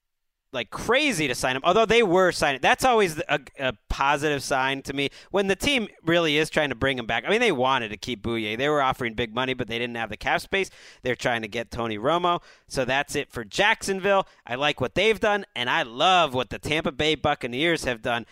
like 0.56 0.70
crazy 0.70 1.28
to 1.28 1.34
sign 1.34 1.54
him, 1.54 1.62
although 1.64 1.86
they 1.86 2.02
were 2.02 2.32
signing. 2.32 2.60
That's 2.60 2.84
always 2.84 3.20
a, 3.28 3.38
a 3.60 3.74
positive 3.88 4.42
sign 4.42 4.82
to 4.82 4.92
me 4.92 5.10
when 5.30 5.46
the 5.46 5.54
team 5.54 5.86
really 6.04 6.36
is 6.36 6.50
trying 6.50 6.70
to 6.70 6.74
bring 6.74 6.98
him 6.98 7.06
back. 7.06 7.24
I 7.24 7.30
mean, 7.30 7.40
they 7.40 7.52
wanted 7.52 7.90
to 7.90 7.96
keep 7.96 8.22
Bouye. 8.22 8.58
They 8.58 8.68
were 8.68 8.82
offering 8.82 9.14
big 9.14 9.32
money, 9.34 9.54
but 9.54 9.68
they 9.68 9.78
didn't 9.78 9.96
have 9.96 10.10
the 10.10 10.16
cap 10.16 10.40
space. 10.40 10.70
They're 11.02 11.14
trying 11.14 11.42
to 11.42 11.48
get 11.48 11.70
Tony 11.70 11.98
Romo. 11.98 12.42
So 12.66 12.84
that's 12.84 13.14
it 13.14 13.30
for 13.30 13.44
Jacksonville. 13.44 14.26
I 14.44 14.56
like 14.56 14.80
what 14.80 14.96
they've 14.96 15.20
done, 15.20 15.46
and 15.54 15.70
I 15.70 15.82
love 15.84 16.34
what 16.34 16.50
the 16.50 16.58
Tampa 16.58 16.90
Bay 16.90 17.14
Buccaneers 17.14 17.84
have 17.84 18.02
done. 18.02 18.26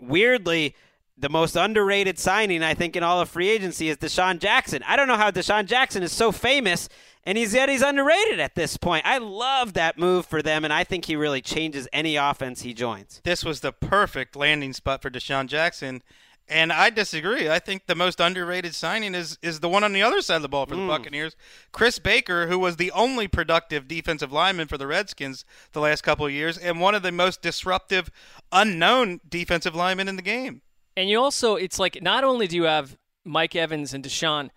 Weirdly, 0.00 0.74
the 1.20 1.28
most 1.28 1.56
underrated 1.56 2.18
signing 2.18 2.62
I 2.62 2.74
think 2.74 2.96
in 2.96 3.02
all 3.02 3.20
of 3.20 3.28
free 3.28 3.48
agency 3.48 3.88
is 3.88 3.96
DeSean 3.96 4.38
Jackson. 4.38 4.82
I 4.86 4.96
don't 4.96 5.08
know 5.08 5.16
how 5.16 5.30
DeSean 5.30 5.66
Jackson 5.66 6.02
is 6.02 6.12
so 6.12 6.32
famous 6.32 6.88
and 7.24 7.36
he's 7.36 7.52
yet 7.52 7.68
he's 7.68 7.82
underrated 7.82 8.40
at 8.40 8.54
this 8.54 8.76
point. 8.76 9.04
I 9.04 9.18
love 9.18 9.74
that 9.74 9.98
move 9.98 10.26
for 10.26 10.42
them 10.42 10.64
and 10.64 10.72
I 10.72 10.84
think 10.84 11.06
he 11.06 11.16
really 11.16 11.40
changes 11.40 11.88
any 11.92 12.16
offense 12.16 12.62
he 12.62 12.74
joins. 12.74 13.20
This 13.24 13.44
was 13.44 13.60
the 13.60 13.72
perfect 13.72 14.36
landing 14.36 14.72
spot 14.72 15.02
for 15.02 15.10
DeSean 15.10 15.46
Jackson. 15.46 16.02
And 16.50 16.72
I 16.72 16.88
disagree. 16.88 17.50
I 17.50 17.58
think 17.58 17.86
the 17.86 17.94
most 17.94 18.20
underrated 18.20 18.74
signing 18.74 19.14
is 19.14 19.38
is 19.42 19.60
the 19.60 19.68
one 19.68 19.84
on 19.84 19.92
the 19.92 20.00
other 20.00 20.22
side 20.22 20.36
of 20.36 20.42
the 20.42 20.48
ball 20.48 20.64
for 20.64 20.76
the 20.76 20.80
mm. 20.80 20.88
Buccaneers. 20.88 21.36
Chris 21.72 21.98
Baker, 21.98 22.46
who 22.46 22.58
was 22.58 22.76
the 22.76 22.90
only 22.92 23.28
productive 23.28 23.86
defensive 23.86 24.32
lineman 24.32 24.66
for 24.66 24.78
the 24.78 24.86
Redskins 24.86 25.44
the 25.72 25.80
last 25.80 26.00
couple 26.00 26.24
of 26.24 26.32
years, 26.32 26.56
and 26.56 26.80
one 26.80 26.94
of 26.94 27.02
the 27.02 27.12
most 27.12 27.42
disruptive, 27.42 28.10
unknown 28.50 29.20
defensive 29.28 29.74
linemen 29.74 30.08
in 30.08 30.16
the 30.16 30.22
game. 30.22 30.62
And 30.98 31.08
you 31.08 31.20
also, 31.20 31.54
it's 31.54 31.78
like 31.78 32.02
not 32.02 32.24
only 32.24 32.48
do 32.48 32.56
you 32.56 32.64
have 32.64 32.98
Mike 33.24 33.54
Evans 33.54 33.94
and 33.94 34.04
DeSean, 34.04 34.50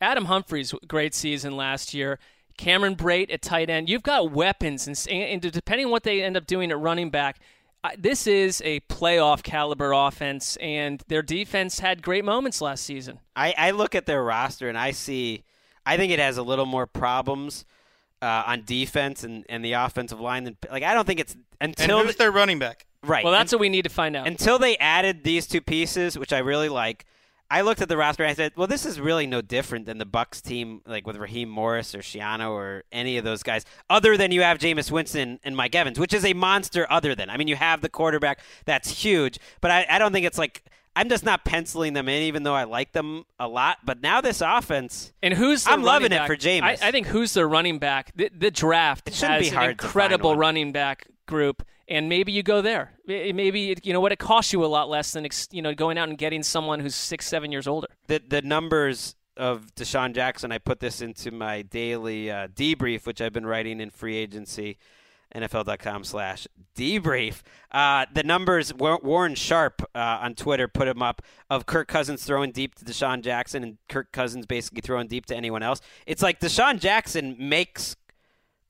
Adam 0.00 0.26
Humphries, 0.26 0.72
great 0.86 1.14
season 1.14 1.56
last 1.56 1.92
year. 1.94 2.20
Cameron 2.56 2.94
Brate 2.94 3.32
at 3.32 3.42
tight 3.42 3.68
end. 3.68 3.88
You've 3.88 4.04
got 4.04 4.30
weapons, 4.30 4.86
and, 4.86 4.96
and 5.10 5.40
depending 5.40 5.86
on 5.86 5.92
what 5.92 6.04
they 6.04 6.22
end 6.22 6.36
up 6.36 6.46
doing 6.46 6.70
at 6.70 6.78
running 6.78 7.10
back, 7.10 7.40
this 7.98 8.28
is 8.28 8.62
a 8.64 8.80
playoff 8.80 9.42
caliber 9.42 9.92
offense, 9.92 10.56
and 10.56 11.02
their 11.08 11.22
defense 11.22 11.80
had 11.80 12.02
great 12.02 12.24
moments 12.24 12.60
last 12.60 12.84
season. 12.84 13.18
I, 13.34 13.54
I 13.58 13.70
look 13.72 13.94
at 13.94 14.06
their 14.06 14.22
roster 14.22 14.68
and 14.68 14.78
I 14.78 14.92
see 14.92 15.42
I 15.84 15.96
think 15.96 16.12
it 16.12 16.20
has 16.20 16.36
a 16.36 16.42
little 16.42 16.66
more 16.66 16.86
problems 16.86 17.64
uh, 18.22 18.44
on 18.46 18.62
defense 18.64 19.24
and, 19.24 19.44
and 19.48 19.64
the 19.64 19.72
offensive 19.72 20.20
line 20.20 20.44
than 20.44 20.56
like 20.70 20.82
I 20.82 20.94
don't 20.94 21.06
think 21.06 21.18
it's 21.18 21.34
And 21.60 21.74
until 21.78 22.04
who's 22.04 22.16
their 22.16 22.30
running 22.30 22.58
back? 22.58 22.86
Right 23.02 23.24
Well, 23.24 23.32
that's 23.32 23.52
what 23.52 23.60
we 23.60 23.68
need 23.68 23.82
to 23.82 23.88
find 23.90 24.14
out. 24.16 24.26
until 24.26 24.58
they 24.58 24.76
added 24.76 25.24
these 25.24 25.46
two 25.46 25.60
pieces, 25.60 26.18
which 26.18 26.32
I 26.32 26.38
really 26.38 26.68
like, 26.68 27.06
I 27.52 27.62
looked 27.62 27.80
at 27.80 27.88
the 27.88 27.96
roster 27.96 28.22
and 28.22 28.30
I 28.30 28.34
said, 28.34 28.52
well, 28.56 28.68
this 28.68 28.86
is 28.86 29.00
really 29.00 29.26
no 29.26 29.40
different 29.40 29.86
than 29.86 29.98
the 29.98 30.04
Bucks 30.04 30.40
team, 30.40 30.82
like 30.86 31.06
with 31.06 31.16
Raheem 31.16 31.48
Morris 31.48 31.94
or 31.94 31.98
Schiano 31.98 32.50
or 32.50 32.84
any 32.92 33.16
of 33.16 33.24
those 33.24 33.42
guys, 33.42 33.64
other 33.88 34.16
than 34.16 34.30
you 34.30 34.42
have 34.42 34.58
Jameis 34.58 34.90
Winston 34.90 35.40
and 35.42 35.56
Mike 35.56 35.74
Evans, 35.74 35.98
which 35.98 36.12
is 36.14 36.24
a 36.24 36.32
monster 36.32 36.86
other 36.90 37.14
than. 37.14 37.28
I 37.28 37.36
mean, 37.36 37.48
you 37.48 37.56
have 37.56 37.80
the 37.80 37.88
quarterback. 37.88 38.38
That's 38.66 38.90
huge. 39.02 39.38
But 39.60 39.70
I, 39.72 39.86
I 39.90 39.98
don't 39.98 40.12
think 40.12 40.26
it's 40.26 40.38
like. 40.38 40.62
I'm 40.96 41.08
just 41.08 41.24
not 41.24 41.44
penciling 41.44 41.92
them 41.92 42.08
in, 42.08 42.22
even 42.24 42.42
though 42.42 42.54
I 42.54 42.64
like 42.64 42.90
them 42.92 43.24
a 43.38 43.46
lot. 43.46 43.78
But 43.84 44.02
now 44.02 44.20
this 44.20 44.40
offense, 44.40 45.12
And 45.22 45.32
who's 45.34 45.64
I'm 45.68 45.84
loving 45.84 46.10
running 46.10 46.24
it 46.24 46.26
for 46.26 46.36
Jameis. 46.36 46.82
I, 46.82 46.88
I 46.88 46.90
think 46.90 47.06
who's 47.06 47.32
the 47.32 47.46
running 47.46 47.78
back? 47.78 48.10
The, 48.16 48.28
the 48.36 48.50
draft 48.50 49.06
It 49.06 49.14
has 49.20 49.40
be 49.40 49.48
hard 49.50 49.64
an 49.66 49.70
incredible 49.70 50.34
running 50.34 50.72
back 50.72 51.06
group, 51.26 51.62
and 51.90 52.08
maybe 52.08 52.32
you 52.32 52.42
go 52.42 52.62
there. 52.62 52.92
Maybe 53.06 53.72
it, 53.72 53.84
you 53.84 53.92
know 53.92 54.00
what 54.00 54.12
it 54.12 54.18
costs 54.18 54.52
you 54.52 54.64
a 54.64 54.66
lot 54.66 54.88
less 54.88 55.12
than 55.12 55.26
you 55.50 55.60
know 55.60 55.74
going 55.74 55.98
out 55.98 56.08
and 56.08 56.16
getting 56.16 56.42
someone 56.42 56.80
who's 56.80 56.94
six, 56.94 57.26
seven 57.26 57.52
years 57.52 57.66
older. 57.66 57.88
the 58.06 58.22
the 58.26 58.40
numbers 58.40 59.16
of 59.36 59.74
DeSean 59.74 60.14
Jackson. 60.14 60.52
I 60.52 60.58
put 60.58 60.80
this 60.80 61.02
into 61.02 61.30
my 61.30 61.62
daily 61.62 62.30
uh, 62.30 62.48
debrief, 62.48 63.06
which 63.06 63.20
I've 63.20 63.32
been 63.32 63.46
writing 63.46 63.80
in 63.80 63.90
free 63.90 64.16
agency. 64.16 64.78
NFL.com 65.34 66.02
slash 66.02 66.48
debrief. 66.76 67.42
Uh, 67.70 68.04
the 68.12 68.24
numbers, 68.24 68.74
Warren 68.74 69.36
Sharp 69.36 69.80
uh, 69.94 70.18
on 70.22 70.34
Twitter 70.34 70.66
put 70.66 70.88
him 70.88 71.02
up 71.02 71.22
of 71.48 71.66
Kirk 71.66 71.86
Cousins 71.86 72.24
throwing 72.24 72.50
deep 72.50 72.74
to 72.74 72.84
DeSean 72.84 73.22
Jackson 73.22 73.62
and 73.62 73.78
Kirk 73.88 74.10
Cousins 74.10 74.44
basically 74.44 74.80
throwing 74.80 75.06
deep 75.06 75.26
to 75.26 75.36
anyone 75.36 75.62
else. 75.62 75.80
It's 76.04 76.20
like 76.20 76.40
DeSean 76.40 76.80
Jackson 76.80 77.36
makes 77.38 77.94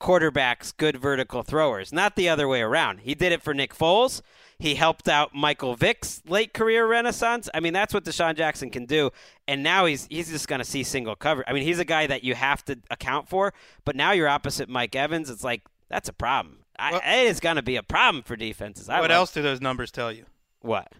quarterbacks 0.01 0.75
good 0.75 0.97
vertical 0.97 1.43
throwers, 1.43 1.93
not 1.93 2.15
the 2.15 2.27
other 2.27 2.47
way 2.47 2.61
around. 2.61 3.01
He 3.01 3.13
did 3.15 3.31
it 3.31 3.41
for 3.41 3.53
Nick 3.53 3.73
Foles. 3.75 4.21
He 4.59 4.75
helped 4.75 5.07
out 5.07 5.33
Michael 5.33 5.75
Vick's 5.75 6.21
late 6.27 6.53
career 6.53 6.85
renaissance. 6.87 7.49
I 7.53 7.59
mean, 7.59 7.73
that's 7.73 7.93
what 7.93 8.03
DeSean 8.03 8.35
Jackson 8.35 8.69
can 8.69 8.85
do. 8.85 9.11
And 9.47 9.63
now 9.63 9.85
he's 9.85 10.07
he's 10.09 10.29
just 10.29 10.47
going 10.47 10.59
to 10.59 10.65
see 10.65 10.83
single 10.83 11.15
cover. 11.15 11.43
I 11.47 11.53
mean, 11.53 11.63
he's 11.63 11.79
a 11.79 11.85
guy 11.85 12.05
that 12.07 12.23
you 12.23 12.35
have 12.35 12.63
to 12.65 12.77
account 12.89 13.27
for. 13.29 13.53
But 13.85 13.95
now 13.95 14.11
you're 14.11 14.27
opposite 14.27 14.69
Mike 14.69 14.95
Evans. 14.95 15.29
It's 15.29 15.43
like 15.43 15.61
that's 15.89 16.09
a 16.09 16.13
problem. 16.13 16.57
I, 16.77 16.97
it 17.21 17.27
is 17.27 17.39
going 17.39 17.55
to 17.57 17.61
be 17.63 17.75
a 17.75 17.83
problem 17.83 18.23
for 18.23 18.35
defenses. 18.35 18.89
I 18.89 18.99
what 19.01 19.09
love- 19.09 19.17
else 19.17 19.33
do 19.33 19.41
those 19.41 19.61
numbers 19.61 19.91
tell 19.91 20.11
you? 20.11 20.25
What? 20.61 20.91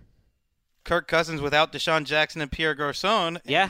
Kirk 0.84 1.08
Cousins 1.08 1.42
without 1.42 1.72
DeSean 1.72 2.04
Jackson 2.06 2.42
and 2.42 2.52
Pierre 2.52 2.74
Garcon, 2.76 3.40
Yeah. 3.46 3.70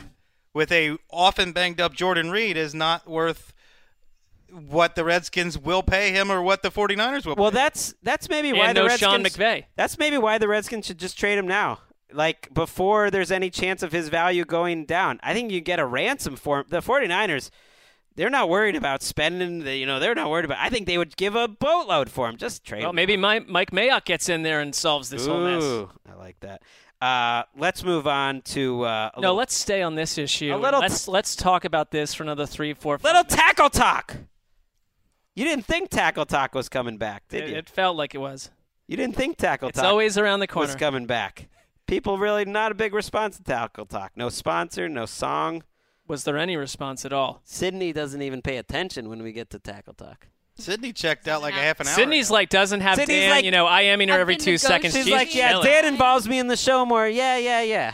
with 0.53 0.71
a 0.71 0.97
often 1.09 1.51
banged 1.51 1.81
up 1.81 1.93
Jordan 1.93 2.31
Reed, 2.31 2.55
is 2.55 2.73
not 2.73 3.07
worth 3.09 3.53
what 4.51 4.95
the 4.95 5.03
Redskins 5.03 5.57
will 5.57 5.83
pay 5.83 6.11
him 6.11 6.31
or 6.31 6.41
what 6.41 6.61
the 6.61 6.69
49ers 6.71 7.25
will 7.25 7.35
Well, 7.35 7.51
pay. 7.51 7.55
that's 7.55 7.93
that's 8.03 8.29
maybe 8.29 8.51
why 8.53 8.67
and 8.67 8.77
the 8.77 8.81
no 8.81 8.87
Redskins. 8.87 9.11
Sean 9.11 9.23
McVay. 9.23 9.65
That's 9.75 9.97
maybe 9.97 10.17
why 10.17 10.37
the 10.37 10.47
Redskins 10.47 10.85
should 10.85 10.97
just 10.99 11.17
trade 11.17 11.37
him 11.37 11.47
now. 11.47 11.79
Like 12.13 12.53
before 12.53 13.09
there's 13.09 13.31
any 13.31 13.49
chance 13.49 13.81
of 13.83 13.91
his 13.91 14.09
value 14.09 14.43
going 14.45 14.85
down. 14.85 15.19
I 15.23 15.33
think 15.33 15.51
you 15.51 15.61
get 15.61 15.79
a 15.79 15.85
ransom 15.85 16.35
for 16.35 16.59
him. 16.59 16.65
The 16.69 16.79
49ers, 16.81 17.49
they're 18.15 18.29
not 18.29 18.49
worried 18.49 18.75
about 18.75 19.01
spending 19.01 19.59
the, 19.63 19.75
you 19.77 19.85
know, 19.85 19.99
they're 19.99 20.13
not 20.15 20.29
worried 20.29 20.43
about 20.45 20.57
I 20.59 20.69
think 20.69 20.85
they 20.87 20.97
would 20.97 21.15
give 21.15 21.35
a 21.35 21.47
boatload 21.47 22.09
for 22.09 22.27
him. 22.27 22.35
Just 22.35 22.65
trade 22.65 22.81
Well, 22.81 22.89
him. 22.89 22.95
maybe 22.97 23.15
my, 23.15 23.39
Mike 23.39 23.71
Mayock 23.71 24.03
gets 24.03 24.27
in 24.27 24.43
there 24.43 24.59
and 24.59 24.75
solves 24.75 25.09
this 25.09 25.25
whole 25.25 25.39
mess. 25.41 25.87
I 26.11 26.15
like 26.17 26.39
that. 26.41 26.61
Uh, 27.01 27.43
let's 27.57 27.83
move 27.83 28.05
on 28.07 28.41
to 28.43 28.83
uh, 28.85 29.09
a 29.15 29.19
No, 29.19 29.21
little, 29.29 29.35
let's 29.37 29.55
stay 29.55 29.81
on 29.81 29.95
this 29.95 30.17
issue. 30.19 30.53
A 30.53 30.57
little 30.57 30.79
let's 30.81 31.07
let's 31.07 31.35
talk 31.35 31.65
about 31.65 31.89
this 31.89 32.13
for 32.13 32.21
another 32.21 32.45
three, 32.45 32.75
four, 32.75 32.99
five 32.99 33.03
little 33.05 33.19
minutes. 33.23 33.35
tackle 33.35 33.69
talk. 33.71 34.17
You 35.35 35.45
didn't 35.45 35.65
think 35.65 35.89
tackle 35.89 36.25
talk 36.25 36.53
was 36.55 36.67
coming 36.69 36.97
back, 36.97 37.23
did 37.29 37.43
It, 37.45 37.49
you? 37.49 37.55
it 37.55 37.69
felt 37.69 37.95
like 37.95 38.13
it 38.13 38.19
was. 38.19 38.49
you 38.87 38.97
didn't 38.97 39.15
think 39.15 39.37
tackle 39.37 39.69
It's 39.69 39.77
talk 39.77 39.85
always 39.87 40.17
around 40.17 40.41
the 40.41 40.47
corner. 40.47 40.67
Was 40.67 40.75
coming 40.75 41.05
back. 41.05 41.47
People 41.87 42.17
really 42.17 42.45
not 42.45 42.71
a 42.71 42.75
big 42.75 42.93
response 42.93 43.37
to 43.37 43.43
tackle 43.43 43.85
talk. 43.85 44.11
No 44.15 44.29
sponsor, 44.29 44.87
no 44.89 45.05
song. 45.05 45.63
Was 46.07 46.23
there 46.25 46.37
any 46.37 46.57
response 46.57 47.05
at 47.05 47.13
all? 47.13 47.41
Sydney 47.45 47.93
doesn't 47.93 48.21
even 48.21 48.41
pay 48.41 48.57
attention 48.57 49.07
when 49.09 49.23
we 49.23 49.31
get 49.31 49.49
to 49.51 49.59
tackle 49.59 49.93
talk. 49.93 50.27
Sydney 50.55 50.91
checked 50.91 51.27
out 51.29 51.41
like 51.41 51.53
a 51.53 51.57
half 51.57 51.79
an 51.79 51.87
hour. 51.87 51.93
Sydney's 51.93 52.27
ago. 52.27 52.33
like 52.35 52.49
doesn't 52.49 52.81
have 52.81 52.97
Sydney's 52.97 53.21
Dan. 53.21 53.29
like, 53.29 53.45
you 53.45 53.51
know, 53.51 53.65
I 53.65 53.83
am 53.83 54.01
in 54.01 54.09
her 54.09 54.19
every 54.19 54.35
two 54.35 54.57
seconds. 54.57 54.93
negotiating. 54.93 55.19
She's 55.27 55.27
like, 55.27 55.35
yeah, 55.35 55.51
chilling. 55.51 55.65
Dan 55.65 55.85
involves 55.85 56.27
me 56.27 56.39
in 56.39 56.47
the 56.47 56.57
show 56.57 56.85
more. 56.85 57.07
Yeah, 57.07 57.37
yeah, 57.37 57.61
yeah. 57.61 57.93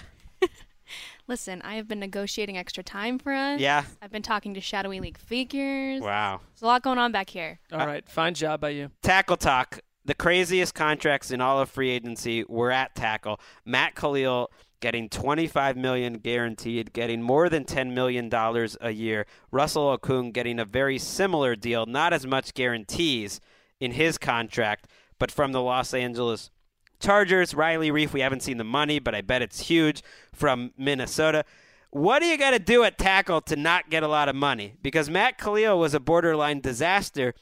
Listen, 1.27 1.61
I 1.63 1.75
have 1.75 1.89
been 1.89 1.99
negotiating 1.99 2.57
extra 2.57 2.83
time 2.83 3.19
for 3.19 3.33
us. 3.33 3.59
Yeah. 3.59 3.83
I've 4.01 4.11
been 4.11 4.21
talking 4.21 4.53
to 4.53 4.61
Shadowy 4.61 5.01
League 5.01 5.17
figures. 5.17 6.01
Wow. 6.01 6.39
There's 6.53 6.61
a 6.61 6.65
lot 6.65 6.83
going 6.83 6.97
on 6.97 7.11
back 7.11 7.29
here. 7.29 7.59
All 7.71 7.85
right, 7.85 8.07
fine 8.07 8.33
job 8.33 8.61
by 8.61 8.69
you. 8.69 8.91
Tackle 9.01 9.35
talk. 9.35 9.79
The 10.05 10.13
craziest 10.15 10.73
contracts 10.73 11.31
in 11.31 11.41
all 11.41 11.59
of 11.59 11.69
free 11.69 11.89
agency 11.89 12.45
were 12.47 12.71
at 12.71 12.95
tackle. 12.95 13.41
Matt 13.65 13.93
Kalil 13.93 14.49
getting 14.79 15.09
25 15.09 15.75
million 15.75 16.13
guaranteed, 16.13 16.93
getting 16.93 17.21
more 17.21 17.49
than 17.49 17.65
10 17.65 17.93
million 17.93 18.29
dollars 18.29 18.77
a 18.79 18.91
year. 18.91 19.25
Russell 19.51 19.97
Okung 19.97 20.31
getting 20.31 20.59
a 20.59 20.65
very 20.65 20.97
similar 20.97 21.57
deal, 21.57 21.85
not 21.85 22.13
as 22.13 22.25
much 22.25 22.53
guarantees 22.53 23.41
in 23.81 23.91
his 23.91 24.17
contract, 24.17 24.87
but 25.19 25.29
from 25.29 25.51
the 25.51 25.61
Los 25.61 25.93
Angeles 25.93 26.51
Chargers, 26.99 27.53
Riley 27.53 27.91
Reiff, 27.91 28.13
we 28.13 28.21
haven't 28.21 28.43
seen 28.43 28.57
the 28.57 28.63
money, 28.63 28.99
but 28.99 29.13
I 29.13 29.21
bet 29.21 29.41
it's 29.41 29.61
huge 29.61 30.01
from 30.33 30.71
Minnesota. 30.77 31.45
What 31.91 32.19
do 32.19 32.25
you 32.25 32.37
got 32.37 32.51
to 32.51 32.59
do 32.59 32.83
at 32.83 32.97
tackle 32.97 33.41
to 33.41 33.55
not 33.55 33.89
get 33.89 34.03
a 34.03 34.07
lot 34.07 34.29
of 34.29 34.35
money? 34.35 34.75
Because 34.81 35.09
Matt 35.09 35.37
Kalil 35.37 35.79
was 35.79 35.93
a 35.93 35.99
borderline 35.99 36.59
disaster 36.59 37.33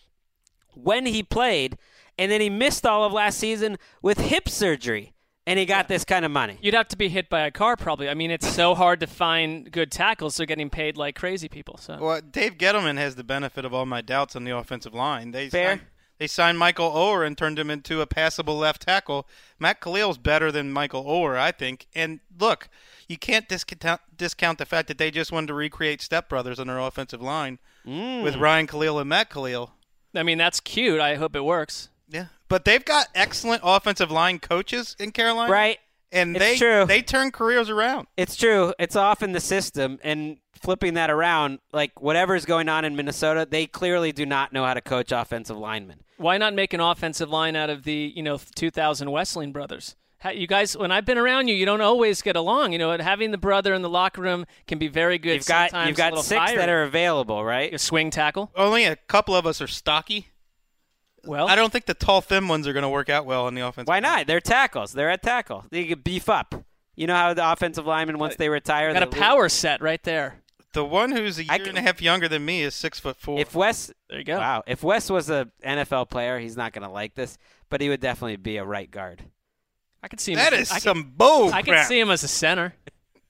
when 0.74 1.06
he 1.06 1.24
played, 1.24 1.78
and 2.18 2.32
then 2.32 2.42
he 2.42 2.50
missed 2.50 2.86
all 2.86 3.04
of 3.04 3.12
last 3.12 3.40
season 3.40 3.78
with 4.02 4.20
hip 4.20 4.48
surgery, 4.48 5.14
and 5.48 5.58
he 5.58 5.66
got 5.66 5.88
this 5.88 6.06
kind 6.06 6.26
of 6.26 6.32
money. 6.32 6.58
You'd 6.62 6.74
have 6.74 6.88
to 6.90 6.98
be 6.98 7.10
hit 7.10 7.30
by 7.30 7.42
a 7.42 7.52
car, 7.52 7.76
probably. 7.76 8.10
I 8.10 8.14
mean, 8.14 8.30
it's 8.30 8.48
so 8.48 8.76
hard 8.76 9.00
to 9.00 9.08
find 9.08 9.72
good 9.72 9.92
tackles. 9.92 10.38
They're 10.38 10.46
getting 10.46 10.70
paid 10.70 10.98
like 10.98 11.16
crazy 11.16 11.50
people. 11.50 11.78
So 11.78 11.98
Well, 12.00 12.22
Dave 12.22 12.58
Gettleman 12.58 12.98
has 12.98 13.16
the 13.16 13.24
benefit 13.24 13.66
of 13.66 13.74
all 13.74 13.86
my 13.86 14.02
doubts 14.02 14.36
on 14.36 14.44
the 14.44 14.56
offensive 14.56 14.94
line. 14.94 15.32
They 15.32 15.50
Fair. 15.50 15.82
They 16.18 16.28
signed 16.28 16.58
Michael 16.58 16.92
Oher 16.92 17.26
and 17.28 17.38
turned 17.38 17.60
him 17.60 17.70
into 17.70 18.00
a 18.02 18.08
passable 18.08 18.58
left 18.58 18.84
tackle. 18.84 19.28
Matt 19.60 19.82
Kalil's 19.82 20.18
better 20.18 20.52
than 20.52 20.72
Michael 20.72 21.04
Oher, 21.04 21.38
I 21.38 21.52
think. 21.52 21.88
And 21.94 22.22
look, 22.40 22.70
you 23.10 23.18
can't 23.18 23.48
discount 23.50 24.00
discount 24.16 24.58
the 24.58 24.66
fact 24.66 24.88
that 24.88 24.98
they 24.98 25.12
just 25.12 25.32
wanted 25.32 25.48
to 25.48 25.54
recreate 25.54 26.02
Step 26.02 26.30
Brothers 26.30 26.58
on 26.60 26.68
their 26.68 26.80
offensive 26.80 27.22
line 27.22 27.60
Mm. 27.86 28.24
with 28.24 28.36
Ryan 28.38 28.66
Kalil 28.66 28.98
and 29.00 29.10
Matt 29.10 29.30
Kalil. 29.30 29.72
I 30.16 30.24
mean, 30.24 30.38
that's 30.40 30.60
cute. 30.60 31.00
I 31.02 31.16
hope 31.16 31.36
it 31.36 31.44
works. 31.44 31.90
Yeah, 32.08 32.28
but 32.48 32.64
they've 32.66 32.84
got 32.86 33.08
excellent 33.14 33.62
offensive 33.64 34.10
line 34.10 34.40
coaches 34.40 34.96
in 35.00 35.12
Carolina, 35.12 35.52
Right. 35.52 35.80
And 36.12 36.36
It's 36.38 36.46
they 36.46 36.58
true. 36.58 36.86
they 36.86 37.02
turn 37.02 37.32
careers 37.32 37.70
around. 37.70 38.08
It's 38.16 38.36
true. 38.38 38.74
It's 38.80 38.96
often 38.96 39.34
the 39.34 39.40
system, 39.42 40.00
and 40.04 40.38
flipping 40.54 40.94
that 40.94 41.10
around, 41.10 41.60
like 41.74 42.00
whatever's 42.02 42.46
going 42.46 42.70
on 42.70 42.86
in 42.86 42.96
Minnesota, 42.96 43.46
they 43.50 43.68
clearly 43.68 44.12
do 44.14 44.26
not 44.26 44.54
know 44.54 44.64
how 44.66 44.74
to 44.74 44.82
coach 44.82 45.12
offensive 45.12 45.58
linemen. 45.58 46.00
Why 46.18 46.38
not 46.38 46.54
make 46.54 46.74
an 46.74 46.80
offensive 46.80 47.30
line 47.30 47.56
out 47.56 47.70
of 47.70 47.84
the 47.84 48.14
you 48.16 48.24
know 48.24 48.40
2000 48.56 49.12
Wesleyan 49.12 49.52
brothers? 49.52 49.96
You 50.34 50.48
guys, 50.48 50.76
when 50.76 50.92
I've 50.92 51.06
been 51.06 51.20
around 51.20 51.50
you, 51.50 51.56
you 51.56 51.68
don't 51.68 51.82
always 51.82 52.24
get 52.24 52.36
along. 52.36 52.72
You 52.72 52.80
know, 52.80 52.98
having 52.98 53.30
the 53.30 53.38
brother 53.38 53.76
in 53.76 53.84
the 53.84 53.90
locker 53.90 54.22
room 54.22 54.46
can 54.66 54.80
be 54.80 54.88
very 54.88 55.20
good. 55.20 55.36
You've 55.36 55.46
got 55.46 55.70
sometimes 55.70 55.90
you've 55.90 55.98
got 55.98 56.14
little 56.14 56.24
six 56.24 56.54
that 56.54 56.68
are 56.68 56.84
available, 56.84 57.46
right? 57.46 57.72
a 57.74 57.78
swing 57.78 58.10
tackle. 58.10 58.52
Only 58.56 58.86
a 58.86 58.96
couple 58.96 59.36
of 59.36 59.46
us 59.46 59.62
are 59.62 59.68
stocky. 59.68 60.30
Well, 61.24 61.48
I 61.48 61.56
don't 61.56 61.72
think 61.72 61.86
the 61.86 61.94
tall, 61.94 62.22
thin 62.22 62.48
ones 62.48 62.68
are 62.68 62.74
going 62.74 62.84
to 62.84 62.90
work 62.90 63.10
out 63.10 63.26
well 63.26 63.46
on 63.46 63.56
the 63.56 63.62
offense. 63.62 63.88
Why 63.88 64.00
not? 64.00 64.28
They're 64.28 64.40
tackles. 64.42 64.94
They're 64.94 65.10
at 65.10 65.24
tackle. 65.24 65.66
They 65.70 65.86
could 65.86 66.04
beef 66.04 66.30
up. 66.30 66.66
You 66.96 67.08
know 67.08 67.16
how 67.16 67.34
the 67.34 67.52
offensive 67.52 67.86
linemen 67.86 68.20
once 68.20 68.34
uh, 68.34 68.38
they 68.40 68.50
retire, 68.50 68.94
they 68.94 69.00
got 69.00 69.08
a 69.08 69.12
they- 69.12 69.20
power 69.20 69.50
set 69.50 69.82
right 69.82 70.02
there. 70.04 70.42
The 70.76 70.86
one 70.86 71.12
who's 71.12 71.40
a 71.40 71.44
year 71.44 71.52
I 71.52 71.56
and 71.56 71.78
a 71.78 71.82
half 71.82 72.02
younger 72.02 72.28
than 72.28 72.46
me 72.46 72.62
is 72.62 72.76
six 72.76 73.00
foot 73.00 73.18
four. 73.18 73.40
If 73.40 73.56
Wes, 73.56 73.92
There 74.10 74.20
you 74.20 74.26
go. 74.26 74.38
wow, 74.38 74.64
if 74.68 74.84
Wes 74.84 75.10
was 75.10 75.30
a 75.30 75.50
NFL 75.66 76.10
player, 76.10 76.38
he's 76.38 76.56
not 76.56 76.74
going 76.74 76.84
to 76.84 76.90
like 76.94 77.16
this, 77.16 77.38
but 77.70 77.82
he 77.82 77.90
would 77.90 78.02
definitely 78.02 78.36
be 78.36 78.58
a 78.58 78.64
right 78.66 78.90
guard. 78.92 79.24
I 80.04 80.08
could 80.08 80.20
see 80.20 80.34
him. 80.34 80.38
that 80.38 80.54
as- 80.54 80.68
is 80.68 80.72
I 80.72 80.80
some 80.80 81.14
bull 81.18 81.46
Could, 81.46 81.54
I 81.56 81.62
could 81.64 81.86
see 81.88 82.00
him 82.00 82.12
as 82.12 82.24
a 82.24 82.28
center. 82.28 82.76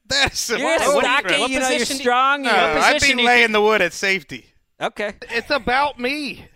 That 0.07 0.33
is 0.33 0.39
some 0.39 0.59
You're 0.59 0.77
bull 0.79 0.99
stocky, 1.01 1.27
crap. 1.27 1.39
what 1.39 1.49
you 1.51 1.59
know, 1.59 1.69
you're 1.69 1.85
strong. 1.85 2.41
No, 2.43 2.49
you're- 2.51 2.61
I'd 2.81 2.93
be 2.93 2.99
position 2.99 3.25
laying 3.25 3.51
the 3.53 3.61
wood 3.61 3.81
at 3.81 3.93
safety. 3.93 4.45
okay. 4.81 5.13
It's 5.31 5.49
about 5.49 5.99
me. 5.99 6.47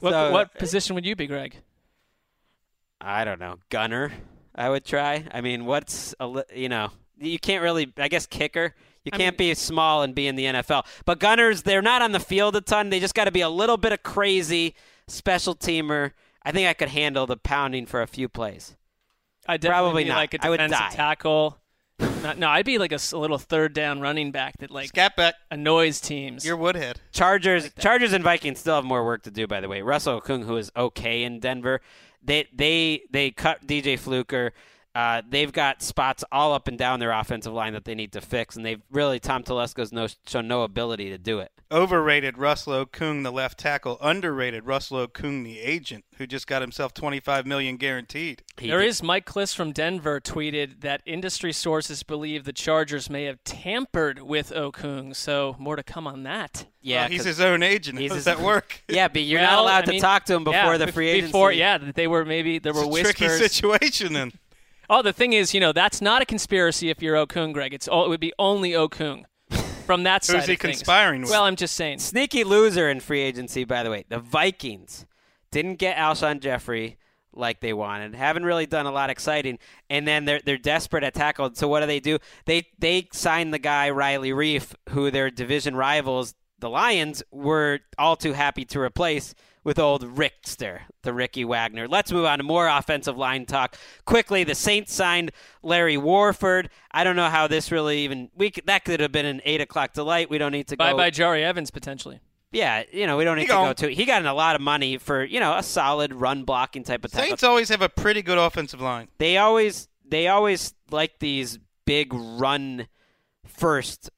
What, 0.00 0.10
So- 0.12 0.30
what 0.32 0.54
position 0.54 0.94
would 0.94 1.06
you 1.06 1.16
be, 1.16 1.26
Greg? 1.26 1.56
I 3.00 3.24
don't 3.24 3.40
know, 3.40 3.56
gunner. 3.70 4.12
I 4.54 4.68
would 4.68 4.84
try. 4.84 5.24
I 5.32 5.40
mean, 5.40 5.64
what's 5.64 6.14
a 6.20 6.26
li- 6.26 6.42
you 6.54 6.68
know, 6.68 6.90
you 7.18 7.38
can't 7.38 7.62
really. 7.62 7.92
I 7.96 8.08
guess 8.08 8.26
kicker. 8.26 8.74
You 9.04 9.10
I 9.12 9.16
can't 9.16 9.36
be 9.36 9.52
small 9.54 10.02
and 10.02 10.14
be 10.14 10.26
in 10.28 10.36
the 10.36 10.44
NFL. 10.44 10.84
But 11.04 11.18
gunners, 11.18 11.62
they're 11.62 11.82
not 11.82 12.02
on 12.02 12.12
the 12.12 12.20
field 12.20 12.54
a 12.56 12.60
ton. 12.60 12.90
They 12.90 13.00
just 13.00 13.14
got 13.14 13.24
to 13.24 13.32
be 13.32 13.40
a 13.40 13.48
little 13.48 13.76
bit 13.76 13.92
of 13.92 14.02
crazy 14.02 14.74
special 15.08 15.54
teamer. 15.56 16.12
I 16.44 16.52
think 16.52 16.68
I 16.68 16.74
could 16.74 16.88
handle 16.90 17.26
the 17.26 17.36
pounding 17.36 17.86
for 17.86 18.00
a 18.02 18.06
few 18.06 18.28
plays. 18.28 18.76
I 19.48 19.56
definitely 19.56 19.82
Probably 19.82 20.04
be 20.04 20.08
not. 20.10 20.16
like 20.16 20.34
a 20.34 20.44
I 20.46 20.50
would 20.50 20.56
defensive 20.58 20.78
die. 20.78 20.90
tackle. 20.90 21.58
no, 21.98 22.32
no, 22.36 22.48
I'd 22.48 22.64
be 22.64 22.78
like 22.78 22.92
a 22.92 22.98
little 23.16 23.38
third 23.38 23.74
down 23.74 24.00
running 24.00 24.30
back 24.30 24.58
that 24.58 24.70
like 24.70 24.88
Scat 24.88 25.16
back. 25.16 25.34
annoys 25.50 26.00
teams. 26.00 26.44
You're 26.44 26.56
Woodhead. 26.56 27.00
Chargers, 27.12 27.70
Chargers 27.78 28.12
and 28.12 28.22
Vikings 28.24 28.60
still 28.60 28.76
have 28.76 28.84
more 28.84 29.04
work 29.04 29.22
to 29.24 29.30
do. 29.30 29.46
By 29.48 29.60
the 29.60 29.68
way, 29.68 29.82
Russell 29.82 30.20
Okung, 30.20 30.44
who 30.44 30.56
is 30.56 30.70
okay 30.76 31.22
in 31.24 31.40
Denver, 31.40 31.80
they 32.22 32.46
they 32.52 33.02
they 33.10 33.30
cut 33.32 33.66
DJ 33.66 33.98
Fluker. 33.98 34.52
Uh, 34.94 35.22
they've 35.28 35.52
got 35.52 35.80
spots 35.82 36.22
all 36.30 36.52
up 36.52 36.68
and 36.68 36.76
down 36.76 37.00
their 37.00 37.12
offensive 37.12 37.52
line 37.52 37.72
that 37.72 37.84
they 37.84 37.94
need 37.94 38.12
to 38.12 38.20
fix, 38.20 38.56
and 38.56 38.64
they've 38.66 38.82
really 38.90 39.18
Tom 39.18 39.42
Telesco's 39.42 39.90
no, 39.92 40.06
shown 40.26 40.46
no 40.48 40.62
ability 40.62 41.08
to 41.10 41.16
do 41.18 41.38
it. 41.38 41.50
Overrated 41.70 42.36
Russell 42.36 42.84
Okung, 42.84 43.22
the 43.22 43.32
left 43.32 43.58
tackle. 43.58 43.96
Underrated 44.02 44.66
Russell 44.66 45.06
Okung, 45.08 45.42
the 45.44 45.58
agent, 45.60 46.04
who 46.18 46.26
just 46.26 46.46
got 46.46 46.60
himself 46.60 46.92
25 46.92 47.46
million 47.46 47.78
guaranteed. 47.78 48.42
There 48.58 48.82
is 48.82 49.02
Mike 49.02 49.24
Klis 49.24 49.54
from 49.56 49.72
Denver 49.72 50.20
tweeted 50.20 50.82
that 50.82 51.00
industry 51.06 51.52
sources 51.54 52.02
believe 52.02 52.44
the 52.44 52.52
Chargers 52.52 53.08
may 53.08 53.24
have 53.24 53.42
tampered 53.44 54.20
with 54.20 54.50
Okung. 54.50 55.16
So 55.16 55.56
more 55.58 55.76
to 55.76 55.82
come 55.82 56.06
on 56.06 56.24
that. 56.24 56.66
Yeah, 56.82 57.02
Well, 57.04 57.08
he's 57.10 57.18
'cause 57.20 57.26
his 57.26 57.40
own 57.40 57.62
agent. 57.62 57.96
How 57.96 58.02
he's 58.02 58.10
does 58.10 58.16
his- 58.16 58.24
that 58.26 58.40
work? 58.40 58.82
Yeah, 58.88 59.08
but 59.08 59.22
you're 59.22 59.40
Well, 59.40 59.50
not 59.50 59.62
allowed 59.62 59.88
I 59.88 59.92
to 59.92 59.98
talk 60.00 60.24
to 60.26 60.34
him 60.34 60.44
before 60.44 60.72
yeah, 60.72 60.76
the 60.76 60.92
free 60.92 61.08
agency. 61.08 61.28
Before, 61.28 61.50
yeah, 61.52 61.78
that 61.78 61.94
they 61.94 62.06
were 62.06 62.26
maybe 62.26 62.58
there 62.58 62.74
were 62.74 62.84
It's 62.84 62.98
a 62.98 63.02
tricky 63.04 63.24
whispers. 63.24 63.50
situation 63.52 64.12
then. 64.12 64.32
Oh, 64.92 65.00
the 65.00 65.14
thing 65.14 65.32
is, 65.32 65.54
you 65.54 65.60
know, 65.60 65.72
that's 65.72 66.02
not 66.02 66.20
a 66.20 66.26
conspiracy 66.26 66.90
if 66.90 67.00
you're 67.00 67.16
Okung, 67.16 67.54
Greg. 67.54 67.72
It's 67.72 67.88
all, 67.88 68.04
it 68.04 68.10
would 68.10 68.20
be 68.20 68.34
only 68.38 68.72
Okung 68.72 69.24
from 69.86 70.02
that 70.02 70.22
side. 70.22 70.36
Who's 70.36 70.46
he 70.48 70.52
of 70.52 70.60
things. 70.60 70.76
conspiring 70.80 71.22
with? 71.22 71.30
Well, 71.30 71.44
I'm 71.44 71.56
just 71.56 71.74
saying. 71.76 72.00
Sneaky 72.00 72.44
loser 72.44 72.90
in 72.90 73.00
free 73.00 73.22
agency, 73.22 73.64
by 73.64 73.84
the 73.84 73.90
way. 73.90 74.04
The 74.10 74.18
Vikings 74.18 75.06
didn't 75.50 75.76
get 75.76 75.96
Alshon 75.96 76.40
Jeffery 76.40 76.98
like 77.32 77.60
they 77.60 77.72
wanted. 77.72 78.14
Haven't 78.14 78.44
really 78.44 78.66
done 78.66 78.84
a 78.84 78.90
lot 78.90 79.08
exciting, 79.08 79.58
and 79.88 80.06
then 80.06 80.26
they're 80.26 80.42
they're 80.44 80.58
desperate 80.58 81.04
at 81.04 81.14
tackle. 81.14 81.54
So 81.54 81.68
what 81.68 81.80
do 81.80 81.86
they 81.86 82.00
do? 82.00 82.18
They 82.44 82.66
they 82.78 83.08
signed 83.14 83.54
the 83.54 83.58
guy 83.58 83.88
Riley 83.88 84.32
Reiff, 84.32 84.74
who 84.90 85.10
their 85.10 85.30
division 85.30 85.74
rivals, 85.74 86.34
the 86.58 86.68
Lions, 86.68 87.22
were 87.30 87.80
all 87.96 88.16
too 88.16 88.34
happy 88.34 88.66
to 88.66 88.78
replace 88.78 89.34
with 89.64 89.78
old 89.78 90.16
Rickster, 90.16 90.80
the 91.02 91.12
Ricky 91.12 91.44
Wagner. 91.44 91.86
Let's 91.86 92.10
move 92.10 92.24
on 92.24 92.38
to 92.38 92.44
more 92.44 92.66
offensive 92.66 93.16
line 93.16 93.46
talk. 93.46 93.76
Quickly, 94.04 94.44
the 94.44 94.54
Saints 94.54 94.92
signed 94.92 95.30
Larry 95.62 95.96
Warford. 95.96 96.70
I 96.90 97.04
don't 97.04 97.16
know 97.16 97.28
how 97.28 97.46
this 97.46 97.70
really 97.70 97.98
even 97.98 98.30
we 98.34 98.50
could, 98.50 98.66
that 98.66 98.84
could 98.84 99.00
have 99.00 99.12
been 99.12 99.26
an 99.26 99.40
eight 99.44 99.60
o'clock 99.60 99.92
delight. 99.92 100.30
We 100.30 100.38
don't 100.38 100.52
need 100.52 100.68
to 100.68 100.76
Bye 100.76 100.92
go. 100.92 100.96
bye, 100.96 101.10
Jahri 101.10 101.42
Evans 101.42 101.70
potentially. 101.70 102.20
Yeah, 102.50 102.82
you 102.92 103.06
know, 103.06 103.16
we 103.16 103.24
don't 103.24 103.36
need 103.36 103.42
He 103.42 103.48
to 103.48 103.52
go 103.54 103.72
to 103.72 103.88
He 103.88 104.04
got 104.04 104.20
in 104.20 104.26
a 104.26 104.34
lot 104.34 104.56
of 104.56 104.60
money 104.60 104.98
for, 104.98 105.24
you 105.24 105.40
know, 105.40 105.56
a 105.56 105.62
solid 105.62 106.12
run 106.12 106.44
blocking 106.44 106.84
type 106.84 107.04
of 107.04 107.10
tackle. 107.10 107.28
Saints 107.28 107.42
always 107.42 107.70
have 107.70 107.80
a 107.80 107.88
pretty 107.88 108.20
good 108.20 108.36
offensive 108.36 108.80
line. 108.80 109.08
They 109.18 109.38
always 109.38 109.88
they 110.06 110.28
always 110.28 110.74
like 110.90 111.18
these 111.18 111.58
big 111.86 112.12
run 112.12 112.88
first 113.46 114.10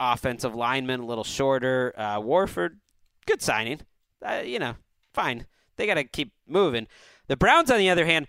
offensive 0.00 0.54
linemen, 0.54 1.00
a 1.00 1.06
little 1.06 1.22
shorter. 1.22 1.94
Uh, 1.96 2.18
Warford, 2.18 2.80
good 3.26 3.40
signing. 3.40 3.80
Uh, 4.24 4.42
you 4.44 4.58
know, 4.58 4.74
fine. 5.16 5.46
They 5.76 5.86
got 5.86 5.94
to 5.94 6.04
keep 6.04 6.32
moving. 6.46 6.86
The 7.26 7.36
Browns, 7.36 7.70
on 7.70 7.78
the 7.78 7.90
other 7.90 8.04
hand, 8.06 8.28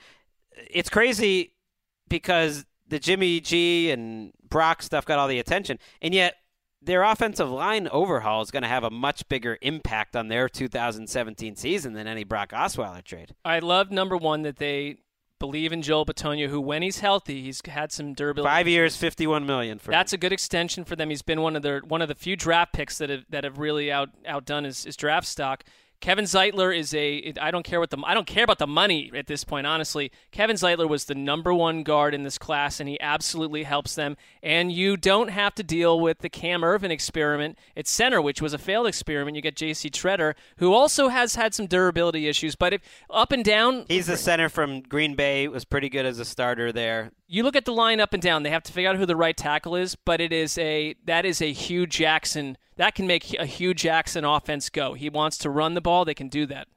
it's 0.72 0.90
crazy 0.90 1.54
because 2.10 2.66
the 2.88 2.98
Jimmy 2.98 3.40
G 3.40 3.92
and 3.92 4.32
Brock 4.50 4.82
stuff 4.82 5.06
got 5.06 5.20
all 5.20 5.28
the 5.28 5.40
attention, 5.40 5.78
and 6.02 6.14
yet 6.14 6.36
their 6.82 7.04
offensive 7.04 7.50
line 7.50 7.88
overhaul 7.92 8.42
is 8.42 8.52
going 8.52 8.64
to 8.64 8.70
have 8.70 8.84
a 8.84 8.90
much 8.90 9.28
bigger 9.28 9.58
impact 9.62 10.16
on 10.16 10.30
their 10.30 10.48
2017 10.48 11.56
season 11.56 11.94
than 11.94 12.08
any 12.08 12.24
Brock 12.24 12.52
Osweiler 12.52 13.04
trade. 13.04 13.36
I 13.44 13.60
love 13.60 13.92
number 13.92 14.16
one 14.16 14.44
that 14.44 14.58
they 14.58 14.98
believe 15.40 15.72
in 15.72 15.82
Joel 15.82 16.06
Bitonio, 16.06 16.48
who 16.48 16.62
when 16.62 16.82
he's 16.82 17.00
healthy, 17.00 17.42
he's 17.42 17.62
had 17.66 17.92
some 17.92 18.14
durability. 18.14 18.50
Five 18.50 18.68
years, 18.68 18.96
51 18.96 19.46
million 19.46 19.80
for 19.80 19.92
That's 19.92 20.14
a 20.14 20.18
good 20.18 20.34
extension 20.34 20.84
for 20.84 20.96
them. 20.96 21.10
He's 21.10 21.22
been 21.22 21.42
one 21.42 21.56
of 21.56 21.62
their 21.62 21.82
one 21.82 22.02
of 22.02 22.08
the 22.08 22.16
few 22.16 22.36
draft 22.36 22.74
picks 22.74 22.98
that 22.98 23.10
have 23.10 23.26
that 23.30 23.44
have 23.44 23.58
really 23.58 23.92
out 23.92 24.10
outdone 24.26 24.64
his, 24.64 24.84
his 24.84 24.96
draft 24.96 25.28
stock. 25.28 25.64
Kevin 26.00 26.26
Zeitler 26.26 26.78
is 26.78 26.94
a. 26.94 27.34
I 27.42 27.50
don't 27.50 27.64
care 27.64 27.80
what 27.80 27.90
the 27.90 27.98
I 28.06 28.14
don't 28.14 28.28
care 28.28 28.44
about 28.44 28.60
the 28.60 28.68
money 28.68 29.12
at 29.16 29.26
this 29.26 29.44
point. 29.44 29.66
Honestly, 29.66 30.12
Kevin 30.32 30.56
Zeitler 30.56 30.88
was 30.88 31.06
the 31.06 31.16
number 31.16 31.54
one 31.54 31.82
guard 31.84 32.14
in 32.14 32.22
this 32.24 32.38
class, 32.38 32.80
and 32.80 32.88
he 32.88 33.00
absolutely 33.02 33.64
helps 33.64 33.96
them. 33.96 34.16
And 34.44 34.72
you 34.72 34.96
don't 34.96 35.30
have 35.30 35.56
to 35.56 35.64
deal 35.64 36.00
with 36.00 36.20
the 36.20 36.30
Cam 36.30 36.62
Erving 36.62 36.92
experiment 36.92 37.58
at 37.76 37.88
center, 37.88 38.22
which 38.22 38.42
was 38.42 38.54
a 38.54 38.60
failed 38.60 38.86
experiment. 38.86 39.36
You 39.36 39.42
get 39.42 39.56
J.C. 39.56 39.90
Tretter, 39.90 40.36
who 40.58 40.72
also 40.72 41.08
has 41.08 41.34
had 41.34 41.56
some 41.56 41.66
durability 41.66 42.28
issues, 42.28 42.56
but 42.56 42.74
if 42.74 42.82
up 43.10 43.32
and 43.32 43.44
down, 43.44 43.86
He's 43.88 44.06
the 44.08 44.18
center 44.18 44.50
from 44.50 44.82
Green 44.82 45.16
Bay. 45.16 45.48
Was 45.48 45.66
pretty 45.66 45.90
good 45.90 46.06
as 46.06 46.20
a 46.20 46.26
starter 46.26 46.72
there. 46.72 47.12
you 47.28 47.42
look 47.42 47.56
at 47.56 47.66
the 47.66 47.74
line 47.74 48.00
up 48.00 48.14
and 48.14 48.22
down. 48.22 48.44
They 48.44 48.52
have 48.52 48.64
to 48.64 48.72
figure 48.72 48.90
out 48.92 48.98
who 48.98 49.06
the 49.08 49.16
right 49.16 49.36
tackle 49.36 49.76
is, 49.76 49.96
but 49.96 50.22
it 50.22 50.32
is 50.32 50.58
a 50.60 50.94
that 51.06 51.26
is 51.26 51.42
a 51.42 51.52
Hue 51.52 51.88
Jackson 51.88 52.56
that 52.78 52.96
can 52.96 53.06
make 53.08 53.34
a 53.38 53.46
Hue 53.46 53.74
Jackson 53.74 54.24
offense 54.26 54.70
go. 54.70 54.94
He 54.94 55.10
wants 55.10 55.38
to 55.40 55.50
run 55.50 55.74
the 55.74 55.82
ball. 55.82 56.06
They 56.06 56.14
can 56.14 56.30
do 56.30 56.46
that. 56.48 56.68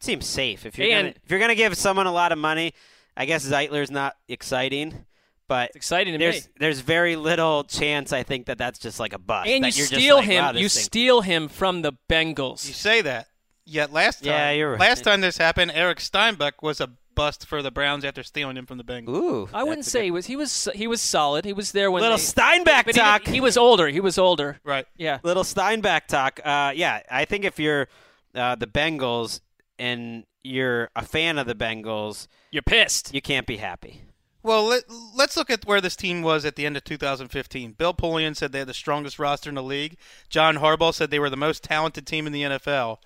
Seems 0.00 0.26
safe 0.26 0.66
if 0.66 0.76
you're 0.76 0.88
And- 0.90 1.08
gonna, 1.08 1.14
if 1.24 1.30
you're 1.30 1.40
gonna 1.40 1.54
give 1.54 1.76
someone 1.76 2.06
a 2.06 2.12
lot 2.12 2.32
of 2.32 2.38
money. 2.38 2.74
I 3.16 3.26
guess 3.26 3.44
Zeitler's 3.46 3.90
not 3.90 4.16
exciting, 4.26 5.04
but 5.46 5.68
It's 5.68 5.76
exciting 5.76 6.14
to 6.14 6.18
there's 6.18 6.46
me. 6.46 6.52
there's 6.58 6.80
very 6.80 7.14
little 7.14 7.62
chance 7.64 8.10
I 8.12 8.22
think 8.22 8.46
that 8.46 8.56
that's 8.58 8.78
just 8.78 8.98
like 8.98 9.12
a 9.12 9.18
bust. 9.18 9.48
And 9.48 9.56
you 9.66 9.70
that 9.70 9.76
you're 9.76 9.86
just 9.86 10.00
steal 10.00 10.16
like, 10.16 10.24
him. 10.24 10.44
wow, 10.44 10.52
you 10.52 10.68
thing- 10.70 10.82
steal 10.82 11.20
him 11.20 11.48
from 11.48 11.82
the 11.82 11.92
Bengals. 12.08 12.66
You 12.66 12.72
say 12.74 13.02
that. 13.02 13.28
Yet 13.64 13.92
last 13.92 14.24
time, 14.24 14.32
Yeah, 14.32 14.50
you're 14.52 14.70
right. 14.72 14.80
last 14.80 15.04
time 15.04 15.20
this 15.20 15.36
happened, 15.36 15.70
Eric 15.74 16.00
Steinbach 16.00 16.62
was 16.62 16.80
a 16.80 16.90
bust 17.14 17.46
for 17.46 17.62
the 17.62 17.70
Browns 17.70 18.04
after 18.04 18.22
stealing 18.22 18.56
him 18.56 18.66
from 18.66 18.78
the 18.78 18.84
Bengals. 18.84 19.08
Ooh, 19.16 19.48
I 19.52 19.64
wouldn't 19.64 19.84
say 19.86 20.00
good- 20.00 20.04
he 20.04 20.10
was. 20.10 20.26
He 20.26 20.36
was. 20.36 20.68
He 20.74 20.86
was 20.86 21.00
solid. 21.00 21.44
He 21.44 21.52
was 21.52 21.72
there 21.72 21.90
when 21.90 22.02
little 22.02 22.16
they- 22.16 22.22
Steinbach 22.22 22.86
but 22.86 22.94
he, 22.94 23.00
talk. 23.00 23.22
didn't- 23.24 23.34
he 23.34 23.40
was 23.40 23.56
older. 23.56 23.88
He 23.88 24.00
was 24.00 24.18
older. 24.18 24.58
Right. 24.64 24.86
Yeah. 24.96 25.18
little 25.22 25.44
Steinbach 25.44 26.06
talk. 26.08 26.40
Uh, 26.44 26.72
yeah, 26.74 27.00
I 27.10 27.24
think 27.24 27.44
if 27.44 27.58
you're 27.58 27.88
uh, 28.34 28.54
the 28.54 28.66
Bengals 28.66 29.40
and 29.78 30.24
you're 30.42 30.90
a 30.96 31.02
fan 31.04 31.38
of 31.38 31.46
the 31.46 31.54
Bengals, 31.54 32.26
You're 32.50 32.62
pissed. 32.62 33.14
you 33.14 33.20
can't 33.22 33.46
be 33.46 33.58
happy. 33.58 34.02
Well, 34.44 34.64
let, 34.64 34.82
let's 35.14 35.36
look 35.36 35.50
at 35.50 35.64
where 35.66 35.80
this 35.80 35.94
team 35.94 36.20
was 36.22 36.44
at 36.44 36.56
the 36.56 36.66
end 36.66 36.76
of 36.76 36.82
2015. 36.82 37.72
Bill 37.72 37.94
Polian 37.94 38.34
said 38.34 38.50
they 38.50 38.58
had 38.58 38.66
the 38.66 38.74
strongest 38.74 39.20
roster 39.20 39.48
in 39.48 39.54
the 39.54 39.62
league. 39.62 39.96
John 40.28 40.56
Harbaugh 40.56 40.92
said 40.92 41.10
they 41.12 41.20
were 41.20 41.30
the 41.30 41.36
most 41.36 41.62
talented 41.62 42.08
team 42.08 42.26
in 42.26 42.32
the 42.32 42.42
NFL. 42.42 42.98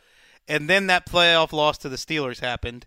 And 0.49 0.71
then 0.71 0.87
that 0.87 1.07
playoff 1.07 1.53
loss 1.53 1.77
to 1.79 1.89
the 1.91 1.97
Steelers 1.97 2.41
happened. 2.41 2.87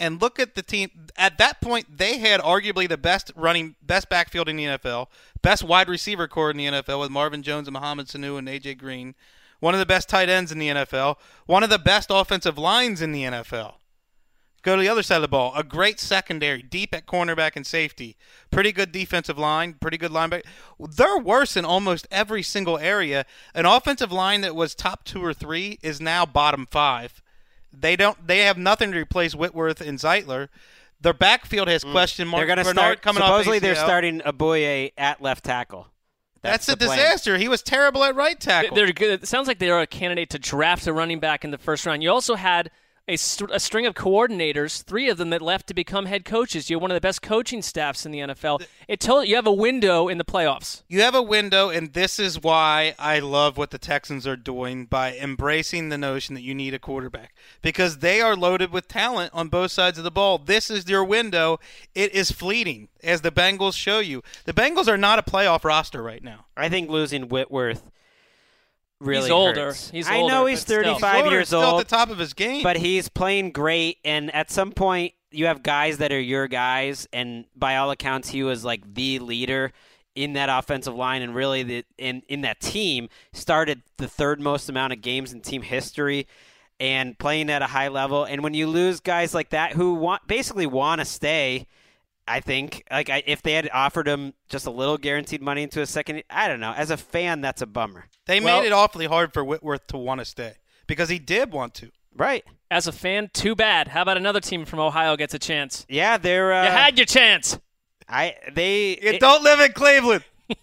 And 0.00 0.22
look 0.22 0.38
at 0.38 0.54
the 0.54 0.62
team. 0.62 0.90
At 1.16 1.38
that 1.38 1.60
point, 1.60 1.98
they 1.98 2.18
had 2.18 2.40
arguably 2.40 2.88
the 2.88 2.96
best 2.96 3.32
running, 3.34 3.74
best 3.82 4.08
backfield 4.08 4.48
in 4.48 4.56
the 4.56 4.64
NFL, 4.64 5.08
best 5.42 5.64
wide 5.64 5.88
receiver 5.88 6.28
core 6.28 6.50
in 6.50 6.56
the 6.56 6.66
NFL 6.66 7.00
with 7.00 7.10
Marvin 7.10 7.42
Jones 7.42 7.66
and 7.66 7.74
Mohamed 7.74 8.06
Sanu 8.06 8.38
and 8.38 8.46
AJ 8.46 8.78
Green, 8.78 9.14
one 9.60 9.74
of 9.74 9.80
the 9.80 9.86
best 9.86 10.08
tight 10.08 10.28
ends 10.28 10.52
in 10.52 10.58
the 10.58 10.68
NFL, 10.68 11.16
one 11.46 11.64
of 11.64 11.70
the 11.70 11.78
best 11.78 12.08
offensive 12.10 12.56
lines 12.56 13.02
in 13.02 13.12
the 13.12 13.24
NFL. 13.24 13.74
Go 14.62 14.74
to 14.74 14.82
the 14.82 14.88
other 14.88 15.02
side 15.02 15.16
of 15.16 15.22
the 15.22 15.28
ball. 15.28 15.52
A 15.54 15.62
great 15.62 16.00
secondary, 16.00 16.62
deep 16.62 16.94
at 16.94 17.06
cornerback 17.06 17.52
and 17.54 17.66
safety. 17.66 18.16
Pretty 18.50 18.72
good 18.72 18.90
defensive 18.90 19.38
line, 19.38 19.74
pretty 19.74 19.96
good 19.96 20.10
linebacker. 20.10 20.44
They're 20.78 21.18
worse 21.18 21.56
in 21.56 21.64
almost 21.64 22.08
every 22.10 22.42
single 22.42 22.76
area. 22.76 23.24
An 23.54 23.66
offensive 23.66 24.12
line 24.12 24.40
that 24.40 24.56
was 24.56 24.74
top 24.74 25.04
two 25.04 25.24
or 25.24 25.32
three 25.32 25.78
is 25.82 26.00
now 26.00 26.26
bottom 26.26 26.66
five. 26.66 27.22
They 27.72 27.96
don't. 27.96 28.26
They 28.26 28.40
have 28.40 28.58
nothing 28.58 28.92
to 28.92 28.98
replace 28.98 29.34
Whitworth 29.34 29.80
and 29.80 29.98
Zeitler. 29.98 30.48
Their 31.00 31.14
backfield 31.14 31.68
has 31.68 31.84
question 31.84 32.26
marks. 32.26 32.44
Mm. 32.44 32.46
They're 32.46 32.56
going 32.56 32.64
to 32.66 32.72
start. 32.72 33.02
coming 33.02 33.22
supposedly, 33.22 33.58
off 33.58 33.62
they're 33.62 33.74
ACL. 33.74 33.84
starting 33.84 34.20
Ogbuehi 34.20 34.92
at 34.96 35.22
left 35.22 35.44
tackle. 35.44 35.86
That's, 36.42 36.68
a 36.68 36.72
the 36.72 36.86
plan. 36.86 36.98
disaster. 36.98 37.36
He 37.36 37.48
was 37.48 37.62
terrible 37.62 38.04
at 38.04 38.14
right 38.14 38.38
tackle. 38.38 38.74
They're 38.74 38.92
good. 38.92 39.22
It 39.22 39.28
sounds 39.28 39.48
like 39.48 39.58
they're 39.58 39.80
a 39.80 39.86
candidate 39.86 40.30
to 40.30 40.38
draft 40.38 40.86
a 40.86 40.92
running 40.92 41.20
back 41.20 41.44
in 41.44 41.50
the 41.50 41.58
first 41.58 41.84
round. 41.84 42.02
You 42.02 42.10
also 42.10 42.36
had 42.36 42.70
a, 43.08 43.16
st- 43.16 43.50
a 43.50 43.58
string 43.58 43.86
of 43.86 43.94
coordinators, 43.94 44.82
three 44.82 45.08
of 45.08 45.16
them 45.16 45.30
that 45.30 45.40
left 45.40 45.66
to 45.68 45.74
become 45.74 46.06
head 46.06 46.24
coaches. 46.24 46.68
You're 46.68 46.78
one 46.78 46.90
of 46.90 46.94
the 46.94 47.00
best 47.00 47.22
coaching 47.22 47.62
staffs 47.62 48.04
in 48.04 48.12
the 48.12 48.18
NFL. 48.18 48.64
It 48.86 49.00
told 49.00 49.26
you 49.26 49.36
have 49.36 49.46
a 49.46 49.52
window 49.52 50.08
in 50.08 50.18
the 50.18 50.24
playoffs. 50.24 50.82
You 50.88 51.00
have 51.00 51.14
a 51.14 51.22
window, 51.22 51.70
and 51.70 51.94
this 51.94 52.18
is 52.18 52.42
why 52.42 52.94
I 52.98 53.18
love 53.20 53.56
what 53.56 53.70
the 53.70 53.78
Texans 53.78 54.26
are 54.26 54.36
doing 54.36 54.84
by 54.84 55.16
embracing 55.16 55.88
the 55.88 55.98
notion 55.98 56.34
that 56.34 56.42
you 56.42 56.54
need 56.54 56.74
a 56.74 56.78
quarterback 56.78 57.34
because 57.62 57.98
they 57.98 58.20
are 58.20 58.36
loaded 58.36 58.72
with 58.72 58.86
talent 58.86 59.32
on 59.32 59.48
both 59.48 59.72
sides 59.72 59.96
of 59.96 60.04
the 60.04 60.10
ball. 60.10 60.38
This 60.38 60.70
is 60.70 60.88
your 60.88 61.04
window. 61.04 61.58
It 61.94 62.12
is 62.12 62.30
fleeting, 62.30 62.88
as 63.02 63.22
the 63.22 63.32
Bengals 63.32 63.74
show 63.74 64.00
you. 64.00 64.22
The 64.44 64.52
Bengals 64.52 64.88
are 64.88 64.98
not 64.98 65.18
a 65.18 65.22
playoff 65.22 65.64
roster 65.64 66.02
right 66.02 66.22
now. 66.22 66.44
I 66.56 66.68
think 66.68 66.90
losing 66.90 67.28
Whitworth 67.28 67.90
really 69.00 69.22
He's 69.24 69.30
older. 69.30 69.66
hurts. 69.66 69.90
He's 69.90 70.08
I 70.08 70.22
know 70.22 70.46
he's 70.46 70.60
but 70.60 70.66
still. 70.66 70.82
35 70.82 71.14
He's 71.14 71.22
older, 71.24 71.36
years 71.36 71.46
still 71.48 71.60
old, 71.62 71.80
at 71.80 71.88
the 71.88 71.96
top 71.96 72.10
of 72.10 72.18
his 72.18 72.32
game. 72.34 72.62
but 72.62 72.76
he's 72.76 73.08
playing 73.08 73.52
great. 73.52 73.98
And 74.04 74.34
at 74.34 74.50
some 74.50 74.72
point, 74.72 75.14
you 75.30 75.46
have 75.46 75.62
guys 75.62 75.98
that 75.98 76.10
are 76.12 76.20
your 76.20 76.48
guys, 76.48 77.06
and 77.12 77.44
by 77.54 77.76
all 77.76 77.90
accounts, 77.90 78.30
he 78.30 78.42
was 78.42 78.64
like 78.64 78.94
the 78.94 79.18
leader 79.18 79.72
in 80.14 80.32
that 80.32 80.48
offensive 80.48 80.94
line, 80.94 81.22
and 81.22 81.34
really 81.34 81.62
the 81.62 81.84
in 81.98 82.22
in 82.28 82.40
that 82.40 82.60
team 82.60 83.08
started 83.32 83.82
the 83.98 84.08
third 84.08 84.40
most 84.40 84.68
amount 84.68 84.92
of 84.92 85.00
games 85.00 85.32
in 85.32 85.40
team 85.40 85.62
history. 85.62 86.26
And 86.80 87.18
playing 87.18 87.50
at 87.50 87.60
a 87.60 87.66
high 87.66 87.88
level, 87.88 88.22
and 88.22 88.40
when 88.44 88.54
you 88.54 88.68
lose 88.68 89.00
guys 89.00 89.34
like 89.34 89.50
that 89.50 89.72
who 89.72 89.94
want 89.94 90.26
basically 90.28 90.66
want 90.66 91.00
to 91.00 91.04
stay, 91.04 91.66
I 92.28 92.40
think 92.40 92.84
like 92.90 93.10
I, 93.10 93.22
if 93.26 93.42
they 93.42 93.52
had 93.54 93.68
offered 93.72 94.06
him 94.06 94.34
just 94.48 94.66
a 94.66 94.70
little 94.70 94.98
guaranteed 94.98 95.42
money 95.42 95.62
into 95.62 95.80
a 95.80 95.86
second, 95.86 96.22
I 96.30 96.46
don't 96.48 96.60
know. 96.60 96.72
As 96.76 96.90
a 96.90 96.96
fan, 96.96 97.40
that's 97.40 97.62
a 97.62 97.66
bummer. 97.66 98.06
they 98.26 98.40
Well- 98.40 98.60
made 98.60 98.66
it 98.66 98.72
awfully 98.72 99.06
hard 99.06 99.32
for 99.32 99.44
Whitworth 99.44 99.86
to 99.88 99.98
want 99.98 100.20
to 100.20 100.24
stay 100.24 100.54
because 100.86 101.08
he 101.08 101.18
did 101.18 101.52
want 101.52 101.74
to. 101.74 101.90
Right? 102.14 102.44
As 102.70 102.86
a 102.86 102.92
fan, 102.92 103.30
too 103.32 103.54
bad. 103.54 103.88
How 103.88 104.02
about 104.02 104.16
another 104.16 104.40
team 104.40 104.64
from 104.64 104.80
Ohio 104.80 105.16
gets 105.16 105.34
a 105.34 105.38
chance? 105.38 105.86
Yeah, 105.88 106.16
they're. 106.18 106.52
Uh, 106.52 106.64
you 106.64 106.70
had 106.70 106.98
your 106.98 107.06
chance. 107.06 107.58
I 108.08 108.34
they 108.52 108.90
You 108.90 109.10
it- 109.12 109.20
don't 109.20 109.42
live 109.44 109.60
in 109.60 109.72
Cleveland. 109.72 110.24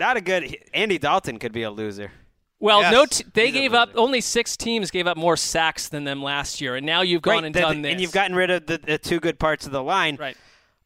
not 0.00 0.16
a 0.16 0.20
good. 0.20 0.56
Andy 0.74 0.98
Dalton 0.98 1.38
could 1.38 1.52
be 1.52 1.62
a 1.62 1.70
loser. 1.70 2.10
Well, 2.58 2.80
Yes, 2.82 2.92
no, 2.92 3.06
t- 3.06 3.24
they 3.32 3.50
gave 3.50 3.72
up. 3.72 3.90
Only 3.94 4.20
six 4.20 4.54
teams 4.56 4.90
gave 4.90 5.06
up 5.06 5.16
more 5.16 5.36
sacks 5.36 5.88
than 5.88 6.04
them 6.04 6.22
last 6.22 6.60
year, 6.60 6.76
and 6.76 6.84
now 6.84 7.00
you've 7.00 7.22
gone 7.22 7.36
Right, 7.36 7.44
and 7.44 7.54
the- 7.54 7.60
done 7.60 7.82
this. 7.82 7.92
and 7.92 8.00
you've 8.02 8.12
gotten 8.12 8.36
rid 8.36 8.50
of 8.50 8.66
the, 8.66 8.76
the 8.78 8.98
two 8.98 9.18
good 9.18 9.38
parts 9.38 9.64
of 9.64 9.72
the 9.72 9.82
line. 9.82 10.16
right. 10.20 10.36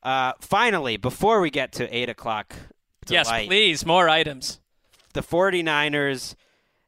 Uh, 0.04 0.32
finally, 0.40 0.96
before 0.96 1.40
we 1.40 1.50
get 1.50 1.72
to 1.72 1.96
eight 1.96 2.08
o'clock, 2.08 2.54
Yes, 3.08 3.30
please, 3.46 3.84
more 3.86 4.08
items. 4.08 4.60
the 5.12 5.22
49ers 5.22 6.34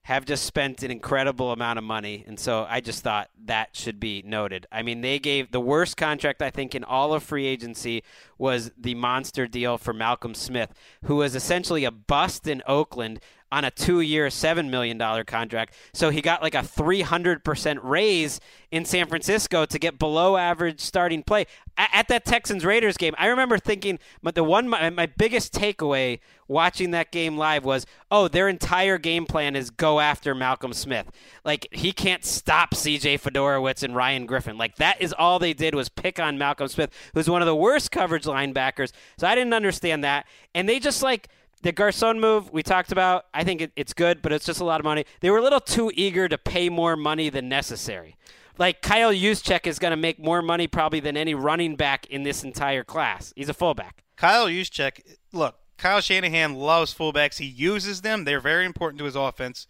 have 0.03 0.25
just 0.25 0.45
spent 0.45 0.83
an 0.85 0.91
incredible 0.91 1.51
amount 1.51 1.79
of 1.79 1.85
money, 1.85 2.25
and 2.29 2.39
so 2.39 2.65
I 2.69 2.81
just 2.81 3.03
thought 3.03 3.29
that 3.47 3.75
should 3.75 3.99
be 3.99 4.23
noted. 4.25 4.67
I 4.71 4.83
mean, 4.83 5.01
they 5.01 5.19
gave 5.19 5.51
the 5.51 5.61
worst 5.61 5.97
contract 5.97 6.41
I 6.43 6.51
think 6.51 6.75
in 6.77 6.85
all 6.85 7.13
of 7.13 7.23
free 7.25 7.47
agency 7.47 8.05
was 8.39 8.71
the 8.79 8.95
monster 8.95 9.47
deal 9.49 9.79
for 9.79 9.93
Malcolm 9.93 10.35
Smith, 10.35 10.73
who 11.05 11.17
was 11.17 11.35
essentially 11.35 11.85
a 11.85 11.91
bust 11.91 12.47
in 12.47 12.63
Oakland 12.69 13.19
on 13.52 13.64
a 13.64 13.70
two-year, 13.70 14.28
seven 14.31 14.70
million 14.70 14.98
dollar 14.98 15.24
contract. 15.24 15.74
So 15.93 16.10
he 16.10 16.20
got 16.20 16.43
like 16.43 16.55
a 16.55 16.62
300% 16.62 17.78
raise 17.82 18.40
in 18.70 18.85
San 18.85 19.06
Francisco 19.06 19.64
to 19.64 19.78
get 19.78 19.98
below 19.98 20.36
average 20.36 20.81
starting 20.81 21.23
play 21.23 21.47
at 21.78 22.09
that 22.09 22.24
Texans 22.24 22.64
Raiders 22.64 22.97
game. 22.97 23.14
I 23.18 23.27
remember 23.27 23.59
thinking, 23.59 23.98
but 24.23 24.35
the 24.35 24.43
one 24.43 24.68
my, 24.68 24.90
my 24.90 25.06
biggest 25.06 25.52
takeaway 25.52 26.18
watching 26.48 26.90
that 26.93 27.12
game 27.12 27.36
live 27.36 27.64
was, 27.64 27.86
oh, 28.10 28.28
their 28.28 28.48
entire 28.48 28.98
game 28.98 29.27
plan 29.27 29.55
is 29.55 29.70
go 29.70 30.01
after 30.01 30.35
Malcolm 30.35 30.73
Smith. 30.73 31.10
Like 31.44 31.68
he 31.70 31.93
can't 31.93 32.24
stop 32.24 32.74
C.J. 32.74 33.18
Fedorowicz 33.18 33.82
and 33.82 33.94
Ryan 33.94 34.27
Griffin. 34.27 34.59
Like 34.59 34.77
that 34.77 35.01
is 35.01 35.12
all 35.12 35.39
they 35.39 35.52
did 35.52 35.74
was 35.74 35.89
pick 35.89 36.18
on 36.18 36.39
Malcolm 36.39 36.68
Smith, 36.68 36.90
who's 37.14 37.31
one 37.31 37.43
of 37.43 37.47
the 37.47 37.56
worst 37.56 37.90
coverage 37.90 38.24
linebackers. 38.24 38.93
So 39.18 39.27
I 39.27 39.35
didn't 39.35 39.55
understand 39.55 40.05
that, 40.05 40.27
and 40.55 40.68
they 40.68 40.78
just 40.78 41.02
like. 41.02 41.28
The 41.62 41.73
Garcon 41.73 42.20
move 42.20 42.53
we 42.53 42.62
talked 42.62 42.93
about, 42.93 43.24
I 43.35 43.43
think 43.43 43.61
it, 43.61 43.73
it's 43.77 43.93
good, 43.93 44.23
but 44.23 44.33
it's 44.33 44.47
just 44.47 44.61
a 44.61 44.65
lot 44.65 44.81
of 44.81 44.85
money. 44.85 45.05
They 45.20 45.31
were 45.31 45.39
a 45.39 45.43
little 45.43 45.61
too 45.61 45.91
eager 45.95 46.28
to 46.28 46.39
pay 46.39 46.69
more 46.69 46.97
money 46.97 47.28
than 47.28 47.49
necessary. 47.49 48.16
Like 48.59 48.83
Kyle 48.83 49.12
Juszczyk 49.12 49.66
is 49.66 49.78
going 49.78 49.91
to 49.91 49.97
make 49.97 50.19
more 50.19 50.43
money 50.43 50.66
probably 50.66 51.01
than 51.01 51.16
any 51.16 51.35
running 51.35 51.77
back 51.77 52.07
in 52.07 52.23
this 52.23 52.45
entire 52.45 52.85
class. 52.85 53.33
He's 53.37 53.49
a 53.49 53.55
fullback. 53.55 54.03
Kyle 54.16 54.47
Juszczyk, 54.47 55.01
look, 55.33 55.57
Kyle 55.77 56.01
Shanahan 56.01 56.55
loves 56.55 56.95
fullbacks. 56.95 57.39
He 57.39 57.47
uses 57.47 58.01
them. 58.01 58.24
They're 58.24 58.41
very 58.41 58.65
important 58.65 58.99
to 59.01 59.05
his 59.05 59.16
offense. 59.16 59.66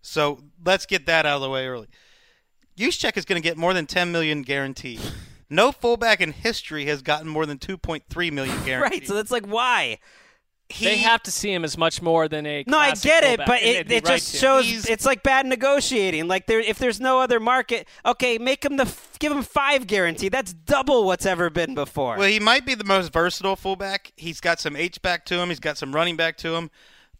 So 0.00 0.44
let's 0.64 0.86
get 0.86 1.06
that 1.06 1.26
out 1.26 1.36
of 1.36 1.42
the 1.42 1.50
way 1.50 1.66
early. 1.66 1.88
Juszczyk 2.78 3.16
is 3.16 3.24
going 3.24 3.40
to 3.40 3.46
get 3.46 3.56
more 3.56 3.74
than 3.74 3.86
10 3.86 4.12
million 4.12 4.42
guaranteed. 4.42 5.00
No 5.48 5.70
fullback 5.70 6.20
in 6.20 6.32
history 6.32 6.86
has 6.86 7.02
gotten 7.02 7.28
more 7.28 7.46
than 7.46 7.56
2.3 7.58 8.32
million 8.32 8.56
guaranteed. 8.64 8.98
Right, 9.00 9.06
so 9.06 9.14
that's 9.14 9.30
like 9.30 9.46
why. 9.46 9.98
He, 10.68 10.84
they 10.84 10.96
have 10.98 11.22
to 11.22 11.30
see 11.30 11.52
him 11.52 11.64
as 11.64 11.78
much 11.78 12.02
more 12.02 12.26
than 12.28 12.44
a. 12.44 12.64
No, 12.66 12.76
I 12.78 12.92
get 12.92 13.22
it, 13.22 13.40
but 13.46 13.62
it, 13.62 13.90
it 13.90 14.04
right 14.04 14.16
just 14.16 14.32
to. 14.32 14.36
shows 14.38 14.64
He's- 14.64 14.88
it's 14.88 15.06
like 15.06 15.22
bad 15.22 15.46
negotiating. 15.46 16.26
Like 16.26 16.46
there, 16.46 16.60
if 16.60 16.78
there's 16.78 17.00
no 17.00 17.20
other 17.20 17.38
market, 17.38 17.86
okay, 18.04 18.38
make 18.38 18.64
him 18.64 18.76
the 18.76 18.92
give 19.20 19.30
him 19.32 19.42
five 19.42 19.86
guarantee. 19.86 20.28
That's 20.28 20.52
double 20.52 21.04
what's 21.04 21.24
ever 21.24 21.50
been 21.50 21.74
before. 21.74 22.16
Well, 22.18 22.28
he 22.28 22.40
might 22.40 22.66
be 22.66 22.74
the 22.74 22.84
most 22.84 23.12
versatile 23.12 23.54
fullback. 23.56 24.12
He's 24.16 24.40
got 24.40 24.58
some 24.58 24.74
H 24.74 25.00
back 25.02 25.24
to 25.26 25.36
him. 25.38 25.50
He's 25.50 25.60
got 25.60 25.78
some 25.78 25.94
running 25.94 26.16
back 26.16 26.36
to 26.38 26.54
him. 26.56 26.70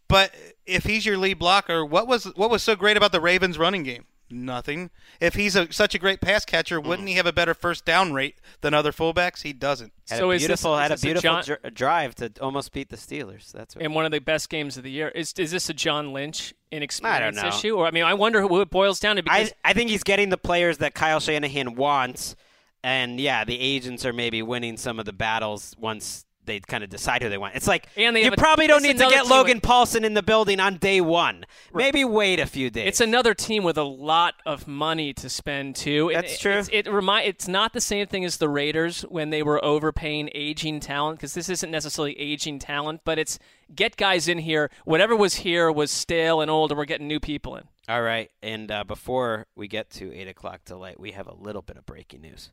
But 0.08 0.34
if 0.66 0.84
he's 0.84 1.04
your 1.06 1.16
lead 1.18 1.38
blocker, 1.38 1.84
what 1.84 2.06
was 2.06 2.24
what 2.36 2.50
was 2.50 2.62
so 2.62 2.74
great 2.76 2.96
about 2.96 3.12
the 3.12 3.20
Ravens' 3.20 3.58
running 3.58 3.82
game? 3.82 4.06
Nothing. 4.28 4.90
If 5.20 5.34
he's 5.34 5.54
a, 5.54 5.72
such 5.72 5.94
a 5.94 5.98
great 6.00 6.20
pass 6.20 6.44
catcher, 6.44 6.80
wouldn't 6.80 7.06
he 7.06 7.14
have 7.14 7.26
a 7.26 7.32
better 7.32 7.54
first 7.54 7.84
down 7.84 8.12
rate 8.12 8.36
than 8.60 8.74
other 8.74 8.90
fullbacks? 8.90 9.42
He 9.42 9.52
doesn't. 9.52 9.92
had 10.08 10.18
So 10.18 10.30
a 10.30 10.34
is 10.34 10.42
this- 10.42 10.48
beautiful 10.48 10.76
had 10.76 10.90
a 10.90 10.94
this 10.94 11.02
a 11.02 11.06
beautiful 11.06 11.30
John- 11.30 11.44
dr- 11.44 11.74
drive 11.74 12.14
to 12.16 12.32
almost 12.40 12.72
beat 12.72 12.88
the 12.88 12.96
Steelers. 12.96 13.52
That's 13.52 13.76
what. 13.76 13.84
in 13.84 13.94
one 13.94 14.04
of 14.04 14.10
the 14.10 14.18
best 14.18 14.48
games 14.50 14.76
of 14.76 14.82
the 14.82 14.90
year. 14.90 15.08
Is 15.08 15.32
is 15.38 15.52
this 15.52 15.68
a 15.70 15.74
John 15.74 16.12
Lynch 16.12 16.54
inexperience 16.72 17.36
know. 17.40 17.48
issue, 17.48 17.76
or 17.76 17.86
I 17.86 17.92
mean, 17.92 18.02
I 18.02 18.14
wonder 18.14 18.40
who 18.42 18.60
it 18.60 18.70
boils 18.70 18.98
down 18.98 19.14
to 19.16 19.22
because 19.22 19.52
I 19.64 19.70
I 19.70 19.72
think 19.74 19.90
he's 19.90 20.02
getting 20.02 20.30
the 20.30 20.36
players 20.38 20.78
that 20.78 20.94
Kyle 20.94 21.20
Shanahan 21.20 21.76
wants, 21.76 22.34
and 22.82 23.20
yeah, 23.20 23.44
the 23.44 23.58
agents 23.60 24.04
are 24.04 24.12
maybe 24.12 24.42
winning 24.42 24.76
some 24.76 24.98
of 24.98 25.04
the 25.06 25.12
battles 25.12 25.76
once 25.78 26.24
they 26.46 26.60
kind 26.60 26.82
of 26.82 26.90
decide 26.90 27.22
who 27.22 27.28
they 27.28 27.38
want. 27.38 27.54
It's 27.54 27.66
like 27.66 27.88
And 27.96 28.16
you 28.16 28.30
probably 28.32 28.66
don't 28.66 28.82
need 28.82 28.98
to 28.98 29.08
get 29.08 29.26
Logan 29.26 29.60
Paulson 29.60 30.04
in 30.04 30.14
the 30.14 30.22
building 30.22 30.60
on 30.60 30.76
day 30.76 31.00
one. 31.00 31.44
Maybe 31.74 32.04
wait 32.04 32.40
a 32.40 32.46
few 32.46 32.70
days. 32.70 32.88
It's 32.88 33.00
another 33.00 33.34
team 33.34 33.64
with 33.64 33.76
a 33.76 33.84
lot 33.84 34.34
of 34.44 34.66
money 34.66 35.12
to 35.14 35.28
spend 35.28 35.76
too. 35.76 36.10
That's 36.12 36.34
it- 36.34 36.40
true. 36.40 36.52
It's, 36.52 36.68
it 36.72 36.90
remind. 36.90 37.28
It's 37.28 37.48
not 37.48 37.72
the 37.72 37.80
same 37.80 38.06
thing 38.06 38.24
as 38.24 38.38
the 38.38 38.48
Raiders 38.48 39.02
when 39.02 39.30
they 39.30 39.42
were 39.42 39.62
overpaying 39.64 40.30
aging 40.34 40.80
talent 40.80 41.18
because 41.18 41.34
this 41.34 41.48
isn't 41.48 41.70
necessarily 41.70 42.18
aging 42.18 42.58
talent, 42.58 43.00
but 43.04 43.18
it's 43.18 43.38
get 43.74 43.96
guys 43.96 44.28
in 44.28 44.38
here. 44.38 44.70
Whatever 44.84 45.16
was 45.16 45.36
here 45.36 45.70
was 45.70 45.90
stale 45.90 46.40
and 46.40 46.50
old, 46.50 46.70
and 46.70 46.78
we're 46.78 46.84
getting 46.84 47.08
new 47.08 47.20
people 47.20 47.56
in. 47.56 47.64
All 47.88 48.02
right, 48.02 48.30
and 48.42 48.70
uh, 48.70 48.82
before 48.84 49.46
we 49.54 49.68
get 49.68 49.90
to 49.90 50.12
eight 50.12 50.26
o'clock 50.28 50.64
delight, 50.64 50.98
we 50.98 51.12
have 51.12 51.28
a 51.28 51.34
little 51.34 51.62
bit 51.62 51.76
of 51.76 51.86
breaking 51.86 52.22
news. 52.22 52.50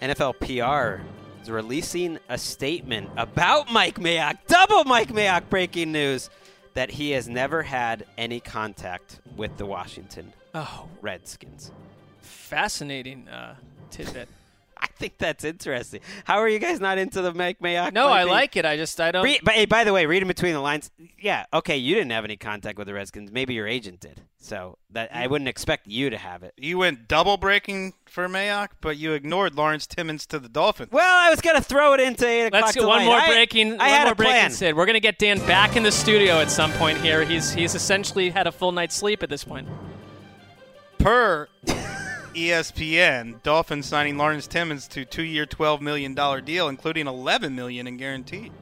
NFL 0.00 0.38
PR 0.40 1.02
is 1.42 1.50
releasing 1.50 2.18
a 2.28 2.38
statement 2.38 3.10
about 3.16 3.72
Mike 3.72 3.96
Mayock, 3.98 4.38
double 4.46 4.84
Mike 4.84 5.08
Mayock 5.08 5.48
breaking 5.50 5.92
news, 5.92 6.30
that 6.74 6.90
he 6.90 7.10
has 7.12 7.28
never 7.28 7.62
had 7.62 8.04
any 8.16 8.40
contact 8.40 9.20
with 9.36 9.56
the 9.56 9.66
Washington 9.66 10.32
Oh, 10.54 10.88
Redskins. 11.02 11.70
fascinating 12.20 13.28
uh, 13.28 13.56
tidbit. 13.90 14.28
I 14.82 14.86
think 14.98 15.18
that's 15.18 15.44
interesting. 15.44 16.00
How 16.24 16.38
are 16.38 16.48
you 16.48 16.58
guys 16.58 16.80
not 16.80 16.98
into 16.98 17.22
the 17.22 17.32
Mike 17.32 17.58
Mayock? 17.60 17.92
No, 17.92 18.08
I 18.08 18.22
thing? 18.22 18.30
like 18.30 18.56
it. 18.56 18.64
I 18.64 18.76
just 18.76 19.00
I 19.00 19.10
don't. 19.10 19.24
Read, 19.24 19.40
but 19.42 19.54
hey, 19.54 19.64
by 19.64 19.84
the 19.84 19.92
way, 19.92 20.06
reading 20.06 20.28
between 20.28 20.52
the 20.52 20.60
lines, 20.60 20.90
yeah, 21.18 21.46
okay, 21.52 21.76
you 21.76 21.94
didn't 21.94 22.10
have 22.12 22.24
any 22.24 22.36
contact 22.36 22.78
with 22.78 22.86
the 22.86 22.94
Redskins. 22.94 23.30
Maybe 23.30 23.54
your 23.54 23.66
agent 23.66 24.00
did. 24.00 24.22
So 24.40 24.78
that 24.90 25.14
I 25.14 25.26
mm. 25.26 25.30
wouldn't 25.30 25.48
expect 25.48 25.88
you 25.88 26.10
to 26.10 26.16
have 26.16 26.42
it. 26.42 26.54
You 26.56 26.78
went 26.78 27.08
double 27.08 27.36
breaking 27.36 27.94
for 28.06 28.28
Mayock, 28.28 28.68
but 28.80 28.96
you 28.96 29.12
ignored 29.12 29.54
Lawrence 29.54 29.86
Timmons 29.86 30.26
to 30.26 30.38
the 30.38 30.48
Dolphins. 30.48 30.92
Well, 30.92 31.26
I 31.26 31.30
was 31.30 31.40
gonna 31.40 31.60
throw 31.60 31.94
it 31.94 32.00
into 32.00 32.26
eight 32.26 32.46
o'clock. 32.46 32.62
Let's 32.62 32.76
get 32.76 32.86
one 32.86 33.04
more 33.04 33.20
breaking. 33.26 33.74
I, 33.74 33.76
one 33.76 33.88
had 33.88 34.04
more 34.04 34.12
a 34.12 34.16
plan. 34.16 34.32
breaking, 34.32 34.50
Sid. 34.50 34.76
We're 34.76 34.86
gonna 34.86 35.00
get 35.00 35.18
Dan 35.18 35.38
back 35.40 35.76
in 35.76 35.82
the 35.82 35.92
studio 35.92 36.40
at 36.40 36.50
some 36.50 36.72
point 36.72 36.98
here. 36.98 37.24
He's 37.24 37.52
he's 37.52 37.74
essentially 37.74 38.30
had 38.30 38.46
a 38.46 38.52
full 38.52 38.72
night's 38.72 38.94
sleep 38.94 39.22
at 39.22 39.28
this 39.28 39.44
point. 39.44 39.68
Per 40.98 41.48
ESPN, 42.34 43.42
Dolphins 43.42 43.86
signing 43.86 44.16
Lawrence 44.16 44.46
Timmons 44.46 44.86
to 44.88 45.04
two-year, 45.04 45.46
twelve 45.46 45.80
million 45.80 46.14
dollar 46.14 46.40
deal, 46.40 46.68
including 46.68 47.06
eleven 47.06 47.54
million 47.54 47.86
in 47.86 47.96
guaranteed. 47.96 48.52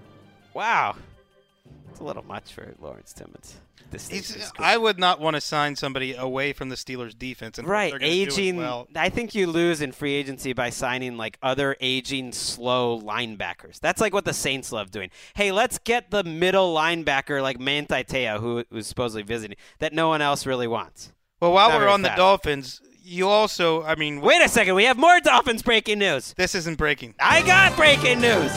Wow, 0.55 0.97
it's 1.91 2.01
a 2.01 2.05
little 2.05 2.25
much 2.25 2.53
for 2.53 2.75
Lawrence 2.81 3.13
Timmons. 3.13 3.57
This 3.91 4.09
He's, 4.09 4.35
is 4.35 4.51
good. 4.51 4.65
I 4.65 4.77
would 4.77 4.99
not 4.99 5.21
want 5.21 5.37
to 5.37 5.41
sign 5.41 5.77
somebody 5.77 6.15
away 6.15 6.53
from 6.53 6.69
the 6.69 6.77
Steelers' 6.77 7.17
defense. 7.17 7.59
And 7.59 7.69
right 7.69 7.93
they're 7.93 8.01
gonna 8.01 8.13
do 8.13 8.23
it 8.23 8.33
aging. 8.33 8.57
well. 8.57 8.89
I 8.97 9.11
think 9.11 9.35
you 9.35 9.47
lose 9.47 9.81
in 9.81 9.93
free 9.93 10.15
agency 10.15 10.53
by 10.53 10.71
signing 10.71 11.17
like 11.17 11.39
other 11.43 11.77
aging 11.81 12.33
slow 12.33 13.01
linebackers. 13.01 13.79
That's 13.79 14.01
like 14.01 14.13
what 14.13 14.25
the 14.25 14.35
Saints 14.35 14.73
love 14.73 14.91
doing. 14.91 15.11
Hey, 15.35 15.53
let's 15.53 15.79
get 15.79 16.11
the 16.11 16.25
middle 16.25 16.75
linebacker 16.75 17.41
like 17.41 17.61
Manti 17.61 18.03
Te'o, 18.03 18.41
who 18.41 18.65
was 18.71 18.87
supposedly 18.87 19.23
visiting, 19.23 19.57
that 19.79 19.93
no 19.93 20.09
one 20.09 20.21
else 20.21 20.47
really 20.47 20.67
wants. 20.67 21.13
Well, 21.41 21.53
while 21.53 21.69
Not 21.69 21.81
we're 21.81 21.89
on 21.89 22.03
the. 22.03 22.13
Dolphins, 22.17 22.81
you 23.07 23.29
also, 23.29 23.85
I 23.85 23.95
mean, 23.95 24.21
Wait 24.21 24.43
a 24.43 24.49
second, 24.49 24.75
we 24.75 24.85
have 24.85 24.99
more 24.99 25.21
Dolphins 25.21 25.63
breaking 25.63 26.01
news. 26.01 26.35
this 26.37 26.55
isn't 26.55 26.77
breaking. 26.77 27.15
I 27.21 27.43
got 27.43 27.77
breaking 27.77 28.21
news. 28.21 28.53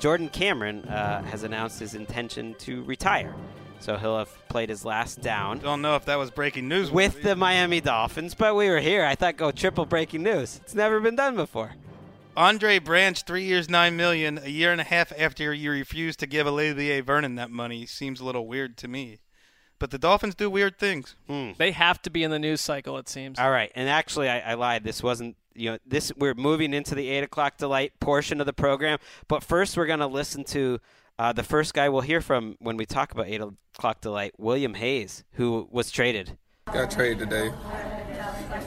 Jordan 0.00 0.28
Cameron 0.30 0.84
uh, 0.84 1.22
has 1.24 1.44
announced 1.44 1.78
his 1.78 1.94
intention 1.94 2.54
to 2.60 2.82
retire. 2.84 3.34
So 3.78 3.96
he'll 3.96 4.18
have 4.18 4.48
played 4.48 4.68
his 4.68 4.84
last 4.84 5.22
down 5.22 5.60
Don't 5.60 5.80
know 5.80 5.96
if 5.96 6.04
that 6.04 6.16
was 6.18 6.30
breaking 6.30 6.68
news 6.68 6.90
with 6.90 7.22
the 7.22 7.34
Miami 7.34 7.80
Dolphins, 7.80 8.34
but 8.34 8.54
we 8.54 8.68
were 8.68 8.80
here. 8.80 9.04
I 9.06 9.14
thought 9.14 9.38
go 9.38 9.50
triple 9.50 9.86
breaking 9.86 10.22
news. 10.22 10.60
It's 10.62 10.74
never 10.74 11.00
been 11.00 11.16
done 11.16 11.34
before. 11.34 11.72
Andre 12.36 12.78
Branch, 12.78 13.22
three 13.22 13.44
years, 13.44 13.68
nine 13.70 13.96
million, 13.96 14.38
a 14.38 14.48
year 14.48 14.72
and 14.72 14.80
a 14.80 14.84
half 14.84 15.12
after 15.18 15.52
you 15.54 15.70
refused 15.70 16.20
to 16.20 16.26
give 16.26 16.46
Olivier 16.46 17.00
Vernon 17.00 17.36
that 17.36 17.50
money 17.50 17.86
seems 17.86 18.20
a 18.20 18.24
little 18.24 18.46
weird 18.46 18.76
to 18.78 18.88
me. 18.88 19.18
But 19.80 19.90
the 19.90 19.98
Dolphins 19.98 20.36
do 20.36 20.48
weird 20.48 20.78
things. 20.78 21.16
They 21.26 21.72
have 21.72 22.00
to 22.02 22.10
be 22.10 22.22
in 22.22 22.30
the 22.30 22.38
news 22.38 22.60
cycle. 22.60 22.98
It 22.98 23.08
seems. 23.08 23.38
All 23.40 23.50
right, 23.50 23.72
and 23.74 23.88
actually, 23.88 24.28
I, 24.28 24.52
I 24.52 24.54
lied. 24.54 24.84
This 24.84 25.02
wasn't. 25.02 25.36
You 25.54 25.72
know, 25.72 25.78
this 25.84 26.12
we're 26.16 26.34
moving 26.34 26.72
into 26.72 26.94
the 26.94 27.08
eight 27.08 27.24
o'clock 27.24 27.56
delight 27.56 27.98
portion 27.98 28.40
of 28.40 28.46
the 28.46 28.52
program. 28.52 28.98
But 29.26 29.42
first, 29.42 29.76
we're 29.76 29.86
going 29.86 29.98
to 29.98 30.06
listen 30.06 30.44
to 30.44 30.78
uh, 31.18 31.32
the 31.32 31.42
first 31.42 31.74
guy 31.74 31.88
we'll 31.88 32.02
hear 32.02 32.20
from 32.20 32.56
when 32.60 32.76
we 32.76 32.86
talk 32.86 33.10
about 33.10 33.26
eight 33.26 33.40
o'clock 33.40 34.00
delight, 34.00 34.34
William 34.38 34.74
Hayes, 34.74 35.24
who 35.32 35.66
was 35.70 35.90
traded. 35.90 36.38
Got 36.72 36.90
traded 36.90 37.18
today 37.30 37.52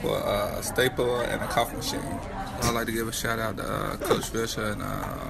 for 0.01 0.17
uh, 0.17 0.59
a 0.59 0.63
staple 0.63 1.21
and 1.21 1.41
a 1.41 1.47
coffee 1.47 1.77
machine. 1.77 2.01
I'd 2.63 2.73
like 2.73 2.87
to 2.87 2.91
give 2.91 3.07
a 3.07 3.13
shout 3.13 3.39
out 3.39 3.57
to 3.57 3.63
uh, 3.63 3.97
Coach 3.97 4.29
Fisher 4.29 4.71
and 4.71 4.81
uh, 4.81 5.25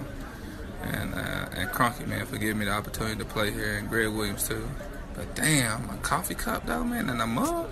and 0.81 1.13
uh, 1.13 1.49
and 1.55 1.69
Cronky 1.69 2.07
man 2.07 2.25
for 2.25 2.37
giving 2.37 2.57
me 2.57 2.65
the 2.65 2.71
opportunity 2.71 3.17
to 3.17 3.25
play 3.25 3.51
here, 3.51 3.77
and 3.77 3.89
Gregg 3.89 4.07
Williams 4.07 4.47
too. 4.47 4.67
But 5.15 5.35
damn, 5.35 5.89
a 5.89 5.97
coffee 5.97 6.35
cup 6.35 6.65
though, 6.65 6.83
man, 6.83 7.09
and 7.09 7.21
a 7.21 7.27
mug. 7.27 7.69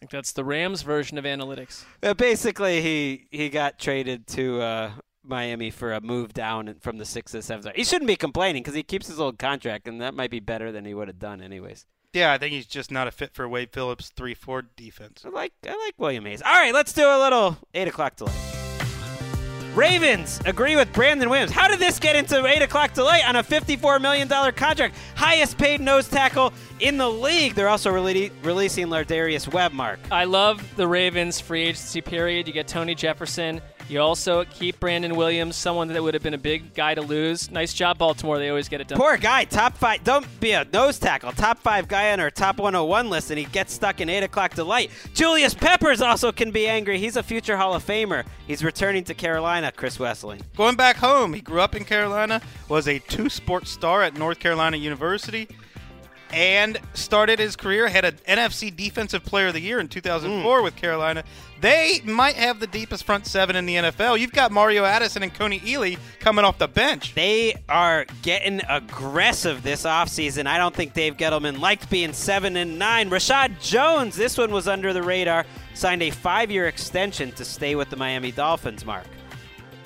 think 0.00 0.10
that's 0.10 0.32
the 0.32 0.44
Rams 0.44 0.82
version 0.82 1.18
of 1.18 1.24
analytics. 1.24 1.84
Basically, 2.16 2.80
he 2.80 3.26
he 3.30 3.48
got 3.48 3.78
traded 3.78 4.26
to 4.28 4.60
uh, 4.60 4.90
Miami 5.22 5.70
for 5.70 5.92
a 5.92 6.00
move 6.00 6.32
down 6.32 6.74
from 6.80 6.98
the 6.98 7.04
six 7.04 7.32
to 7.32 7.42
seven. 7.42 7.72
He 7.76 7.84
shouldn't 7.84 8.08
be 8.08 8.16
complaining 8.16 8.62
because 8.62 8.74
he 8.74 8.82
keeps 8.82 9.06
his 9.06 9.20
old 9.20 9.38
contract, 9.38 9.86
and 9.86 10.00
that 10.00 10.14
might 10.14 10.30
be 10.30 10.40
better 10.40 10.72
than 10.72 10.84
he 10.84 10.94
would 10.94 11.08
have 11.08 11.18
done 11.18 11.40
anyways. 11.40 11.86
Yeah, 12.12 12.32
I 12.32 12.38
think 12.38 12.52
he's 12.52 12.66
just 12.66 12.90
not 12.90 13.06
a 13.06 13.12
fit 13.12 13.34
for 13.34 13.48
Wade 13.48 13.70
Phillips 13.72 14.08
three 14.08 14.34
four 14.34 14.62
defense. 14.62 15.22
I 15.24 15.28
like 15.28 15.52
I 15.64 15.76
like 15.84 15.94
William 15.98 16.24
Hayes. 16.24 16.42
All 16.42 16.52
right, 16.52 16.74
let's 16.74 16.92
do 16.92 17.04
a 17.04 17.18
little 17.18 17.58
eight 17.74 17.88
o'clock 17.88 18.16
delay. 18.16 18.32
Ravens 19.74 20.40
agree 20.46 20.74
with 20.74 20.92
Brandon 20.92 21.30
Williams. 21.30 21.52
How 21.52 21.68
did 21.68 21.78
this 21.78 22.00
get 22.00 22.16
into 22.16 22.44
eight 22.44 22.60
o'clock 22.60 22.92
delay 22.92 23.22
on 23.22 23.36
a 23.36 23.42
$54 23.42 24.00
million 24.00 24.28
contract? 24.28 24.96
Highest 25.14 25.58
paid 25.58 25.80
nose 25.80 26.08
tackle 26.08 26.52
in 26.80 26.96
the 26.96 27.08
league. 27.08 27.54
They're 27.54 27.68
also 27.68 27.92
rele- 27.92 28.32
releasing 28.42 28.88
Lardarius 28.88 29.52
Webb, 29.52 29.72
Marc. 29.72 30.00
I 30.10 30.24
love 30.24 30.60
the 30.74 30.88
Ravens 30.88 31.38
free 31.38 31.62
agency 31.62 32.00
period. 32.00 32.48
You 32.48 32.52
get 32.52 32.66
Tony 32.66 32.96
Jefferson. 32.96 33.60
You 33.88 34.00
also 34.00 34.44
keep 34.44 34.78
Brandon 34.80 35.16
Williams, 35.16 35.56
someone 35.56 35.88
that 35.88 36.02
would 36.02 36.14
have 36.14 36.22
been 36.22 36.34
a 36.34 36.38
big 36.38 36.74
guy 36.74 36.94
to 36.94 37.02
lose. 37.02 37.50
Nice 37.50 37.72
job, 37.72 37.98
Baltimore. 37.98 38.38
They 38.38 38.48
always 38.48 38.68
get 38.68 38.80
it 38.80 38.88
done. 38.88 38.98
Poor 38.98 39.16
guy, 39.16 39.44
top 39.44 39.76
five. 39.76 40.04
Don't 40.04 40.26
be 40.40 40.52
a 40.52 40.64
nose 40.72 40.98
tackle. 40.98 41.32
Top 41.32 41.58
five 41.58 41.88
guy 41.88 42.12
on 42.12 42.20
our 42.20 42.30
top 42.30 42.58
101 42.58 43.10
list, 43.10 43.30
and 43.30 43.38
he 43.38 43.44
gets 43.46 43.72
stuck 43.72 44.00
in 44.00 44.08
8 44.08 44.22
o'clock 44.24 44.54
delight. 44.54 44.90
Julius 45.14 45.54
Peppers 45.54 46.00
also 46.00 46.32
can 46.32 46.50
be 46.50 46.66
angry. 46.66 46.98
He's 46.98 47.16
a 47.16 47.22
future 47.22 47.56
Hall 47.56 47.74
of 47.74 47.84
Famer. 47.84 48.24
He's 48.46 48.62
returning 48.64 49.04
to 49.04 49.14
Carolina, 49.14 49.72
Chris 49.72 49.98
Wesseling. 49.98 50.40
Going 50.56 50.76
back 50.76 50.96
home, 50.96 51.32
he 51.32 51.40
grew 51.40 51.60
up 51.60 51.74
in 51.74 51.84
Carolina, 51.84 52.40
was 52.68 52.86
a 52.88 52.98
two 52.98 53.28
sport 53.28 53.66
star 53.66 54.02
at 54.02 54.16
North 54.16 54.38
Carolina 54.38 54.76
University, 54.76 55.48
and 56.32 56.78
started 56.94 57.38
his 57.38 57.56
career, 57.56 57.88
had 57.88 58.04
an 58.04 58.18
NFC 58.28 58.74
Defensive 58.74 59.24
Player 59.24 59.48
of 59.48 59.54
the 59.54 59.60
Year 59.60 59.80
in 59.80 59.88
2004 59.88 60.58
hmm. 60.58 60.64
with 60.64 60.76
Carolina. 60.76 61.24
They 61.60 62.00
might 62.04 62.36
have 62.36 62.58
the 62.58 62.66
deepest 62.66 63.04
front 63.04 63.26
seven 63.26 63.54
in 63.54 63.66
the 63.66 63.76
NFL. 63.76 64.18
You've 64.18 64.32
got 64.32 64.50
Mario 64.50 64.84
Addison 64.84 65.22
and 65.22 65.34
Kony 65.34 65.60
Ealy 65.60 65.98
coming 66.18 66.44
off 66.44 66.58
the 66.58 66.68
bench. 66.68 67.14
They 67.14 67.54
are 67.68 68.06
getting 68.22 68.62
aggressive 68.68 69.62
this 69.62 69.82
offseason. 69.84 70.46
I 70.46 70.56
don't 70.56 70.74
think 70.74 70.94
Dave 70.94 71.16
Gettleman 71.16 71.58
liked 71.58 71.90
being 71.90 72.12
7 72.12 72.56
and 72.56 72.78
9. 72.78 73.10
Reshad 73.10 73.60
Jones, 73.60 74.16
this 74.16 74.38
one 74.38 74.52
was 74.52 74.68
under 74.68 74.92
the 74.92 75.02
radar, 75.02 75.44
signed 75.74 76.02
a 76.02 76.10
five 76.10 76.50
year 76.50 76.66
extension 76.66 77.32
to 77.32 77.44
stay 77.44 77.74
with 77.74 77.90
the 77.90 77.96
Miami 77.96 78.32
Dolphins, 78.32 78.84
Marc. 78.86 79.06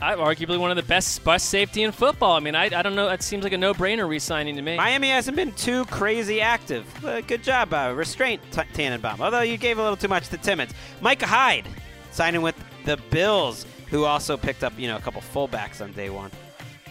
I, 0.00 0.14
arguably 0.14 0.58
one 0.58 0.70
of 0.70 0.76
the 0.76 0.82
best 0.82 1.24
best 1.24 1.48
safety 1.48 1.82
in 1.82 1.92
football. 1.92 2.36
I 2.36 2.40
mean, 2.40 2.54
I, 2.54 2.64
I 2.64 2.82
don't 2.82 2.94
know. 2.94 3.08
It 3.08 3.22
seems 3.22 3.44
like 3.44 3.52
a 3.52 3.58
no-brainer 3.58 4.08
re-signing 4.08 4.56
to 4.56 4.62
me. 4.62 4.76
Miami 4.76 5.10
hasn't 5.10 5.36
been 5.36 5.52
too 5.52 5.84
crazy 5.86 6.40
active. 6.40 6.84
Uh, 7.04 7.20
good 7.22 7.42
job, 7.42 7.72
uh, 7.72 7.92
restraint, 7.94 8.42
T- 8.50 8.62
Tannenbaum. 8.72 9.20
Although 9.20 9.42
you 9.42 9.56
gave 9.56 9.78
a 9.78 9.82
little 9.82 9.96
too 9.96 10.08
much 10.08 10.28
to 10.28 10.36
Timmons. 10.38 10.72
Micah 11.00 11.26
Hyde 11.26 11.66
signing 12.10 12.42
with 12.42 12.54
the 12.84 12.98
Bills, 13.10 13.66
who 13.88 14.04
also 14.04 14.36
picked 14.36 14.62
up 14.64 14.72
you 14.78 14.88
know 14.88 14.96
a 14.96 15.00
couple 15.00 15.20
fullbacks 15.20 15.80
on 15.80 15.92
day 15.92 16.10
one. 16.10 16.30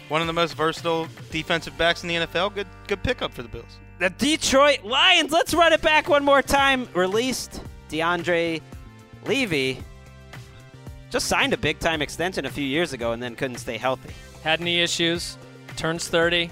One 0.08 0.20
of 0.20 0.26
the 0.26 0.32
most 0.32 0.54
versatile 0.54 1.08
defensive 1.30 1.76
backs 1.78 2.02
in 2.02 2.08
the 2.08 2.16
NFL. 2.16 2.54
Good 2.54 2.66
good 2.86 3.02
pickup 3.02 3.32
for 3.32 3.42
the 3.42 3.48
Bills. 3.48 3.78
The 4.00 4.10
Detroit 4.10 4.82
Lions. 4.84 5.30
Let's 5.30 5.54
run 5.54 5.72
it 5.72 5.80
back 5.80 6.08
one 6.08 6.24
more 6.24 6.42
time. 6.42 6.88
Released 6.94 7.62
DeAndre 7.88 8.60
Levy. 9.26 9.82
Just 11.14 11.28
signed 11.28 11.52
a 11.52 11.56
big 11.56 11.78
time 11.78 12.02
extension 12.02 12.44
a 12.44 12.50
few 12.50 12.64
years 12.64 12.92
ago 12.92 13.12
and 13.12 13.22
then 13.22 13.36
couldn't 13.36 13.58
stay 13.58 13.76
healthy. 13.76 14.12
Had 14.42 14.60
knee 14.60 14.82
issues. 14.82 15.38
Turns 15.76 16.08
30. 16.08 16.50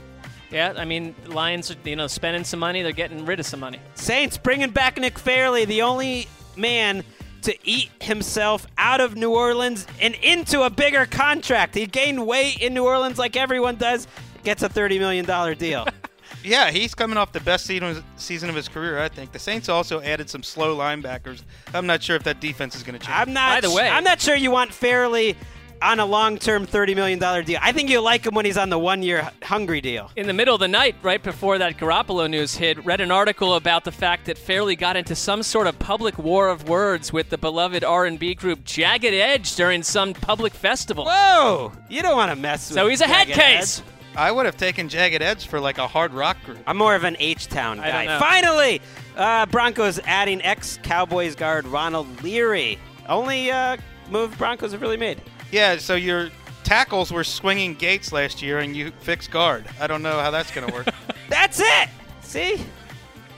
Yeah, 0.53 0.75
I 0.77 0.85
mean, 0.85 1.17
Lions 1.27 1.73
are 1.73 1.77
you 1.83 1.97
know 1.97 2.07
spending 2.07 2.45
some 2.45 2.61
money. 2.61 2.81
They're 2.81 2.93
getting 2.93 3.27
rid 3.27 3.41
of 3.41 3.47
some 3.47 3.59
money. 3.59 3.81
Saints 3.97 4.39
bringing 4.39 4.71
back 4.71 4.99
Nick 4.99 5.19
Fairley, 5.19 5.65
the 5.65 5.83
only 5.83 6.29
man 6.57 7.03
to 7.41 7.59
eat 7.69 7.91
himself 8.01 8.65
out 8.79 9.01
of 9.01 9.17
New 9.17 9.35
Orleans 9.35 9.85
and 10.01 10.15
into 10.23 10.63
a 10.63 10.71
bigger 10.71 11.07
contract. 11.07 11.75
He 11.75 11.89
gained 11.89 12.25
weight 12.25 12.61
in 12.61 12.73
New 12.73 12.85
Orleans 12.85 13.19
like 13.19 13.37
everyone 13.37 13.75
does. 13.75 14.07
Gets 14.45 14.63
a 14.63 14.69
$30 14.69 15.01
million 15.01 15.59
deal. 15.59 15.89
Yeah, 16.45 16.71
he's 16.71 16.95
coming 16.95 17.17
off 17.17 17.33
the 17.33 17.41
best 17.41 17.67
season 17.67 18.03
season 18.17 18.49
of 18.51 18.57
his 18.57 18.69
career, 18.69 18.99
I 19.01 19.09
think. 19.09 19.33
The 19.33 19.39
Saints 19.39 19.69
also 19.69 20.01
added 20.01 20.29
some 20.31 20.43
slow 20.43 20.77
linebackers. 20.77 21.43
I'm 21.75 21.87
not 21.87 22.03
sure 22.03 22.17
if 22.17 22.23
that 22.25 22.41
defense 22.41 22.75
is 22.75 22.83
going 22.83 22.99
to 22.99 23.05
change. 23.07 23.17
I'm 23.17 23.33
not. 23.33 23.57
By 23.63 23.69
the 23.69 23.75
way- 23.75 23.89
I'm 23.89 24.05
not 24.05 24.21
sure 24.21 24.35
you 24.37 24.51
want 24.51 24.73
Fairley 24.73 25.37
on 25.81 25.99
a 25.99 26.07
long-term 26.07 26.65
$30 26.65 26.95
million 26.95 27.19
deal. 27.45 27.59
I 27.61 27.73
think 27.73 27.91
you 27.91 28.01
like 28.01 28.25
him 28.25 28.37
when 28.37 28.45
he's 28.45 28.57
on 28.57 28.71
the 28.71 28.79
one-year 28.79 29.29
hungry 29.43 29.81
deal. 29.81 30.13
In 30.15 30.29
the 30.29 30.33
middle 30.33 30.55
of 30.55 30.61
the 30.61 30.69
night, 30.69 30.95
right 31.03 31.21
before 31.21 31.59
that 31.59 31.77
Garoppolo 31.77 32.31
news 32.31 32.55
hit, 32.55 32.85
read 32.85 33.01
an 33.01 33.11
article 33.11 33.57
about 33.57 33.83
the 33.83 33.91
fact 33.91 34.27
that 34.27 34.39
Fairley 34.39 34.77
got 34.77 34.97
into 34.97 35.17
some 35.17 35.43
sort 35.43 35.67
of 35.67 35.77
public 35.81 36.19
war 36.19 36.49
of 36.51 36.69
words 36.69 37.13
with 37.13 37.31
the 37.31 37.39
beloved 37.39 37.83
R&B 37.83 38.37
group 38.37 38.63
Jagged 38.65 39.13
Edge 39.13 39.57
during 39.57 39.83
some 39.83 40.15
public 40.15 40.55
festival. 40.55 41.05
Whoa! 41.05 41.73
You 41.91 42.01
don't 42.03 42.15
want 42.17 42.31
to 42.31 42.37
mess 42.37 42.71
with. 42.71 42.77
So 42.77 42.87
he's 42.87 43.01
a 43.01 43.09
head 43.09 43.27
case. 43.27 43.81
Edge. 43.81 43.87
I 44.15 44.31
would 44.31 44.47
have 44.47 44.57
taken 44.57 44.89
Jagged 44.89 45.23
Edge 45.23 45.47
for 45.47 45.59
like 45.61 45.79
a 45.79 45.87
hard 45.87 46.13
rock 46.13 46.37
group. 46.45 46.59
I'm 46.67 46.77
more 46.77 46.95
of 46.95 47.05
an 47.05 47.17
H-Town 47.19 47.81
I 47.81 47.85
don't 47.85 47.93
guy. 47.93 48.05
know. 48.07 48.19
Finally, 48.19 48.83
uh, 49.17 49.47
Broncos 49.47 49.99
adding 50.05 50.43
ex-Cowboys 50.43 51.35
guard 51.35 51.67
Ronald 51.67 52.23
Leary. 52.23 52.79
Only 53.09 53.51
uh, 53.51 53.77
move 54.11 54.37
Broncos 54.37 54.73
have 54.73 54.83
really 54.83 54.97
made. 54.99 55.21
Yeah, 55.51 55.77
so 55.79 55.95
your 55.95 56.31
tackles 56.65 57.11
were 57.13 57.25
swinging 57.25 57.75
gates 57.75 58.13
last 58.13 58.43
year, 58.43 58.59
and 58.59 58.77
you 58.77 58.91
fixed 59.01 59.31
guard. 59.31 59.65
I 59.81 59.87
don't 59.87 60.03
know 60.03 60.21
how 60.21 60.31
that's 60.31 60.51
going 60.51 60.67
to 60.69 60.73
work. 60.75 60.87
That's 61.29 61.61
it. 61.61 61.89
See, 62.21 62.63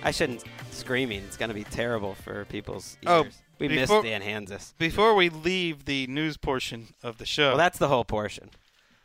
I 0.03 0.11
shouldn't 0.11 0.43
screaming. 0.73 1.23
It's 1.23 1.37
gonna 1.37 1.55
be 1.55 1.63
terrible 1.65 2.15
for 2.17 2.45
people's 2.47 2.97
ears. 3.03 3.09
Oh, 3.11 3.25
we 3.61 3.69
before- 3.69 4.03
missed 4.03 4.05
Dan 4.05 4.21
Hanzus. 4.47 4.75
Before 4.79 5.15
we 5.15 5.29
leave 5.29 5.85
the 5.85 6.07
news 6.09 6.37
portion 6.37 6.89
of 7.05 7.19
the 7.19 7.25
show, 7.27 7.51
Well, 7.51 7.57
that's 7.57 7.79
the 7.79 7.87
whole 7.89 8.05
portion. 8.05 8.51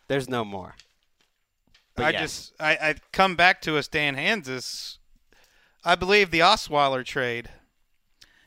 There's 0.08 0.28
no 0.28 0.44
more. 0.44 0.74
But 2.00 2.08
I 2.08 2.10
yes. 2.12 2.22
just 2.22 2.54
I, 2.60 2.72
I 2.76 2.96
come 3.12 3.36
back 3.36 3.62
to 3.62 3.78
us, 3.78 3.88
Dan 3.88 4.16
Hanzus. 4.16 4.98
I 5.84 5.96
believe 5.96 6.32
the 6.32 6.40
Osweiler 6.40 7.06
trade 7.06 7.50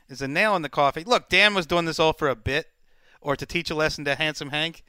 is 0.09 0.21
a 0.21 0.27
nail 0.27 0.55
in 0.55 0.61
the 0.61 0.69
coffin. 0.69 1.03
Look, 1.07 1.29
Dan 1.29 1.53
was 1.53 1.65
doing 1.65 1.85
this 1.85 1.99
all 1.99 2.13
for 2.13 2.29
a 2.29 2.35
bit 2.35 2.67
or 3.21 3.35
to 3.35 3.45
teach 3.45 3.69
a 3.71 3.75
lesson 3.75 4.05
to 4.05 4.15
Handsome 4.15 4.49
Hank, 4.49 4.83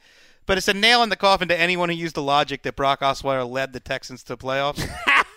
but 0.45 0.57
it's 0.57 0.67
a 0.67 0.73
nail 0.73 1.01
in 1.03 1.09
the 1.09 1.15
coffin 1.15 1.47
to 1.47 1.59
anyone 1.59 1.89
who 1.89 1.95
used 1.95 2.15
the 2.15 2.21
logic 2.21 2.63
that 2.63 2.75
Brock 2.75 2.99
Osweiler 3.01 3.49
led 3.49 3.73
the 3.73 3.79
Texans 3.79 4.23
to 4.23 4.37
playoffs. 4.37 4.87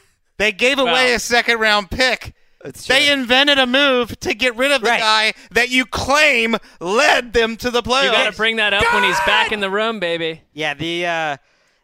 they 0.38 0.52
gave 0.52 0.78
away 0.78 0.92
Well- 0.92 1.16
a 1.16 1.18
second 1.18 1.58
round 1.60 1.90
pick. 1.90 2.34
It's 2.64 2.88
They 2.88 3.12
invented 3.12 3.56
a 3.58 3.68
move 3.68 4.18
to 4.18 4.34
get 4.34 4.56
rid 4.56 4.72
of 4.72 4.80
the 4.82 4.88
Right. 4.88 4.98
guy 4.98 5.32
that 5.52 5.70
you 5.70 5.86
claim 5.86 6.56
led 6.80 7.32
them 7.32 7.56
to 7.58 7.70
the 7.70 7.82
playoffs. 7.84 8.04
You 8.06 8.10
got 8.10 8.30
to 8.32 8.36
bring 8.36 8.56
that 8.56 8.72
up 8.74 8.82
when 8.92 9.04
he's 9.04 9.20
back 9.20 9.52
in 9.52 9.60
the 9.60 9.70
room, 9.70 10.00
baby. 10.00 10.42
yeah, 10.52 10.74
the 10.74 11.06
uh, 11.06 11.36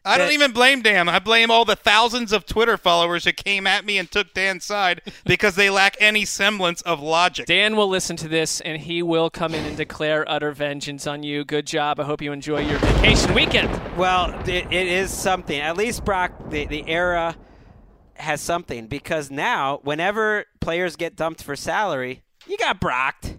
I 0.06 0.18
don't 0.18 0.32
even 0.32 0.52
blame 0.52 0.82
Dan. 0.82 1.08
I 1.08 1.18
blame 1.18 1.50
all 1.50 1.64
the 1.64 1.76
thousands 1.76 2.32
of 2.32 2.44
Twitter 2.44 2.76
followers 2.76 3.24
who 3.24 3.32
came 3.32 3.66
at 3.66 3.86
me 3.86 3.96
and 3.96 4.10
took 4.10 4.34
Dan's 4.34 4.64
side 4.64 5.00
because 5.24 5.56
they 5.56 5.70
lack 5.70 5.96
any 5.98 6.24
semblance 6.24 6.82
of 6.82 7.00
logic. 7.00 7.46
Dan 7.46 7.74
will 7.74 7.88
listen 7.88 8.16
to 8.16 8.28
this 8.28 8.60
and 8.60 8.82
he 8.82 9.02
will 9.02 9.30
come 9.30 9.54
in 9.54 9.64
and 9.64 9.76
declare 9.76 10.28
utter 10.28 10.52
vengeance 10.52 11.06
on 11.06 11.22
you. 11.22 11.44
Good 11.44 11.66
job. 11.66 11.98
I 12.00 12.04
hope 12.04 12.20
you 12.20 12.32
enjoy 12.32 12.60
your 12.60 12.78
vacation 12.80 13.34
weekend. 13.34 13.70
well, 13.96 14.30
it, 14.46 14.66
it 14.70 14.86
is 14.86 15.10
something. 15.10 15.58
At 15.58 15.76
least 15.76 16.04
Brock, 16.04 16.50
the 16.50 16.66
the 16.66 16.88
era 16.88 17.36
has 18.16 18.40
something 18.40 18.86
because 18.86 19.30
now, 19.30 19.80
whenever 19.82 20.44
players 20.60 20.96
get 20.96 21.16
dumped 21.16 21.42
for 21.42 21.56
salary, 21.56 22.22
you 22.46 22.56
got 22.58 22.78
Brocked. 22.80 23.38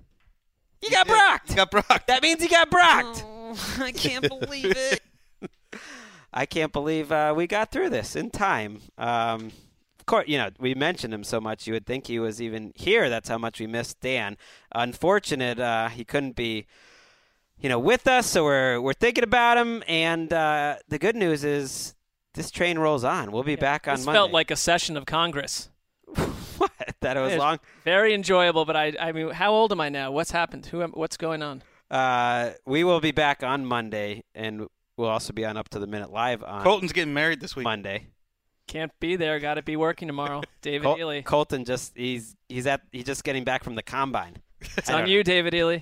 You 0.82 0.90
got 0.90 1.08
Brocked. 1.08 1.50
You 1.52 1.56
got 1.56 1.72
Brock. 1.72 2.08
That 2.08 2.22
means 2.22 2.42
you 2.42 2.50
got 2.50 2.70
Brocked. 2.70 3.24
Oh, 3.26 3.78
I 3.80 3.92
can't 3.92 4.28
believe 4.28 4.66
it. 4.76 5.02
I 6.36 6.46
can't 6.46 6.74
believe 6.74 7.14
uh, 7.14 7.34
we 7.36 7.48
got 7.48 7.72
through 7.72 7.90
this 7.90 8.16
in 8.16 8.30
time. 8.30 8.82
Um, 8.98 9.52
of 9.98 10.06
course, 10.06 10.26
you 10.28 10.38
know 10.38 10.50
we 10.60 10.76
mentioned 10.76 11.14
him 11.14 11.24
so 11.24 11.40
much, 11.40 11.66
you 11.66 11.74
would 11.74 11.86
think 11.86 12.08
he 12.08 12.20
was 12.20 12.42
even 12.42 12.74
here. 12.76 13.10
That's 13.10 13.30
how 13.30 13.38
much 13.38 13.60
we 13.60 13.68
missed 13.68 14.02
Dan. 14.02 14.38
Unfortunate, 14.74 15.60
uh, 15.60 15.88
he 15.88 16.04
couldn't 16.04 16.36
be, 16.36 16.68
you 17.58 17.70
know, 17.70 17.80
with 17.80 18.06
us. 18.08 18.28
So 18.28 18.44
we're 18.44 18.80
we're 18.82 18.94
thinking 18.94 19.24
about 19.24 19.58
him. 19.58 19.82
And 19.88 20.32
uh, 20.32 20.76
the 20.90 21.00
good 21.00 21.16
news 21.16 21.44
is 21.44 21.96
this 22.36 22.52
train 22.52 22.78
rolls 22.78 23.04
on. 23.06 23.32
We'll 23.32 23.44
be 23.44 23.56
back 23.56 23.88
on 23.88 23.96
This 23.96 24.06
Monday. 24.06 24.18
felt 24.18 24.32
like 24.32 24.52
a 24.52 24.58
session 24.58 24.98
of 24.98 25.06
Congress. 25.06 25.70
what? 26.58 26.72
That 27.00 27.18
it 27.18 27.22
was 27.22 27.32
was 27.32 27.40
long. 27.40 27.60
Very 27.86 28.14
enjoyable, 28.14 28.66
but 28.66 28.76
I, 28.76 28.94
I 29.00 29.12
mean, 29.14 29.32
how 29.32 29.54
old 29.54 29.72
am 29.72 29.80
I 29.80 29.90
now? 29.90 30.12
What's 30.12 30.32
happened? 30.32 30.66
Who, 30.68 30.84
am, 30.84 30.92
what's 30.92 31.18
going 31.18 31.42
on? 31.42 31.64
Uh, 31.90 32.52
we 32.66 32.84
will 32.84 33.00
be 33.00 33.12
back 33.12 33.42
on 33.42 33.66
Monday, 33.66 34.24
and 34.36 34.68
we'll 34.98 35.10
also 35.10 35.34
be 35.34 35.46
on 35.46 35.58
up 35.58 35.70
to 35.70 35.80
the 35.80 35.88
minute 35.88 36.12
live 36.12 36.44
on 36.44 36.64
Colton's 36.64 36.92
getting 36.94 37.14
married 37.14 37.40
this 37.40 37.56
week. 37.56 37.64
Monday. 37.64 38.08
Can't 38.68 38.92
be 39.00 39.16
there. 39.16 39.40
Got 39.40 39.56
to 39.56 39.62
be 39.62 39.76
working 39.76 40.08
tomorrow. 40.08 40.42
David 40.62 40.84
Col- 40.84 40.98
Ely. 40.98 41.22
Colton 41.22 41.66
just 41.66 41.96
he's 41.96 42.36
he's 42.50 42.66
at 42.66 42.82
he's 42.92 43.04
just 43.06 43.24
getting 43.24 43.44
back 43.44 43.64
from 43.64 43.76
the 43.76 43.84
combine. 43.84 44.38
It's 44.78 44.90
on 44.90 45.08
you, 45.08 45.24
David 45.24 45.54
Ely. 45.54 45.80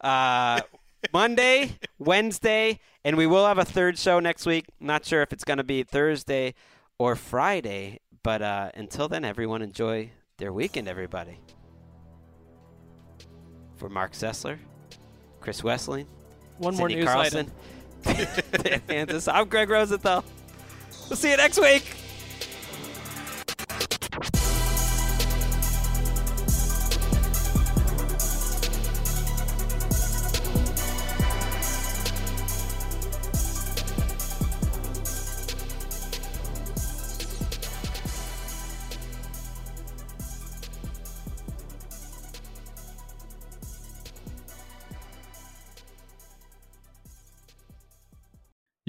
Uh, 0.00 0.60
Monday, 1.12 1.76
Wednesday, 1.98 2.80
and 3.04 3.16
we 3.16 3.26
will 3.26 3.46
have 3.46 3.58
a 3.58 3.64
third 3.64 3.98
show 3.98 4.20
next 4.20 4.46
week. 4.46 4.66
Not 4.80 5.04
sure 5.04 5.20
if 5.20 5.32
it's 5.32 5.44
going 5.44 5.58
to 5.58 5.64
be 5.64 5.82
Thursday 5.82 6.54
or 6.98 7.16
Friday, 7.16 8.00
but 8.22 8.40
uh, 8.40 8.70
until 8.74 9.08
then, 9.08 9.24
everyone 9.24 9.62
enjoy 9.62 10.10
their 10.38 10.52
weekend, 10.52 10.88
everybody. 10.88 11.38
For 13.76 13.88
Marc 13.88 14.12
Sessler, 14.12 14.58
Chris 15.40 15.62
Wesseling, 15.62 16.06
One 16.58 16.76
more 16.76 16.88
news 16.88 17.04
Carlson, 17.04 17.46
item. 17.46 17.52
I'm 19.28 19.48
Greg 19.48 19.70
Rosenthal. 19.70 20.24
We'll 21.08 21.16
see 21.16 21.30
you 21.30 21.36
next 21.36 21.60
week. 21.60 22.01